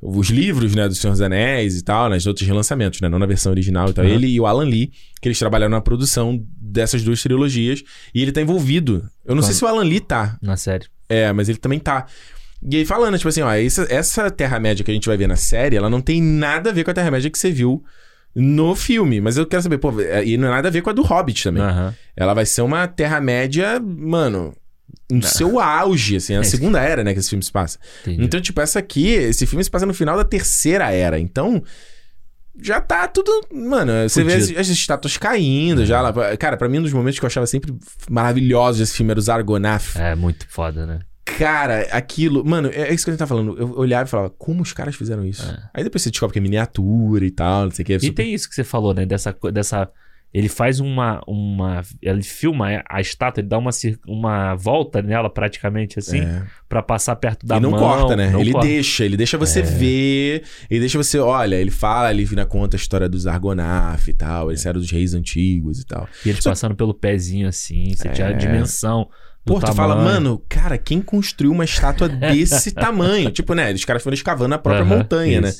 [0.00, 0.86] os livros, né?
[0.88, 3.08] Do Senhor dos Anéis e tal, nos outros relançamentos, né?
[3.08, 4.04] Não na versão original e tal.
[4.04, 4.14] Aham.
[4.14, 4.90] Ele e o Alan Lee,
[5.20, 7.82] que eles trabalharam na produção dessas duas trilogias.
[8.14, 9.08] E ele tá envolvido.
[9.24, 10.86] Eu não sei se o Alan Lee tá, Na série.
[11.08, 12.06] é, mas ele também tá.
[12.62, 15.36] E aí falando, tipo assim, ó, essa, essa Terra-média que a gente vai ver na
[15.36, 17.82] série, ela não tem nada a ver com a Terra-média que você viu
[18.34, 19.20] no filme.
[19.20, 21.02] Mas eu quero saber, pô, é- e não é nada a ver com a do
[21.02, 21.62] Hobbit também.
[21.62, 21.94] Aham.
[22.16, 24.54] Ela vai ser uma Terra-média, mano,
[25.10, 26.44] no seu auge, assim, é a É.
[26.44, 27.78] segunda era, né, que esse filme se passa.
[28.02, 28.24] Entendi.
[28.24, 31.18] Então, tipo, essa aqui, esse filme se passa no final da terceira era.
[31.18, 31.62] Então,
[32.62, 33.30] já tá tudo.
[33.52, 34.60] Mano, você vê as, Fudido.
[34.60, 36.00] as estátuas caindo já.
[36.00, 36.36] Lá.
[36.36, 37.74] Cara, pra mim, um dos momentos que eu achava sempre
[38.08, 39.96] maravilhosos desse filme era os Argonaf.
[39.98, 41.00] É muito foda, né?
[41.24, 42.44] Cara, aquilo.
[42.44, 43.58] Mano, é isso que a gente tá falando.
[43.58, 45.42] Eu olhava e falava, como os caras fizeram isso?
[45.50, 45.58] É.
[45.74, 47.92] Aí depois você descobre que é miniatura e tal, não sei o que.
[47.94, 49.04] É E super- tem isso que você falou, né?
[49.04, 49.34] Dessa.
[49.52, 49.90] dessa
[50.34, 51.80] ele faz uma, uma.
[52.02, 53.70] Ele filma a estátua, ele dá uma,
[54.08, 56.42] uma volta nela praticamente assim, É.
[56.68, 57.78] pra passar perto da e não mão.
[57.78, 58.30] corta, né?
[58.30, 58.66] não ele corta.
[58.66, 59.62] deixa, ele deixa você É.
[59.62, 64.12] ver, ele deixa você, olha, ele fala, ele vira conta a história dos Argonaf e
[64.12, 66.08] tal, eles eram dos reis antigos e tal.
[66.26, 68.34] E eles Só- passando pelo pezinho assim, você tinha a É.
[68.34, 69.08] dimensão.
[69.46, 73.30] Pô, tu fala, mano, cara, quem construiu uma estátua desse tamanho?
[73.30, 73.72] Tipo, né?
[73.74, 75.52] Os caras foram escavando a própria Aham, montanha, né?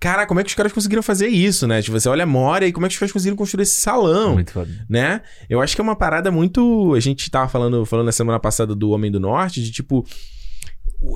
[0.00, 1.82] Cara, como é que os caras conseguiram fazer isso, né?
[1.82, 4.32] Tipo, você olha a Moria e como é que os caras conseguiram construir esse salão?
[4.32, 4.70] Muito foda.
[4.88, 5.20] né?
[5.48, 6.94] Eu acho que é uma parada muito.
[6.94, 10.06] A gente tava falando, falando na semana passada do Homem do Norte, de tipo.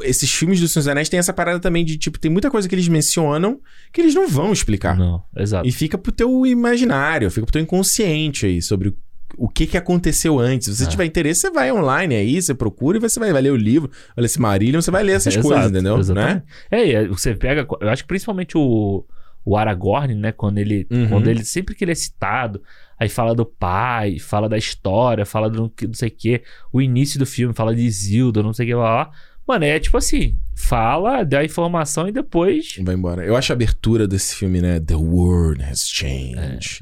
[0.03, 2.67] Esses filmes do Senhor dos Anéis tem essa parada também de, tipo, tem muita coisa
[2.67, 3.61] que eles mencionam
[3.93, 4.97] que eles não vão explicar.
[4.97, 5.69] Não, exato.
[5.69, 8.97] E fica pro teu imaginário, fica pro teu inconsciente aí, sobre
[9.39, 10.69] o, que que aconteceu antes.
[10.69, 10.89] Se você É.
[10.89, 13.91] tiver interesse, você vai online aí, você procura e você vai, vai ler o livro,
[14.17, 15.99] ler esse Marillion, você vai ler essas Exato, coisas, entendeu?
[16.15, 16.43] Né?
[16.71, 17.67] É, você pega.
[17.81, 19.05] Eu acho que principalmente o,
[19.45, 20.33] o Aragorn, né?
[20.33, 21.09] Quando ele, Uhum.
[21.09, 21.45] quando ele.
[21.45, 22.63] Sempre que ele é citado,
[22.99, 26.43] aí fala do pai, fala da história, fala do que- não sei o quê.
[26.73, 28.95] O início do filme fala de Isilda, não sei o que lá.
[28.95, 29.11] lá.
[29.47, 32.77] Mano, é tipo assim: fala, dá a informação e depois.
[32.81, 33.23] Vai embora.
[33.27, 34.81] Eu acho a abertura desse filme, né?
[34.81, 36.81] The world has changed.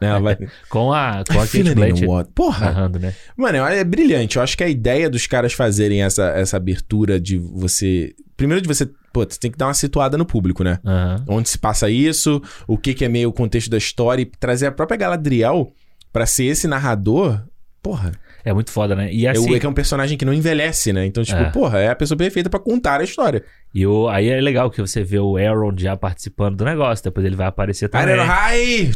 [0.00, 0.36] Né, ela vai...
[0.68, 2.30] Com a, com a Kate Blanchett.
[2.34, 2.66] Porra!
[2.66, 3.14] narrando, né?
[3.36, 4.36] Mano, é brilhante.
[4.36, 8.14] Eu acho que a ideia dos caras fazerem essa, essa abertura de você.
[8.36, 8.86] Primeiro de você.
[9.12, 10.78] Pô, você tem que dar uma situada no público, né?
[10.84, 11.24] Aham.
[11.26, 14.66] Onde se passa isso, o que, que é meio o contexto da história e trazer
[14.66, 15.72] a própria Galadriel
[16.12, 17.40] pra ser esse narrador.
[17.82, 18.12] Porra,
[18.44, 19.12] É muito foda, né?
[19.12, 19.50] E é assim.
[19.50, 21.04] o- é que é um personagem que não envelhece, né?
[21.06, 21.50] Então, tipo, É.
[21.50, 23.42] porra, é a pessoa perfeita pra contar a história.
[23.74, 27.02] E o, aí é legal que você vê o Aaron já participando do negócio.
[27.04, 28.14] Depois ele vai aparecer também.
[28.16, 28.92] Hi!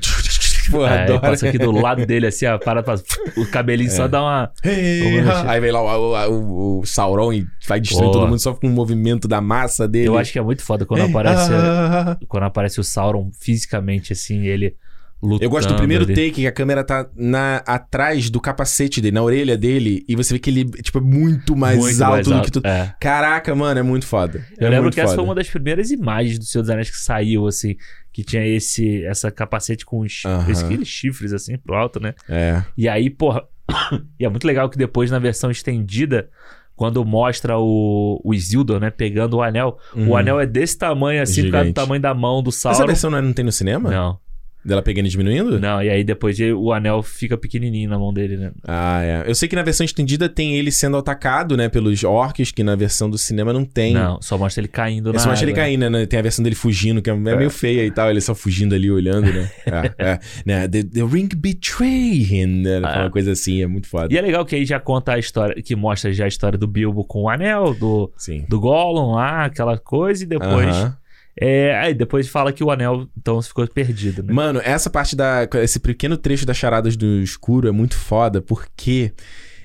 [0.71, 1.21] Porra, É, adoro.
[1.21, 3.03] passa aqui do lado dele, assim, a parada faz...
[3.37, 3.91] O cabelinho É.
[3.91, 4.51] só dá uma...
[4.65, 5.21] Hey.
[5.47, 8.13] Aí vem lá o, o- o- Sauron e vai destruir Boa.
[8.13, 10.09] todo mundo só com o movimento da massa dele.
[10.09, 11.51] Eu acho que é muito foda quando Hey, aparece...
[11.53, 12.17] ah.
[12.29, 14.77] Quando aparece o Sauron fisicamente, assim, ele
[15.23, 15.45] lutando.
[15.45, 16.15] Eu gosto do primeiro ali.
[16.15, 20.35] take, que a câmera tá na, atrás do capacete dele, na orelha dele, e você
[20.35, 22.67] vê que ele tipo, é muito mais Muito alto mais do alto, que tu.
[22.67, 22.95] é.
[23.01, 24.45] Caraca, mano, é muito foda.
[24.59, 25.17] Eu É lembro que essa foda.
[25.17, 27.77] foi uma das primeiras imagens do Senhor dos Anéis que saiu, assim,
[28.13, 32.15] que tinha esse essa capacete com os, esse- aqueles chifres, assim, pro alto, né?
[32.29, 32.63] É.
[32.77, 33.43] E aí, porra.
[34.19, 36.29] e é muito legal que depois, na versão estendida,
[36.75, 40.09] quando mostra o, o Isildur, né, pegando o anel, Uhum.
[40.09, 42.87] o anel é desse tamanho, assim, por causa do tamanho da mão do Essa Sauron.
[42.87, 43.91] versão não, é- não tem no cinema?
[43.91, 44.19] Não.
[44.65, 45.59] Dela pegando e diminuindo?
[45.59, 48.53] Não, e aí depois ele- o anel fica pequenininho na mão dele, né?
[48.67, 49.25] Ah, é.
[49.27, 52.77] Eu sei que na versão estendida tem ele sendo atacado, né, pelos orcs, que na
[52.77, 53.95] versão do cinema não tem.
[53.95, 55.55] Não, só mostra ele caindo Eu na só ele água.
[55.55, 56.05] caindo, né?
[56.05, 58.11] Tem a versão dele fugindo, que é, é meio feia e tal.
[58.11, 59.51] Ele só fugindo ali, olhando, né?
[59.99, 60.19] é, é.
[60.45, 60.69] Né?
[60.69, 62.81] The, the ring betray him, né?
[62.85, 63.01] Ah.
[63.03, 64.13] Uma coisa assim, é muito foda.
[64.13, 66.67] E é legal que aí já conta a história, que mostra já a história do
[66.67, 68.45] Bilbo com o anel, do, Sim.
[68.49, 70.69] do Gollum lá, aquela coisa, e depois.
[70.69, 70.97] Aham.
[71.41, 74.31] É, aí depois fala que o anel então ficou perdido, né?
[74.31, 75.49] Mano, essa parte da.
[75.55, 79.13] Esse pequeno trecho das charadas do escuro é muito foda, porque.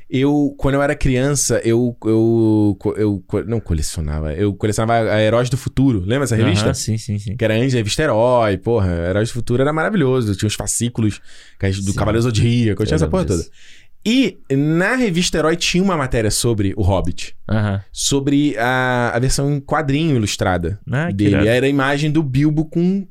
[0.07, 5.49] Eu, quando eu era criança, eu, eu, eu, eu não colecionava, eu colecionava a Heróis
[5.49, 6.01] do Futuro.
[6.01, 6.65] Lembra essa revista?
[6.65, 7.35] Aham, sim, sim, sim.
[7.35, 8.93] Que era antes revista Herói, porra.
[9.09, 10.35] Heróis do Futuro era maravilhoso.
[10.35, 11.19] Tinha os fascículos
[11.59, 11.93] do Sim.
[11.93, 13.43] Cavaleiro Zodíaco, tinha essa porra toda.
[14.05, 17.35] E na revista Herói tinha uma matéria sobre o Hobbit.
[17.49, 17.81] Aham.
[17.91, 21.47] Sobre a, a versão em quadrinho ilustrada Ah, dele.
[21.47, 23.07] Era a imagem do Bilbo com...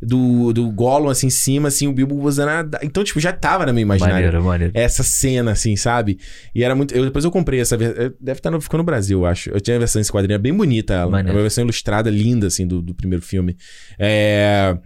[0.00, 2.80] Do, do Gollum, assim, em cima, assim, o Bilbo usando a...
[2.82, 4.26] Então, tipo, já tava na minha imaginária.
[4.26, 4.72] Maneiro, maneiro.
[4.76, 6.18] Essa cena, assim, sabe?
[6.54, 6.94] E era muito...
[6.94, 8.12] Eu, depois eu comprei essa versão...
[8.20, 8.60] Deve estar no...
[8.60, 9.48] Ficou no Brasil, eu acho.
[9.48, 11.08] Eu tinha a versão desse quadrinho, é bem bonita ela.
[11.08, 11.38] É Maneiro.
[11.38, 13.56] uma versão ilustrada, linda, assim, do, do primeiro filme.
[13.98, 14.76] É...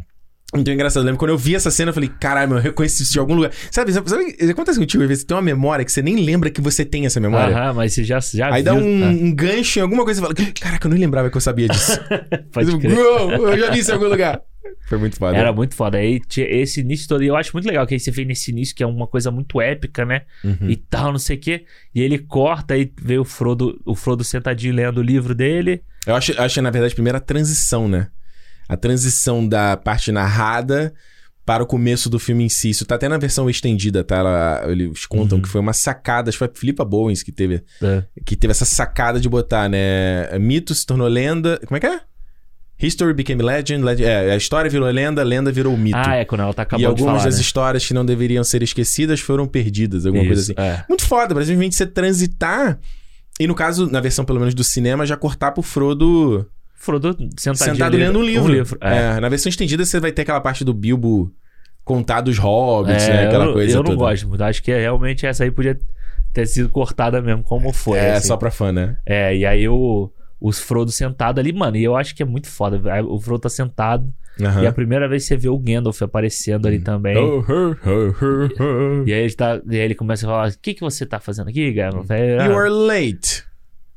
[0.54, 2.62] Então é engraçado, eu lembro quando eu vi essa cena, eu falei, caralho, meu, eu
[2.62, 3.52] reconheci isso de algum lugar.
[3.70, 6.50] Sabe, sabe, sabe acontece contigo, às vezes você tem uma memória que você nem lembra
[6.50, 7.56] que você tem essa memória.
[7.56, 8.64] Aham, mas você já, já Aí viu.
[8.64, 11.36] dá um, Ah, um gancho em alguma coisa e fala, caraca, eu não lembrava que
[11.36, 11.98] eu sabia disso.
[12.52, 12.98] pode Eu, crer.
[12.98, 14.42] "Uou, eu já vi isso em algum lugar.
[14.88, 15.36] Foi muito foda.
[15.36, 15.98] Era muito foda.
[15.98, 17.22] Aí tinha esse início todo.
[17.22, 19.30] E eu acho muito legal que aí você vê nesse início, que é uma coisa
[19.30, 20.22] muito épica, né?
[20.44, 20.68] Uhum.
[20.68, 21.64] E tal, não sei o quê.
[21.94, 25.82] E ele corta e vê o Frodo, o Frodo sentadinho lendo o livro dele.
[26.06, 28.08] Eu acho, acho, na verdade, a transição, né?
[28.72, 30.92] A transição da parte narrada
[31.44, 32.70] para o começo do filme em si.
[32.70, 34.16] Isso tá até na versão estendida, tá?
[34.18, 35.42] Ela- eles contam Uhum.
[35.42, 38.04] que foi uma sacada, acho que foi a Filipa Bowens que teve, É.
[38.24, 40.38] que teve essa sacada de botar, né?
[40.38, 41.58] Mito se tornou lenda.
[41.66, 42.00] Como é que é?
[42.82, 45.98] History became legend, legend é, a história virou lenda, lenda virou mito.
[45.98, 47.40] Ah, é, quando ela tá e acabando de algumas falar, das né?
[47.42, 50.52] histórias que não deveriam ser esquecidas foram perdidas, alguma coisa assim.
[50.52, 50.84] Isso, é.
[50.88, 52.78] Muito foda, pra simplesmente você transitar.
[53.38, 56.46] E no caso, na versão pelo menos do cinema, já cortar pro Frodo
[56.80, 58.44] Frodo sentadinho sentado lendo um livro.
[58.44, 58.78] Um livro.
[58.80, 58.96] É.
[59.16, 61.30] É, na versão estendida você vai ter aquela parte do Bilbo
[61.84, 63.26] contar dos hobbits, É, né?
[63.26, 63.96] Aquela eu, coisa eu não toda.
[63.96, 64.42] gosto muito.
[64.42, 65.78] Acho que é, realmente essa aí podia
[66.32, 67.98] ter sido cortada mesmo, como foi.
[67.98, 68.28] É, assim.
[68.28, 68.96] só pra fã, né?
[69.04, 72.48] É, e aí o, os Frodo sentado ali, mano, e eu acho que é muito
[72.48, 72.80] foda.
[73.04, 74.62] O Frodo tá sentado, Aham.
[74.62, 77.14] e a primeira vez você vê o Gandalf aparecendo ali também.
[77.18, 79.04] Oh, oh, oh, oh, oh.
[79.06, 81.20] E aí ele, tá, e aí ele começa a falar: O que, que você tá
[81.20, 82.08] fazendo aqui, Gandalf?
[82.08, 83.44] You are late.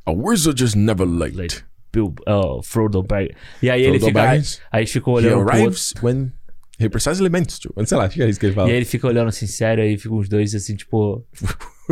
[0.06, 1.38] A wizard is never late.
[1.38, 1.64] Late.
[1.94, 3.30] Bill- oh, Frodo Bag.
[3.62, 4.22] E aí ele Frodo fica.
[4.22, 5.56] Aí, Baggins, aí eles ficam He olhando pro outro.
[5.62, 6.32] arrives when
[6.80, 7.74] he precisely meant to.
[7.86, 8.68] Sei lá, acho que é isso que ele E fala.
[8.70, 11.24] aí ele fica olhando assim, sério, aí ficam os dois assim, tipo.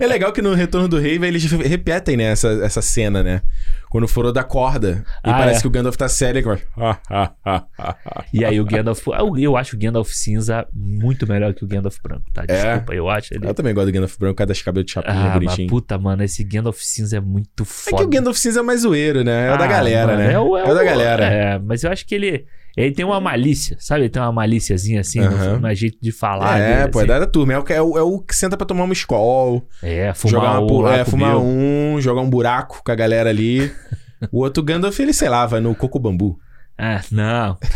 [0.00, 3.42] é legal que no Retorno do Rei, eles repetem, né, essa, essa cena, né?
[3.90, 5.60] Quando o Frodo acorda e Ah, parece é.
[5.62, 6.62] que o Gandalf tá sério e começa...
[6.78, 9.06] "Ah, ah, ah, ah, ah." E aí o Gandalf.
[9.38, 12.44] Eu, acho o Gandalf cinza muito melhor que o Gandalf branco, tá?
[12.48, 12.62] É?
[12.76, 13.46] Desculpa, eu acho ele.
[13.46, 15.68] Eu também gosto do Gandalf branco, cada cabelo de chapinha Ah, mas bonitinho.
[15.68, 17.96] puta, mano, esse Gandalf cinza é muito É foda.
[17.98, 19.48] que o Gandalf cinza é mais zoeiro, né?
[19.48, 20.32] É o da Ah, galera, mano, né?
[20.32, 21.24] É o, é da o- galera.
[21.26, 22.46] É, mas eu acho que ele.
[22.74, 24.00] Ele tem uma malícia, sabe?
[24.04, 25.58] Ele tem uma malíciazinha assim, Aham.
[25.58, 26.58] no, no jeito de falar.
[26.58, 27.08] É, dele, pô, é assim.
[27.08, 27.52] da da turma.
[27.52, 30.30] É o, que- é, o, é o que senta pra tomar uma escola, É, fumar
[30.32, 31.42] jogar uma, um, é, fumar Bill.
[31.42, 33.72] um, jogar um buraco com a galera ali.
[34.32, 36.38] o outro Gandalf, ele, sei lá, vai no coco bambu.
[36.78, 37.58] Ah, não.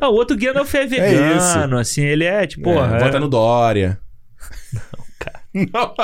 [0.00, 2.70] Ah, o outro Gandalf é vegano, assim, ele é tipo.
[2.70, 3.98] é, porra, Vota é- no Dória.
[5.52, 5.66] Não,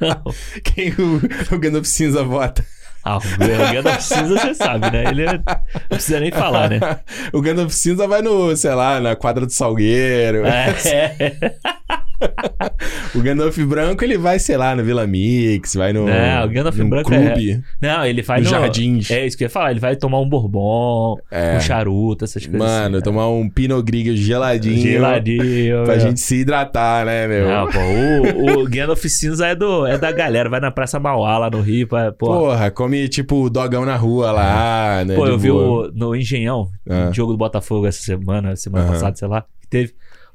[0.00, 0.22] Não.
[0.64, 1.20] Quem o,
[1.54, 2.64] o Gandalf cinza vota?
[3.04, 5.04] Ah, o Gandalf cinza você sabe, né?
[5.08, 5.32] Ele é...
[5.32, 5.42] não
[5.88, 6.78] precisa nem falar, né?
[7.32, 10.46] o Gandalf cinza vai no, sei lá, na quadra do Salgueiro.
[10.46, 10.72] É.
[13.14, 16.76] O Gandalf branco, ele vai, sei lá, no Vila Mix, vai no, Não, o Gandalf
[16.78, 18.46] branco clube, Não, ele vai no.
[18.48, 19.10] jardins.
[19.10, 19.70] É isso que eu ia falar.
[19.70, 21.56] Ele vai tomar um bourbon, É.
[21.56, 22.58] um charuto, essas coisas.
[22.60, 24.76] Mano, assim, tomar um Pinot Grigio geladinho.
[24.76, 24.82] né?
[24.92, 25.84] Geladinho.
[25.84, 26.00] Pra meu.
[26.00, 27.48] gente se hidratar, né, meu?
[27.48, 30.48] Não, pô, o, o Gandalf cinza é, do, é da galera.
[30.48, 31.86] Vai na Praça Mauá lá no Rio.
[31.86, 35.14] Pra, Porra, come tipo dogão na rua lá, né?
[35.14, 35.88] pô, eu vi boa.
[35.88, 37.06] o, no Engenhão, Ah.
[37.06, 38.92] no jogo do Botafogo essa semana, semana Aham.
[38.94, 39.92] passada, sei lá, que teve.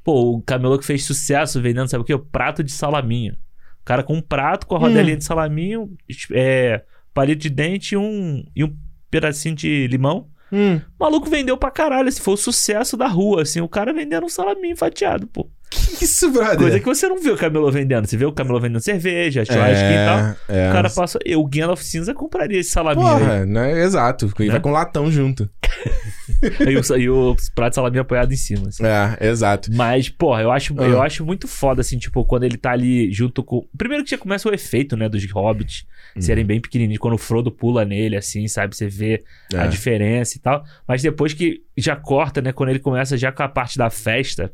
[0.08, 2.14] Pô, o camelô que fez sucesso vendendo, sabe o quê?
[2.14, 3.34] O prato de salaminho.
[3.82, 5.18] O cara com um prato com a rodelinha Hum.
[5.18, 5.90] de salaminho,
[6.32, 6.82] é,
[7.12, 8.74] palito de dente e um, e um
[9.10, 10.28] pedacinho de limão.
[10.50, 12.08] Hum, O maluco vendeu pra caralho.
[12.08, 13.60] Esse foi o sucesso da rua, assim.
[13.60, 15.46] O cara vendendo um salaminho fatiado, pô.
[15.70, 16.56] que isso, brother?
[16.56, 18.06] Coisa que você não viu o camelô vendendo.
[18.06, 20.56] Você vê o camelô vendendo cerveja, churrasco e tal.
[20.56, 20.70] é.
[20.70, 21.18] O cara passa.
[21.22, 23.18] Eu, o Gandalf cinza, compraria esse salaminho aí.
[23.18, 23.82] Porra, né?
[23.82, 24.32] Exato.
[24.38, 24.52] E Né?
[24.52, 25.50] vai com latão junto.
[26.68, 28.68] e, o, e o prato de salame apoiado em cima.
[28.68, 28.82] assim.
[28.84, 29.70] É, exato.
[29.74, 30.84] Mas, porra, eu acho, Ah.
[30.86, 33.66] eu acho muito foda, assim, tipo, quando ele tá ali junto com.
[33.76, 35.84] Primeiro que já começa o efeito, né, dos hobbits
[36.16, 36.22] Uhum.
[36.22, 37.00] serem bem pequenininhos.
[37.00, 38.74] Quando o Frodo pula nele, assim, sabe?
[38.76, 39.24] Você vê
[39.54, 39.68] a É.
[39.68, 40.64] diferença e tal.
[40.86, 44.52] Mas depois que já corta, né, quando ele começa já com a parte da festa,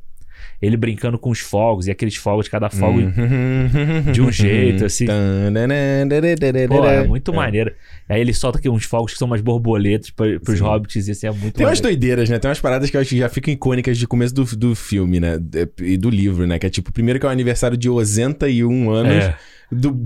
[0.60, 2.98] ele brincando com os fogos, e aqueles fogos, cada fogo.
[3.00, 4.12] Uhum.
[4.12, 5.06] de um jeito, assim.
[6.68, 7.36] Pô, é muito É.
[7.36, 7.72] maneiro.
[8.08, 10.64] Aí ele solta aqui uns fogos que são umas borboletas pra, pros Sim.
[10.64, 11.98] hobbits, e assim é muito Tem umas maneiro.
[11.98, 12.38] doideiras, né?
[12.38, 15.20] Tem umas paradas que eu acho que já ficam icônicas de começo do, do filme,
[15.20, 15.38] né?
[15.80, 16.58] E do livro, né?
[16.58, 19.36] Que é tipo, primeiro que é o aniversário de 81 anos É,
[19.70, 19.98] do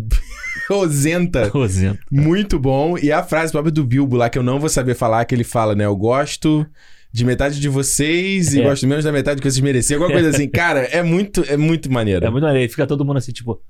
[0.70, 1.48] Ozenta.
[1.48, 1.98] Rosento.
[2.10, 2.96] Muito bom.
[2.98, 5.44] E a frase própria do Bilbo lá, que eu não vou saber falar, que ele
[5.44, 5.84] fala, né?
[5.84, 6.66] Eu gosto
[7.12, 8.62] de metade de vocês e É.
[8.64, 10.00] gosto menos da metade que vocês mereciam.
[10.02, 10.48] Alguma coisa assim.
[10.50, 12.24] Cara, é muito, é muito maneiro.
[12.26, 12.70] É muito maneiro.
[12.70, 13.60] Fica todo mundo assim, tipo,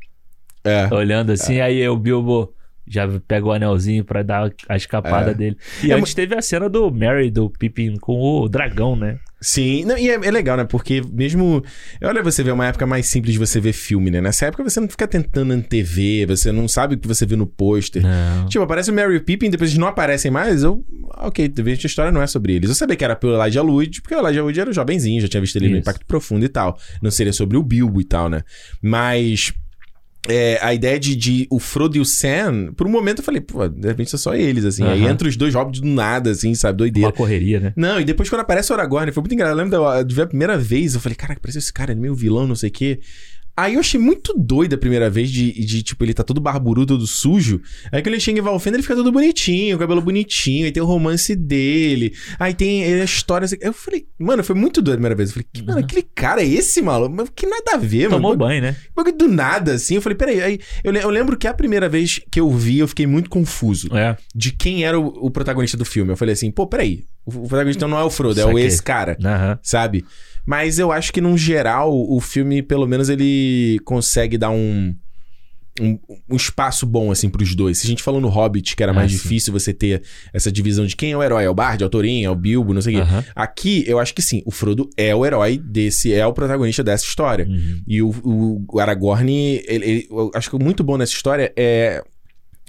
[0.65, 0.93] É.
[0.93, 2.53] olhando assim, aí o Bilbo
[2.91, 5.35] já pega o anelzinho pra dar a escapada É.
[5.35, 5.57] dele.
[5.83, 9.19] E É antes teve a cena do Merry, do Pippin com o dragão, né?
[9.41, 10.65] Sim, não, e é, é legal, né?
[10.65, 11.63] Porque mesmo.
[12.03, 14.21] Olha, você vê uma época mais simples de você ver filme, né?
[14.21, 17.47] Nessa época você não fica tentando antever, você não sabe o que você vê no
[17.47, 18.03] pôster.
[18.49, 20.85] Tipo, aparece o Mary e o Pippin, depois eles não aparecem mais, eu...
[21.19, 22.69] Ok, de repente a história não é sobre eles.
[22.69, 25.41] Eu sabia que era pelo Elijah Wood, porque o Elijah Wood era jovenzinho, já tinha
[25.41, 25.81] visto ele no Isso.
[25.83, 26.77] Impacto Profundo e tal.
[27.01, 28.43] Não seria sobre o Bilbo e tal, né?
[28.83, 29.53] Mas...
[30.27, 33.41] é, a ideia de, de o Frodo e o Sam, por um momento eu falei,
[33.41, 34.85] pô, de repente são só eles, assim.
[34.85, 35.11] Aí Aham.
[35.13, 36.79] entra os dois hobbits do nada, assim, sabe?
[36.79, 37.09] Doideira.
[37.09, 37.73] Uma correria, né?
[37.77, 39.59] Não, e depois quando aparece o Aragorn, foi muito engraçado.
[39.59, 42.01] Eu lembro da- de ver a primeira vez, eu falei, caraca, parece esse cara, ele
[42.01, 43.01] é meio vilão, não sei o quê.
[43.59, 46.95] Aí eu achei muito doido a primeira vez de, de, tipo, ele tá todo barburudo,
[46.95, 47.61] todo sujo.
[47.91, 50.81] Aí quando ele chega em Valfenda, ele fica todo bonitinho, o cabelo bonitinho, aí tem
[50.81, 52.13] o romance dele.
[52.39, 53.47] Aí tem a história.
[53.47, 53.57] assim.
[53.61, 55.31] Eu falei, mano, foi muito doido a primeira vez.
[55.31, 57.33] Eu falei, mano, aquele cara é esse, maluco?
[57.35, 58.37] Que nada a ver, Tomou mano.
[58.39, 58.77] banho, né?
[59.17, 59.97] Do nada, assim.
[59.97, 60.41] Eu falei, peraí.
[60.41, 63.89] Aí eu, eu lembro que a primeira vez que eu vi, eu fiquei muito confuso
[63.97, 64.17] É.
[64.33, 66.13] de quem era o, o protagonista do filme.
[66.13, 67.03] Eu falei assim, pô, peraí.
[67.27, 69.59] O, o protagonista não é o Frodo, é o esse cara, Aham.
[69.63, 70.05] sabe?
[70.49, 74.95] Mas eu acho que, num geral, o filme, pelo menos, ele consegue dar um.
[75.81, 75.97] Um,
[76.29, 77.79] um espaço bom, assim, pros dois.
[77.79, 79.19] Se a gente falou no Hobbit, que era Ah, mais sim.
[79.19, 80.03] difícil você ter
[80.33, 82.35] essa divisão de quem é o herói, é o Bard, é o Thorin, é o
[82.35, 83.03] Bilbo, não sei o quê.
[83.03, 83.25] Aham.
[83.37, 87.05] Aqui, eu acho que sim, o Frodo é o herói desse, é o protagonista dessa
[87.05, 87.47] história.
[87.47, 87.81] Uhum.
[87.87, 89.31] E o, o- o Aragorn,
[89.69, 92.03] ele, ele- eu acho que o muito bom nessa história é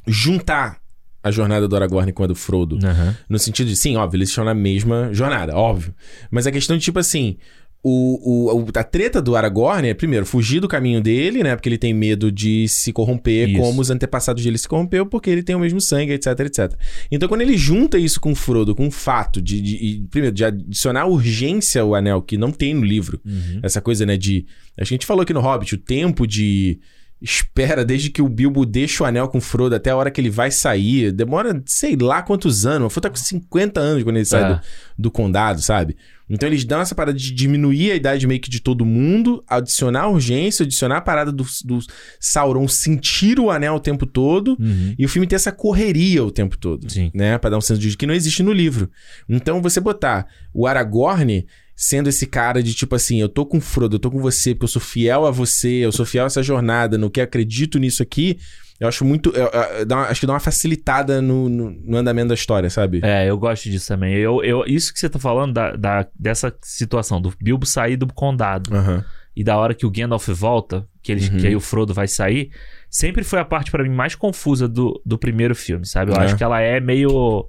[0.06, 0.80] juntar
[1.24, 2.78] a jornada do Aragorn com a do Frodo.
[2.84, 3.16] Aham.
[3.28, 5.94] No sentido de, sim, óbvio, eles estão na mesma jornada, óbvio.
[6.30, 7.38] Mas a questão de, tipo assim,
[7.82, 11.56] o, o, a treta do Aragorn é, primeiro, fugir do caminho dele, né?
[11.56, 13.60] Porque ele tem medo de se corromper Isso.
[13.60, 16.74] como os antepassados dele se corrompeu, porque ele tem o mesmo sangue, etc, etc.
[17.10, 20.36] Então, quando ele junta isso com o Frodo, com o fato de, de- de- primeiro,
[20.36, 23.60] de adicionar urgência ao anel, que não tem no livro, Uhum.
[23.64, 24.46] essa coisa, né, de...
[24.78, 26.80] A gente falou aqui no Hobbit, o tempo de
[27.22, 30.22] espera desde que o Bilbo deixa o anel com o Frodo até a hora que
[30.22, 32.88] ele vai sair, demora sei lá quantos anos.
[32.88, 34.54] O Frodo tá com 50 anos quando ele sai É.
[34.56, 34.62] do,
[34.98, 35.98] do condado, sabe?
[36.30, 40.08] Então eles dão essa parada de diminuir a idade meio que de todo mundo, adicionar
[40.10, 41.80] urgência, adicionar a parada do, do
[42.20, 44.94] Sauron sentir o anel o tempo todo, Uhum.
[44.98, 47.10] e o filme ter essa correria o tempo todo Sim.
[47.16, 47.38] né?
[47.40, 48.90] Pra dar um senso de que não existe no livro.
[49.28, 51.46] Então, você botar o Aragorn
[51.82, 54.54] sendo esse cara de tipo assim, eu tô com o Frodo, eu tô com você,
[54.54, 57.80] porque eu sou fiel a você, eu sou fiel a essa jornada, no que acredito
[57.80, 58.38] nisso aqui,
[58.82, 59.30] eu acho muito.
[59.30, 63.00] eu- eu- uma- acho que dá uma facilitada no, no, no andamento da história, sabe?
[63.02, 64.14] É, eu gosto disso também.
[64.14, 68.08] Eu, eu, isso que você tá falando da, da- dessa situação, do Bilbo sair do
[68.14, 69.06] condado Aham.
[69.34, 71.38] e da hora que o Gandalf volta, que, eles, Uhum.
[71.38, 72.52] que aí o Frodo vai sair,
[72.90, 76.12] sempre foi a parte pra mim mais confusa do, do primeiro filme, sabe?
[76.12, 76.26] Eu É.
[76.26, 77.46] acho que ela é meio,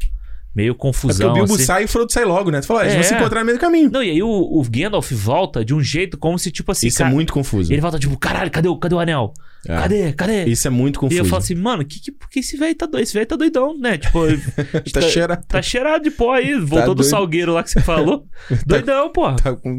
[0.54, 1.30] meio É porque confusão.
[1.30, 1.64] o Bilbo assim.
[1.64, 2.60] sai e o Frodo sai logo, né?
[2.60, 3.06] Tu fala, ah, eles vão É.
[3.06, 3.90] se encontrar no meio do caminho.
[3.90, 6.98] Não, e aí o, o Gandalf volta de um jeito como se, tipo assim, Isso
[6.98, 7.72] cara, é muito confuso.
[7.72, 9.32] ele volta tipo, caralho, cadê o, cadê o anel?
[9.68, 9.76] É.
[9.76, 10.12] Cadê?
[10.14, 10.44] Cadê?
[10.44, 11.20] Isso é muito E confuso.
[11.20, 13.02] eu falo assim, mano, que, que, por que esse velho tá doido?
[13.02, 13.98] Esse velho tá doidão, né?
[13.98, 14.20] Tipo,
[14.92, 15.46] tá cheirado.
[15.46, 16.54] tá cheirado de pó aí.
[16.58, 17.10] Voltou do doido.
[17.10, 18.24] salgueiro lá que você falou.
[18.66, 19.32] Doidão, pô.
[19.34, 19.78] Tá com...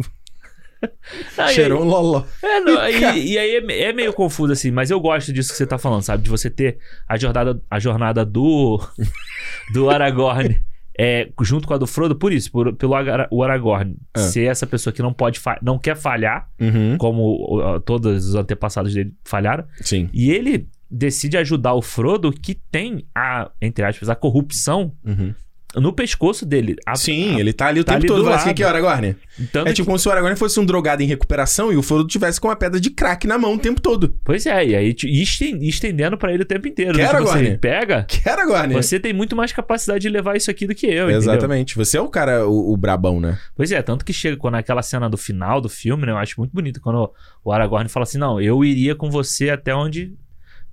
[1.37, 2.23] Aí, Cheirou loló.
[2.43, 5.57] É, não, aí- e aí é, é meio confuso assim, mas eu gosto disso que
[5.57, 6.23] você tá falando, sabe?
[6.23, 6.77] De você ter
[7.07, 8.79] a jornada, a jornada do
[9.73, 10.59] do Aragorn
[10.99, 12.93] é, junto com a do Frodo, por isso, por- pelo
[13.31, 14.19] o Aragorn Ah.
[14.19, 16.97] ser essa pessoa que não pode não quer falhar, Uhum.
[16.97, 20.09] como ó, todos os antepassados dele falharam, Sim.
[20.13, 25.33] e ele decide ajudar o Frodo que tem a, entre aspas, a corrupção Uhum.
[25.75, 26.75] No pescoço dele.
[26.85, 28.17] A- Sim, a- ele tá ali o tá tempo ali todo.
[28.19, 29.15] do Fala assim, que é o Aragorn?
[29.53, 32.07] tanto É tipo como se o Aragorn fosse um drogado em recuperação e o Frodo
[32.07, 34.13] tivesse com uma pedra de crack na mão o tempo todo.
[34.23, 36.93] Pois é, e aí te- esten- estendendo pra ele o tempo inteiro.
[36.97, 37.57] Quer, Tipo assim, Aragorn?
[37.57, 38.73] pega, Que é Aragorn?
[38.73, 41.17] você tem muito mais capacidade de levar isso aqui do que eu, entendeu?
[41.19, 41.75] Exatamente.
[41.77, 43.39] Você é o cara, o, o brabão, né?
[43.55, 46.11] Pois é, tanto que chega quando aquela cena do final do filme, né?
[46.11, 47.09] Eu acho muito bonito quando
[47.43, 50.13] o Aragorn fala assim: não, eu iria com você até onde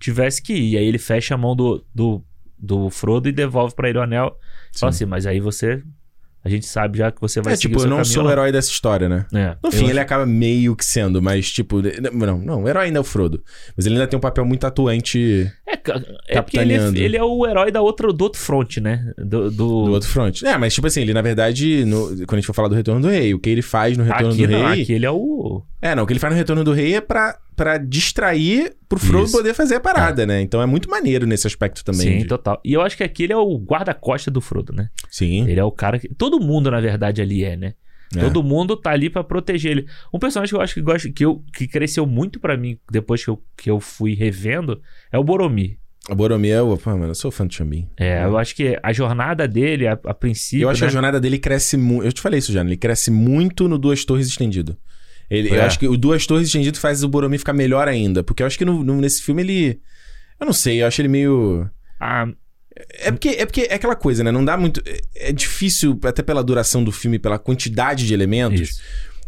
[0.01, 0.73] tivesse que ir.
[0.73, 2.25] E aí ele fecha a mão do, do,
[2.59, 4.37] do Frodo e devolve pra ele o anel.
[4.73, 4.81] Sim.
[4.81, 5.83] Fala assim, mas aí você
[6.45, 8.23] A gente sabe já que você vai É, seguir tipo, o eu não caminho sou
[8.23, 9.27] ou o herói dessa história, né?
[9.35, 11.83] É, No fim, acho- ele acaba meio que sendo, mas tipo...
[12.13, 13.43] Não, não, o herói ainda é o Frodo.
[13.77, 17.23] Mas ele ainda tem um papel muito atuante É, é porque ele, é- ele é
[17.23, 19.13] o herói da outra, do outro front, né?
[19.19, 19.51] Do, do...
[19.51, 20.43] do outro front.
[20.45, 23.01] É, mas tipo assim, ele na verdade, no- quando a gente for falar do Retorno
[23.03, 24.83] do Rei, o que ele faz no Retorno aqui do não, Rei...
[24.83, 25.63] aqui ele é o...
[25.83, 28.99] É, não, o que ele faz no Retorno do Rei é pra, pra distrair pro
[28.99, 29.37] Frodo Isso.
[29.37, 30.41] poder fazer a parada, né?
[30.41, 32.01] Então é muito maneiro nesse aspecto também.
[32.01, 32.61] Sim, de- total.
[32.65, 34.89] E eu acho que aqui ele é o guarda-costa do Frodo, né?
[35.11, 35.49] Sim.
[35.49, 36.09] Ele é o cara que...
[36.09, 37.75] Todo mundo, na verdade, ali é, né?
[38.17, 38.21] É.
[38.21, 39.87] Todo mundo tá ali pra proteger ele.
[40.13, 43.23] Um personagem que eu acho que, gosto, que, eu, que cresceu muito pra mim depois
[43.23, 44.81] que eu, que eu fui revendo
[45.13, 45.77] é o Boromir.
[46.09, 47.87] A Boromir, eu, pô, mano, eu sou fã do Xambin.
[47.99, 50.65] É, eu acho que a jornada dele, a, a princípio.
[50.65, 50.89] Eu acho que né?
[50.89, 52.07] a jornada dele cresce muito.
[52.07, 52.71] Eu te falei isso já, né?
[52.71, 54.75] ele cresce muito no Duas Torres estendido.
[55.31, 55.61] Ele, Eu É.
[55.67, 58.23] acho que o Duas Torres estendido faz o Boromir ficar melhor ainda.
[58.23, 59.81] Porque eu acho que no- no- nesse filme ele.
[60.41, 61.69] Eu não sei, eu acho ele meio.
[62.01, 62.27] Ah,
[63.01, 64.31] É porque, é porque é aquela coisa, né?
[64.31, 64.81] Não dá muito.
[64.87, 68.81] É é difícil, até pela duração do filme, pela quantidade de elementos, isso.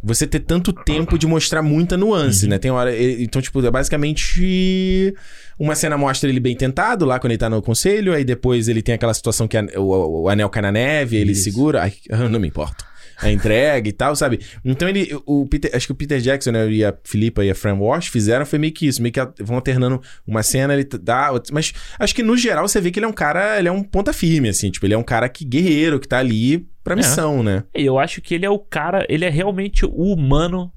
[0.02, 2.50] você ter tanto tempo de mostrar muita nuance, Uhum.
[2.50, 2.58] né?
[2.58, 2.96] Tem hora.
[2.96, 5.12] Então, tipo, é basicamente.
[5.58, 8.80] Uma cena mostra ele bem tentado lá quando ele tá no conselho, aí depois ele
[8.82, 11.42] tem aquela situação que a- o, o anel cai na neve, ele Isso.
[11.44, 11.82] segura.
[11.82, 12.84] Ai, eu não me importo.
[13.22, 14.40] A entrega e tal, sabe?
[14.64, 15.08] Então ele.
[15.26, 18.08] O Peter, acho que o Peter Jackson né, e a Filipa e a Fran Walsh
[18.08, 21.30] fizeram foi meio que isso, meio que vão alternando uma cena, ele dá.
[21.52, 23.58] Mas acho que no geral você vê que ele é um cara.
[23.58, 24.70] Ele é um ponta firme, assim.
[24.70, 26.96] Tipo, ele é um cara que guerreiro, que tá ali pra É.
[26.96, 27.64] missão, né?
[27.76, 30.72] E eu acho que ele é o cara, ele é realmente o humano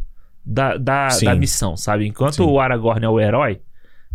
[0.45, 1.25] da, da, Sim.
[1.25, 2.05] da missão, sabe?
[2.05, 2.43] Enquanto Sim.
[2.43, 3.61] o Aragorn é o herói,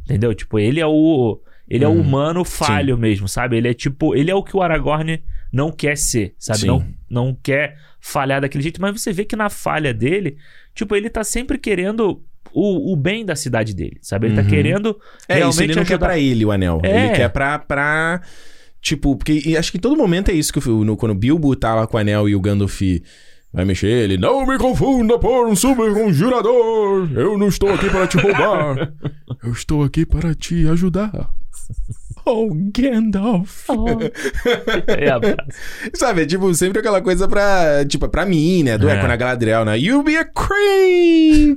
[0.05, 0.34] entendeu?
[0.34, 1.40] Tipo, ele é o.
[1.66, 2.00] Ele é o Uhum.
[2.00, 3.56] humano falho mesmo, sabe?
[3.56, 4.14] Ele é tipo.
[4.14, 5.22] Ele é o que o Aragorn
[5.53, 6.61] não quer ser, sabe?
[6.61, 6.66] Sim.
[6.66, 10.37] Não, não quer falhar daquele jeito, mas você vê que na falha dele,
[10.75, 12.23] tipo, ele tá sempre querendo
[12.53, 14.27] o, o bem da cidade dele, sabe?
[14.29, 14.49] Ele tá Uhum.
[14.49, 16.07] querendo É, realmente isso ele não quer ajudar.
[16.07, 16.81] pra ele o anel.
[16.83, 17.07] É.
[17.07, 18.23] Ele quer pra, pra.
[18.81, 21.15] Tipo, porque e acho que em todo momento é isso que o- no, quando o
[21.15, 22.81] Bilbo tá lá com o anel e o Gandalf
[23.53, 24.16] vai mexer, ele.
[24.16, 27.11] Não me confunda por um super conjurador!
[27.12, 28.93] Eu não estou aqui para te roubar!
[29.43, 31.11] Eu estou aqui para te ajudar.
[32.30, 33.66] Oh, Gandalf!
[35.14, 35.48] Abraço.
[35.94, 37.84] Sabe, é tipo, sempre aquela coisa pra.
[37.88, 38.76] Tipo, pra mim, né?
[38.76, 38.98] Do É.
[38.98, 39.78] Echo na Galadriel, né?
[39.78, 41.56] You be a queen!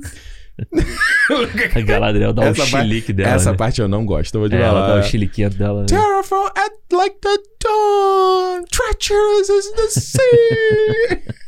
[1.74, 3.34] A Galadriel dá o Essa parte- chilique dela.
[3.34, 3.56] Essa né?
[3.56, 4.94] parte eu não gosto, eu vou te É, ela falar.
[4.94, 5.80] dá o chiliquinho dela.
[5.80, 5.86] né?
[5.88, 11.22] Terrible at like the dawn, treacherous as the sea.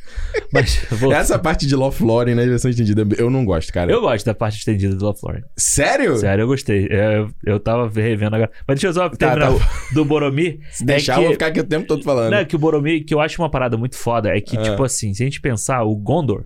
[0.54, 3.90] Mas, vou- Essa parte de Lothlórien na versão estendida, eu não gosto, cara.
[3.90, 5.42] Eu gosto da parte estendida do LaFleur.
[5.56, 6.16] Sério?
[6.16, 6.86] Sério, eu gostei.
[6.88, 8.50] É, Eu, eu tava revendo agora.
[8.66, 9.50] Mas deixa eu só terminar
[9.92, 10.60] do Boromir.
[10.70, 12.30] Se deixar, é eu que, vou ficar aqui o tempo todo falando.
[12.30, 14.62] Não, é que o Boromir, que eu acho uma parada muito foda, é que, Ah.
[14.62, 16.44] tipo assim, se a gente pensar, o Gondor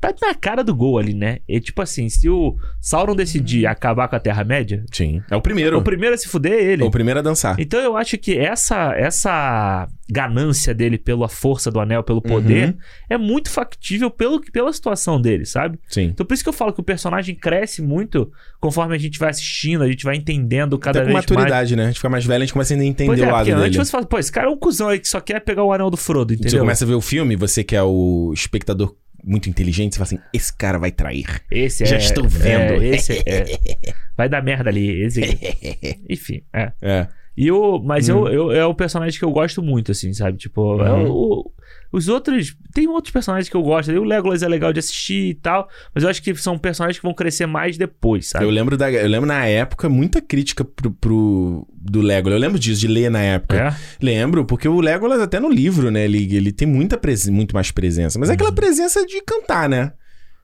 [0.00, 1.38] tá na cara do gol ali, né?
[1.48, 5.22] E, tipo assim, se o Sauron decidir acabar com a Terra-média, Sim.
[5.30, 5.78] É o primeiro.
[5.78, 6.82] o primeiro a se fuder é ele.
[6.82, 7.56] É o primeiro a dançar.
[7.58, 12.74] Então eu acho que essa essa ganância dele pela força do anel, pelo poder, Uhum.
[13.10, 15.78] é muito factível pelo, pela situação dele, sabe?
[15.88, 16.04] Sim.
[16.04, 18.30] Então por isso que eu falo que o personagem cresce muito
[18.60, 21.26] conforme a gente vai assistindo, a gente vai entendendo cada Até com vez mais.
[21.30, 21.84] maturidade, né?
[21.84, 23.60] A gente fica mais velho, a gente começa a entender Pois é, o lado dele.
[23.60, 25.72] antes você fala, pô, esse cara é um cuzão aí que só quer pegar o
[25.72, 26.60] anel do Frodo, Você entendeu?
[26.60, 28.94] começa a ver o filme, você que é o espectador
[29.28, 31.42] muito inteligente, você fala assim, esse cara vai trair.
[31.50, 32.82] Esse Já é, estou vendo.
[32.82, 33.44] é, esse é,
[34.16, 35.02] vai dar merda ali.
[35.04, 35.20] Esse,
[36.08, 36.72] enfim, é.
[36.80, 37.08] É.
[37.36, 38.26] E o, mas Hum.
[38.26, 40.38] eu, eu, é o personagem que eu gosto muito, assim, sabe?
[40.38, 41.10] Tipo, é Uhum.
[41.10, 41.52] o-
[41.92, 42.56] os outros.
[42.74, 43.90] Tem outros personagens que eu gosto.
[43.92, 45.68] O Legolas é legal de assistir e tal.
[45.94, 48.44] Mas eu acho que são personagens que vão crescer mais depois, sabe?
[48.44, 52.36] Eu lembro, da, eu lembro na época muita crítica pro, pro- do Legolas.
[52.36, 53.56] Eu lembro disso, de ler na época.
[53.56, 53.76] É?
[54.04, 56.04] Lembro, porque o Legolas, até no livro, né?
[56.04, 58.18] Ele, ele tem muita presen- muito mais presença.
[58.18, 58.34] Mas é Uhum.
[58.34, 59.92] aquela presença de cantar, né?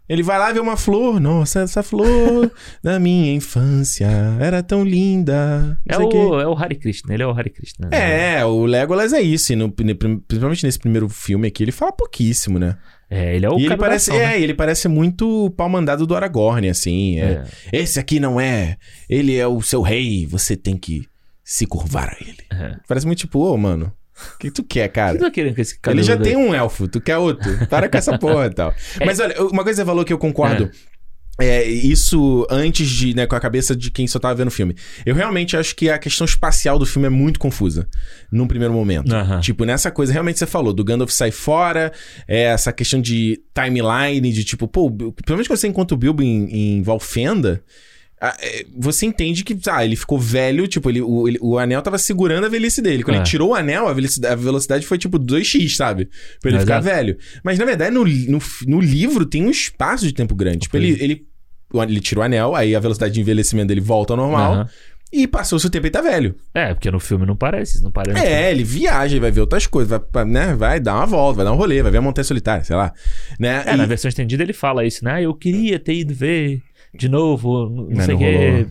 [0.08, 1.18] Ele vai lá ver uma flor.
[1.18, 2.50] Nossa, essa flor
[2.82, 4.06] da minha infância
[4.38, 5.78] era tão linda.
[5.88, 7.88] É o, é o Hare Krishna, ele é o Hare Krishna.
[7.88, 8.38] né?
[8.38, 9.52] É, o Legolas é isso.
[9.52, 12.76] E no- principalmente nesse primeiro filme aqui, ele fala pouquíssimo, né?
[13.08, 14.34] É, ele é o e ele parece, ação, né?
[14.36, 17.20] é, ele parece muito pau mandado do Aragorn, assim.
[17.20, 17.44] é.
[17.72, 17.78] É.
[17.80, 18.76] Esse aqui não é.
[19.08, 21.06] Ele é o seu rei, você tem que
[21.42, 22.38] se curvar a ele.
[22.50, 22.76] É.
[22.88, 23.92] Parece muito tipo, ô, mano,
[24.34, 25.18] o que tu quer, O que cara?
[25.18, 25.96] tu tá querendo com esse cara?
[25.96, 27.66] Ele já tem um elfo, tu quer outro.
[27.68, 28.74] Para com essa porra e tal.
[29.00, 29.04] É.
[29.04, 30.70] Mas olha, uma coisa que você falou que eu concordo.
[31.40, 34.76] É, isso antes de, né, com a cabeça de quem só tava vendo o filme.
[35.04, 37.88] Eu realmente acho que a questão espacial do filme é muito confusa,
[38.30, 39.12] num primeiro momento.
[39.12, 39.40] Aham.
[39.40, 41.92] Tipo, nessa coisa, realmente você falou, do Gandalf sai fora,
[42.28, 46.76] é, essa questão de timeline, de tipo, pô, principalmente quando você encontra o Bilbo em,
[46.78, 47.60] em Valfenda, é,
[48.76, 52.44] você entende que, ah, ele ficou velho, tipo, ele, o, ele- o anel tava segurando
[52.44, 53.02] a velhice dele.
[53.02, 53.18] Quando É.
[53.18, 56.08] ele tirou o anel, a velocidade, a velocidade foi tipo 2x, sabe?
[56.40, 56.94] Pra ele ficar Exato.
[56.96, 57.16] velho.
[57.42, 60.58] Mas na verdade, no, no, no livro tem um espaço de tempo grande.
[60.60, 61.26] Tipo, ele, ele,
[61.74, 64.52] ele tira o anel, aí a velocidade de envelhecimento dele volta ao normal.
[64.54, 64.68] Aham.
[65.12, 66.34] E passou-se o tempo e tá velho.
[66.52, 68.18] É, porque no filme não parece, não parece.
[68.18, 71.44] É, ele viaja, ele vai ver outras coisas, vai, né, vai dar uma volta, vai
[71.44, 72.92] dar um rolê, vai ver a Montanha Solitária, sei lá.
[73.38, 73.62] Né?
[73.64, 75.12] É, E- na versão estendida ele fala isso, né?
[75.12, 76.60] Ah, eu queria ter ido ver
[76.94, 78.66] de novo, não, não Mas sei o não quê.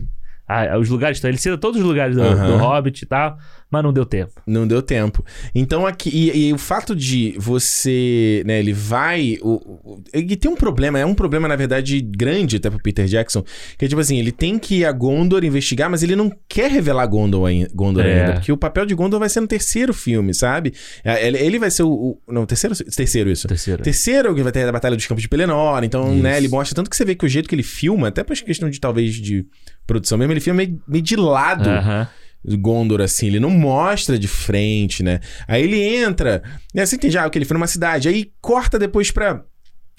[0.46, 3.38] Ah, os lugares, ele cita todos os lugares do, do Hobbit e tal,
[3.74, 4.32] mas não deu tempo.
[4.46, 5.24] Não deu tempo.
[5.54, 6.10] Então aqui.
[6.12, 8.42] E, e o fato de você.
[8.46, 9.38] Né, ele vai.
[9.42, 9.54] O,
[9.94, 13.42] o- ele tem um problema, é um problema, na verdade, grande até pro Peter Jackson.
[13.78, 16.70] Que é tipo assim, ele tem que ir a Gondor investigar, mas ele não quer
[16.70, 18.20] revelar Gondor, ai- Gondor É.
[18.20, 18.32] ainda.
[18.34, 20.72] Porque o papel de Gondor vai ser no terceiro filme, sabe?
[21.04, 21.90] É, Ele, ele vai ser o.
[21.90, 23.46] o- não, terceiro, terceiro isso.
[23.48, 23.82] Terceiro.
[23.82, 26.22] Terceiro que vai ter a Batalha dos Campos de Pelennor, então, Isso.
[26.22, 28.34] né, ele mostra tanto que você vê que o jeito que ele filma, até por
[28.36, 29.44] questão de talvez de
[29.86, 32.04] produção mesmo, ele filma meio, meio de lado Aham.
[32.04, 35.20] do Gondor, assim, ele não mostra de frente, né?
[35.48, 36.42] Aí ele entra,
[36.74, 39.42] né, você entende, ah, que ele foi numa cidade, aí corta depois pra,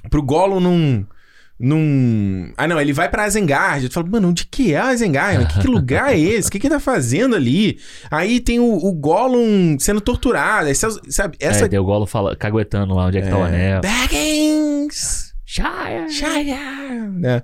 [0.09, 1.05] pro Gollum num...
[1.57, 2.51] Num.
[2.57, 3.87] Ah, não, ele vai pra Azengard.
[3.87, 5.45] Tu fala, mano, onde que é Azengard?
[5.53, 6.49] Que, que lugar é esse?
[6.49, 7.79] O que que ele tá fazendo ali?
[8.11, 10.67] Aí tem o, o Gollum sendo torturado.
[10.67, 11.65] Aí, você- sabe, essa.
[11.73, 13.79] É, o Golo fala, caguetando lá onde é que tá o anel.
[13.79, 15.33] Baggins!
[15.45, 16.09] Shire!
[16.09, 16.55] Shire!
[17.19, 17.41] Né?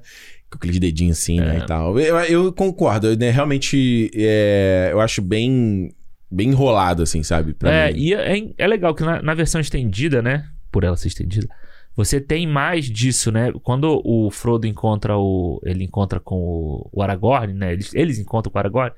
[0.51, 1.55] Com aqueles dedinhos assim, né?
[1.55, 1.59] É.
[1.59, 1.97] E tal.
[1.99, 3.31] Eu, eu concordo, né?
[3.31, 5.93] Realmente, é, eu acho bem.
[6.33, 7.55] Bem enrolado, assim, sabe?
[7.63, 7.99] É, mim.
[7.99, 10.45] e é, é legal que na, na versão estendida, né?
[10.71, 11.45] Por ela ser estendida,
[11.95, 13.51] você tem mais disso, né?
[13.63, 15.59] Quando o Frodo encontra o.
[15.65, 17.73] Ele encontra com o, o Aragorn, né?
[17.73, 18.91] Eles, eles encontram com o Aragorn.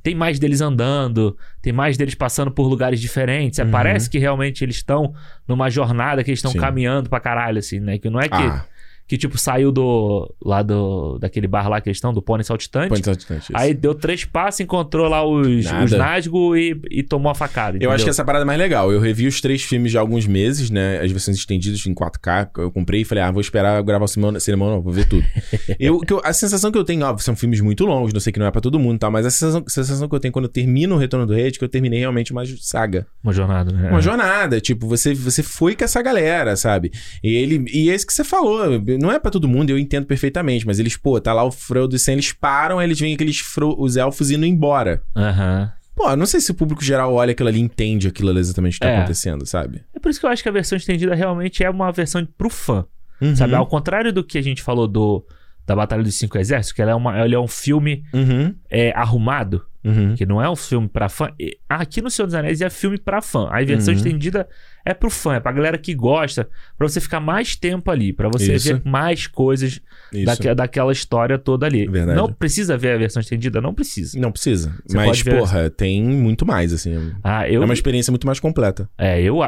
[0.00, 3.58] Tem mais deles andando, tem mais deles passando por lugares diferentes.
[3.58, 3.72] É, Uhum.
[3.72, 5.12] Parece que realmente eles estão
[5.48, 7.98] numa jornada que eles estão caminhando pra caralho, assim, né?
[7.98, 8.64] Que não é que, Ah,
[9.06, 10.32] que tipo, saiu do.
[10.44, 11.18] lá do.
[11.18, 12.88] daquele bar lá que eles estão, do Pônei Saltitante.
[12.88, 13.52] põe distante isso.
[13.54, 15.84] Aí deu três passos, encontrou lá os, Nada.
[15.84, 17.78] os Nazgûl e, e tomou a facada.
[17.80, 18.10] Eu acho que entendeu?
[18.10, 18.90] essa parada é mais legal.
[18.90, 21.00] Eu revi os três filmes já há alguns meses, né?
[21.00, 22.50] As versões estendidas em 4K.
[22.58, 25.24] Eu comprei e falei, ah, vou esperar gravar o cinema, cinema não, vou ver tudo.
[25.78, 28.38] eu, eu- a sensação que eu tenho, ó, são filmes muito longos, não sei que
[28.38, 30.32] não é pra todo mundo e tal, mas a sensação, a sensação que eu tenho
[30.32, 33.06] quando eu termino o Retorno do Rei é que eu terminei realmente uma saga.
[33.22, 33.90] Uma jornada, né?
[33.90, 36.90] Uma jornada, tipo, você, você foi com essa galera, sabe?
[37.22, 40.06] E ele e é isso que você falou, não é pra todo mundo, eu entendo
[40.06, 43.14] perfeitamente, mas eles, pô, tá lá o Frodo e Sam, eles param, aí eles veem
[43.14, 45.02] aqueles fro- os elfos indo embora.
[45.16, 45.72] Aham.
[45.94, 48.38] Pô, eu não sei se o público geral olha aquilo ali e entende aquilo ali
[48.40, 48.98] exatamente que tá É.
[48.98, 49.82] acontecendo, sabe?
[49.94, 52.50] É por isso que eu acho que a versão estendida realmente é uma versão pro
[52.50, 52.84] fã.
[53.20, 53.34] Uhum.
[53.34, 53.54] Sabe?
[53.54, 55.24] Ao contrário do que a gente falou do
[55.66, 58.54] da Batalha dos Cinco Exércitos, que ela é, uma, ela é um filme Uhum.
[58.70, 60.14] é, arrumado, Uhum.
[60.14, 61.28] que não é um filme pra fã.
[61.68, 63.48] Aqui no Senhor dos Anéis é filme pra fã.
[63.50, 63.98] A versão Uhum.
[63.98, 64.46] estendida
[64.86, 66.48] é pro fã, é pra galera que gosta,
[66.78, 68.68] pra você ficar mais tempo ali, pra você Isso.
[68.68, 69.80] ver mais coisas
[70.24, 71.86] daque- daquela história toda ali.
[71.88, 72.16] Verdade.
[72.16, 73.60] Não precisa ver a versão estendida?
[73.60, 74.18] Não precisa.
[74.18, 74.72] Não precisa.
[74.86, 77.12] Você mas, porra, tem muito mais, assim.
[77.22, 78.88] Ah, eu, É uma experiência muito mais completa.
[78.96, 79.38] É, eu,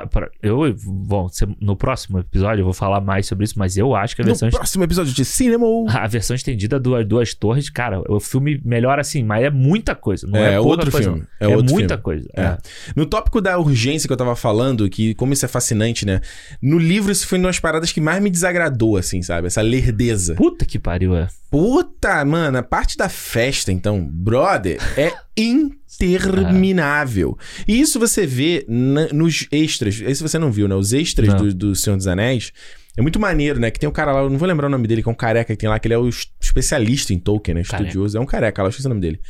[0.43, 1.28] eu bom,
[1.60, 4.31] no próximo episódio eu vou falar mais sobre isso, mas eu acho que a No
[4.31, 5.65] versão, próximo episódio de Cinema.
[5.89, 10.27] a versão estendida do Duas Torres, cara, o filme melhora assim, mas é muita coisa,
[10.27, 12.02] não é, É, pouca outro coisa, filme, é É, outro muita filme.
[12.02, 12.28] coisa.
[12.35, 12.43] É.
[12.43, 12.59] é.
[12.97, 16.21] No tópico da urgência que eu tava falando, que como isso é fascinante, né?
[16.63, 19.47] No livro, isso foi uma das paradas que mais me desagradou, assim, sabe?
[19.47, 20.35] Essa lerdeza.
[20.35, 21.29] Puta que pariu, é.
[21.51, 27.39] Puta, mano, a parte da festa, então, brother, é interminável.
[27.67, 30.01] E isso você vê na- nos extras.
[30.01, 30.75] Esse você não viu, né?
[30.75, 32.53] Os extras do, do Senhor dos Anéis.
[32.97, 33.71] É muito maneiro, né?
[33.71, 35.15] Que tem um cara lá, eu não vou lembrar o nome dele, que é um
[35.15, 37.63] careca que tem lá, que ele é o es- especialista em Tolkien, né?
[37.63, 37.89] Careca.
[37.89, 38.19] Estudioso.
[38.19, 39.21] É um careca lá, eu esqueci o nome dele.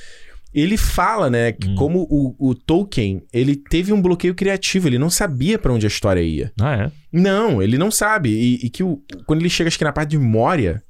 [0.53, 1.75] Ele fala, né, que Hum.
[1.75, 5.89] como o, o Tolkien, ele teve um bloqueio criativo, ele não sabia pra onde a
[5.89, 6.51] história ia.
[6.61, 6.91] Ah, é.
[7.13, 8.31] Não, ele não sabe.
[8.31, 10.83] E, e que o- quando ele chega, acho que na parte de Moria,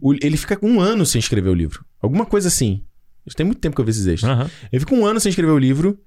[0.00, 1.84] o- ele fica um ano sem escrever o livro.
[2.00, 2.82] Alguma coisa assim.
[3.26, 4.32] Isso tem muito tempo que eu vi esses extras.
[4.32, 4.50] Aham.
[4.72, 5.98] Ele fica um ano sem escrever o livro.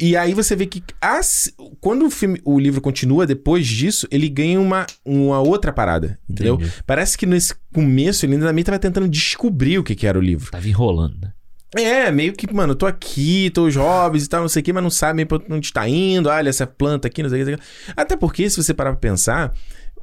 [0.00, 4.28] E aí você vê que as- quando o, filme, o livro continua depois disso, ele
[4.28, 6.18] ganha uma, uma outra parada.
[6.28, 6.54] Entendeu?
[6.54, 6.72] Entendi.
[6.86, 10.22] Parece que nesse começo ele ainda também tava tentando descobrir o que, que era o
[10.22, 10.50] livro.
[10.50, 11.32] Tava enrolando, né?
[11.76, 14.72] É, meio que, mano, tô aqui, tô os hobbies e tal, não sei o que,
[14.72, 16.28] mas não sabe pra onde tá indo.
[16.28, 17.54] Olha, essa planta aqui, não sei o que.
[17.54, 17.58] o.
[17.96, 19.52] Até porque, se você parar pra pensar,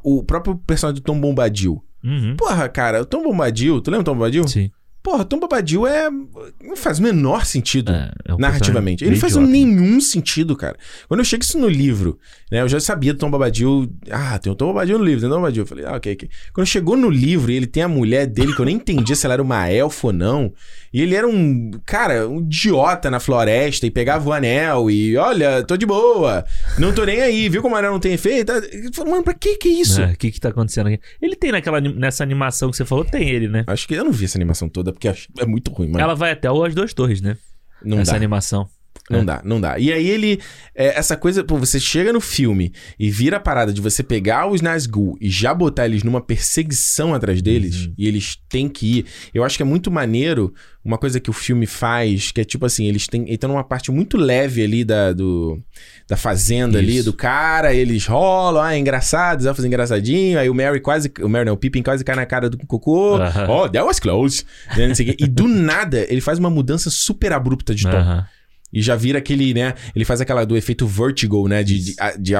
[0.04, 1.84] o próprio personagem do Tom Bombadil.
[2.04, 2.36] Uhum.
[2.38, 4.48] Porra, cara, o Tom Bombadil, tu lembra do Tom Bombadil?
[4.48, 4.70] Sim.
[5.06, 6.10] Porra, Tom Bombadil é.
[6.10, 7.92] Não faz o menor sentido.
[7.92, 9.04] É, é Narrativamente.
[9.04, 10.76] Ele não faz meio nenhum sentido, cara.
[11.08, 12.18] Quando eu chego isso no livro,
[12.52, 12.62] né?
[12.62, 13.88] Eu já sabia do Tom Bombadil.
[14.10, 15.62] Ah, tem o Tom Bombadil no livro, tem o Tom Bombadil.
[15.62, 16.30] Eu falei, ah, ok, ok.
[16.52, 19.28] Quando chegou no livro e ele tem a mulher dele, que eu nem entendia se
[19.28, 20.52] ela era uma elfa ou não.
[20.96, 25.62] E ele era um, cara, um idiota na floresta e pegava o anel e, olha,
[25.62, 26.46] tô de boa.
[26.80, 28.54] Não tô nem aí, viu como o anel não tem efeito?
[28.94, 30.02] Falei, Mano, pra que que é isso?
[30.02, 31.02] É, O que que tá acontecendo aqui?
[31.22, 33.66] Ele tem naquela, nessa animação que você falou, tem ele, né?
[33.68, 36.02] Acho que eu não vi essa animação toda, porque é muito ruim, mano.
[36.02, 37.36] Ela vai até o As Duas Torres, né?
[37.84, 38.18] não essa dá.
[38.18, 38.66] animação.
[39.10, 39.24] Não É.
[39.24, 39.78] dá, não dá.
[39.78, 40.40] E aí ele.
[40.74, 44.48] é, essa coisa, pô, você chega no filme e vira a parada de você pegar
[44.50, 47.94] os Nazgûl e já botar eles numa perseguição atrás deles, Uhum.
[47.98, 49.06] e eles têm que ir.
[49.34, 50.54] Eu acho que é muito maneiro
[50.84, 53.26] uma coisa que o filme faz, que é tipo assim, eles têm.
[53.28, 55.60] Então, numa parte muito leve ali da, do,
[56.08, 57.06] da fazenda ali, Isso.
[57.06, 61.12] do cara, eles rolam, ah, é engraçado, os elfos engraçadinho, aí o Mary quase.
[61.22, 63.16] O Mary não, o Pippin quase cai na cara do cocô.
[63.18, 63.48] Aham.
[63.50, 64.44] Oh, that was close.
[64.76, 64.94] Né.
[65.20, 67.90] E do nada, ele faz uma mudança super abrupta de tom.
[67.98, 68.26] Aham.
[68.74, 69.74] E já vira aquele, né?
[69.96, 71.64] Ele faz aquela do efeito vertigo, né?
[71.64, 72.34] De, de, de,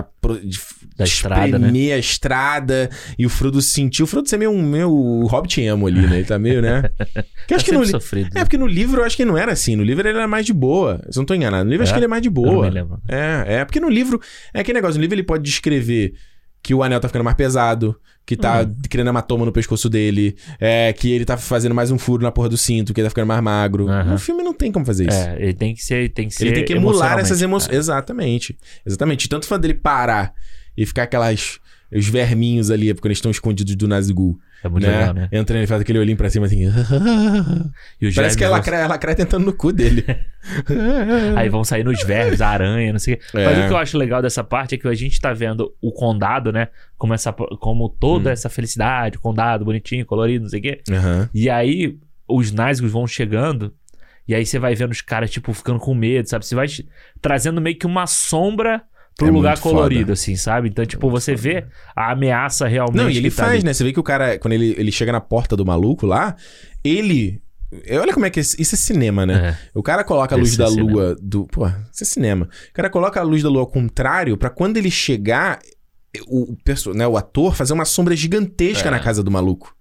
[0.44, 0.60] de
[0.98, 1.94] Da estrada, né?
[1.94, 2.90] a estrada.
[3.18, 4.04] E o Frodo sentiu.
[4.04, 6.18] O Frodo ser meio um meio Hobbit emo ali, né?
[6.18, 6.84] Ele tá meio, né?
[7.48, 8.30] Que eu acho Tá que no sofrido.
[8.36, 9.76] É, porque no livro eu acho que não era assim.
[9.76, 11.00] No livro ele era mais de boa.
[11.10, 11.64] Se eu não tô enganado.
[11.64, 11.94] No livro eu acho É?
[11.94, 12.66] que ele é mais de Eu não boa.
[12.66, 13.00] me lembro.
[13.08, 13.66] É, é.
[13.66, 14.20] Porque no livro.
[14.54, 14.96] É aquele negócio.
[14.98, 16.16] No livro ele pode descrever
[16.66, 17.96] que o anel tá ficando mais pesado.
[18.26, 18.76] Que tá Hum.
[18.90, 20.36] criando hematoma no pescoço dele.
[20.60, 22.92] É, que ele tá fazendo mais um furo na porra do cinto.
[22.92, 23.88] Que ele tá ficando mais magro.
[23.88, 24.14] Aham.
[24.14, 25.16] No filme não tem como fazer isso.
[25.18, 26.10] É, ele tem que ser.
[26.10, 27.76] Tem que ser Ele tem que emular essas emoções.
[27.78, 28.58] Exatamente.
[28.84, 29.30] Exatamente.
[29.30, 30.34] Tanto fã dele parar
[30.76, 31.60] e ficar aquelas.
[31.94, 34.36] Os verminhos ali, porque eles estão escondidos do Nazgûl.
[34.64, 34.98] É muito né?
[34.98, 35.30] legal, né?
[35.32, 36.66] Entrando e faz aquele olhinho pra cima assim.
[38.16, 40.04] Parece que é lacraia, lacraia tentando no cu dele.
[40.68, 43.24] vão- Aí vão sair nos vermes, a aranha, não sei o quê.
[43.36, 43.46] É.
[43.46, 45.92] Mas o que eu acho legal dessa parte é que a gente tá vendo o
[45.92, 46.70] condado, né?
[46.98, 48.34] Como, essa, como toda Hum.
[48.34, 50.82] essa felicidade, o condado bonitinho, colorido, não sei o quê.
[50.92, 51.30] Aham.
[51.34, 53.74] E aí os Nazgûl vão chegando.
[54.28, 56.44] E aí você vai vendo os caras, tipo, ficando com medo, sabe?
[56.46, 56.66] Você vai
[57.22, 58.82] trazendo meio que uma sombra
[59.18, 60.14] pro É lugar colorido, foda.
[60.14, 60.70] assim, sabe?
[60.70, 61.66] Então, tipo, você vê
[61.96, 62.98] a ameaça realmente.
[63.02, 63.64] Não, e ele tá faz, ali.
[63.64, 63.74] né?
[63.74, 66.36] Você vê que o cara, quando ele, ele chega na porta do maluco lá,
[66.84, 67.42] ele.
[68.00, 69.50] Olha como é que é, isso é cinema, né?
[69.50, 69.70] É.
[69.78, 70.92] O cara coloca a luz Esse da é cinema.
[70.92, 71.46] lua do.
[71.48, 72.48] Pô, isso é cinema.
[72.70, 75.60] O cara coloca a luz da lua ao contrário pra quando ele chegar,
[76.28, 78.92] o, o, perso- né, o ator fazer uma sombra gigantesca É.
[78.92, 79.76] na casa do maluco.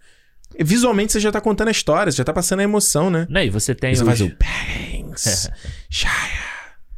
[0.59, 3.27] Visualmente você já tá contando a história, você já tá passando a emoção, né?
[3.29, 4.07] Né, e você tem E você os...
[4.09, 5.51] faz o Bangs,
[5.91, 6.54] Shire.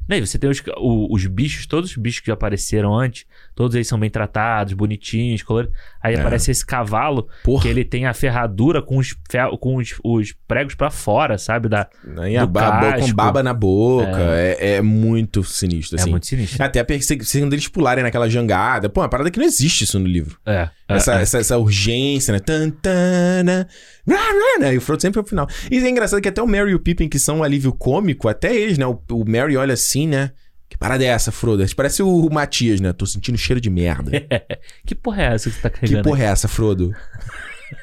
[0.09, 3.25] Né, e você tem os, o- os bichos, todos os bichos que apareceram antes,
[3.57, 5.75] todos eles são bem tratados, bonitinhos, coloridos.
[6.01, 6.21] Aí É.
[6.21, 9.17] aparece esse cavalo Porra, que ele tem a ferradura com os,
[9.59, 11.69] com os, os pregos pra fora, sabe?
[11.69, 11.89] Da,
[12.19, 14.19] aí a do ba- bo- com baba na boca.
[14.37, 16.11] É, é muito sinistro, É assim.
[16.11, 16.63] muito sinistro.
[16.63, 18.89] Até a perseguição deles pularem naquela jangada.
[18.89, 20.39] Pô, uma parada que não existe isso no livro.
[20.47, 20.69] É.
[20.89, 21.23] é, Essa, é.
[21.23, 22.39] essa, essa urgência, né?
[22.39, 23.67] Tan, tan, né?
[24.09, 24.75] Rá, né?
[24.75, 25.49] E o Frodo sempre é o final.
[25.71, 28.29] E é engraçado que até o Merry e o Pippin, que são um alívio cômico,
[28.29, 28.87] até eles, né?
[28.87, 30.31] O, o Merry olha assim, né?
[30.69, 31.65] Que parada é essa, Frodo?
[31.75, 32.93] Parece o Matias, né?
[32.93, 34.11] Tô sentindo cheiro de merda.
[34.85, 36.09] Que porra é essa que você tá que carregando?
[36.09, 36.93] porra é essa, Frodo?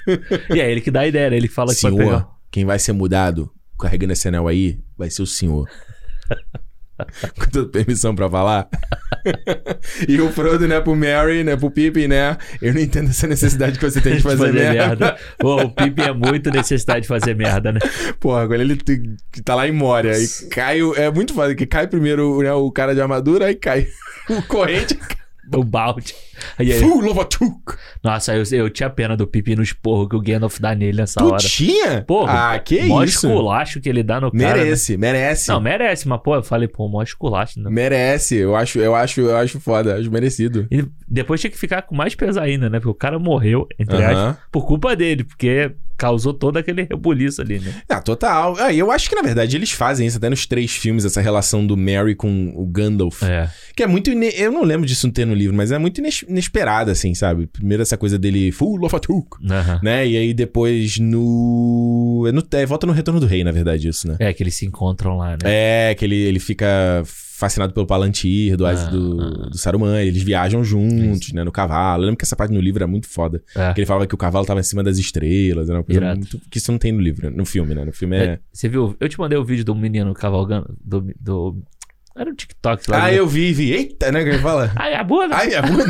[0.53, 1.35] E é ele que dá a ideia, né?
[1.37, 2.29] Ele fala que vai senhor, pegar.
[2.49, 5.69] quem vai ser mudado carregando esse anel aí vai ser o senhor.
[7.39, 8.67] Com toda permissão pra falar.
[10.07, 12.37] e o Frodo, né, pro Mary, né, pro Pippin, né?
[12.61, 15.17] Eu não entendo essa necessidade que você tem de fazer, merda.
[15.39, 17.79] Pô, o Pippin é muito necessidade de fazer merda, né?
[18.19, 18.77] Porra, quando ele
[19.43, 20.81] tá lá em Moria e cai.
[20.81, 23.87] o- É muito foda, que cai primeiro né, o cara de armadura, aí cai
[24.29, 24.97] o corrente.
[25.53, 26.13] O balde.
[26.57, 27.75] Aí, aí, Full Lovatuk.
[28.03, 31.19] nossa, eu, eu tinha pena do Pippin no esporro que o Gandalf dá nele nessa
[31.19, 31.37] Tu hora.
[31.37, 32.01] tinha?
[32.03, 33.27] Porra, ah, que mó isso?
[33.27, 34.43] esculacho que ele dá no cara.
[34.57, 34.63] né?
[34.63, 35.49] Merece, merece.
[35.49, 37.59] Não, merece, mas pô, eu falei, pô, mó esculacho.
[37.59, 37.69] Né?
[37.69, 40.65] Merece, eu acho, eu acho, eu acho foda, acho merecido.
[40.71, 42.79] E depois tinha que ficar com mais peso ainda, né?
[42.79, 44.37] Porque o cara morreu, entre aspas, Aham.
[44.51, 47.73] por culpa dele, porque causou todo aquele rebuliço ali, né?
[47.89, 48.55] Ah, total.
[48.59, 51.65] Ah, eu acho que, na verdade, eles fazem isso até nos três filmes, essa relação
[51.65, 53.23] do Mary com o Gandalf.
[53.23, 53.49] É.
[53.75, 54.09] Que é muito.
[54.11, 57.13] ine- Eu não lembro disso não ter no livro, mas é muito ines- inesperado, assim,
[57.13, 57.47] sabe?
[57.47, 59.37] Primeiro essa coisa dele, Full of a Took,
[59.81, 60.07] né?
[60.07, 62.25] E aí depois no.
[62.27, 62.43] É, no...
[62.51, 64.15] é, volta no Retorno do Rei, na verdade, isso, né?
[64.19, 65.37] É, que eles se encontram lá, né?
[65.45, 67.03] É, que ele, ele fica
[67.43, 69.49] fascinado pelo Palantir, do, Ah, do, ah.
[69.49, 70.01] do Saruman.
[70.01, 71.43] Eles viajam juntos, né?
[71.43, 72.03] No cavalo.
[72.03, 73.43] Eu lembro que essa parte no livro é muito foda.
[73.55, 73.73] É.
[73.73, 75.69] Que ele falava que o cavalo tava em cima das estrelas.
[75.69, 76.19] Era uma coisa Irado.
[76.19, 76.39] muito.
[76.49, 77.83] Que isso não tem no livro, no filme, né?
[77.83, 78.23] No filme é.
[78.23, 78.95] É, Você viu?
[78.99, 80.73] Eu te mandei o vídeo do menino cavalgando.
[80.81, 81.05] Do.
[81.19, 81.61] do...
[82.15, 83.05] Era um TikTok lá.
[83.05, 83.19] Ah, né?
[83.19, 83.71] eu vi, vi.
[83.73, 84.23] Eita, né?
[84.23, 84.71] Que ele fala.
[84.75, 85.35] Ai, a bunda!
[85.35, 85.85] Ai, a bunda.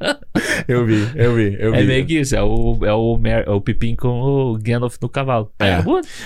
[0.68, 1.78] eu vi, eu vi, eu vi.
[1.78, 4.96] é meio que isso, é o, é o, Mer, é o Pipim com o Gandalf
[5.00, 5.50] no cavalo.
[5.58, 5.82] É.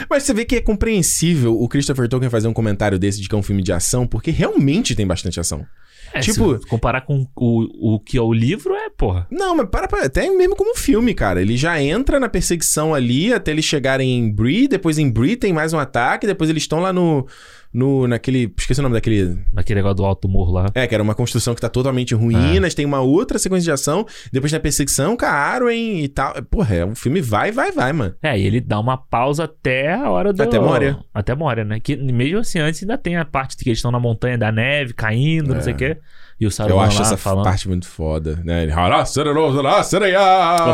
[0.09, 3.35] Mas você vê que é compreensível o Christopher Tolkien fazer um comentário desse de que
[3.35, 5.65] é um filme de ação, porque realmente tem bastante ação.
[6.13, 9.27] É, Tipo- comparar com o, o que é o livro, é, porra.
[9.31, 11.41] Não, mas para, para até mesmo como filme, cara.
[11.41, 15.53] Ele já entra na perseguição ali até eles chegarem em Bree, depois em Bree tem
[15.53, 17.27] mais um ataque, depois eles estão lá no
[17.73, 20.67] no naquele, esqueci o nome daquele, Naquele negócio do alto morro lá.
[20.75, 23.71] é, que era uma construção que tá totalmente em ruínas, tem uma outra sequência de
[23.73, 26.35] ação, depois na perseguição a Arwen e tal.
[26.45, 28.15] Porra, é um filme vai, vai, vai, mano.
[28.23, 30.43] É, e ele dá uma pausa até a hora do.
[30.43, 30.99] Até Moria.
[31.15, 31.79] Até Moria, né?
[31.81, 34.93] Que mesmo assim, antes ainda tem a parte que eles estão na montanha da neve,
[34.95, 35.97] caindo, não sei o quê.
[36.41, 37.45] E o Saruman Eu acho essa falando.
[37.45, 38.63] parte muito foda, né?
[38.63, 40.19] Ele, "Hará, sererô, será, sereia."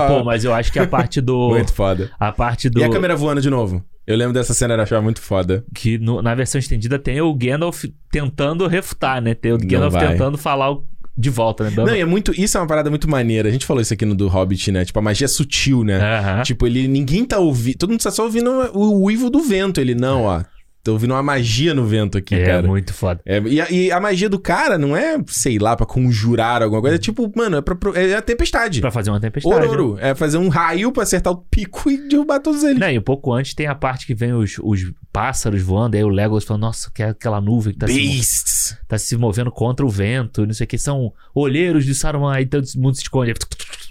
[0.07, 1.49] Pô, mas eu acho que a parte do.
[1.51, 2.09] Muito foda.
[2.21, 2.79] A parte do.
[2.81, 3.85] E a câmera voando de novo?
[4.07, 5.65] Eu lembro dessa cena, eu achava muito foda.
[5.75, 9.35] Que no- na versão estendida tem o Gandalf tentando refutar, né?
[9.35, 10.85] Tem o Gandalf tentando falar o-
[11.19, 11.71] de volta, né?
[11.75, 11.87] Dando...
[11.89, 12.31] Não, é muito.
[12.39, 13.49] Isso é uma parada muito maneira.
[13.49, 14.85] A gente falou isso aqui no do Hobbit, né?
[14.85, 15.99] Tipo, a magia é sutil, né?
[16.43, 16.87] Tipo, ele.
[16.87, 17.79] Ninguém tá ouvindo.
[17.79, 19.81] Todo mundo tá só ouvindo o uivo do vento.
[19.81, 20.43] Ele, não, ó.
[20.87, 22.69] Tô ouvindo uma magia no vento aqui, é cara.
[22.69, 23.21] muito foda.
[23.27, 26.81] É, e, a, e a magia do cara não é, sei lá, pra conjurar alguma
[26.81, 26.95] coisa.
[26.95, 28.81] É tipo, mano, é, pra, é a tempestade.
[28.81, 29.61] Pra fazer uma tempestade.
[29.61, 29.67] né?
[29.67, 29.99] Ororo.
[30.01, 32.79] É fazer um raio pra acertar o pico e derrubar todos eles.
[32.79, 36.05] Não, e um pouco antes tem a parte que vem os, os pássaros voando, aí
[36.05, 38.79] o Legolas falando, nossa, que é aquela nuvem que tá se, Beasts.
[38.87, 42.47] tá se movendo contra o vento, não sei o que, são olheiros de Saruman, aí
[42.47, 43.35] todo mundo se esconde,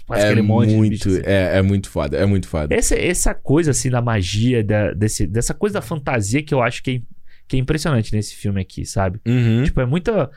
[0.06, 1.20] faz É muito, assim.
[1.24, 2.72] é, é muito foda, é muito foda.
[2.72, 6.80] Essa, essa coisa, assim, da magia, da, desse, dessa coisa da fantasia que eu acho
[6.86, 7.00] que é,
[7.48, 9.20] que é impressionante nesse filme aqui, sabe?
[9.26, 9.64] Uhum.
[9.64, 10.30] Tipo, é muita...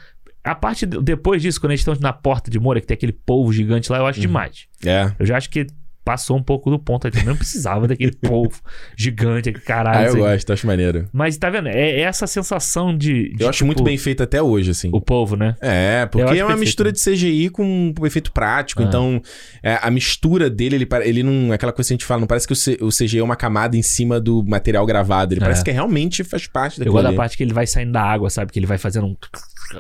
[0.44, 3.12] A parte de- depois disso, quando eles estão na porta de Moura, que tem aquele
[3.12, 4.28] polvo gigante lá, eu acho Uhum.
[4.28, 4.68] demais.
[4.86, 5.12] É.
[5.20, 5.68] Eu já acho que
[6.04, 7.08] passou um pouco do ponto.
[7.08, 8.60] Eu não precisava daquele polvo
[8.98, 10.08] gigante, aquele caralho.
[10.08, 11.08] Ah, eu gosto, acho maneiro.
[11.14, 11.68] Mas tá vendo?
[11.68, 13.34] É, é essa sensação de.
[13.36, 14.90] de, Eu acho tipo, muito bem feito até hoje, assim.
[14.94, 15.56] O polvo, né?
[15.62, 16.94] É, Eu porque acho é uma perfeito, mistura né?
[16.94, 18.82] de CGI com um efeito prático.
[18.82, 18.86] Ah.
[18.86, 19.22] Então,
[19.62, 21.52] é, a mistura dele, ele, ele não.
[21.52, 22.54] Aquela coisa que a gente fala, não parece que
[22.84, 25.34] o, CGI é uma camada em cima do material gravado.
[25.34, 25.44] Ele É.
[25.44, 26.94] parece que realmente faz parte Eu daquilo.
[26.94, 28.52] gosto da parte que ele vai saindo da água, sabe?
[28.52, 29.16] Que ele vai fazendo um.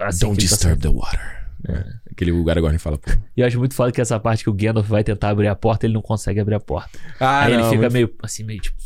[0.01, 1.38] Assim, Don't ele tá disturb the water.
[1.68, 1.84] É.
[2.11, 3.11] Aquele o Aragorn fala, pô.
[3.36, 5.56] E eu acho muito foda que essa parte que o Gandalf vai tentar abrir a
[5.56, 6.98] porta, ele não consegue abrir a porta.
[7.19, 8.77] Ah, aí ele não, fica muito- meio assim, meio tipo.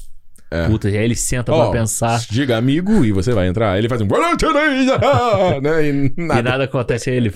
[0.51, 0.67] É.
[0.67, 2.19] Puta, e aí ele senta Ó, pra pensar.
[2.29, 3.71] Diga amigo e você vai entrar.
[3.73, 4.07] Aí ele faz um.
[5.61, 5.87] Né?
[5.89, 6.39] E nada.
[6.39, 7.33] E nada acontece aí ele.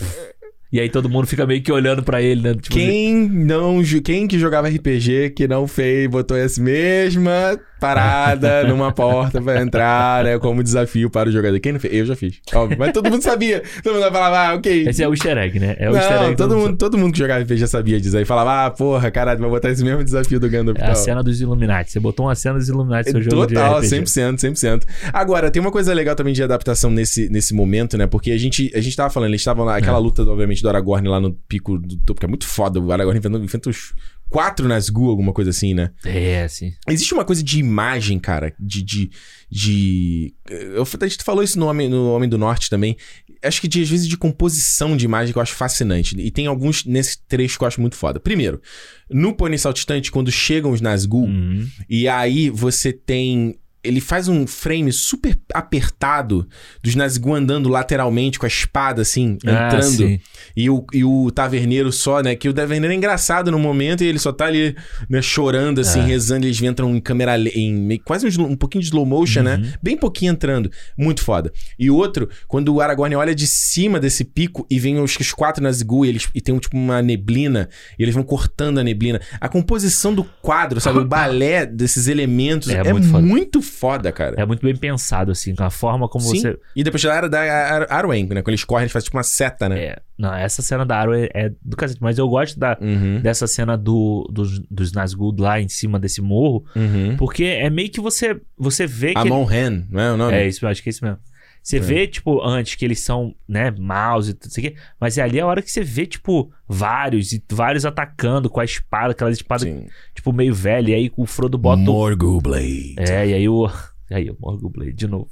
[0.72, 2.54] E aí todo mundo fica meio que olhando pra ele, né?
[2.54, 3.82] Tipo, Quem não.
[3.84, 9.62] ju- Quem que jogava RPG que não fez, botou essa mesma parada numa porta pra
[9.62, 10.38] entrar, né?
[10.40, 11.60] Como desafio para o jogador.
[11.60, 11.94] Quem não fez?
[11.94, 12.40] Eu já fiz.
[12.54, 12.78] Óbvio.
[12.80, 13.62] Mas todo mundo sabia.
[13.84, 14.88] Todo mundo falava, ah, ok.
[14.88, 15.76] Esse é o easter egg, né?
[15.80, 16.36] É o não, easter egg.
[16.36, 18.18] todo do- mundo, todo mundo que jogava RPG já sabia disso.
[18.18, 20.78] Aí falava, ah, porra, caralho, vai botar esse mesmo desafio do Gandalf.
[20.80, 21.92] É a cena dos Illuminati.
[21.92, 24.04] Você botou uma cena dos Illuminati no seu jogo Total, de RPG.
[24.06, 24.84] 100%, 100%.
[25.14, 28.08] Agora, tem uma coisa legal também de adaptação nesse, nesse momento, né?
[28.08, 30.02] Porque a gente, a gente tava falando, eles estavam lá, aquela É.
[30.02, 32.80] luta, obviamente, do Aragorn lá no pico do topo, que é muito foda.
[32.80, 33.94] O Aragorn enfrenta, enfrenta os
[34.30, 35.92] quatro Nazgûl, alguma coisa assim, né?
[36.06, 36.74] É, sim.
[36.88, 38.82] Existe uma coisa de imagem, cara, de.
[38.84, 39.10] de,
[39.50, 40.34] de...
[40.50, 42.96] Eu, a gente falou isso no Homem, no Homem do Norte também.
[43.44, 46.20] Acho que de, às vezes de composição de imagem que eu acho fascinante.
[46.20, 48.20] E tem alguns nesse trecho que eu acho muito foda.
[48.20, 48.62] Primeiro,
[49.10, 51.68] no Pônei Saltitante, quando chegam os Nazgûl, Uhum.
[51.90, 53.60] e aí você tem.
[53.84, 56.48] Ele faz um frame super apertado
[56.84, 59.84] dos Nazgûl andando lateralmente com a espada, assim, Ah, entrando.
[59.98, 60.20] sim.
[60.56, 62.36] e, o, e o taverneiro só, né?
[62.36, 64.76] Que o taverneiro é engraçado no momento e ele só tá ali,
[65.10, 66.04] né, chorando, assim, É.
[66.04, 66.46] rezando.
[66.46, 67.38] Eles entram em câmera.
[67.38, 69.46] em quase um, um pouquinho de slow motion, Uhum.
[69.46, 69.74] né?
[69.82, 70.72] Bem pouquinho entrando.
[70.98, 71.52] Muito foda.
[71.78, 75.64] E outro, quando o Aragorn olha de cima desse pico e vem os, os quatro
[75.64, 79.22] Nazgûl e, eles, e tem um, tipo uma neblina, e eles vão cortando a neblina.
[79.40, 81.00] A composição do quadro, sabe?
[81.00, 84.12] O balé desses elementos É é, muito muito, foda.
[84.12, 84.36] cara.
[84.38, 86.40] É muito bem pensado, assim, com a forma como Sim.
[86.42, 86.58] você.
[86.76, 88.42] E depois da era da Ar- Arwen, né?
[88.42, 89.80] Quando eles correm, eles fazem tipo uma seta, né?
[89.80, 93.20] É, não, essa cena da Arrow é, do cacete, mas eu gosto da, Uhum.
[93.22, 97.16] dessa cena do, dos, dos Nazgûl lá em cima desse morro, Uhum.
[97.18, 99.20] porque é meio que você, você vê que.
[99.20, 100.34] Amon Hen, não é o nome?
[100.34, 101.20] É isso, eu acho que é isso mesmo.
[101.68, 105.22] Você vê, tipo, antes que eles são, né, maus e tudo isso aqui, mas é
[105.22, 109.30] ali a hora que você vê, tipo, vários e vários atacando com a espada, aquela
[109.30, 109.86] espada, Sim.
[110.16, 112.96] tipo, meio velha, e aí o Frodo bota o Morgul Blade.
[112.98, 113.70] É, e aí o.
[114.10, 115.28] Aí, o Morgul Blade, de novo.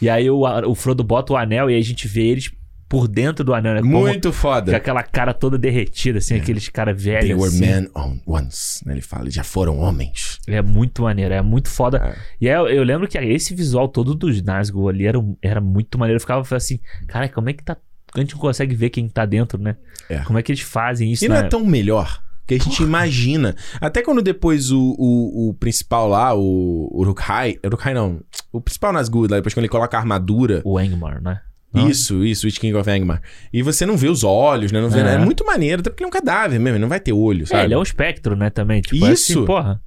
[0.00, 2.50] E aí o, o Frodo bota o anel e aí a gente vê eles
[2.88, 3.82] por dentro do anel, né?
[3.82, 4.76] Muito Com foda.
[4.76, 7.38] aquela cara toda derretida, assim, aqueles caras They velhos.
[7.40, 7.60] were assim.
[7.60, 8.86] men on once.
[8.86, 8.94] né?
[8.94, 10.38] Ele fala, eles já foram homens.
[10.46, 11.98] É muito maneiro, é muito foda.
[11.98, 12.16] É.
[12.40, 15.98] E aí, eu, eu lembro que esse visual todo dos Nazgûl ali era, era muito
[15.98, 16.16] maneiro.
[16.16, 17.76] Eu ficava assim, cara, como é que tá.
[18.14, 19.76] A gente não consegue ver quem tá dentro, né?
[20.08, 20.18] É.
[20.20, 23.56] Como é que eles fazem isso, E não é tão melhor que a gente imagina.
[23.80, 27.58] Até quando depois o, o, o principal lá, o Uruk-hai...
[27.64, 28.20] Uruk-hai não.
[28.52, 30.62] O principal Nazgûl, lá, depois quando ele coloca a armadura...
[30.64, 31.40] O Angmar, né?
[31.76, 31.88] Não?
[31.90, 33.20] Isso, isso, Witch King of Angmar.
[33.52, 34.80] E você não vê os olhos, né?
[34.80, 35.14] Não vê, É.
[35.14, 37.42] É muito maneiro, até porque ele é um cadáver mesmo, ele não vai ter olho,
[37.44, 37.64] É, sabe?
[37.64, 38.80] ele é um espectro, né, também.
[38.80, 39.32] Tipo, é Isso.
[39.38, 39.80] assim, porra.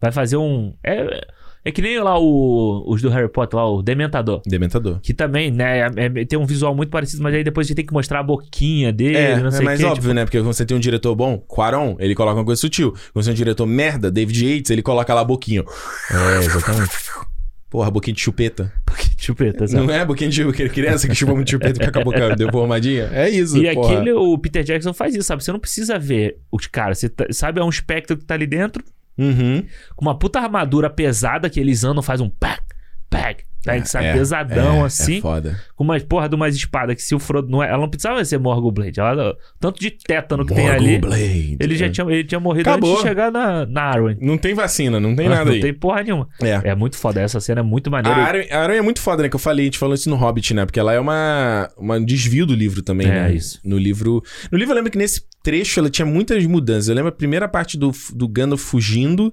[0.00, 0.74] Vai fazer um.
[0.84, 1.26] É,
[1.64, 4.40] é que nem lá o, os do Harry Potter, lá, o Dementador.
[4.46, 5.00] Dementador.
[5.00, 7.76] Que também, né, é- é- tem um visual muito parecido, mas aí depois a gente
[7.76, 10.14] tem que mostrar a boquinha dele, É, não é sei o mais quê, óbvio, tipo,
[10.14, 10.24] né?
[10.24, 12.92] Porque quando você tem um diretor bom, Quaron, ele coloca uma coisa sutil.
[13.12, 15.64] Quando você tem um diretor merda, David Yates, ele coloca lá a boquinha.
[16.10, 16.92] É, exatamente.
[17.70, 18.72] Porra, boquinha de chupeta.
[19.16, 19.86] Chupeta, sabe?
[19.86, 22.36] Não é boquinha de aquele criança que chupa muito chupeta e fica com a boca
[22.36, 23.08] deformadinha?
[23.12, 23.94] É isso, E porra.
[23.94, 25.42] aquele, o Peter Jackson faz isso, sabe?
[25.42, 26.98] Você não precisa ver os caras.
[26.98, 28.84] Você tá- sabe, é um espectro que tá ali dentro,
[29.16, 29.64] Uhum.
[29.96, 32.58] com uma puta armadura pesada que eles andam, faz um pá,
[33.08, 34.06] Peg, peg, sabe?
[34.06, 35.18] É, Pesadão, é, assim.
[35.18, 35.60] É foda.
[35.74, 37.68] com umas porra de umas espadas que se o Frodo não é.
[37.68, 38.98] Ela não precisava ser Morgul Blade.
[39.00, 40.98] Ela, tanto de tétano que tem Morgul ali.
[40.98, 41.56] Blade.
[41.60, 41.88] Ele já É.
[41.90, 42.90] tinha, ele tinha morrido Acabou.
[42.92, 44.16] antes de chegar na, na Arwen.
[44.20, 45.60] Não tem vacina, não tem nada não aí.
[45.60, 46.28] tem porra nenhuma.
[46.42, 46.70] É.
[46.70, 47.20] É muito foda.
[47.20, 48.18] Essa cena é muito A maneira.
[48.18, 49.28] Arwen, a Arwen é muito foda, né?
[49.28, 50.64] Que eu falei, a gente falou isso no Hobbit, né?
[50.64, 53.32] Porque ela é uma, uma desvio do livro também, É, né?
[53.34, 53.60] isso.
[53.64, 54.22] No livro.
[54.50, 56.88] No livro eu lembro que nesse trecho ela tinha muitas mudanças.
[56.88, 59.32] Eu lembro a primeira parte do, do Gandalf fugindo,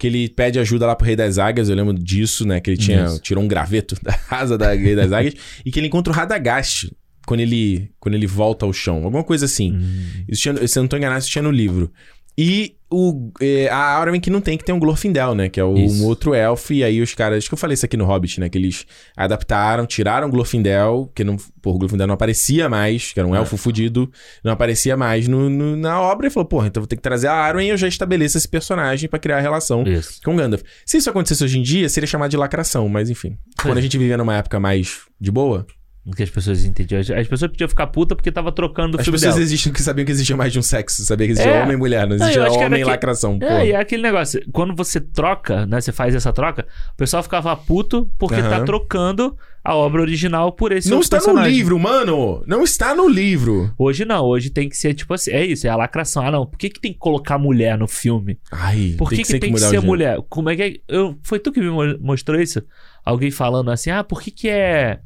[0.00, 1.68] que ele pede ajuda lá pro Rei das Águias.
[1.68, 2.58] Eu lembro disso, né?
[2.58, 3.20] Que ele tinha, Isso.
[3.20, 5.34] tirou um graveto da asa da Rei das Águias.
[5.62, 6.90] e que ele encontra o Radagast
[7.26, 9.04] quando ele, quando ele volta ao chão.
[9.04, 9.74] Alguma coisa assim.
[9.74, 10.24] Hum.
[10.26, 11.92] Isso tinha, se eu não tô enganado, isso tinha no livro.
[12.36, 15.48] E o, é, a Arwen que não tem, que tem um Glorfindel, né?
[15.48, 16.72] Que é o- um outro elfo.
[16.72, 17.38] E aí os caras...
[17.38, 18.48] Acho que eu falei isso aqui no Hobbit, né?
[18.48, 18.84] Que eles
[19.16, 23.34] adaptaram, tiraram o Glorfindel, que não, porra, o Glorfindel não aparecia mais, que era um
[23.34, 24.10] elfo fudido,
[24.42, 26.26] não aparecia mais no, no- na obra.
[26.26, 28.48] E falou, porra, então vou ter que trazer a Arwen e eu já estabeleço esse
[28.48, 30.20] personagem pra criar a relação Isso.
[30.24, 30.62] com Gandalf.
[30.84, 33.36] Se isso acontecesse hoje em dia, seria chamado de lacração, mas enfim.
[33.62, 35.66] Quando a gente vivia numa época mais de boa,
[36.16, 36.98] Que as pessoas entendiam.
[37.00, 39.44] As as pessoas podiam ficar puta porque tava trocando o as filme pessoas dela.
[39.44, 41.62] existiam que sabiam que existia mais de um sexo, sabia que existia É.
[41.62, 43.38] homem e mulher, não Não, existia eu acho que era homem e que- lacração.
[43.42, 44.40] É, e é aquele negócio.
[44.50, 45.78] Quando você troca, né?
[45.80, 48.64] Você faz essa troca, o pessoal ficava puto porque tá Aham.
[48.64, 51.52] trocando a obra original por esse Não outro está no personagem.
[51.54, 52.42] livro, mano!
[52.46, 53.70] Não está no livro!
[53.78, 55.30] Hoje não, hoje tem que ser tipo assim.
[55.32, 56.26] É isso, é a lacração.
[56.26, 56.46] Ah, não.
[56.46, 58.38] Por que, que tem que colocar mulher no filme?
[58.50, 59.86] Ai, Por que, que, tem que, mudar o ser gênero.
[59.86, 60.18] mulher?
[60.30, 60.74] Como é que é?
[60.88, 62.62] Eu, foi tu que me mo- mostrou isso?
[63.04, 65.00] Alguém falando assim, ah, por que que é...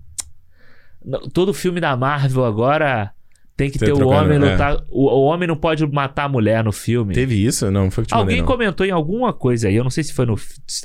[1.33, 3.13] Todo filme da Marvel agora
[3.57, 4.53] tem que Você ter o trocando, homem é.
[4.53, 4.85] lutar...
[4.91, 7.15] O, o homem não pode matar a mulher no filme.
[7.15, 7.71] Teve isso?
[7.71, 10.13] Não, foi que te Alguém mandei, comentou em alguma coisa aí, eu não sei se
[10.13, 10.37] foi no,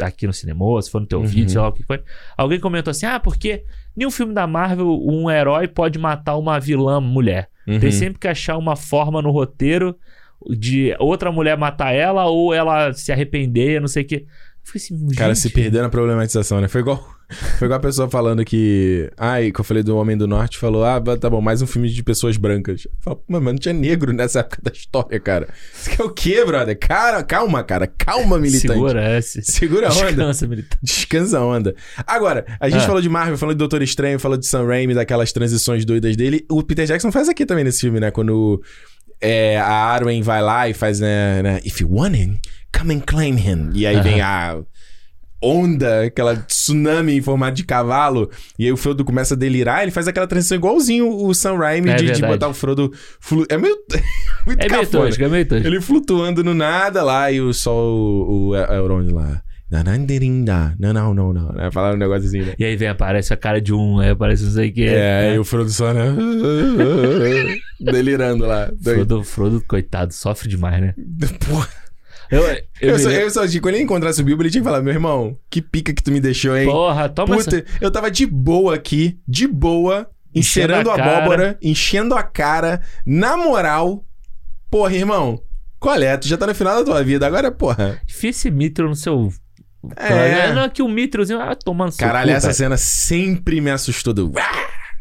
[0.02, 1.26] aqui no cinema, ou se foi no teu Uhum.
[1.26, 2.04] vídeo, sei lá o que foi.
[2.38, 3.64] Alguém comentou assim, ah, porque
[3.96, 7.50] nenhum filme da Marvel um herói pode matar uma vilã mulher.
[7.68, 7.80] Uhum.
[7.80, 9.96] Tem sempre que achar uma forma no roteiro
[10.48, 14.26] de outra mulher matar ela ou ela se arrepender, não sei o que.
[14.76, 16.68] Assim, cara se perdeu na problematização, né?
[16.68, 17.04] Foi igual,
[17.58, 19.10] foi igual a pessoa falando que.
[19.18, 21.90] Ai, que eu falei do Homem do Norte, falou: Ah, tá bom, mais um filme
[21.90, 22.86] de pessoas brancas.
[22.86, 25.48] Eu falo, Mano, mas não tinha negro nessa época da história, cara.
[25.74, 26.78] Isso que é o quê, brother?
[26.78, 27.88] Cara, calma, cara.
[27.88, 28.74] Calma, militante.
[28.74, 29.42] Segura essa.
[29.44, 30.06] Segura a onda.
[30.08, 30.80] Descansa, militante.
[30.84, 31.76] Descansa a onda.
[32.06, 32.88] Agora, a gente Ah.
[32.88, 36.46] falou de Marvel, falou de Doutor Estranho, falou de Sam Raimi, daquelas transições doidas dele.
[36.50, 38.10] O Peter Jackson faz aqui também nesse filme, né?
[38.12, 38.62] Quando
[39.22, 41.60] é, a Arwen vai lá e faz, né, né?
[41.66, 42.40] If you want him,
[42.78, 43.70] come and claim him.
[43.74, 44.60] E aí vem a
[45.42, 48.30] onda, aquela tsunami em formato de cavalo.
[48.58, 49.84] E aí o Frodo começa a delirar.
[49.84, 52.92] Ele faz aquela transição igualzinho o Sam Raimi É de, de botar o Frodo...
[53.20, 53.46] Flu...
[53.50, 53.76] É meio...
[54.46, 55.66] muito É meio tosco, é meio tosco.
[55.66, 59.42] Ele flutuando no nada lá e o sol, o, o Elrond lá.
[59.70, 60.76] Nananderinda.
[60.80, 61.50] Não, não, não, não.
[61.52, 61.70] Né?
[61.72, 62.56] Falaram um negócio assim, né?
[62.58, 64.88] E aí vem, aparece a cara de um, aí aparece não sei o que.
[64.88, 66.06] É, e o Frodo só, né?
[67.80, 68.72] Delirando lá.
[68.82, 70.96] Frodo, Frodo, coitado, sofre demais, né?
[71.48, 71.79] Porra.
[72.32, 74.82] Eu, eu, Eu, só, eu só, quando ele encontrasse o Bilbo, ele tinha que falar:
[74.82, 76.68] Meu irmão, que pica que tu me deixou, hein?
[76.68, 77.50] Porra, toma essa...
[77.50, 83.36] Puta, eu tava de boa aqui, de boa, encerando a abóbora, enchendo a cara, na
[83.36, 84.06] moral.
[84.70, 85.42] Porra, irmão,
[85.80, 86.16] qual é?
[86.18, 88.00] Tu já tá no final da tua vida, agora, porra.
[88.08, 89.32] Enfia esse mitro no seu...
[89.96, 90.52] É.
[90.54, 91.40] Não é que o mitrozinho...
[91.40, 92.54] Ah, tomando Caralho, cu, essa cara.
[92.54, 94.32] cena sempre me assustou do.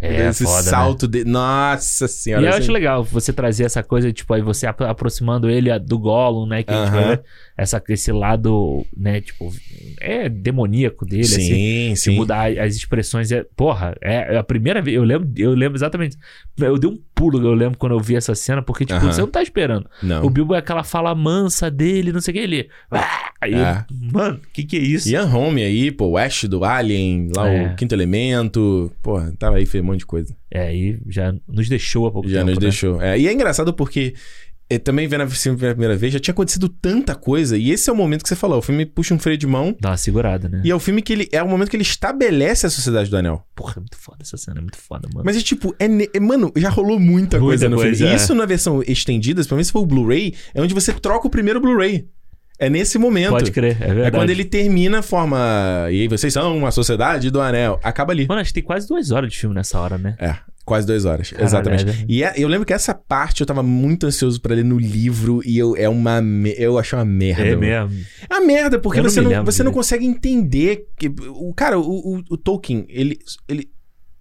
[0.01, 0.63] É, esse foda, né?
[0.63, 1.25] salto de.
[1.25, 2.43] Nossa E senhora.
[2.45, 2.59] eu assim.
[2.61, 6.63] acho legal você trazer essa coisa, tipo, aí você apro- aproximando ele do Gollum, né?
[6.63, 7.01] Que a gente Aham.
[7.01, 7.23] vai ver
[7.57, 9.53] essa, esse lado, né, tipo,
[10.01, 11.41] é demoníaco dele, assim.
[11.43, 12.15] Sim, De sim.
[12.17, 13.33] mudar as expressões.
[13.33, 14.97] É, porra, é a primeira vez.
[14.97, 16.17] Eu lembro, eu lembro exatamente.
[16.57, 19.13] Eu dei um pulo, eu lembro quando eu vi essa cena, porque, tipo, Aham.
[19.13, 19.89] você não tá esperando.
[20.03, 20.25] Não.
[20.25, 22.69] O Bilbo é aquela fala mansa dele, não sei o que, ele.
[22.91, 23.85] "Ah!" Aí, É.
[24.13, 25.09] mano, o que que é isso?
[25.09, 27.67] Ian Holm aí, pô, o Ash do Alien, lá É.
[27.67, 28.93] o Quinto Elemento.
[29.01, 30.37] Porra, tava aí, monte de coisa.
[30.51, 32.51] É, aí já nos deixou há pouco Já tempo.
[32.51, 32.61] nos né?
[32.63, 33.01] deixou.
[33.03, 34.15] É, e é engraçado porque
[34.71, 37.57] é, também vendo a filme pela primeira vez, já tinha acontecido tanta coisa.
[37.57, 38.59] E esse é o momento que você falou.
[38.59, 39.75] O filme puxa um freio de mão.
[39.81, 40.61] Dá uma segurada, né?
[40.63, 41.29] E é o filme que ele.
[41.33, 43.43] É o momento que ele estabelece a Sociedade do Anel.
[43.55, 45.25] Porra, é muito foda essa cena, é muito foda, mano.
[45.25, 48.13] Mas é tipo, é, é- mano, já rolou muita, Muita coisa no coisa, filme.
[48.13, 48.17] E é.
[48.17, 51.31] isso na versão estendida, pelo menos se for o Blu-ray, é onde você troca o
[51.31, 52.07] primeiro Blu-ray.
[52.59, 53.31] É nesse momento.
[53.31, 54.09] Pode crer, é verdade.
[54.09, 55.39] É quando ele termina a forma.
[55.91, 57.79] E aí, vocês são uma sociedade do anel.
[57.83, 58.27] Acaba ali.
[58.27, 60.17] Mano, acho que tem quase duas horas de filme nessa hora, né?
[60.19, 61.31] É, quase duas horas.
[61.31, 61.89] Caralho, exatamente.
[61.89, 62.05] é.
[62.09, 65.41] E é- eu lembro que essa parte eu tava muito ansioso pra ler no livro
[65.45, 66.21] e eu, é uma.
[66.57, 67.43] Eu achei uma merda.
[67.47, 67.97] É mesmo.
[68.29, 70.87] É uma merda, porque não você, não, você não consegue entender.
[70.99, 71.83] Que, o cara, o,
[72.17, 73.19] o, o Tolkien, ele.
[73.49, 73.69] ele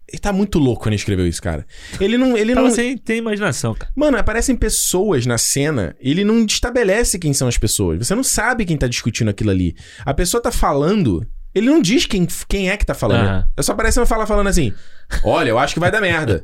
[0.10, 1.66] ele tá muito louco quando ele escreveu isso, cara.
[2.00, 2.38] Ele não.
[2.38, 3.92] Ele Tava não sem ter imaginação, cara.
[3.94, 8.00] Mano, aparecem pessoas na cena, ele não estabelece quem são as pessoas.
[8.00, 9.76] Você não sabe quem tá discutindo aquilo ali.
[10.06, 13.48] A pessoa tá falando, ele não diz quem, quem é que tá falando.
[13.58, 14.74] É só aparece uma fala falando assim:
[15.24, 16.42] Olha, eu acho que vai dar merda.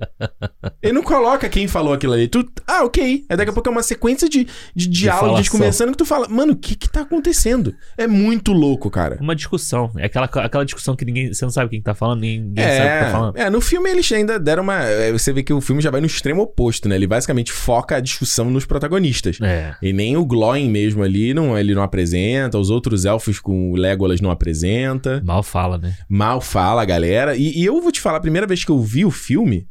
[0.82, 2.28] Ele não coloca quem falou aquilo ali.
[2.28, 3.26] Tu, ah, ok.
[3.30, 5.52] Aí daqui a pouco é uma sequência de, de diálogos falação.
[5.52, 7.74] conversando que tu fala, mano, o que que tá acontecendo?
[7.98, 9.18] É muito louco, cara.
[9.20, 9.92] Uma discussão.
[9.98, 11.34] É aquela, aquela discussão que ninguém.
[11.34, 13.38] Você não sabe quem tá falando, ninguém sabe o que tá falando.
[13.38, 14.84] É, no filme eles ainda deram uma.
[14.84, 16.96] é, Você vê que o filme já vai no extremo oposto, né?
[16.96, 19.38] Ele basicamente foca a discussão nos protagonistas.
[19.42, 19.76] É.
[19.82, 23.76] E nem o Glóin mesmo ali, não, ele não apresenta, os outros elfos com o
[23.76, 25.22] Legolas não apresenta.
[25.26, 25.96] Mal fala, né?
[26.10, 27.36] Mal fala galera.
[27.36, 29.66] E, e eu vou te falar, a primeira vez que eu vi o filme,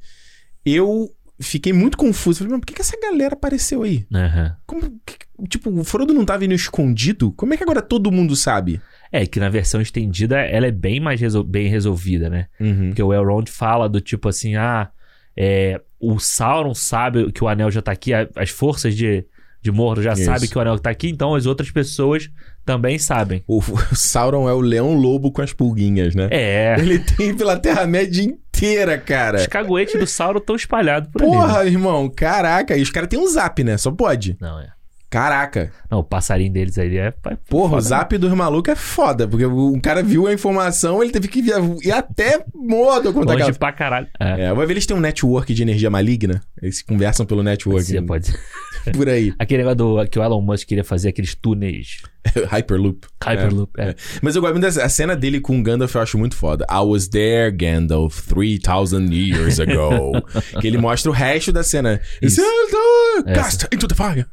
[0.65, 1.11] eu
[1.41, 2.39] fiquei muito confuso.
[2.39, 4.07] Falei, mas por que, que essa galera apareceu aí?
[4.15, 4.57] Aham.
[4.67, 7.33] Como, que- tipo, o Frodo não tava indo escondido?
[7.33, 8.81] Como é que agora todo mundo sabe?
[9.11, 12.47] É, que na versão estendida ela é bem mais resol- bem resolvida, né?
[12.59, 12.89] Uhum.
[12.89, 14.89] Porque o Elrond fala do tipo assim, ah,
[15.37, 19.25] é, o Sauron sabe que o anel já tá aqui, a- as forças de,
[19.61, 20.25] de Mordor já Isso.
[20.25, 22.31] sabem que o anel tá aqui, então as outras pessoas
[22.65, 23.43] também sabem.
[23.49, 23.61] O,
[23.95, 26.29] Sauron é o leão lobo com as pulguinhas, né?
[26.31, 29.39] É, Ele tem pela Terra-média inteira, cara.
[29.39, 31.31] os caguetes do Sauron estão espalhados por ali.
[31.31, 31.37] né?
[31.37, 32.77] Porra, irmão, caraca.
[32.77, 33.77] E os caras têm um zap, né?
[33.77, 34.37] Só pode.
[34.41, 34.69] Não, é.
[35.11, 35.71] Caraca.
[35.91, 37.09] Não, o passarinho deles aí é...
[37.09, 39.29] é Porra, foda, o zap dos malucos é foda.
[39.29, 43.19] Porque o cara viu a informação, ele teve que via- ir até Mordor né?
[43.21, 43.59] contar Longe aquela...
[43.59, 44.07] pra caralho.
[44.19, 46.41] É, É, vai ver eles têm um network de energia maligna.
[46.63, 47.83] Eles se conversam pelo network.
[47.85, 48.41] pode ser, pode ser.
[48.95, 49.33] Por aí.
[49.39, 52.03] Aquele negócio do, que o Elon Musk queria fazer, aqueles túneis
[52.51, 53.07] Hyperloop.
[53.23, 53.73] Hyperloop.
[53.79, 53.91] É.
[53.91, 53.95] É.
[54.21, 56.67] Mas eu gosto muito dessa a cena dele com o Gandalf, eu acho muito foda.
[56.71, 60.13] I was there, Gandalf, 3000 years ago.
[60.61, 62.01] que ele mostra o resto da cena.
[62.21, 62.41] Isso.
[62.41, 63.43] Isildur, Essa.
[63.43, 64.27] cast into the fire.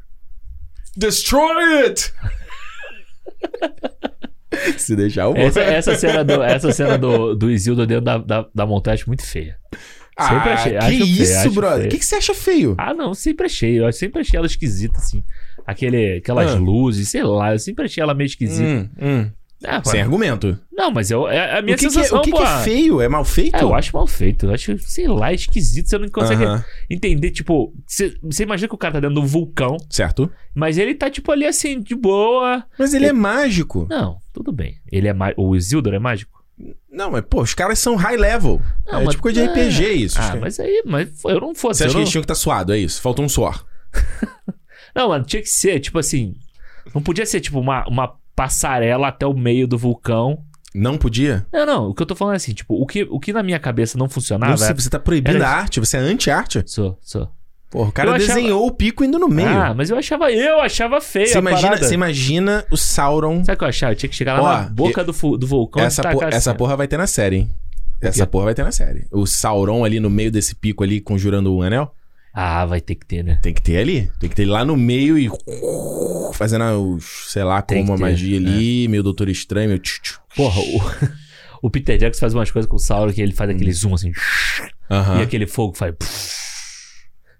[0.97, 2.11] Destroy it!
[4.77, 5.37] Se deixar, vou.
[5.37, 9.23] Essa, essa cena, do, essa cena do, do Isildur dentro da, da, da acho muito
[9.23, 9.57] feia.
[10.27, 11.75] Sempre ah, achei- que acho feio, isso, acho brother?
[11.77, 11.89] O feio.
[11.91, 12.75] que, que você acha feio?
[12.77, 13.79] Ah, não, sempre achei.
[13.79, 15.23] Eu sempre achei ela esquisita, assim.
[15.65, 16.55] Aquele, aquelas Ah.
[16.57, 18.63] luzes, sei lá, eu sempre achei ela meio esquisita.
[18.67, 19.31] Hum, hum.
[19.65, 20.57] Ah, Sem argumento.
[20.71, 22.37] não, mas eu, é a minha o que, que, é, sensação, o que, pô.
[22.37, 23.01] que é feio?
[23.01, 23.57] É mal feito?
[23.57, 24.45] É, eu acho mal feito.
[24.45, 25.89] Eu acho, sei lá, esquisito.
[25.89, 26.63] Você não consegue Aham.
[26.89, 27.73] entender, tipo...
[27.85, 30.31] Você você imagina que o cara tá dentro de um vulcão, Certo.
[30.55, 32.63] mas ele tá, tipo, ali assim, de boa.
[32.79, 33.85] Mas ele é mágico.
[33.89, 34.75] Não, tudo bem.
[34.89, 35.41] Ele é mágico.
[35.43, 36.38] O Isildur é mágico?
[36.91, 38.61] Não, mas, pô, os caras são high level.
[38.85, 39.51] Não, é mas- tipo coisa de é.
[39.67, 40.19] RPG isso.
[40.19, 40.83] Os Ah, mas aí...
[40.85, 41.79] Mas eu não fosse.
[41.79, 42.01] Você acha eu que não...
[42.01, 43.01] eles tinham que estar suado, é isso?
[43.01, 43.63] Faltou um suor.
[44.95, 46.33] Não, mano, tinha que ser, tipo assim.
[46.93, 50.43] Não podia ser, tipo, uma, uma passarela até o meio do vulcão.
[50.73, 51.45] Não podia?
[51.53, 51.89] Não, não.
[51.89, 53.97] O que eu tô falando é assim, tipo, o que, o que na minha cabeça
[53.97, 54.55] não funcionava.
[54.55, 55.61] não é- você tá proibindo era a isso.
[55.61, 55.79] arte?
[55.79, 56.63] Você é anti-arte?
[56.65, 57.29] Sou, sou.
[57.69, 59.47] Porra, o cara Eu achava- desenhou o pico indo no meio.
[59.47, 60.31] Ah, mas eu achava.
[60.31, 61.27] Eu achava feio.
[61.27, 63.43] você, imagina, você imagina o Sauron.
[63.45, 63.91] Sabe o que eu achava?
[63.93, 66.55] Eu tinha que chegar lá Ó, na boca do, do vulcão Essa, po- tacar essa
[66.55, 67.49] porra vai ter na série, hein?
[68.01, 69.05] Essa porra vai ter na série.
[69.11, 71.93] O Sauron ali no meio desse pico ali, conjurando o anel.
[72.33, 73.39] Ah, vai ter que ter, né?
[73.41, 74.09] Tem que ter ali.
[74.19, 75.29] Tem que ter lá no meio e.
[76.33, 77.25] Fazendo os.
[77.27, 78.11] Sei lá, Tem como a que ter, é.
[78.11, 79.81] magia ali, meio Doutor Estranho, meio.
[80.35, 80.81] Porra, o,
[81.67, 84.11] o Peter Jackson faz umas coisas com o Sauron que ele faz aquele zoom assim.
[84.89, 85.19] Aham.
[85.19, 85.93] E aquele fogo faz.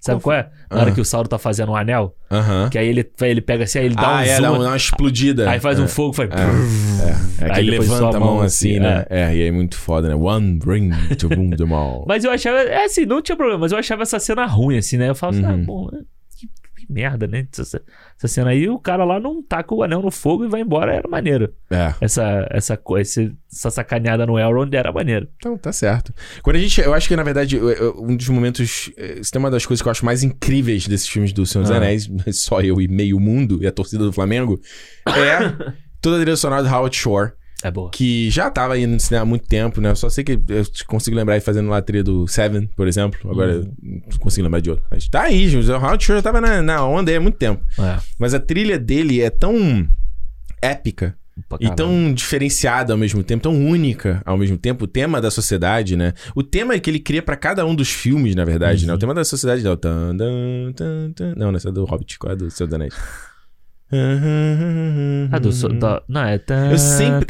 [0.01, 0.49] Sabe qual é?
[0.71, 0.93] Na hora Ah.
[0.93, 2.69] que o Sauron tá fazendo um anel, Aham.
[2.69, 4.41] que aí ele, ele pega assim, aí ele dá Ah, um é, zoom.
[4.41, 5.49] dá, um- dá uma explodida.
[5.49, 5.81] Aí faz é.
[5.81, 6.29] um fogo, faz.
[6.29, 9.05] É, é que Aí ele levanta a mão mão assim, assim, né?
[9.09, 9.19] É.
[9.35, 10.15] e aí é muito foda, né?
[10.15, 12.05] One ring to boom them all.
[12.07, 14.95] Mas eu achava, é assim, não tinha problema, mas eu achava essa cena ruim, assim,
[14.97, 15.09] né?
[15.09, 15.61] Eu falava assim, Uhum.
[15.61, 15.99] ah, bom, né?
[16.37, 16.47] que,
[16.85, 17.45] que merda, né?
[18.19, 20.93] Essa, cena aí, o cara lá não taca o anel no fogo e vai embora,
[20.93, 21.53] era maneiro.
[21.71, 21.93] É.
[22.01, 25.27] Essa, essa, esse- essa sacaneada no Elrond era maneiro.
[25.37, 26.13] Então, tá certo.
[26.43, 26.81] Quando a gente.
[26.81, 27.57] Eu acho que, na verdade,
[27.97, 28.91] um dos momentos.
[28.97, 31.61] eh, Isso tem uma das coisas que eu acho mais incríveis desses filmes do Senhor
[31.63, 31.77] dos Ah.
[31.77, 34.59] Anéis, só eu e meio mundo, e a torcida do Flamengo,
[35.07, 37.31] é toda a trilha sonora do Howard Shore,
[37.63, 37.89] É boa.
[37.91, 39.89] que já tava aí no cinema há muito tempo, né?
[39.91, 42.87] Eu só sei que eu consigo lembrar ele fazendo lá a trilha do Seven, por
[42.87, 43.19] exemplo.
[43.29, 44.85] Agora eu não consigo lembrar de outro.
[44.89, 45.69] Mas tá aí, gente.
[45.69, 47.61] O Howard Shore já tava na, na onda aí há muito tempo.
[47.77, 49.87] É, Mas a trilha dele é tão
[50.61, 51.15] épica
[51.59, 55.95] e tão diferenciada ao mesmo tempo, tão única ao mesmo tempo, o tema da sociedade,
[55.95, 56.13] né?
[56.35, 58.87] O tema que ele cria pra cada um dos filmes, na verdade, Uhum.
[58.89, 58.93] né?
[58.93, 61.33] O tema da sociedade é o tan, tan, tan, tan.
[61.37, 62.93] Não, essa é do Hobbit, qual é do Seu Anéis?
[65.31, 66.39] Ah, do, da- não, é...
[66.71, 67.25] Eu sempre-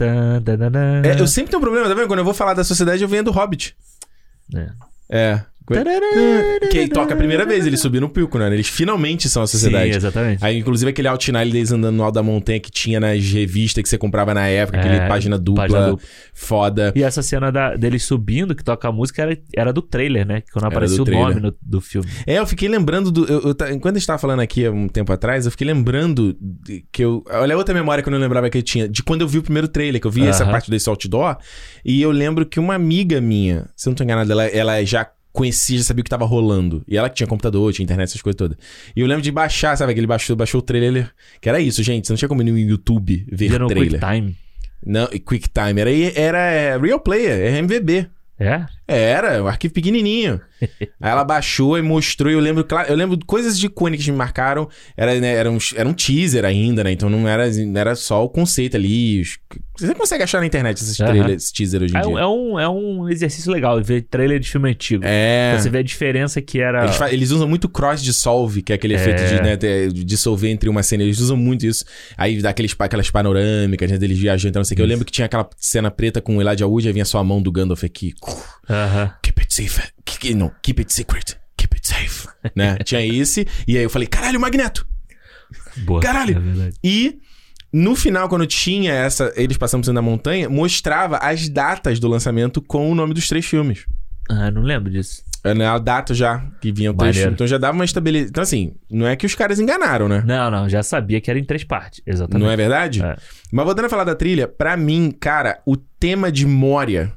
[1.06, 2.08] É, eu sempre tenho um problema, tá vendo?
[2.08, 3.76] Quando eu vou falar da sociedade, eu venho do Hobbit.
[4.54, 4.70] É.
[5.10, 5.42] É.
[6.72, 8.52] Que toca a primeira vez, eles subiram no pico, né?
[8.54, 9.92] Eles finalmente são a sociedade.
[9.92, 10.44] Sim, exatamente.
[10.44, 13.90] Aí, inclusive, aquele outline deles andando no alto da montanha que tinha nas revistas que
[13.90, 16.06] você comprava na época, É, aquele página dupla, página dupla.
[16.34, 16.94] foda.
[16.96, 20.44] E essa cena da, dele subindo, que toca a música, era, era do trailer, né?
[20.52, 21.28] Quando do o trailer.
[21.30, 22.08] nome no- do filme.
[22.26, 23.26] É, eu fiquei lembrando do.
[23.26, 26.36] Eu, eu enquanto a gente tava falando aqui há um tempo atrás, eu fiquei lembrando
[26.92, 27.24] que eu.
[27.30, 28.88] Olha, outra memória que eu não lembrava que eu tinha.
[28.88, 30.52] De quando eu vi o primeiro trailer, que eu vi essa Aham.
[30.52, 31.38] parte desse outdoor.
[31.84, 35.08] E eu lembro que uma amiga minha, se eu não tô enganado, ela, ela já
[35.32, 36.84] conhecia, já sabia o que tava rolando.
[36.88, 38.58] E ela que tinha computador, tinha internet, essas coisas todas.
[38.96, 39.94] E eu lembro de baixar, sabe?
[39.94, 41.12] Que ele baixou, baixou o trailer.
[41.42, 42.08] Que era isso, gente.
[42.08, 44.00] Você não tinha como ir no YouTube ver no trailer.
[44.00, 44.38] QuickTime.
[44.86, 45.82] Não, QuickTime.
[45.82, 48.08] Era, era é, Real Player, é MVB.
[48.40, 48.66] É?
[48.92, 50.42] Era, o arquivo pequenininho.
[50.62, 54.18] Aí ela baixou e mostrou, e eu lembro, eu lembro coisas de icônicas que me
[54.18, 54.68] marcaram.
[54.98, 56.92] Era, né, era, um, era um teaser ainda, né?
[56.92, 59.22] Então não era, não era só o conceito ali.
[59.22, 59.38] os-
[59.80, 62.10] Você consegue achar na internet esses trailers, esse teaser hoje em É, dia.
[62.10, 65.04] um- é um, é um exercício legal ver trailer de filme antigo.
[65.06, 65.56] É.
[65.58, 66.84] Você vê a diferença que era.
[66.84, 70.68] Eles, eles usam muito cross dissolve, que é aquele efeito de, né, de dissolver entre
[70.68, 71.04] uma cena.
[71.04, 71.86] Eles usam muito isso.
[72.18, 74.82] Aí dá aqueles, aquelas panorâmicas, né, deles viajando, então não sei o que.
[74.82, 77.24] Eu lembro que tinha aquela cena preta com o Elijah Wood, aí vinha só a
[77.24, 78.14] mão do Gandalf aqui.
[78.86, 79.14] Aham.
[79.22, 79.82] Keep it safe.
[80.06, 81.38] Keep, não, keep it secret.
[81.58, 82.28] Keep it safe.
[82.56, 82.78] né?
[82.84, 83.48] Tinha esse.
[83.68, 84.88] E aí eu falei, caralho, Magneto!
[85.86, 86.02] Boa.
[86.02, 86.38] Caralho.
[86.68, 86.70] É.
[86.84, 87.20] E
[87.72, 92.08] no final, quando tinha essa, eles passando por cima da montanha, mostrava as datas do
[92.08, 93.86] lançamento com o nome dos três filmes.
[94.30, 95.24] Ah, não lembro disso.
[95.44, 97.20] É, né, A data já que vinham três Maneiro.
[97.28, 97.36] filmes.
[97.36, 98.30] Então já dava uma estabilidade.
[98.30, 100.22] Então, assim, não é que os caras enganaram, né?
[100.26, 102.02] Não, não, já sabia que era em três partes.
[102.06, 102.44] Exatamente.
[102.44, 103.02] Não é verdade?
[103.04, 103.16] É.
[103.52, 107.12] Mas voltando a falar da trilha, pra mim, cara, o tema de Moria.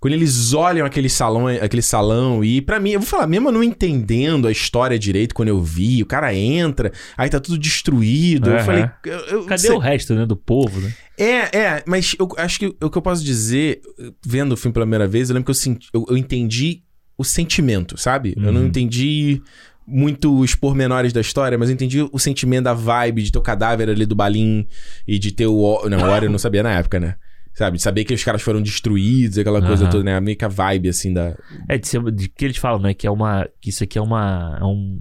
[0.00, 3.52] Quando eles olham aquele salão, aquele salão, e pra mim, eu vou falar, mesmo eu
[3.52, 8.50] não entendendo a história direito quando eu vi, o cara entra, aí tá tudo destruído.
[8.50, 8.64] Eu Aham.
[8.64, 8.84] falei.
[9.04, 10.24] eu- eu- Cadê sei- o resto, né?
[10.24, 10.92] Do povo, né?
[11.18, 13.80] É, é, mas eu acho que o que eu posso dizer,
[14.24, 16.82] vendo o filme pela primeira vez, eu lembro que eu, senti, eu, eu entendi
[17.16, 18.34] o sentimento, sabe?
[18.36, 18.66] Eu não Uhum.
[18.68, 19.42] entendi
[19.84, 23.42] muito os pormenores da história, mas eu entendi o sentimento da vibe de ter o
[23.42, 24.64] cadáver ali do Balim
[25.08, 25.88] e de ter o...
[25.88, 27.16] Não, o Ori eu não sabia na época, né?
[27.58, 27.76] Sabe?
[27.76, 29.90] De saber que os caras foram destruídos, aquela coisa Aham.
[29.90, 30.20] toda, né?
[30.20, 31.36] Meio que a vibe, assim, da...
[31.68, 32.94] É, de, ser, de que eles falam, né?
[32.94, 33.48] Que é uma.
[33.60, 34.56] Que isso aqui é uma.
[34.60, 35.00] É um.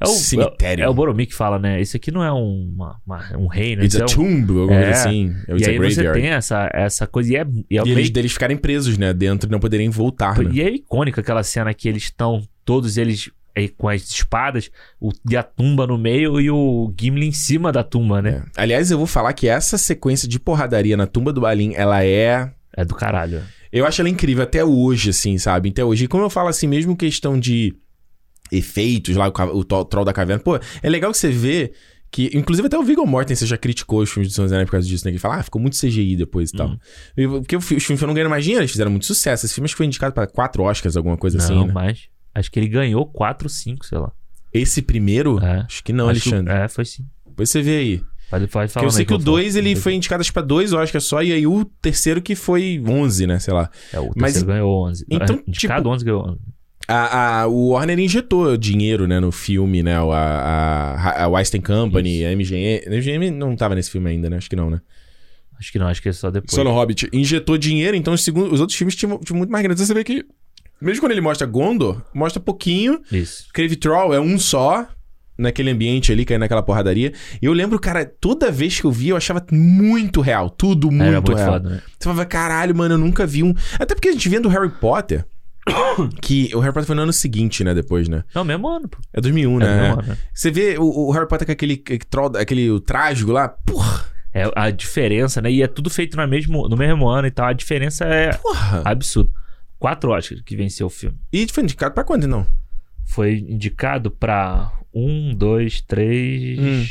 [0.00, 0.82] É o, Cemitério.
[0.82, 1.80] É, é o Boromir que fala, né?
[1.80, 3.82] Isso aqui não é um, uma, uma- um reino.
[3.82, 4.84] It's isso a é um- tomb, alguma É.
[4.84, 5.34] coisa assim.
[5.48, 7.32] E It's a aí você tem essa, essa coisa.
[7.32, 9.12] E é, e é E meio- eles deles ficarem presos, né?
[9.12, 10.50] Dentro e não poderem voltar, né?
[10.52, 14.70] E é icônica aquela cena que eles estão, todos eles aí com as espadas,
[15.00, 18.44] o, e a tumba no meio e o Gimli em cima da tumba, né?
[18.56, 18.62] É.
[18.62, 22.50] Aliás, eu vou falar que essa sequência de porradaria na tumba do Balim, ela é.
[22.76, 23.42] É, do caralho.
[23.72, 25.70] Eu acho ela incrível até hoje, assim, sabe?
[25.70, 26.04] Até hoje.
[26.04, 27.74] E como eu falo assim, mesmo questão de
[28.50, 31.72] efeitos lá, o, o troll da caverna, pô, é legal que você vê
[32.10, 32.30] que.
[32.34, 35.10] Inclusive, até o Viggo Mortensen já criticou os filmes de Anéis por causa disso, né?
[35.10, 36.68] Que ele fala, ah, ficou muito CGI depois e tal.
[36.68, 36.78] Uhum.
[37.16, 39.46] E, porque os filmes foram ganhando mais dinheiro, eles fizeram muito sucesso.
[39.46, 41.72] Esse filme acho que foi indicado pra quatro Oscars, alguma coisa não, assim, né?
[41.72, 44.10] mas acho que ele ganhou 4, 5, sei lá.
[44.52, 45.60] Esse primeiro, É.
[45.66, 46.54] acho que não, Acho que- Alexandre.
[46.54, 47.04] é, foi sim.
[47.26, 48.02] Depois você vê aí.
[48.30, 49.32] Pode, pode Porque falar eu sei que o eu falo.
[49.36, 52.82] 2 ele foi indicado acho, pra dois Oscars só, e aí o terceiro que foi
[52.86, 53.38] 11, né?
[53.38, 53.70] Sei lá.
[53.92, 55.04] É, o Mas- terceiro ganhou 11.
[55.10, 56.38] Então, de tipo- cada 11 ganhou 11.
[56.86, 59.96] A, a- o Warner injetou dinheiro, né, no filme, né?
[59.96, 62.82] A, a, a Weinstein Company, a MGM.
[62.86, 64.36] A MGM não tava nesse filme ainda, né?
[64.36, 64.80] Acho que não, né?
[65.58, 66.52] Acho que não, acho que é só depois.
[66.54, 67.08] Só no Hobbit.
[67.12, 69.74] Injetou dinheiro, então os, segundos, os outros filmes tinham, tinham muito mais grana.
[69.74, 70.24] Então Você vê que,
[70.80, 73.00] mesmo quando ele mostra Gondor, mostra pouquinho.
[73.10, 73.46] Isso.
[73.52, 74.86] Crave Troll é um só.
[75.36, 77.12] Naquele ambiente ali, caindo naquela porradaria.
[77.42, 80.48] E eu lembro, cara, toda vez que eu vi, eu achava muito real.
[80.48, 81.52] Tudo muito, Era muito real.
[81.54, 81.82] foda, né?
[81.98, 83.52] Você falava, caralho, mano, eu nunca vi um.
[83.80, 85.24] Até porque a gente vendo Harry Potter.
[86.22, 87.74] que o Harry Potter foi no ano seguinte, né?
[87.74, 88.22] Depois, né?
[88.32, 88.98] Não, mesmo ano, pô.
[89.12, 89.80] É 2001, É, né?
[89.80, 90.18] mesmo ano, né?
[90.32, 93.48] Você vê o, o Harry Potter com aquele, aquele, troll- aquele o trágico lá.
[93.48, 94.04] Porra!
[94.32, 95.50] É a diferença, né?
[95.50, 97.46] E é tudo feito no mesmo, no mesmo ano e tal.
[97.46, 98.82] A diferença é Porra!
[98.84, 99.30] absurda.
[99.84, 101.18] Quatro Oscars que venceu o filme.
[101.30, 102.46] E foi indicado pra quando, não?
[103.04, 106.58] Foi indicado pra um, dois, três.
[106.58, 106.86] Hum.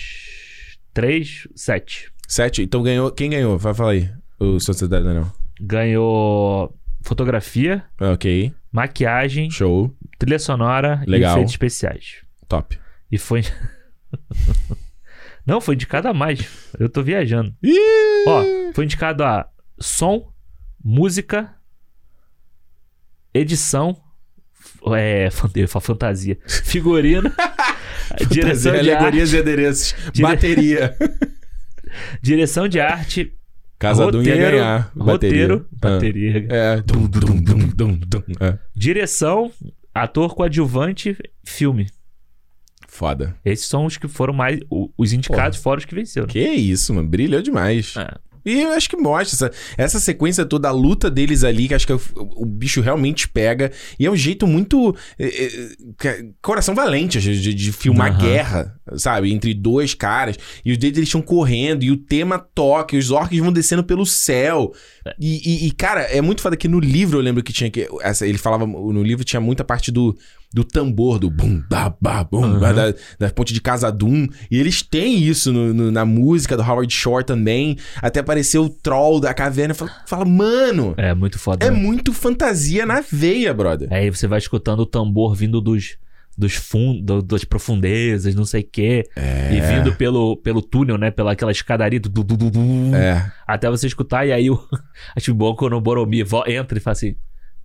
[0.93, 2.11] Três, sete.
[2.27, 2.61] Sete.
[2.61, 3.09] Então ganhou.
[3.11, 3.57] Quem ganhou?
[3.57, 4.11] Vai falar aí.
[4.39, 5.33] O Sociedade do Anel.
[5.59, 8.53] Ganhou fotografia, Ah, Ok.
[8.71, 9.91] maquiagem, Show.
[10.19, 11.31] trilha sonora Legal.
[11.31, 12.17] e efeitos especiais.
[12.47, 12.77] Top.
[13.11, 13.41] E foi.
[15.47, 16.47] Não, foi indicado a mais.
[16.79, 17.55] Eu tô viajando.
[18.27, 18.43] Ó,
[18.75, 19.49] foi indicado a
[19.79, 20.31] som,
[20.83, 21.55] música,
[23.33, 23.97] edição,
[24.95, 27.31] é, ia fantasia, figurino,
[28.29, 29.95] direção Fantasia, de arte, alegorias e adereços.
[30.13, 30.97] Dire- Bateria.
[32.21, 33.33] direção de arte,
[33.79, 34.91] Casadum ia roteiro, ganhar.
[34.97, 36.33] roteiro, Bateria.
[36.33, 36.77] bateria, Ah.
[36.77, 36.81] É.
[36.81, 38.21] Dum, dum, dum, dum.
[38.39, 38.57] É.
[38.75, 39.51] direção,
[39.93, 41.87] ator coadjuvante, filme.
[42.87, 43.35] Foda.
[43.43, 44.59] Esses são os que foram mais.
[44.97, 46.27] Os indicados fora os que venceram.
[46.27, 47.07] Que isso, mano.
[47.09, 47.95] Brilhou demais.
[47.97, 48.13] É.
[48.45, 51.85] E eu acho que mostra essa, essa sequência toda, a luta deles ali, que acho
[51.85, 52.01] que é o,
[52.43, 53.71] o bicho realmente pega.
[53.99, 54.95] E é um jeito muito.
[55.17, 55.25] é,
[56.05, 58.19] é, coração valente de, de- de filmar Aham.
[58.21, 59.31] guerra, sabe?
[59.33, 60.37] Entre dois caras.
[60.65, 63.83] E os deles eles estão correndo, e o tema toca, e os orcs vão descendo
[63.83, 64.71] pelo céu.
[65.19, 67.87] E, e- e, cara, é muito foda que no livro eu lembro que tinha que.
[68.01, 68.65] Essa, ele falava.
[68.65, 70.17] No livro tinha muita parte do.
[70.53, 74.27] Do tambor, do bum, ba, ba, bum, ba, da, da ponte de Casadum.
[74.51, 77.75] E eles têm isso no- no- na música do Howard Shore também.
[78.01, 79.73] Até apareceu o troll da caverna.
[79.73, 81.65] Fala, fala mano, É muito foda.
[81.65, 81.75] é né?
[81.77, 83.87] muito fantasia na veia, brother.
[83.91, 85.97] Aí você vai escutando o tambor vindo dos,
[86.37, 89.03] dos fundos, das profundezas, não sei o quê.
[89.51, 91.09] E vindo pelo, pelo túnel, né?
[91.09, 91.99] Pela aquela escadaria.
[91.99, 93.31] Du, du, du, du, É.
[93.47, 94.27] Até você escutar.
[94.27, 94.63] E aí o.
[95.17, 97.15] Acho bom quando o Boromir entra e fala assim.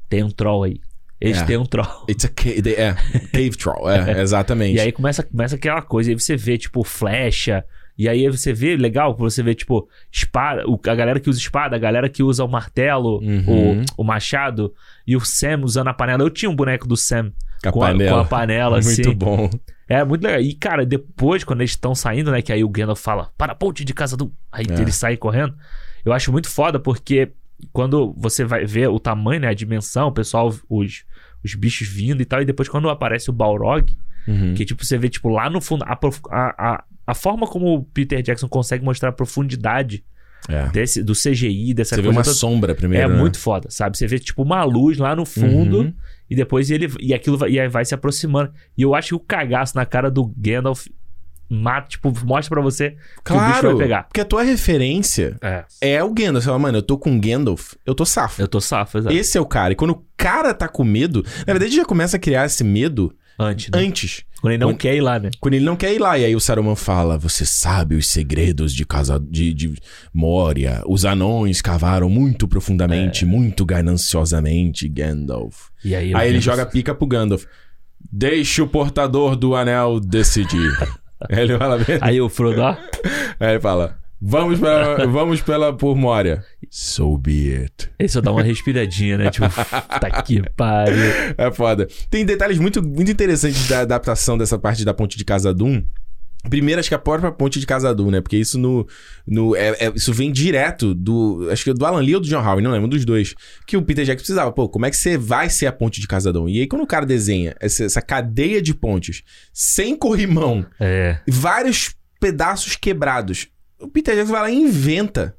[0.09, 0.81] tem um troll aí.
[1.21, 1.45] Eles É.
[1.45, 2.05] têm um troll.
[2.09, 2.95] It's a ca- they- é,
[3.33, 4.77] cave troll, é, exatamente.
[4.77, 7.65] E aí começa, começa aquela coisa, aí você vê, tipo, flecha.
[7.99, 11.79] E aí você vê, legal, você vê, tipo, espada, a galera que usa espada, a
[11.81, 13.83] galera que usa o martelo, Uhum.
[13.97, 14.73] o, o machado,
[15.05, 16.23] e o Sam usando a panela.
[16.23, 18.11] Eu tinha um boneco do Sam Com a com a, panela.
[18.13, 19.13] com a panela, Muito assim.
[19.17, 19.51] bom.
[19.89, 20.41] É muito legal.
[20.41, 22.41] E, cara, depois, quando eles estão saindo, né?
[22.41, 24.31] Que aí o Gandalf fala, para a ponte de casa do.
[24.53, 24.81] Aí É.
[24.81, 25.55] eles saem correndo.
[26.05, 27.33] Eu acho muito foda, porque
[27.73, 29.49] quando você vai ver o tamanho, né?
[29.49, 31.05] A dimensão, o pessoal, os,
[31.45, 32.41] os bichos vindo e tal.
[32.41, 34.53] E depois, quando aparece o Balrog, Uhum.
[34.53, 35.85] que tipo, você vê, tipo, lá no fundo.
[35.85, 35.99] A,
[36.31, 40.05] a, a, forma como o Peter Jackson consegue mostrar a profundidade
[40.47, 40.69] É.
[40.69, 43.19] desse, do CGI, dessa Você vê coisa uma toda, sombra É primeiro, né?
[43.19, 43.97] muito foda, sabe?
[43.97, 45.79] Você vê, tipo, uma luz lá no fundo.
[45.81, 45.95] Uhum.
[46.29, 46.93] E depois ele.
[47.01, 48.53] E aquilo vai, e vai se aproximando.
[48.77, 50.87] E eu acho que o cagaço na cara do Gandalf
[51.51, 52.91] mata, tipo, mostra pra você
[53.25, 54.03] que o bicho vai Claro, pegar.
[54.05, 55.65] porque a tua referência É.
[55.81, 56.43] é o Gandalf.
[56.45, 58.41] Você fala, mano, eu tô com o Gandalf, eu tô safo.
[58.43, 59.15] Eu tô safo, exato.
[59.17, 59.73] Esse é o cara.
[59.73, 63.15] E quando o cara tá com medo, na verdade já começa a criar esse medo
[63.39, 63.79] Antes, né?
[63.79, 64.25] antes.
[64.41, 65.31] Quando ele não Quando- quer ir lá, né?
[65.41, 66.17] Quando ele não quer ir lá.
[66.19, 69.75] E aí o Saruman fala: Você sabe os segredos de casa de, de
[70.15, 70.81] Moria.
[70.87, 75.69] Os anões cavaram muito profundamente, muito gananciosamente, Gandalf.
[75.85, 77.45] E aí, Aí ele joga pica pro Gandalf.
[78.13, 80.71] Deixe o portador do anel decidir.
[81.31, 82.77] Aí ele fala, Aí o Frodo, ó.
[83.41, 86.45] aí ele fala: Vamos pela, vamos pela por Moria.
[86.71, 87.89] So be it.
[87.99, 89.31] Ele só dá uma respiradinha, né?
[89.31, 89.47] Tipo,
[90.01, 91.13] tá que pariu.
[91.37, 91.87] É foda.
[92.11, 95.85] Tem detalhes muito, muito interessantes da adaptação dessa parte da ponte de Casadum.
[96.49, 98.21] Primeiro, acho que a própria ponte de Casadum, né?
[98.21, 98.87] Porque isso no.
[99.27, 101.49] no é- é- isso vem direto do.
[101.51, 103.35] Acho que do Alan Lee ou do John Howe, não lembro, um dos dois.
[103.67, 104.53] Que o Peter Jackson precisava.
[104.53, 106.49] Pô, como é que você vai ser a ponte de Casadum?
[106.49, 111.19] E aí, quando o cara desenha essa, essa cadeia de pontes sem corrimão, É.
[111.29, 113.49] vários pedaços quebrados,
[113.81, 115.37] o Peter Jackson vai lá e inventa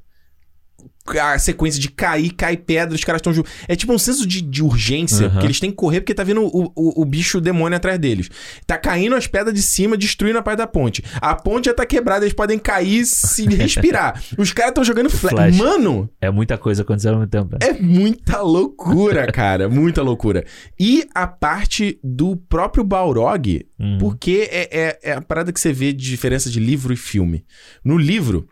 [1.08, 3.50] a sequência de cair, cai pedra, os caras estão juntos.
[3.66, 5.30] É tipo um senso de, de urgência, Aham.
[5.30, 8.28] porque eles têm que correr porque tá vindo o, o, o bicho demônio atrás deles.
[8.66, 11.02] Tá caindo as pedras de cima, destruindo a parte da ponte.
[11.20, 14.22] A ponte já tá quebrada, eles podem cair se respirar.
[14.38, 15.32] Os caras estão jogando flash.
[15.34, 15.56] Flash.
[15.56, 17.52] Mano, É muita coisa acontecendo ao mesmo tempo.
[17.52, 17.58] né?
[17.60, 19.68] é muita loucura, cara.
[19.68, 20.44] Muita loucura.
[20.78, 23.96] E a parte do próprio Balrog, Hum.
[23.98, 27.44] porque é, é, é a parada que você vê de diferença de livro e filme.
[27.84, 28.46] No livro,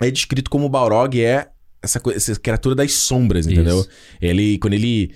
[0.00, 1.48] é descrito como o Balrog é
[1.86, 3.80] essa, essa criatura das sombras, entendeu?
[3.80, 3.88] Isso.
[4.20, 5.12] Ele, quando ele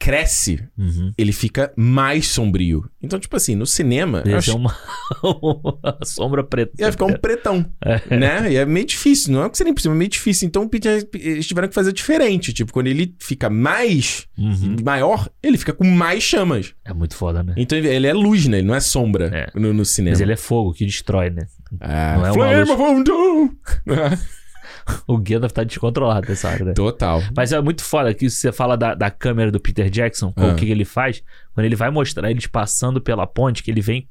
[0.00, 1.12] cresce, Uhum.
[1.18, 2.88] ele fica mais sombrio.
[3.02, 4.72] Então, tipo assim, no cinema, Ia acho uma...
[5.24, 6.70] uma sombra preta.
[6.78, 7.66] ia ficar um pretão,
[8.08, 8.52] né?
[8.52, 10.46] E é meio difícil, não é que seria impossível, é meio difícil.
[10.46, 12.52] Então, o Peter, eles tiveram que fazer diferente.
[12.52, 14.76] Tipo, quando ele fica mais Uhum.
[14.84, 16.74] maior, ele fica com mais chamas.
[16.84, 17.54] É muito foda, né?
[17.56, 18.58] Então, ele é luz, né?
[18.58, 19.58] Ele não é sombra É.
[19.58, 20.12] no, no cinema.
[20.12, 21.48] Mas ele é fogo que destrói, né?
[21.80, 22.70] Ah, não é uma Flame luz.
[22.70, 24.22] of
[25.06, 26.72] O Gandalf tá descontrolado nessa hora, né?
[26.72, 27.22] Total.
[27.36, 30.48] Mas é muito foda que você fala da, da câmera do Peter Jackson, Ah.
[30.48, 31.22] o que, ele faz.
[31.54, 34.08] Quando ele vai mostrar eles passando pela ponte, que ele vem,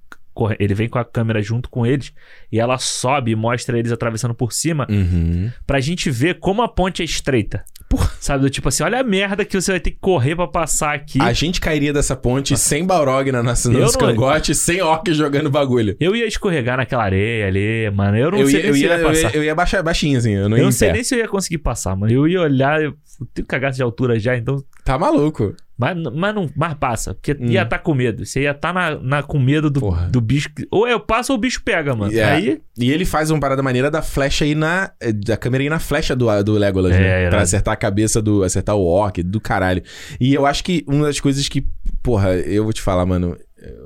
[0.59, 2.13] ele vem com a câmera junto com eles
[2.51, 5.49] e ela sobe e mostra eles atravessando por cima Uhum.
[5.65, 7.63] pra gente ver como a ponte é estreita.
[7.89, 8.11] Porra.
[8.19, 8.41] Sabe?
[8.43, 11.21] Do tipo assim, olha a merda que você vai ter que correr pra passar aqui.
[11.21, 15.49] A gente cairia dessa ponte sem Balrog na nossa, nos não- cangotes, sem orc jogando
[15.49, 15.95] bagulho.
[15.99, 18.17] Eu ia escorregar naquela areia ali, mano.
[18.17, 19.35] Eu não Eu sei ia, eu, se ia, ia eu, ia, passar.
[19.35, 21.59] eu ia baixar baixinho, assim, eu não Eu não sei nem se eu ia conseguir
[21.59, 22.11] passar, mano.
[22.11, 22.93] Eu ia olhar, eu
[23.33, 24.61] tenho cagaço de altura já, então.
[24.83, 25.55] Tá maluco.
[25.79, 27.45] Mas, mas não mas passa, porque Hum.
[27.51, 28.25] ia estar com medo.
[28.25, 30.09] Você ia estar na, na- com medo do, Porra.
[30.09, 30.49] do bicho.
[30.71, 32.11] Ou eu passo ou o bicho pega, mano.
[32.17, 32.23] É.
[32.23, 32.59] Aí.
[32.79, 34.91] E ele faz uma parada maneira da flecha aí na.
[34.99, 37.19] eh, Da câmera aí na flecha do, do Legolas, É, né?
[37.21, 37.29] irado.
[37.35, 38.43] Pra acertar a cabeça do.
[38.43, 39.83] acertar o orc, do caralho.
[40.19, 41.63] E eu acho que uma das coisas que.
[42.01, 43.37] Porra, eu vou te falar, mano.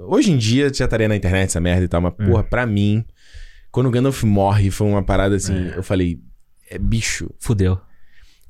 [0.07, 2.25] Hoje em dia já estaria na internet essa merda e tal, mas, Hum.
[2.29, 3.03] porra, pra mim,
[3.69, 5.71] quando o Gandalf morre, foi uma parada assim.
[5.71, 5.77] É.
[5.77, 6.19] Eu falei.
[6.69, 7.29] É bicho.
[7.37, 7.77] Fudeu.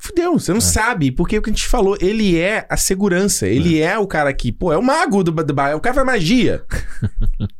[0.04, 0.62] Fudeu, você não É.
[0.62, 4.34] sabe, porque o que a gente falou, ele é a segurança, ele é, o cara
[4.34, 6.64] que, pô, é o mago do, do bairro, o cara faz magia.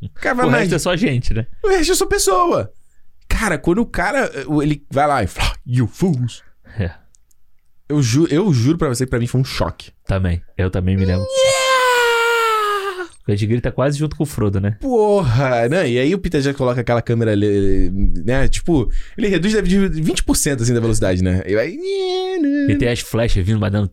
[0.02, 0.76] o cara O faz resto magia.
[0.76, 1.46] é só gente, né?
[1.62, 2.72] O resto é só pessoa.
[3.28, 4.30] Cara, quando o cara,
[4.62, 6.42] ele vai lá e fala, you fools.
[6.78, 6.90] É.
[7.88, 9.92] Eu, ju eu juro pra você que pra mim foi um choque.
[10.06, 10.42] Também.
[10.58, 11.26] Eu também me lembro.
[13.26, 14.76] A gente grita quase junto com o Frodo, né?
[14.80, 15.88] Porra, né?
[15.88, 17.90] E aí o Peter Jackson coloca aquela câmera ali,
[18.24, 18.48] né?
[18.48, 21.42] Tipo, ele reduz de 20% assim da velocidade, né?
[21.46, 21.68] E vai...
[21.72, 23.90] E tem as flechas vindo, mas dando.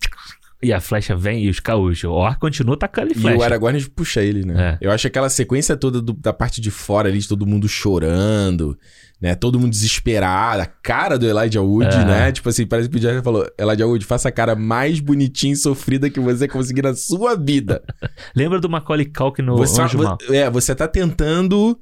[0.61, 2.03] E a flecha vem e os caos.
[2.03, 3.37] O Or continua tacando E flecha.
[3.37, 4.77] o Aragorn puxa ele, né?
[4.81, 4.85] É.
[4.87, 8.77] Eu acho aquela sequência toda do- da parte de fora ali, de todo mundo chorando,
[9.21, 9.35] né?
[9.35, 10.61] Todo mundo desesperado.
[10.61, 12.05] A cara do Elijah Wood, É.
[12.05, 12.31] né?
[12.33, 15.55] Tipo assim, parece que o Peter falou: Elijah Wood, faça a cara mais bonitinha e
[15.55, 17.81] sofrida que você conseguir na sua vida.
[18.35, 20.17] Lembra do Macaulay Culkin no você, Anjo vo- Mal?
[20.29, 21.79] é, você tá tentando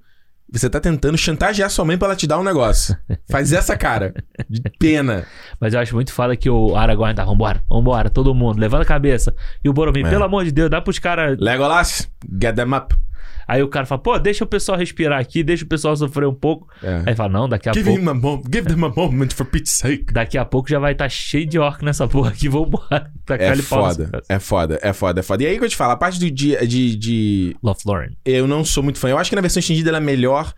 [0.51, 2.95] Você tá tentando chantagear sua mãe pra ela te dar um negócio.
[3.29, 4.13] Faz essa cara.
[4.49, 5.25] De pena.
[5.59, 8.87] Mas eu acho muito foda que o Aragorn tá, vambora, vambora, todo mundo, levanta a
[8.87, 9.35] cabeça.
[9.63, 10.09] E o Boromir, É.
[10.09, 11.37] pelo amor de Deus, dá pros caras.
[11.39, 12.09] Legolas,
[12.41, 12.95] get them up.
[13.47, 16.33] Aí o cara fala, pô, deixa o pessoal respirar aqui, deixa o pessoal sofrer um
[16.33, 16.67] pouco.
[16.83, 17.03] É.
[17.05, 18.01] Aí fala, não, daqui a Give, pouco.
[18.03, 20.11] him a mom- give them a moment for Pete's sake.
[20.13, 23.09] Daqui a pouco já vai estar cheio de orc nessa porra aqui, vambora.
[23.29, 25.43] É foda, é foda, é foda, é foda.
[25.43, 28.15] E aí que eu te falo, a parte do de, de, de- Lothlórien.
[28.25, 29.09] Eu não sou muito fã.
[29.09, 30.53] Eu acho que na versão estendida ela é melhor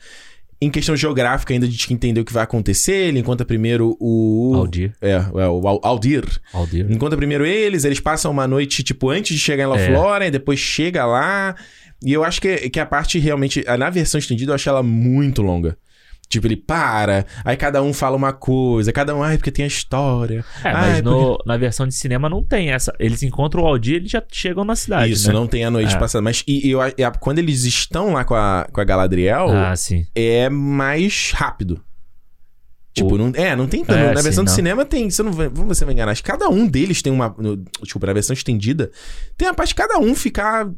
[0.62, 2.94] em questão geográfica ainda de te entender o que vai acontecer.
[3.08, 4.52] Ele encontra primeiro o...
[4.56, 4.94] Aldir.
[5.02, 6.26] É, é o Al- Aldir.
[6.54, 6.86] Aldir.
[6.92, 10.60] Encontra primeiro eles, eles passam uma noite, tipo, antes de chegar em Lothlórien, e depois
[10.60, 11.56] chega lá.
[12.04, 13.64] E eu acho que, que a parte realmente...
[13.78, 15.78] Na versão estendida eu acho ela muito longa.
[16.30, 19.68] Tipo, ele para, aí cada um fala uma coisa, cada um, ai, porque tem a
[19.68, 20.46] história.
[20.64, 22.94] É, mas porque- no- na versão de cinema não tem essa.
[23.00, 25.12] Eles encontram o Aldir e eles já chegam na cidade.
[25.12, 25.34] Isso, né?
[25.34, 25.98] não tem a noite É.
[25.98, 26.22] passada.
[26.22, 30.06] Mas e, e e quando eles estão lá com a, com a Galadriel, Ah, sim.
[30.14, 31.82] é mais rápido.
[32.94, 33.98] Tipo, não, é, não tem tanto.
[34.00, 34.56] É, na sim, versão do não.
[34.56, 35.10] cinema tem.
[35.10, 36.12] Você não vai, você vai enganar.
[36.12, 37.34] Acho que Cada um deles tem uma.
[37.40, 38.92] No, desculpa, na versão estendida,
[39.36, 40.70] tem a parte de cada um ficar,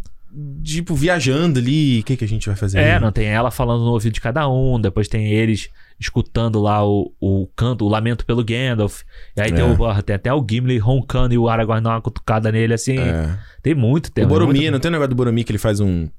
[0.63, 1.99] tipo, viajando ali.
[1.99, 2.79] O que, que a gente vai fazer?
[2.79, 2.99] É, aí?
[2.99, 7.13] não tem ela falando no ouvido de cada um, depois tem eles escutando lá o,
[7.19, 9.01] o canto, o lamento pelo Gandalf.
[9.37, 9.67] E aí tem, É.
[9.67, 12.97] o, ah, tem até o Gimli roncando e o Aragorn dá uma cutucada nele assim.
[12.97, 13.37] É.
[13.61, 14.27] Tem muito tempo.
[14.27, 14.71] O Boromir, muito...
[14.71, 16.09] não tem um negócio do Boromir que ele faz um.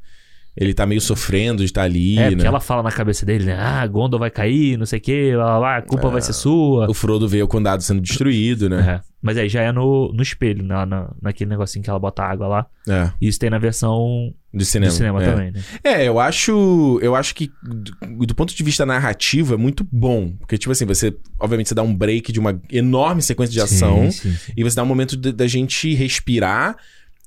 [0.55, 2.31] Ele tá meio sofrendo de estar ali, É, né?
[2.33, 3.57] porque ela fala na cabeça dele, né?
[3.59, 6.35] Ah, Gondor vai cair, não sei o que, lá, lá, lá, a culpa vai ser
[6.35, 6.91] sua.
[6.91, 9.01] O Frodo vê o condado sendo destruído, né?
[9.01, 9.13] É.
[9.23, 12.49] Mas aí já é no, no espelho, na, na, naquele negocinho que ela bota água
[12.49, 12.67] lá.
[12.89, 13.11] É.
[13.21, 14.91] Isso tem na versão Do cinema.
[14.93, 15.31] do cinema é.
[15.31, 15.63] também, né?
[15.83, 16.99] É, eu acho.
[17.01, 20.33] Eu acho que do, do ponto de vista narrativo é muito bom.
[20.41, 21.17] Porque, tipo assim, você.
[21.39, 24.11] Obviamente, você dá um break de uma enorme sequência de ação.
[24.11, 24.53] Sim, sim, sim.
[24.57, 26.77] E você dá um momento da gente respirar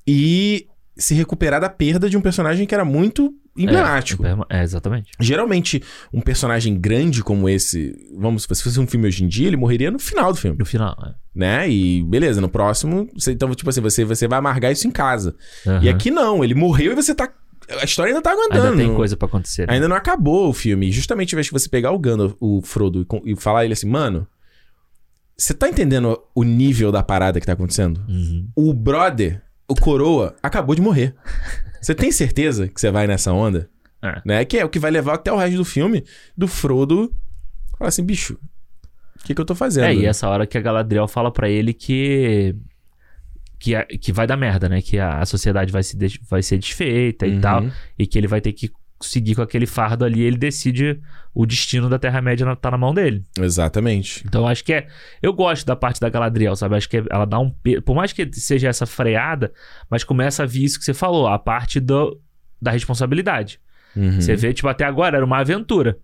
[0.06, 0.66] e
[0.96, 4.24] se recuperar da perda de um personagem que era muito emblemático.
[4.26, 5.10] É, é, exatamente.
[5.20, 5.82] Geralmente,
[6.12, 9.90] um personagem grande como esse, vamos, se fosse um filme hoje em dia, ele morreria
[9.90, 11.14] no final do filme, No final, é.
[11.34, 11.68] né?
[11.70, 15.34] E beleza, no próximo, você, então, tipo assim, você, você vai amargar isso em casa.
[15.64, 15.90] E Aham.
[15.90, 17.30] aqui não, ele morreu e você tá.
[17.80, 18.64] A história ainda tá aguentando.
[18.68, 19.66] Ainda tem coisa pra acontecer.
[19.66, 19.74] né?
[19.74, 20.86] Ainda não acabou o filme.
[20.88, 23.72] E Justamente ao invés de você pegar o Gandalf, o Frodo, e, e falar ele
[23.72, 24.26] assim, mano,
[25.36, 28.00] você tá entendendo o nível da parada que tá acontecendo?
[28.08, 28.48] Uhum.
[28.54, 31.14] O brother, o coroa, acabou de morrer.
[31.80, 33.68] Você tem certeza que você vai nessa onda?
[34.02, 34.22] É.
[34.24, 34.44] Né?
[34.44, 36.04] Que é o que vai levar até o resto do filme
[36.36, 37.12] do Frodo
[37.78, 38.38] falar assim, bicho,
[39.20, 39.84] o que, que eu tô fazendo?
[39.86, 42.54] É, e essa hora que a Galadriel fala pra ele que.
[43.58, 44.82] Que, a- que vai dar merda, né?
[44.82, 47.32] Que a, a sociedade vai, se des- vai ser desfeita Uhum.
[47.34, 47.66] e tal.
[47.98, 48.70] E que ele vai ter que
[49.00, 50.22] seguir com aquele fardo ali.
[50.22, 51.00] Ele decide
[51.34, 53.24] o destino da Terra-média na- tá na mão dele.
[53.38, 54.22] Exatamente.
[54.26, 54.86] Então acho que é.
[55.22, 56.76] Eu gosto da parte da Galadriel, sabe?
[56.76, 57.50] Acho que ela dá um.
[57.84, 59.52] Por mais que seja essa freada,
[59.90, 62.20] mas começa a vir isso que você falou, a parte do,
[62.60, 63.60] da responsabilidade.
[63.94, 64.20] Uhum.
[64.20, 65.98] Você vê, tipo, até agora era uma aventura.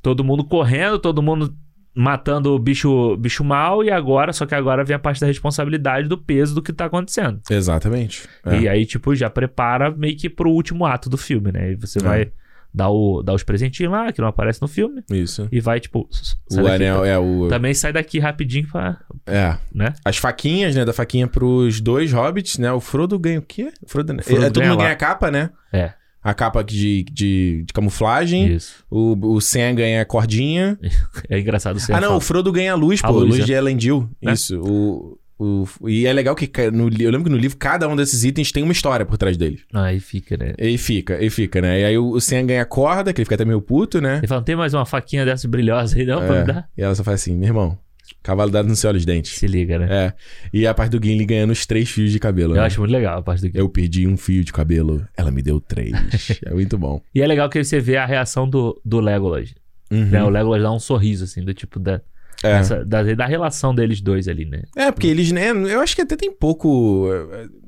[0.00, 1.54] Todo mundo correndo, todo mundo
[1.94, 6.08] matando o bicho, bicho mal, e agora, só que agora vem a parte da responsabilidade
[6.08, 7.40] do peso do que tá acontecendo.
[7.50, 8.26] Exatamente.
[8.46, 8.60] É.
[8.60, 11.72] E aí, tipo, já prepara meio que pro último ato do filme, né?
[11.72, 12.02] E você É.
[12.02, 12.32] vai
[12.74, 15.46] dar, o, dar os presentinhos lá, que não aparece no filme, Isso.
[15.52, 16.08] e vai, tipo,
[16.50, 16.68] O daqui.
[16.70, 17.48] anel é o.
[17.48, 18.98] Também sai daqui rapidinho pra.
[19.26, 19.56] É.
[19.74, 19.92] né?
[20.02, 20.84] As faquinhas, né?
[20.86, 22.72] Da faquinha pros dois hobbits, né?
[22.72, 23.70] O Frodo ganha o quê?
[23.84, 25.50] O Frodo, Frodo é, todo ganha mundo ganha a capa, né?
[25.70, 28.54] É, A capa de, de, de camuflagem.
[28.54, 28.84] isso.
[28.90, 30.78] O, o Sam ganha a cordinha.
[31.28, 32.16] É engraçado você ah, não, falar.
[32.16, 33.08] o Frodo ganha a luz, pô.
[33.08, 33.44] A luz, luz é.
[33.44, 34.08] de Elendil.
[34.22, 34.32] É.
[34.32, 34.60] Isso.
[34.60, 38.22] O, o, e é legal que no, eu lembro que no livro cada um desses
[38.22, 39.62] itens tem uma história por trás deles.
[39.72, 40.54] Aí fica, né?
[40.58, 41.80] E fica, e fica, né?
[41.80, 44.18] E aí o, o Sam ganha a corda, que ele fica até meio puto, né?
[44.18, 46.44] Ele fala, não tem mais uma faquinha dessa brilhosa aí não pra me É.
[46.44, 46.68] dar?
[46.76, 47.76] E ela só faz assim, meu irmão,
[48.22, 49.32] cavalo dado no céu os dentes.
[49.32, 49.88] Se liga, né?
[49.90, 50.14] É.
[50.52, 52.52] E a parte do Gimli ganhando os três fios de cabelo.
[52.52, 52.66] Eu né?
[52.66, 55.60] acho muito legal a parte do Eu perdi um fio de cabelo, ela me deu
[55.60, 55.92] três.
[56.44, 57.00] é muito bom.
[57.14, 59.54] E é legal que você vê a reação do, do Legolas.
[59.90, 60.06] Uhum.
[60.06, 60.22] Né?
[60.22, 62.00] O Legolas dá um sorriso, assim, do tipo da,
[62.42, 62.52] É.
[62.58, 64.62] essa- da, da relação deles dois ali, né?
[64.76, 65.50] É, porque eles, né?
[65.50, 67.08] Eu acho que até tem pouco.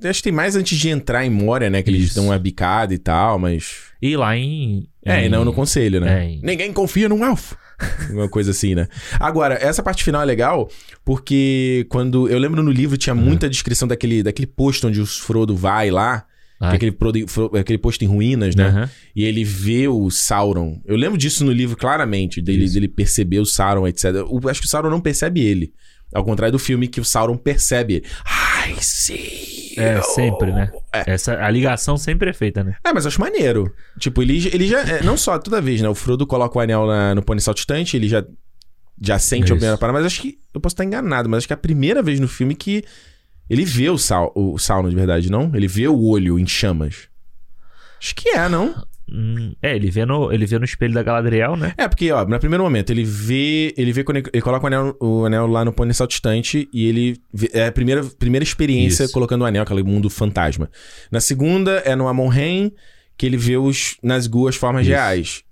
[0.02, 1.82] Acho que tem mais antes de entrar em Moria, né?
[1.82, 2.14] Que eles Isso.
[2.16, 3.74] dão uma bicada e tal, mas.
[4.02, 4.86] E lá em.
[5.04, 6.20] É, em- e não no conselho, né?
[6.20, 7.56] É, em- Ninguém confia num elfo.
[8.12, 8.86] Uma coisa assim, né?
[9.18, 10.68] Agora, essa parte final é legal
[11.04, 12.28] porque quando.
[12.28, 16.24] Eu lembro no livro tinha muita descrição daquele, daquele posto onde o Frodo vai lá.
[16.58, 18.88] Que Ah, é aquele, fro- aquele posto em ruínas, né?
[19.14, 20.80] E ele vê o Sauron.
[20.84, 22.74] Eu lembro disso no livro claramente, dele, Isso.
[22.74, 24.04] dele perceber o Sauron, etc.
[24.14, 25.72] Eu acho que o Sauron não percebe ele.
[26.14, 28.04] Ao contrário do filme que o Sauron percebe ele.
[28.24, 29.74] Ai, sim.
[29.76, 30.70] É, sempre, né?
[30.92, 31.10] É.
[31.14, 32.76] Essa, a ligação sempre é feita, né?
[32.84, 33.74] É, mas eu acho maneiro.
[33.98, 34.80] Tipo, ele, ele já.
[34.82, 35.88] é, não só toda vez, né?
[35.88, 38.24] O Frodo coloca o anel na- no pônei saltitante, ele já.
[39.02, 39.52] Já sente Isso.
[39.54, 40.38] a primeira parada, mas acho que.
[40.54, 42.84] Eu posso estar enganado, mas acho que é a primeira vez no filme que
[43.48, 45.50] ele vê o, Sau, o Sauron de verdade, não?
[45.54, 47.08] Ele vê o olho em chamas.
[48.00, 48.74] Acho que é, não?
[49.10, 51.74] Hum, é, ele vê, no, ele vê no espelho da Galadriel, né?
[51.76, 53.74] É, porque, ó, no primeiro momento, ele vê.
[53.76, 56.86] Ele vê quando ele, ele coloca o anel, o anel lá no pônei saltistante e
[56.86, 57.20] ele.
[57.32, 59.12] Vê, é a primeira, primeira experiência Isso.
[59.12, 60.70] colocando o anel, aquele mundo fantasma.
[61.10, 62.72] Na segunda é no Amon-Hen,
[63.16, 64.90] que ele vê os Nazgûl as formas Isso.
[64.90, 65.44] reais.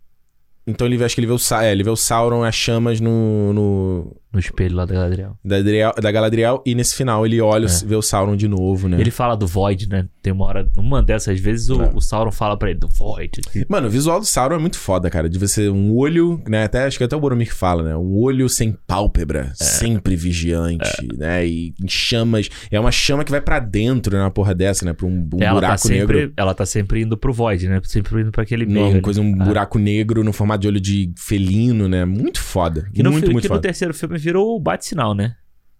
[0.67, 3.01] Então ele vê, acho que ele vê o, é, ele vê o Sauron, as chamas
[3.01, 3.53] no.
[3.53, 5.37] no No espelho lá da Galadriel.
[5.45, 8.89] da, Adriel- da Galadriel, e nesse final ele olha, o- vê o Sauron de novo,
[8.89, 8.99] né?
[9.01, 10.07] Ele fala do Void, né?
[10.23, 11.91] Tem uma hora, numa dessas vezes, o, É.
[11.95, 13.41] o Sauron fala pra ele do Void.
[13.69, 15.29] Mano, o visual do Sauron é muito foda, cara.
[15.29, 16.65] De você um olho, né?
[16.65, 17.97] Até acho que até o Boromir que fala, né?
[17.97, 19.65] Um olho sem pálpebra, É.
[19.65, 21.47] sempre vigiante, né?
[21.47, 22.49] E em chamas.
[22.71, 24.23] É uma chama que vai pra dentro, né?
[24.23, 24.93] Uma porra dessa, né?
[24.93, 26.33] Pra um, um ela, tá buraco sempre, negro.
[26.37, 27.81] ela tá sempre indo pro Void, né?
[27.85, 28.81] Sempre indo pra aquele meio.
[28.87, 29.01] Não, ali.
[29.01, 32.05] coisa, um buraco negro no formato de olho de felino, né?
[32.05, 32.89] Muito foda.
[32.93, 33.63] Que no, muito, fi- muito que no foda.
[33.63, 35.35] terceiro filme virou o bate-sinal, né?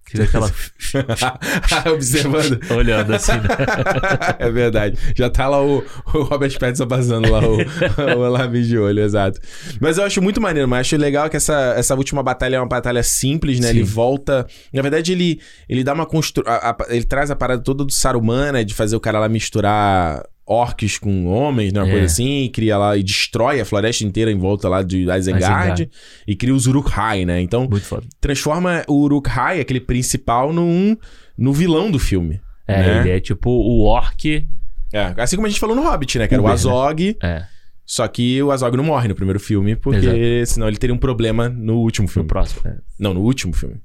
[0.05, 0.51] Que vê aquela.
[1.95, 2.61] Observando.
[2.77, 3.49] olhando assim, né?
[4.39, 4.99] é verdade.
[5.17, 5.79] Já tá lá o,
[6.13, 7.57] o Robert Pattinson passando lá o,
[8.19, 9.41] o lápis de olho, exato.
[9.81, 12.67] Mas eu acho muito maneiro, mas acho legal que essa, essa última batalha é uma
[12.69, 13.69] batalha simples, né?
[13.69, 13.77] Sim.
[13.77, 14.47] Ele volta...
[14.73, 16.43] Na verdade, ele, ele dá uma constru...
[16.47, 18.65] a- a- Ele traz a parada toda do Saruman, né?
[18.65, 21.81] De fazer o cara lá misturar orcs com homens, né?
[21.81, 21.91] Uma É.
[21.91, 22.45] coisa assim.
[22.45, 22.97] E cria lá...
[22.97, 25.91] E destrói a floresta inteira em volta lá de Isengard.
[26.27, 27.41] E cria os Uruk-hai, né?
[27.41, 28.07] Então, Muito foda.
[28.21, 30.97] transforma o Uruk-hai, aquele principal, num,
[31.37, 32.41] no vilão do filme.
[32.67, 33.01] É, né?
[33.01, 34.47] ele é tipo o orc.
[34.93, 36.29] É, assim como a gente falou no Hobbit, né?
[36.29, 36.53] Que era o né?
[36.53, 37.45] Azog, É,
[37.85, 41.49] só que o Azog não morre no primeiro filme, porque senão ele teria um problema
[41.49, 42.29] no último no filme.
[42.29, 42.61] próximo.
[42.67, 42.77] é.
[42.99, 43.77] Não, no último filme.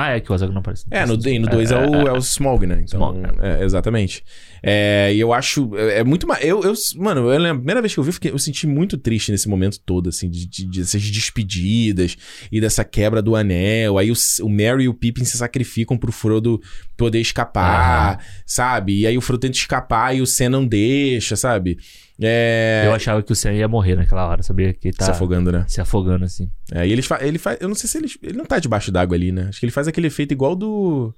[0.00, 0.84] Ah, é que o Azog não aparece.
[0.90, 2.82] É, no 2 no dois é, o, é o Smog, né?
[2.86, 4.22] Então, Smaug, é, exatamente.
[4.62, 5.70] É, e eu acho.
[5.76, 6.44] É, é muito mais.
[6.44, 8.66] Eu, eu, mano, eu lembro, a primeira vez que eu vi, eu, fiquei- eu senti
[8.66, 12.16] muito triste nesse momento todo, assim, de, de, de- dessas despedidas
[12.50, 13.98] e dessa quebra do anel.
[13.98, 16.60] Aí o, o Merry e o Pippin se sacrificam pro Frodo
[16.96, 19.00] poder escapar, sabe?
[19.00, 21.78] E aí o Frodo tenta escapar e o Sam não deixa, sabe?
[22.20, 22.82] É.
[22.86, 24.72] Eu achava que o Sam ia morrer naquela hora, sabia?
[24.74, 25.64] Que ele tá Se afogando, né?
[25.68, 26.50] se afogando assim.
[26.72, 27.58] É, e ele, fa ele faz.
[27.60, 28.08] Eu não sei se ele.
[28.22, 29.46] Ele não tá debaixo d'água ali, né?
[29.48, 31.14] Acho que ele faz aquele efeito igual do.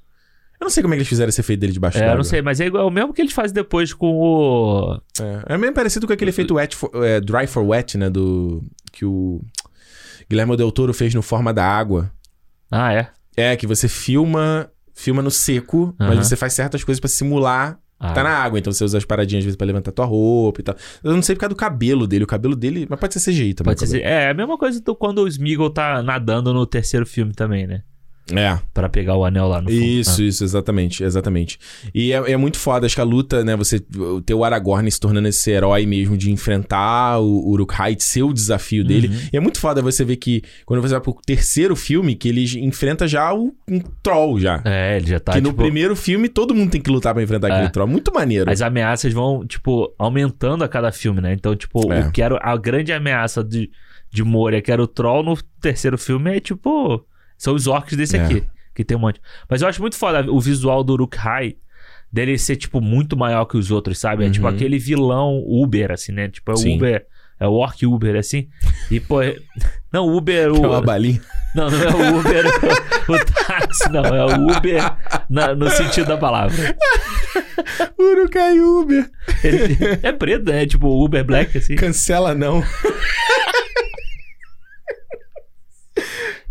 [0.61, 2.13] Eu não sei como é que eles fizeram esse efeito dele debaixo É, d'água.
[2.15, 5.01] eu não sei, mas é igual é o mesmo que eles fazem depois com o.
[5.49, 8.11] É, é meio parecido com aquele efeito wet for- é, dry for wet, né?
[8.11, 8.63] Do.
[8.93, 9.41] Que o.
[10.29, 12.13] Guilherme Del Toro fez no Forma da Água.
[12.71, 13.09] Ah, é?
[13.37, 14.71] É, que você filma.
[14.93, 18.59] Filma no seco, mas você faz certas coisas pra simular Ah, tá na água.
[18.59, 20.75] Então você usa as paradinhas às vezes pra levantar tua roupa e tal.
[21.05, 22.25] Eu não sei por causa do cabelo dele.
[22.25, 22.87] O cabelo dele.
[22.89, 23.75] Mas pode ser CGI também.
[23.75, 24.01] Pode ser.
[24.01, 27.67] É, é a mesma coisa do quando o Smeagol tá nadando no terceiro filme também,
[27.67, 27.83] né?
[28.33, 28.59] É.
[28.73, 29.83] Pra pegar o anel lá no fundo.
[29.83, 31.59] Isso, isso, exatamente, exatamente.
[31.95, 33.81] E é, é muito foda, acho que a luta, né, você
[34.25, 38.85] ter o Aragorn se tornando esse herói mesmo de enfrentar o Uruk-hai, ser o desafio
[38.85, 39.09] dele.
[39.09, 39.21] Uhum.
[39.33, 42.45] E é muito foda você ver que, quando você vai pro terceiro filme, que ele
[42.61, 44.63] enfrenta já o, um troll já.
[44.65, 45.63] É, ele já tá, que no tipo...
[45.63, 47.53] primeiro filme todo mundo tem que lutar pra enfrentar É.
[47.53, 47.89] aquele troll.
[47.89, 48.51] Muito maneiro.
[48.51, 51.33] As ameaças vão, tipo, aumentando a cada filme, né?
[51.33, 52.07] Então, tipo, É.
[52.07, 53.71] o que era a grande ameaça de,
[54.13, 57.05] de Moria, que era o Troll, no terceiro filme é, tipo...
[57.41, 58.23] São os orcs desse É.
[58.23, 58.45] aqui,
[58.75, 59.19] que tem um monte.
[59.49, 61.57] Mas eu acho muito foda o visual do Uruk-hai,
[62.13, 64.27] dele ser, tipo, muito maior que os outros, sabe?
[64.27, 64.55] É tipo Uhum.
[64.55, 66.29] aquele vilão Uber, assim, né?
[66.29, 66.77] Tipo, é o Sim.
[66.77, 67.07] Uber...
[67.43, 68.49] É o Orc Uber, assim.
[68.91, 69.23] E, pô...
[69.23, 69.35] é-
[69.91, 70.49] Não, o Uber...
[70.49, 70.83] É uma O...
[70.83, 71.19] balinha.
[71.55, 72.45] Não, não é o Uber,
[73.09, 74.05] o, o táxi, não.
[74.05, 74.83] É o Uber
[75.31, 76.77] na- no sentido da palavra.
[77.99, 79.11] Uruk-hai Uber.
[79.43, 80.67] Ele- é preto, né?
[80.67, 81.77] Tipo Uber Black, assim.
[81.77, 82.63] Cancela não.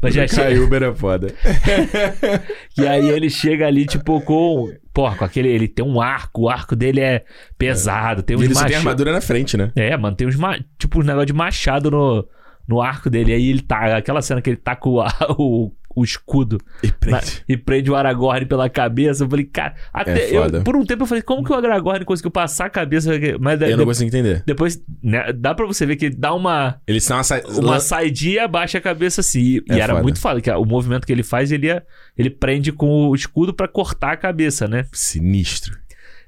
[0.01, 0.61] Mas já chega.
[0.61, 1.34] Uber é foda.
[2.77, 4.71] E aí ele chega ali, tipo, com.
[4.93, 5.49] Porra, com aquele.
[5.49, 7.26] Ele tem um arco, o arco dele é
[7.57, 9.71] pesado, tem E uns ele só tem armadura na frente, né?
[9.76, 10.35] É, mano, tem uns.
[10.35, 10.57] Ma...
[10.77, 12.26] Tipo, um negócio de machado no,
[12.65, 13.34] no arco dele.
[13.34, 13.97] Aí ele tá.
[13.97, 15.03] Aquela cena que ele tá com o,
[15.38, 17.43] o, o escudo E na- prende.
[17.47, 19.23] e prende o Aragorn pela cabeça.
[19.23, 19.76] Eu falei, cara.
[19.93, 20.61] Até eu- foda.
[20.61, 23.11] por um tempo eu falei, como que o Aragorn conseguiu passar a cabeça?
[23.39, 24.43] Mas Eu de- não consigo entender.
[24.45, 26.80] depois, né, dá pra você ver que dá uma.
[26.88, 27.41] Eles são uma, sa...
[27.57, 29.39] uma saidinha e abaixa a cabeça assim.
[29.39, 30.03] E, É e era foda.
[30.03, 31.84] muito foda, que o movimento que ele faz, ele, ia,
[32.17, 34.85] ele prende com o escudo pra cortar a cabeça, né?
[34.93, 35.77] Sinistro.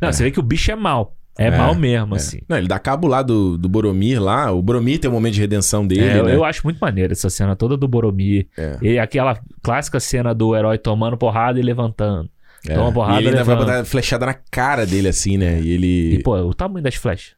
[0.01, 0.11] Não, É.
[0.11, 1.15] você vê que o bicho é mal.
[1.43, 2.17] É, É, mal mesmo, É.
[2.17, 2.39] assim.
[2.47, 4.51] Não, ele dá cabo lá do, do Boromir lá.
[4.51, 6.35] O Boromir tem um momento de redenção dele, É, eu- né?
[6.35, 8.47] Eu acho muito maneiro essa cena toda do Boromir.
[8.57, 12.29] É, E aquela clássica cena do herói tomando porrada e levantando.
[12.67, 12.75] é.
[12.75, 13.71] toma porrada, E ele ainda vai levanta.
[13.77, 15.59] botar flechada na cara dele, assim, né?
[15.59, 16.13] E ele...
[16.15, 17.33] E, pô, o tamanho das flechas.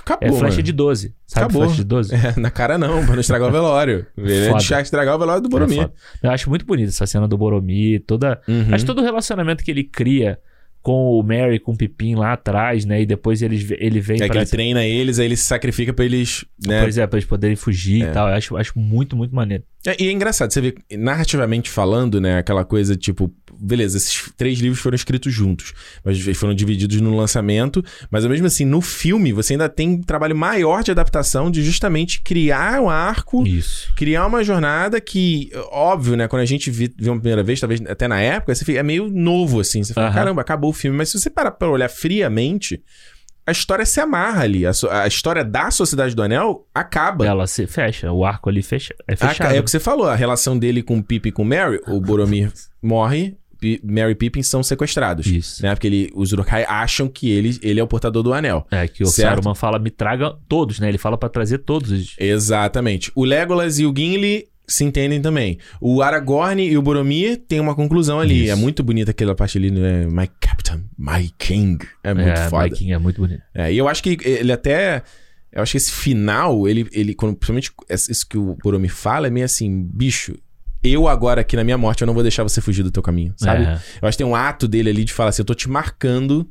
[0.00, 0.62] Acabou, É flecha mano.
[0.62, 1.14] de 12.
[1.26, 1.62] Sabe Acabou.
[1.64, 2.14] flecha de 12?
[2.16, 4.06] É, na cara não, pra não estragar o velório.
[4.16, 5.76] Ele é deixar estragar o velório do É Boromir.
[5.82, 5.92] foda.
[6.22, 8.40] Eu acho muito bonita essa cena do Boromir, toda.
[8.48, 8.68] Uhum.
[8.72, 10.38] Acho todo o relacionamento que ele cria
[10.84, 13.00] com o Mary, com o Pipim lá atrás, né?
[13.00, 15.94] E depois eles, ele vem É que pra ele treina eles, aí ele se sacrifica
[15.94, 16.82] pra eles, né?
[16.82, 18.10] Pois é, pra eles poderem fugir É.
[18.10, 18.28] e tal.
[18.28, 19.64] Eu acho, acho muito, muito maneiro.
[19.86, 24.58] É, e é engraçado, você vê, narrativamente falando, né, aquela coisa tipo, beleza, esses três
[24.58, 29.52] livros foram escritos juntos, mas foram divididos no lançamento, mas mesmo assim, no filme, você
[29.54, 33.92] ainda tem um trabalho maior de adaptação de justamente criar um arco, Isso.
[33.94, 37.80] criar uma jornada que, óbvio, né, quando a gente vê, vê uma primeira vez, talvez
[37.86, 40.14] até na época, você fica, é meio novo, assim, você fala, Aham.
[40.14, 42.82] caramba, acabou o filme, mas se você parar pra olhar friamente,
[43.46, 47.26] a história se amarra ali, a, so- a história da Sociedade do Anel acaba.
[47.26, 49.54] Ela se fecha, o arco ali fecha, é Ah, fechado.
[49.54, 51.80] é o que você falou, a relação dele com o Pippin e com o Merry,
[51.86, 52.52] o Boromir
[52.82, 55.26] morre, Pi- Merry e Pippin são sequestrados.
[55.26, 55.62] Isso.
[55.62, 55.74] Né?
[55.74, 58.66] Porque ele, os Uruk-hai acham que ele, ele é o portador do anel.
[58.70, 59.28] É, que o Certo.
[59.36, 60.88] Saruman fala, me traga todos, né?
[60.88, 62.14] Ele fala pra trazer todos os...
[62.18, 63.10] Exatamente.
[63.14, 65.58] O Legolas e o Gimli se entendem também.
[65.80, 68.44] O Aragorn e o Boromir têm uma conclusão ali.
[68.44, 68.52] Isso.
[68.52, 70.06] É muito bonita aquela parte ali, né?
[70.06, 71.84] My Captain, My King.
[72.02, 72.64] É muito é, foda.
[72.64, 73.42] Viking é muito bonito.
[73.54, 75.02] É, e eu acho que ele até.
[75.52, 79.30] Eu acho que esse final, ele, ele quando, principalmente isso que o Boromir fala, é
[79.30, 80.34] meio assim, bicho.
[80.82, 83.32] Eu agora aqui na minha morte, eu não vou deixar você fugir do teu caminho,
[83.38, 83.64] sabe?
[83.64, 83.80] É.
[84.02, 86.50] Eu acho que tem um ato dele ali de falar assim, eu tô te marcando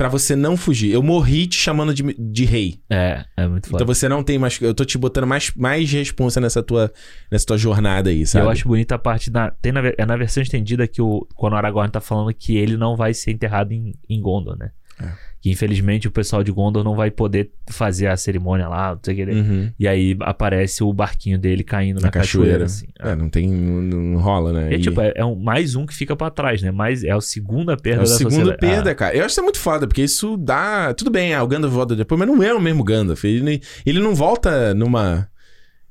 [0.00, 0.90] pra você não fugir.
[0.90, 2.80] Eu morri te chamando de, de rei.
[2.88, 3.82] É, é muito foda.
[3.82, 4.58] Então você não tem mais.
[4.58, 6.90] Eu tô te botando mais, mais responsa nessa tua,
[7.30, 8.46] nessa tua jornada aí, sabe?
[8.46, 9.50] eu acho bonita a parte da.
[9.50, 12.78] Tem na, é na versão estendida que o, quando o Aragorn tá falando que ele
[12.78, 14.70] não vai ser enterrado em, em Gondor, né?
[14.98, 15.12] É.
[15.40, 19.14] Que infelizmente o pessoal de Gondor não vai poder fazer a cerimônia lá, não sei
[19.14, 19.32] o que.
[19.32, 19.70] Uhum.
[19.78, 22.64] E aí aparece o barquinho dele caindo na, Na cachoeira.
[22.66, 22.86] assim.
[22.98, 23.48] É, não tem.
[23.48, 24.74] Não, não rola, né?
[24.74, 26.70] É, E- tipo, é, é um, mais um que fica pra trás, né?
[26.70, 28.60] Mais, é a segunda É perda o da segundo sociedade.
[28.60, 29.16] perda, cara.
[29.16, 30.92] Eu acho isso muito foda, porque isso dá.
[30.92, 33.24] Tudo bem, ah, o Gandalf volta depois, mas não é o mesmo Gandalf.
[33.24, 35.26] Ele, ele não volta numa.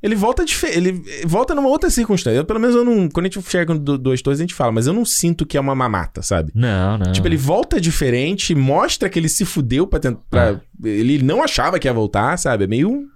[0.02, 2.38] Ele volta dife- Ele volta numa outra circunstância.
[2.38, 3.10] Eu, pelo menos eu não.
[3.10, 5.58] Quando a gente chega do- dois torres, a gente fala, mas eu não sinto que
[5.58, 6.52] é uma mamata, sabe?
[6.56, 7.12] Não, não.
[7.12, 10.54] Tipo, ele volta diferente, mostra que ele se fudeu pra tentar.
[10.56, 10.60] Ah.
[10.84, 12.64] Ele não achava que ia voltar, sabe?
[12.64, 13.08] É meio.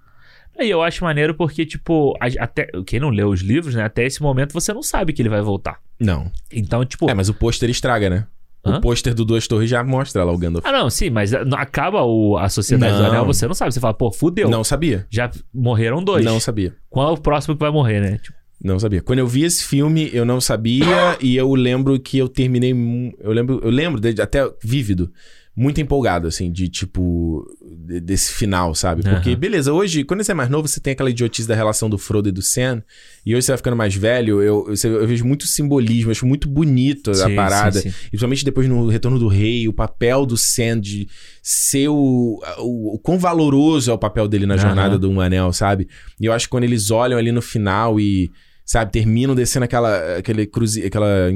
[0.59, 3.83] E eu acho maneiro porque, tipo, até quem não leu os livros, né?
[3.83, 5.79] Até esse momento você não sabe que ele vai voltar.
[5.99, 6.29] Não.
[6.51, 7.09] Então, tipo.
[7.09, 8.27] É, mas o pôster estraga, né?
[8.65, 8.77] Hã?
[8.77, 10.65] O pôster do Duas Torres já mostra lá o Gandalf.
[10.65, 13.09] Ah, não, sim, mas não- acaba o, a Sociedade do Não.
[13.09, 13.73] Anel, você não sabe.
[13.73, 14.49] Você fala, pô, fudeu.
[14.49, 15.05] Não sabia.
[15.09, 16.23] Já morreram dois.
[16.23, 16.73] Não sabia.
[16.89, 18.19] Qual é o próximo que vai morrer, né?
[18.23, 19.01] Tipo, Não sabia.
[19.01, 22.71] Quando eu vi esse filme, eu não sabia e eu lembro que eu terminei.
[23.19, 25.11] Eu lembro, eu lembro até vívido,
[25.55, 27.45] muito empolgado, assim, de tipo.
[27.85, 29.03] de- desse final, sabe?
[29.03, 29.39] Porque, Aham.
[29.39, 32.29] beleza, hoje, quando você é mais novo, você tem aquela idiotice da relação do Frodo
[32.29, 32.81] e do Sam.
[33.25, 36.47] E hoje você vai ficando mais velho, eu, eu, eu vejo muito simbolismo, acho muito
[36.47, 37.79] bonito a sim, parada.
[37.81, 37.95] sim, sim.
[38.05, 41.07] E Principalmente depois no Retorno do Rei, o papel do Sam de
[41.41, 44.61] ser o, o, o quão valoroso é o papel dele na Aham.
[44.63, 45.87] jornada do Um Anel, sabe?
[46.19, 48.31] E eu acho que quando eles olham ali no final e,
[48.65, 51.29] sabe, terminam descendo aquela, aquele cruze, aquela,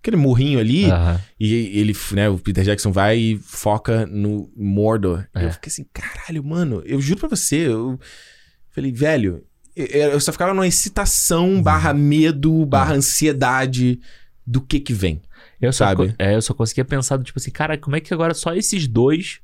[0.00, 0.84] aquele morrinho ali,
[1.38, 5.26] e ele, né, o Peter Jackson vai e foca no Mordor.
[5.34, 5.44] É.
[5.46, 7.98] Eu fiquei assim, caralho, mano, eu juro pra você, eu
[8.70, 9.44] falei, velho,
[9.74, 14.00] eu- só ficava numa excitação, barra medo, barra ansiedade
[14.46, 15.20] do que que vem.
[15.60, 16.14] Eu só, Sabe?
[16.18, 18.86] é, eu só conseguia pensar, do tipo assim, cara, como é que agora só esses
[18.86, 19.40] dois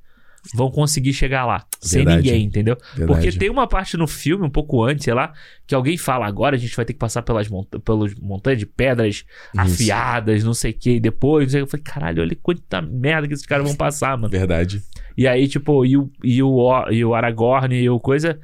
[0.52, 1.64] vão conseguir chegar lá?
[1.80, 2.22] Sem Verdade.
[2.28, 2.76] ninguém, entendeu?
[2.94, 3.06] Verdade.
[3.06, 5.32] Porque tem uma parte no filme, um pouco antes, sei lá,
[5.66, 8.66] que alguém fala, agora a gente vai ter que passar pelas, monta pelas montanhas de
[8.66, 9.24] pedras
[9.56, 13.34] afiadas, não sei o que, e depois, sei eu falei, caralho, olha quanta merda que
[13.34, 14.28] esses caras vão passar, mano.
[14.30, 14.82] Verdade.
[15.16, 18.38] E aí, tipo, e o, e O- e o Aragorn e o coisa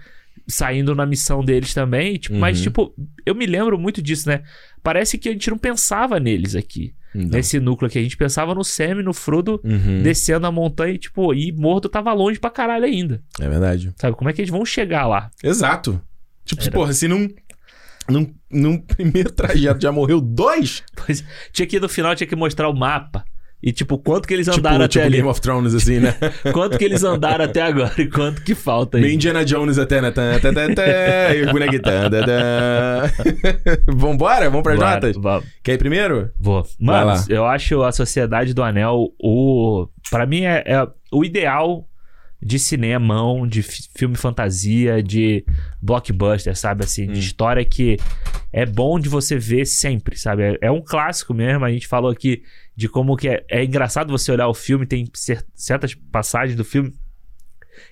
[0.51, 2.17] saindo na missão deles também.
[2.17, 2.65] Tipo, Mas, Uhum.
[2.65, 2.95] tipo,
[3.25, 4.43] eu me lembro muito disso, né?
[4.83, 6.95] Parece que a gente não pensava neles aqui.
[7.15, 7.27] Não.
[7.27, 7.99] Nesse núcleo aqui.
[7.99, 10.01] A gente pensava no Sam e no Frodo Uhum.
[10.03, 13.21] descendo a montanha, e, tipo, e Mordo tava longe pra caralho ainda.
[13.41, 13.93] É verdade.
[13.97, 14.17] Sabe?
[14.17, 15.29] Como é que eles vão chegar lá?
[15.43, 16.01] Exato.
[16.45, 16.71] Tipo, Era.
[16.71, 17.29] porra, se num,
[18.09, 22.37] num, num primeiro trajeto já morreu dois, Pois, tinha que ir no final, tinha que
[22.37, 23.25] mostrar o mapa.
[23.63, 25.17] E, tipo, quanto que eles tipo, andaram até tipo ali.
[25.17, 26.15] Game of Thrones, assim, né?
[26.53, 29.15] Quanto que eles andaram até agora e quanto que falta Bem aí.
[29.15, 30.11] Indiana Jones até, né?
[30.11, 31.83] Tá, tá, tá, tá, e o bonequinho.
[33.89, 34.49] Vambora?
[34.49, 35.49] Vamos pras Bora, notas?
[35.63, 36.31] Quer ir primeiro?
[36.39, 36.67] Vou.
[36.79, 39.89] Mano, eu acho a Sociedade do Anel o.
[40.11, 41.87] Pra mim é, é o ideal
[42.43, 45.45] de cinemão, de fi- filme fantasia, de
[45.81, 46.85] blockbuster, sabe?
[46.85, 47.13] Assim, Hum.
[47.13, 47.97] de história que
[48.53, 50.43] é bom de você ver sempre, sabe?
[50.43, 51.65] É, é um clássico mesmo.
[51.65, 52.43] A gente falou aqui
[52.75, 56.65] de como que é, é engraçado você olhar o filme, tem cer- certas passagens do
[56.65, 56.93] filme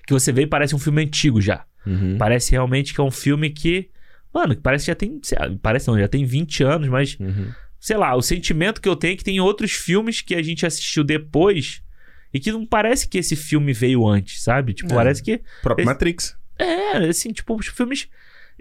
[0.05, 1.63] que você vê e parece um filme antigo já.
[1.85, 2.17] Uhum.
[2.17, 3.89] Parece realmente que é um filme que.
[4.33, 5.19] Mano, que parece que já tem.
[5.61, 7.51] Parece não, já tem 20 anos, mas Uhum.
[7.79, 10.65] sei lá, o sentimento que eu tenho é que tem outros filmes que a gente
[10.65, 11.81] assistiu depois
[12.33, 14.73] e que não parece que esse filme veio antes, sabe?
[14.73, 14.95] Tipo, É.
[14.95, 15.41] parece que.
[15.61, 16.37] Próprio Esse- Matrix.
[16.57, 18.07] É, assim, tipo, os filmes.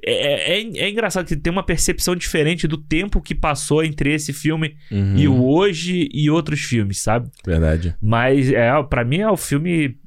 [0.01, 4.33] É, é, é engraçado que tem uma percepção diferente do tempo que passou entre esse
[4.33, 5.17] filme Uhum.
[5.17, 7.29] e o hoje e outros filmes, sabe?
[7.45, 7.97] Verdade.
[8.01, 9.99] Mas é, para mim é o filme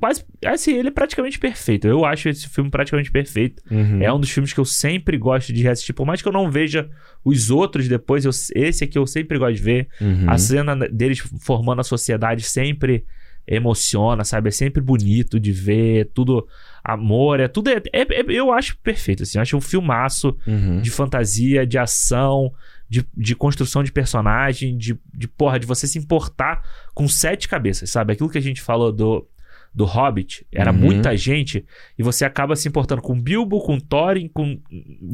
[0.00, 0.24] quase.
[0.44, 1.86] Assim, ele é praticamente perfeito.
[1.86, 3.62] Eu acho esse filme praticamente perfeito.
[3.70, 4.02] Uhum.
[4.02, 5.94] É um dos filmes que eu sempre gosto de reassistir.
[5.94, 6.88] Por mais que eu não veja
[7.24, 9.88] os outros depois, eu- esse aqui eu sempre gosto de ver.
[10.00, 10.28] Uhum.
[10.30, 13.04] A cena deles formando a sociedade sempre
[13.46, 14.48] emociona, sabe?
[14.48, 16.46] É sempre bonito de ver, tudo
[16.84, 17.70] amor, é tudo.
[17.70, 19.38] É, é- é- eu acho perfeito, assim.
[19.38, 20.80] Eu acho um filmaço Uhum.
[20.82, 22.52] de fantasia, de ação,
[22.88, 26.62] de, de construção de personagem, de, de porra, de você se importar
[26.94, 28.12] com sete cabeças, sabe?
[28.12, 29.26] Aquilo que a gente falou do.
[29.74, 30.78] Do Hobbit, era Uhum.
[30.78, 31.64] muita gente,
[31.96, 34.58] e você acaba se importando com Bilbo, com Thorin, com.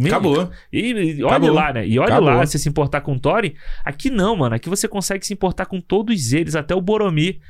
[0.06, 0.50] Acabou.
[0.72, 1.86] E, e olha lá, né?
[1.86, 3.52] E olha lá, você se importar com Thorin.
[3.84, 4.54] Aqui não, mano.
[4.54, 7.40] Aqui você consegue se importar com todos eles, até o Boromir.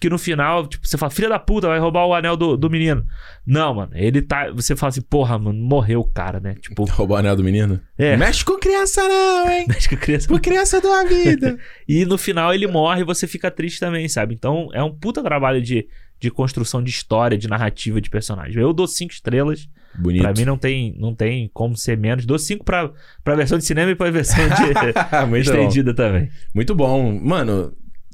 [0.00, 2.68] Que no final, tipo, você fala, filha da puta, vai roubar o anel do, do
[2.68, 3.04] menino.
[3.46, 3.92] Não, mano.
[3.94, 4.50] Ele tá.
[4.50, 6.54] Você fala assim, porra, mano, morreu o cara, né?
[6.54, 7.78] Tipo, Roubou o anel do menino?
[7.96, 8.16] é.
[8.16, 9.66] Mexe com criança não, hein?
[9.88, 10.26] Que a criança.
[10.26, 11.56] Por criança do a vida.
[11.86, 14.34] E no final ele morre e você fica triste também, sabe?
[14.34, 15.86] Então é um puta trabalho de,
[16.22, 18.62] de construção de história, de narrativa de personagem.
[18.62, 19.68] Eu dou cinco estrelas.
[19.98, 20.22] Bonito.
[20.22, 22.24] Pra mim não tem, não tem como ser menos.
[22.24, 22.90] Dou cinco pra,
[23.24, 24.62] pra versão de cinema e pra versão de
[25.28, 25.58] Muito bom.
[25.58, 26.30] estendida também.
[26.54, 27.18] Muito bom.
[27.20, 27.72] Mano,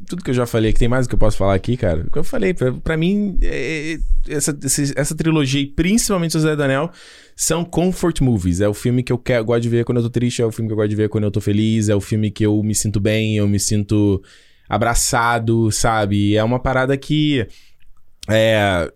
[0.09, 2.01] tudo que eu já falei, que tem mais que eu posso falar aqui, cara.
[2.06, 3.93] O que eu falei, pra, pra mim, é-
[4.26, 6.90] é- essa, esse- essa trilogia, e principalmente o Zé do Anel,
[7.36, 8.60] são comfort movies.
[8.62, 10.51] É o filme que eu quero, gosto de ver quando eu tô triste, é o
[10.51, 12.60] filme que eu gosto de ver quando eu tô feliz, é o filme que eu
[12.62, 14.20] me sinto bem, eu me sinto
[14.68, 16.36] abraçado, sabe?
[16.36, 17.47] É uma parada que.
[18.28, 18.90] É.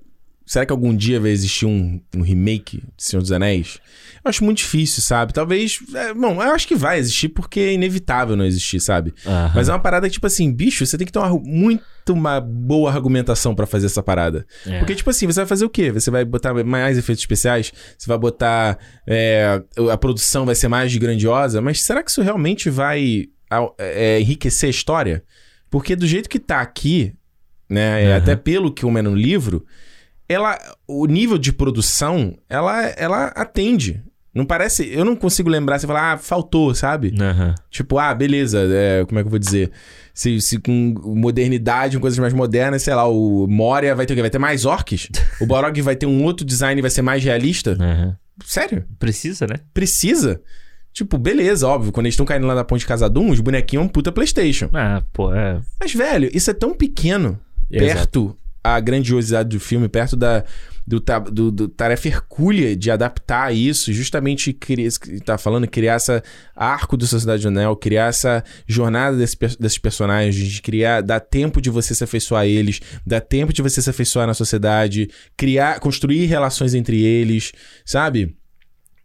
[0.45, 3.79] Será que algum dia vai existir um, um remake de Senhor dos Anéis?
[4.25, 5.33] Eu acho muito difícil, sabe?
[5.33, 5.79] Talvez.
[5.95, 9.15] é, bom, eu acho que vai existir porque é inevitável não existir, sabe?
[9.55, 12.41] Mas é uma parada que, tipo assim, bicho, você tem que ter uma, muito uma
[12.41, 14.47] boa argumentação pra fazer essa parada.
[14.67, 14.79] É.
[14.79, 15.91] Porque, tipo assim, você vai fazer o quê?
[15.91, 17.73] Você vai botar mais efeitos especiais?
[17.97, 18.79] Você vai botar.
[19.07, 21.61] é, a produção vai ser mais grandiosa?
[21.61, 23.27] Mas será que isso realmente vai
[23.79, 25.25] é, enriquecer a história?
[25.71, 27.15] Porque do jeito que tá aqui,
[27.73, 28.07] né?
[28.07, 28.17] Aham.
[28.17, 29.65] Até pelo que é no livro,
[30.29, 34.03] ela, o nível de produção, ela, ela atende.
[34.35, 34.89] Não parece.
[34.91, 37.15] Eu não consigo lembrar, você falar, ah, faltou, sabe?
[37.21, 37.55] Aham.
[37.71, 39.71] Tipo, ah, beleza, é, como é que eu vou dizer?
[40.15, 44.17] Se, se com modernidade, com coisas mais modernas, sei lá, o Moria vai ter o
[44.17, 44.23] quê?
[44.23, 45.09] Vai ter mais orcs?
[45.41, 47.73] O Borog vai ter um outro design e vai ser mais realista?
[47.79, 48.17] Aham.
[48.45, 48.85] Sério?
[48.99, 49.57] Precisa, né?
[49.75, 50.41] Precisa?
[50.95, 51.93] Tipo, beleza, óbvio.
[51.93, 54.69] Quando eles estão caindo lá na ponte de Casadum, os bonequinhos é um puta Playstation.
[54.73, 55.61] Ah, pô, é.
[55.79, 57.39] Mas, velho, isso é tão pequeno
[57.73, 57.95] Exato.
[57.95, 60.45] perto a grandiosidade do filme, perto da
[60.87, 61.01] do,
[61.31, 64.91] do, do tarefa hercúlea de adaptar isso, justamente criar,
[65.25, 66.23] tá falando, criar essa
[66.57, 71.61] arco do Sociedade do Anel, criar essa jornada desse desses personagens, de criar, dar tempo
[71.61, 75.79] de você se afeiçoar a eles, dar tempo de você se afeiçoar na sociedade, criar,
[75.79, 77.53] construir relações entre eles,
[77.85, 78.37] sabe?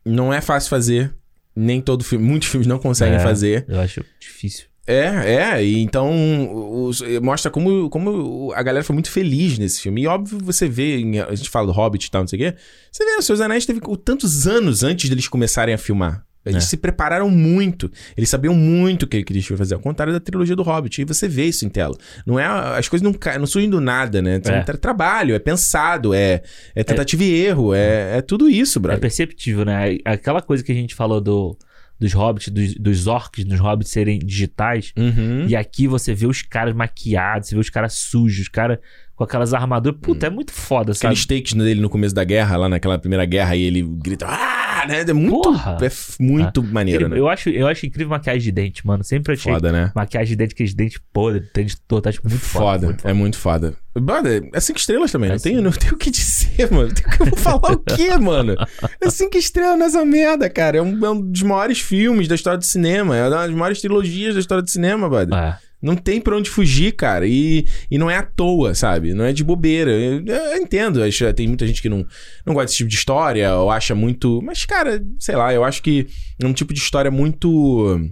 [0.06, 1.14] Não é fácil fazer,
[1.56, 3.20] nem todo filme, muitos filmes não conseguem É.
[3.20, 3.66] fazer.
[3.68, 4.66] Eu acho difícil.
[4.88, 10.04] É, é, e então os- mostra como, como a galera foi muito feliz nesse filme.
[10.04, 12.58] E óbvio, você vê, a gente fala do Hobbit e tal, não sei o quê.
[12.92, 16.24] Você vê, os seus anéis teve tantos anos antes deles começarem a filmar.
[16.46, 16.68] Eles É.
[16.68, 17.92] se prepararam muito.
[18.16, 19.74] Eles sabiam muito o que que eles iam fazer.
[19.76, 21.02] Ao contrário da trilogia do Hobbit.
[21.02, 21.94] E você vê isso em tela.
[22.26, 24.40] Não é, as coisas não, não surgem do nada, né?
[24.46, 24.50] É.
[24.50, 24.62] É.
[24.62, 26.42] tra- trabalho, é pensado, é,
[26.74, 27.74] é tentativa e erro.
[27.74, 29.02] É, é tudo isso, É brother.
[29.02, 29.98] perceptível, né?
[30.06, 31.58] Aquela coisa que a gente falou do,
[32.00, 34.94] dos hobbits, dos, dos orcs, dos hobbits serem digitais.
[34.98, 35.48] Uhum.
[35.48, 38.80] E aqui você vê os caras maquiados, você vê os caras sujos, os caras
[39.18, 40.00] com aquelas armaduras.
[40.00, 41.08] Puta, é muito foda, sabe?
[41.08, 44.86] Aqueles takes dele no começo da guerra, lá naquela primeira guerra, e ele grita, ah,
[44.88, 45.02] né?
[45.02, 45.78] É muito, Porra!
[45.82, 45.90] é
[46.24, 47.18] muito maneiro, né?
[47.18, 49.04] eu, acho, eu acho incrível maquiagem de dente, mano.
[49.04, 49.92] Sempre achei Foda, né?
[49.96, 52.64] maquiagem de dente, aqueles dentes podres, dente torto, acho muito foda.
[52.64, 53.74] Foda, muito é muito foda.
[54.00, 55.56] Brother, é cinco estrelas também, É não, sim.
[55.62, 56.92] não tem o que dizer, mano.
[57.20, 58.56] Eu vou falar o quê, mano?
[59.02, 60.78] É cinco estrelas nessa merda, cara.
[60.78, 63.18] É um, é um dos maiores filmes da história do cinema.
[63.18, 65.36] É uma das maiores trilogias da história do cinema, brother.
[65.36, 65.58] É.
[65.82, 67.28] Não tem pra onde fugir, cara.
[67.28, 69.14] E, e não é à toa, sabe?
[69.14, 69.92] Não é de bobeira.
[69.92, 71.04] Eu, eu entendo.
[71.04, 72.06] acho- Tem muita gente que não,
[72.46, 74.42] não gosta desse tipo de história ou acha muito.
[74.44, 76.08] Mas, cara, sei lá, eu acho que
[76.42, 78.10] é um tipo de história muito.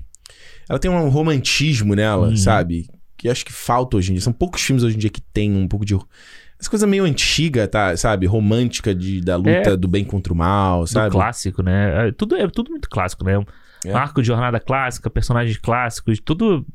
[0.69, 2.37] Ela tem um romantismo nela, Uhum.
[2.37, 2.85] sabe?
[3.17, 4.21] Que acho que falta hoje em dia.
[4.21, 5.95] São poucos filmes hoje em dia que tem um pouco de.
[6.59, 7.97] Essa coisa meio antiga, tá?
[7.97, 8.25] Sabe?
[8.27, 9.75] Romântica de, da luta É.
[9.77, 11.11] do bem contra o mal, sabe?
[11.11, 12.09] clássico, né?
[12.09, 13.43] É tudo, é tudo muito clássico, né?
[13.85, 13.91] É.
[13.93, 16.65] arco de jornada clássica, personagens clássicos, tudo.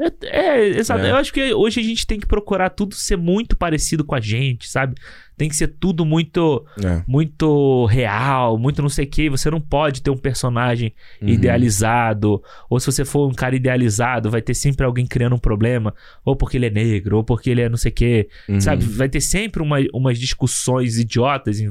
[0.00, 0.10] É,
[0.58, 1.04] é, exato.
[1.04, 1.10] É.
[1.10, 4.20] Eu acho que hoje a gente tem que procurar tudo ser muito parecido com a
[4.20, 4.94] gente, sabe?
[5.36, 7.00] tem que ser tudo muito É.
[7.06, 9.30] muito real, muito não sei o que.
[9.30, 11.28] Você não pode ter um personagem Uhum.
[11.28, 12.42] idealizado.
[12.68, 15.94] Ou se você for um cara idealizado, vai ter sempre alguém criando um problema.
[16.24, 18.28] Ou porque ele é negro, ou porque ele é não sei o que.
[18.48, 18.60] Uhum.
[18.60, 18.84] Sabe?
[18.84, 21.70] Vai ter sempre uma, umas discussões idiotas em,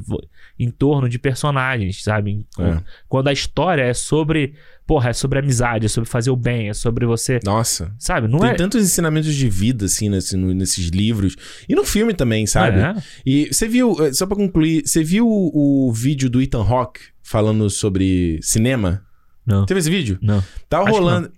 [0.58, 2.46] em torno de personagens, sabe?
[2.60, 2.80] É.
[3.10, 4.54] Quando a história é sobre.
[4.88, 7.40] Porra, é sobre amizade, é sobre fazer o bem, é sobre você.
[7.44, 7.94] Nossa.
[8.00, 8.28] Sabe?
[8.30, 8.54] Não Tem é.
[8.54, 11.36] tantos ensinamentos de vida, assim, nesse- nesses livros.
[11.68, 12.80] E no filme também, sabe?
[12.80, 12.96] É.
[13.26, 17.02] E você viu, eh, só pra concluir, você viu o, o vídeo do Ethan Hawke
[17.22, 19.04] falando sobre cinema?
[19.46, 19.66] Não.
[19.66, 20.18] Teve esse vídeo?
[20.22, 20.42] Não.
[20.70, 21.32] Tá rolando.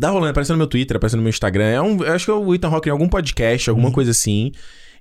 [0.00, 1.66] Tá rolando, apareceu no meu Twitter, apareceu no meu Instagram.
[1.66, 3.92] É um, eu acho que é o Ethan Hawke em algum podcast, alguma Uhum.
[3.94, 4.50] coisa assim.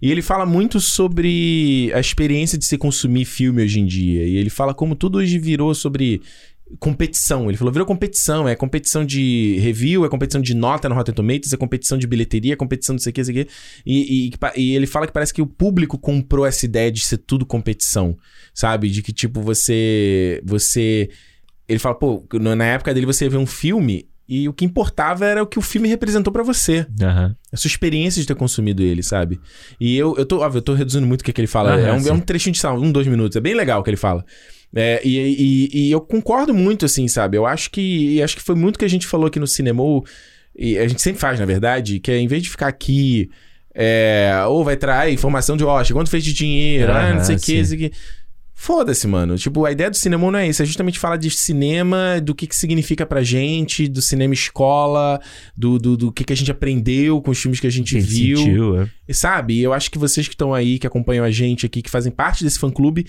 [0.02, 4.26] E ele fala muito sobre a experiência de se consumir filme hoje em dia.
[4.28, 6.22] E ele fala como tudo hoje virou sobre
[6.80, 7.50] competição.
[7.50, 8.48] Ele falou, virou competição.
[8.48, 12.54] É competição de review, é competição de nota no Rotten Tomatoes, é competição de bilheteria,
[12.54, 13.52] é competição de sei o que, sei o que.
[13.86, 17.18] E, e, e ele fala que parece que o público comprou essa ideia de ser
[17.18, 18.18] tudo competição.
[18.54, 18.90] Sabe?
[18.90, 20.42] De que, tipo, você...
[20.44, 21.10] Você...
[21.68, 25.26] Ele fala, pô, na época dele você ia ver um filme e o que importava
[25.26, 26.88] era o que o filme representou pra você.
[27.02, 27.36] Aham.
[27.52, 29.38] A sua experiência de ter consumido ele, sabe?
[29.78, 31.78] E eu, eu tô, óbvio, eu tô reduzindo muito o que, que ele fala.
[31.78, 33.36] É, é, um, é um trechinho de sal, um, dois minutos.
[33.36, 34.24] É bem legal o que ele fala.
[34.74, 37.38] É, e, e, e eu concordo muito, assim, sabe?
[37.38, 39.84] Eu acho que acho que foi muito que a gente falou aqui no cinema,
[40.56, 43.30] e a gente sempre faz, na verdade, que é em vez de ficar aqui.
[43.74, 47.40] É, ou vai trair informação de Oscar, quanto fez de dinheiro, ah, não sei o
[47.40, 47.92] que, Aham, não sei o que.
[48.62, 49.38] Foda-se, mano.
[49.40, 50.62] Tipo, a ideia do cinema não é isso.
[50.62, 55.20] É justamente falar de cinema, do que, que significa pra gente, do cinema escola,
[55.58, 58.02] do, do, do que, que a gente aprendeu com os filmes que a gente Quem
[58.02, 58.38] viu.
[58.38, 58.88] sentiu, é.
[59.08, 59.60] E sabe?
[59.60, 62.44] Eu acho que vocês que estão aí, que acompanham a gente aqui, que fazem parte
[62.44, 63.08] desse fã-clube,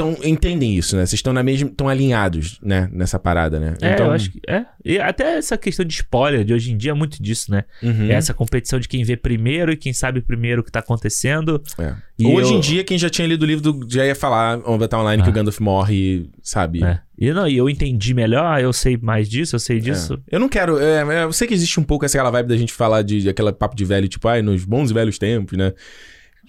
[0.00, 1.02] tão, entendem isso, né?
[1.04, 1.68] Vocês estão na mesma.
[1.68, 2.88] estão alinhados, né?
[2.92, 3.74] Nessa parada, né?
[3.82, 4.40] É, eu acho que.
[4.48, 4.64] É.
[4.84, 7.64] E até essa questão de spoiler de hoje em dia é muito disso, né?
[7.82, 8.06] Uhum.
[8.10, 11.62] É essa competição de quem vê primeiro e quem sabe primeiro o que tá acontecendo.
[11.78, 11.94] É.
[12.18, 14.56] E Hoje eu- em dia, quem já tinha lido o livro do, já ia falar,
[14.58, 15.32] vai estar online, que Ah.
[15.32, 16.82] o Gandalf morre, sabe?
[16.84, 17.00] É.
[17.18, 20.14] E, não, e eu entendi melhor, eu sei mais disso, eu sei disso.
[20.30, 20.36] É.
[20.36, 20.78] Eu não quero.
[20.78, 23.28] é, eu sei que existe um pouco essa aquela vibe da gente falar de, de
[23.28, 25.72] aquela papo de velho, tipo, ai, nos bons e velhos tempos, né?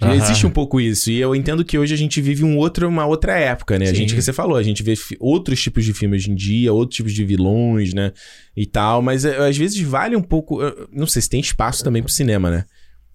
[0.01, 0.15] Aham.
[0.15, 1.11] Existe um pouco isso.
[1.11, 3.85] E eu entendo que hoje a gente vive um outro, uma outra época, né?
[3.85, 3.95] A Sim.
[3.95, 6.95] gente, que você falou, a gente vê outros tipos de filmes hoje em dia, outros
[6.97, 8.11] tipos de vilões, né?
[8.57, 9.01] E tal.
[9.01, 10.59] Mas é, às vezes vale um pouco.
[10.91, 12.65] Não sei se tem espaço também pro cinema, né?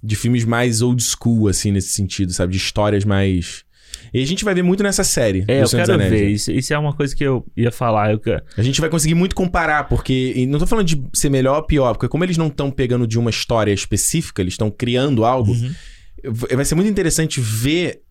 [0.02, 2.52] De filmes mais old school, assim, nesse sentido, sabe?
[2.52, 3.64] De histórias mais.
[4.14, 5.44] E a gente vai ver muito nessa série.
[5.48, 6.22] É, eu quero Anéis, ver.
[6.22, 6.30] né?
[6.30, 8.12] Isso, isso é uma coisa que eu ia falar.
[8.12, 8.20] Eu,
[8.56, 10.46] A gente vai conseguir muito comparar, porque.
[10.48, 13.18] não tô falando de ser melhor ou pior, porque como eles não estão pegando de
[13.18, 15.74] uma história específica, eles estão criando algo, Uhum.
[16.24, 18.02] Vai ser muito interessante ver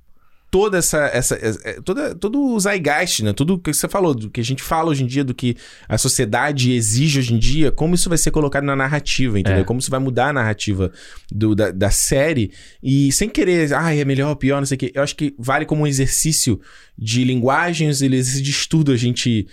[0.51, 1.06] toda essa.
[1.08, 3.34] essa, essa- toda, todo o zeitgeist, né?
[3.34, 5.58] Tudo que você falou, do que a gente fala hoje em dia, do que
[5.90, 9.61] a sociedade exige hoje em dia, como isso vai ser colocado na narrativa, entendeu?
[9.61, 9.64] É.
[9.66, 10.92] Como isso vai mudar a narrativa
[11.32, 12.51] do, da, da série.
[12.82, 14.92] E sem querer, ah, é melhor ou pior, não sei o quê.
[14.95, 16.59] Eu acho que vale como um exercício
[16.98, 19.48] de linguagens, exercício de estudo, a gente.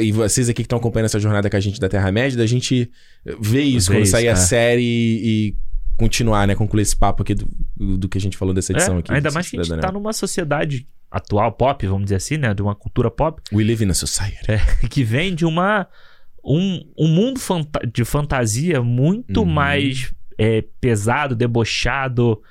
[0.00, 2.90] E vocês aqui que estão acompanhando essa jornada com a gente da Terra-média, da gente
[3.40, 4.36] ver isso Ver quando isso, sair a é.
[4.36, 5.54] série e, e
[5.96, 6.54] continuar, né?
[6.54, 9.12] Concluir esse papo aqui do, do que a gente falou dessa edição É, aqui.
[9.12, 9.88] ainda mais que a gente Cidadania.
[9.88, 12.52] tá numa sociedade atual, pop, vamos dizer assim, né?
[12.54, 14.46] De uma cultura pop, We live in a society.
[14.90, 15.86] que vem de uma.
[16.44, 19.46] Um, um mundo fanta- de fantasia muito Uhum.
[19.46, 22.42] mais é, pesado, debochado,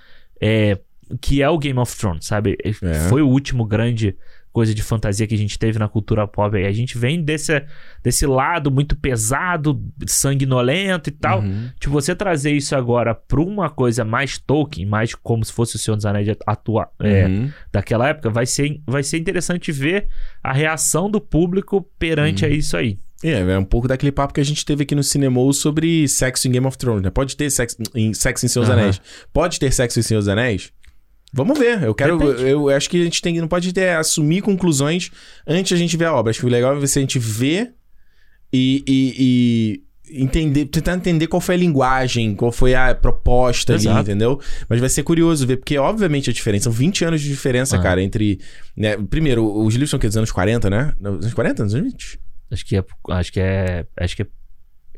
[0.41, 0.80] é,
[1.22, 2.57] que é o Game of Thrones, sabe?
[2.63, 2.73] É.
[3.09, 4.15] Foi o último grande
[4.53, 6.56] coisa de fantasia que a gente teve na cultura pop.
[6.56, 7.61] E a gente vem desse,
[8.03, 11.41] desse lado muito pesado, sanguinolento e tal.
[11.41, 11.69] Uhum.
[11.80, 15.80] Tipo, você trazer isso agora pra uma coisa mais Tolkien, mais como se fosse o
[15.80, 17.51] Senhor dos Anéis atua, é, Uhum.
[17.72, 20.07] daquela época, vai ser, vai ser interessante ver
[20.43, 22.99] a reação do público perante a isso aí.
[23.23, 26.48] É, é um pouco daquele papo que a gente teve aqui no cinema sobre sexo
[26.48, 27.09] em Game of Thrones, né?
[27.09, 28.69] Pode ter sexo em, sexo em Senhor dos.
[28.72, 29.01] Anéis.
[29.32, 30.72] Pode ter sexo em Senhor dos Anéis?
[31.33, 31.81] Vamos ver.
[31.81, 32.17] Eu quero.
[32.17, 32.47] Depende.
[32.47, 35.09] Eu, acho que a gente tem, não pode ter, assumir conclusões
[35.47, 36.29] antes a gente ver a obra.
[36.29, 37.71] Acho que o legal é ver se a gente vê
[38.51, 43.81] e, e- e entender, tentar entender qual foi a linguagem, qual foi a proposta ali,
[43.81, 44.01] Exato.
[44.01, 44.39] entendeu?
[44.69, 47.81] Mas vai ser curioso ver, porque obviamente a diferença, são 20 anos de diferença, Ah.
[47.81, 48.39] cara, entre.
[48.77, 50.93] né, primeiro, os livros são que dos anos 40, né?
[50.99, 51.63] Não, Anos 40?
[51.63, 52.19] Anos 20?
[52.51, 52.83] Acho que é.
[53.09, 53.85] Acho que é.
[53.97, 54.27] Acho que é.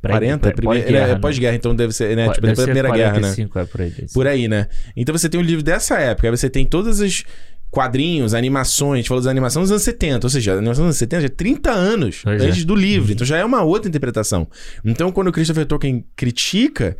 [0.06, 0.40] Pré- 40?
[0.40, 1.20] pré- Primeiro- pós-guerra, é, né?
[1.20, 2.26] pós-guerra, então deve ser, né?
[2.26, 3.20] Pode- Tipo, deve depois da Primeira Guerra, né?
[3.20, 3.94] 45, é por aí.
[4.14, 4.68] Por aí, né?
[4.96, 7.24] Então você tem um livro dessa época, aí você tem todos os
[7.72, 10.88] quadrinhos, animações, a gente falou das animações dos anos 70, ou seja, a animação dos
[10.92, 12.46] anos 70 já é 30 anos Pois é.
[12.48, 14.48] antes do livro, então já é uma outra interpretação.
[14.84, 16.96] Então quando o Christopher Tolkien critica,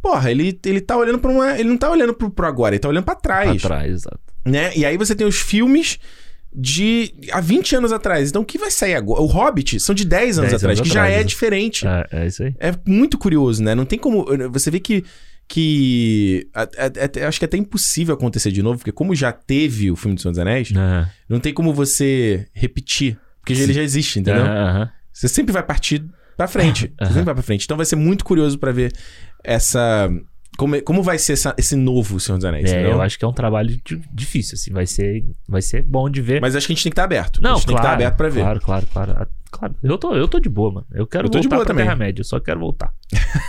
[0.00, 1.58] porra, ele, ele tá olhando pra uma.
[1.58, 3.62] Ele não tá olhando pro, pro agora, ele tá olhando pra trás.
[3.64, 4.20] Atrás, exato.
[4.46, 4.72] Né?
[4.76, 5.98] E aí você tem os filmes
[6.54, 8.28] de há 20 anos atrás.
[8.30, 9.20] Então o que vai sair agora?
[9.20, 11.24] O Hobbit são de 10 anos 10 atrás, anos que já atrás, é né?
[11.24, 11.86] diferente.
[11.86, 12.54] É, é isso aí.
[12.60, 13.74] É muito curioso, né?
[13.74, 14.24] Não tem como.
[14.52, 15.04] Você vê que,
[15.48, 16.48] que.
[16.54, 19.96] a- a- acho que é até impossível acontecer de novo, porque como já teve o
[19.96, 20.70] filme do Senhor dos Anéis,
[21.28, 23.18] não tem como você repetir.
[23.40, 24.42] Porque ele já existe, entendeu?
[25.12, 26.04] Você sempre vai partir
[26.36, 26.92] pra frente.
[26.98, 27.64] Você sempre vai pra frente.
[27.64, 28.92] Então vai ser muito curioso pra ver
[29.44, 30.10] essa.
[30.56, 33.24] Como, é- como vai ser essa- esse novo Senhor dos Anéis, É, eu acho que
[33.24, 34.72] é um trabalho di- difícil, assim.
[34.72, 36.40] Vai ser, vai ser bom de ver.
[36.40, 37.40] Mas acho que a gente tem que estar aberto.
[37.42, 38.40] Não, a gente tem que claro, estar aberto pra ver.
[38.40, 39.26] Claro, claro, claro.
[39.56, 39.74] Claro.
[39.82, 40.86] Eu tô, eu tô de boa, mano.
[40.92, 41.84] Eu quero Eu tô de voltar boa pra também.
[41.84, 42.20] Terra-média.
[42.20, 42.92] Eu só quero voltar.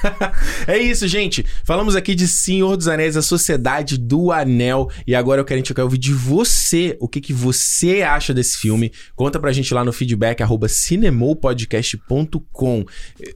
[0.67, 1.45] É isso, gente.
[1.63, 4.89] Falamos aqui de Senhor dos Anéis, a Sociedade do Anel.
[5.07, 6.97] E agora eu quero, gente quer ouvir de você.
[6.99, 8.91] O que, que você acha desse filme?
[9.15, 12.85] Conta pra gente lá no feedback, arroba cinemopodcast.com.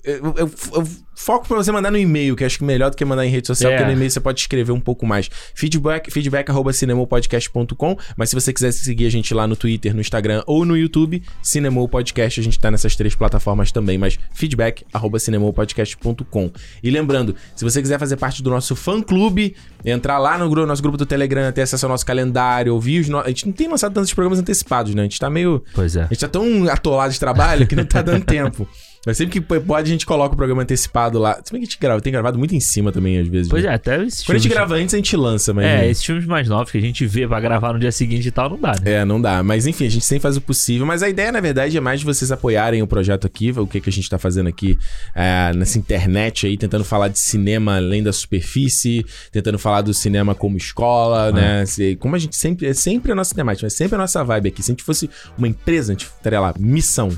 [0.03, 2.89] Eu, eu- eu- eu foco pra você mandar no e-mail, que acho que é melhor
[2.89, 3.75] do que mandar em rede social, É.
[3.75, 5.30] porque no e-mail você pode escrever um pouco mais.
[5.53, 7.98] Feedback, feedback arroba cinemopodcast.com.
[8.15, 11.22] Mas se você quiser seguir a gente lá no Twitter, no Instagram ou no YouTube,
[11.43, 13.97] Cinemou Podcast, a gente tá nessas três plataformas também.
[13.97, 16.51] Mas feedback arroba cinemopodcast.com.
[16.83, 20.81] E lembrando, se você quiser fazer parte do nosso fã clube, entrar lá no nosso
[20.81, 23.09] grupo do Telegram, ter acesso ao nosso calendário, ouvir os.
[23.09, 23.19] No...
[23.19, 25.01] A gente não tem lançado tantos programas antecipados, né?
[25.01, 25.63] A gente tá meio.
[25.73, 26.03] Pois é.
[26.03, 28.67] A gente tá tão atolado de trabalho que não tá dando tempo.
[29.05, 31.39] Mas sempre que pode, a gente coloca o programa antecipado lá.
[31.43, 33.49] Se bem que a gente grava, tem gravado muito em cima também, às vezes.
[33.49, 33.71] Pois né?
[33.71, 35.65] é, até esses Quando a gente grava antes, a gente lança, mas.
[35.65, 38.31] É, esses filmes mais novos que a gente vê pra gravar no dia seguinte e
[38.31, 38.93] tal, não dá, né?
[38.93, 39.41] É, não dá.
[39.41, 40.85] Mas enfim, a gente sempre faz o possível.
[40.85, 43.79] Mas a ideia, na verdade, é mais de vocês apoiarem o projeto aqui, o que,
[43.79, 44.77] que a gente tá fazendo aqui
[45.15, 50.35] é, nessa internet aí, tentando falar de cinema além da superfície, tentando falar do cinema
[50.35, 51.65] como escola, né?
[51.65, 52.67] Se- Como a gente sempre.
[52.67, 54.61] É sempre a nossa temática, é sempre a nossa vibe aqui.
[54.61, 57.09] Se a gente fosse uma empresa, a gente estaria lá, missão.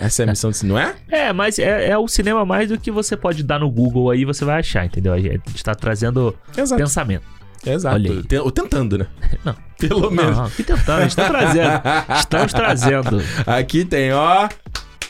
[0.00, 0.94] Essa é a missão, de, não é?
[1.08, 4.24] É, mas é, é o cinema mais do que você pode dar no Google aí
[4.24, 5.12] você vai achar, entendeu?
[5.12, 6.80] A gente tá trazendo Exato.
[6.80, 7.24] pensamento.
[7.66, 7.96] Exato.
[7.96, 8.38] Aí.
[8.38, 9.06] Ou tentando, né?
[9.44, 9.56] Não.
[9.78, 10.36] Pelo menos.
[10.36, 11.82] Não, que tentando, estamos trazendo.
[12.18, 14.48] Estamos trazendo Aqui tem, ó.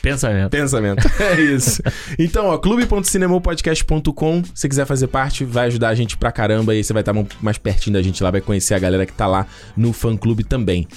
[0.01, 0.49] pensamento.
[0.49, 1.09] Pensamento.
[1.19, 1.81] É isso.
[2.17, 4.43] Então, ó, clube.cinemopodcast.com.
[4.53, 6.73] Se quiser fazer parte, vai ajudar a gente pra caramba.
[6.75, 9.27] E você vai estar mais pertinho da gente lá, vai conhecer a galera que tá
[9.27, 9.45] lá
[9.77, 10.87] no fã clube também.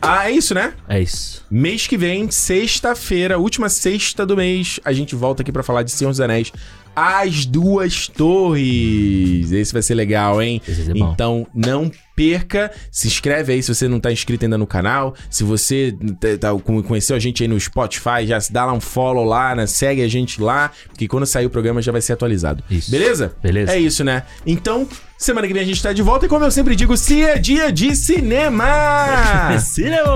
[0.00, 0.74] Ah, é isso, né?
[0.88, 1.44] É isso.
[1.50, 5.90] Mês que vem, sexta-feira, última sexta do mês, a gente volta aqui pra falar de
[5.90, 6.52] Senhor dos Anéis.
[6.98, 9.52] As Duas Torres.
[9.52, 10.60] Esse vai ser legal, hein?
[10.66, 11.12] Esse ser bom.
[11.12, 12.70] Então, não perca.
[12.90, 15.14] Se inscreve aí se você não tá inscrito ainda no canal.
[15.30, 18.80] Se você tá- tá- conheceu a gente aí no Spotify, já se dá lá um
[18.80, 19.66] follow lá, né?
[19.66, 22.62] Segue a gente lá, porque quando sair o programa já vai ser atualizado.
[22.70, 22.90] Isso.
[22.90, 23.32] Beleza?
[23.42, 23.72] Beleza.
[23.72, 24.24] É isso, né?
[24.44, 24.86] Então,
[25.16, 27.38] semana que vem a gente tá de volta e como eu sempre digo, se é
[27.38, 29.58] dia de cinema!
[29.60, 30.08] Cinema!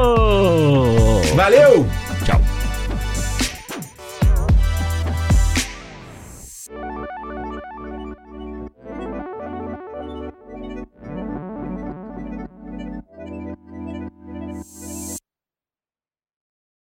[1.37, 1.87] Valeu!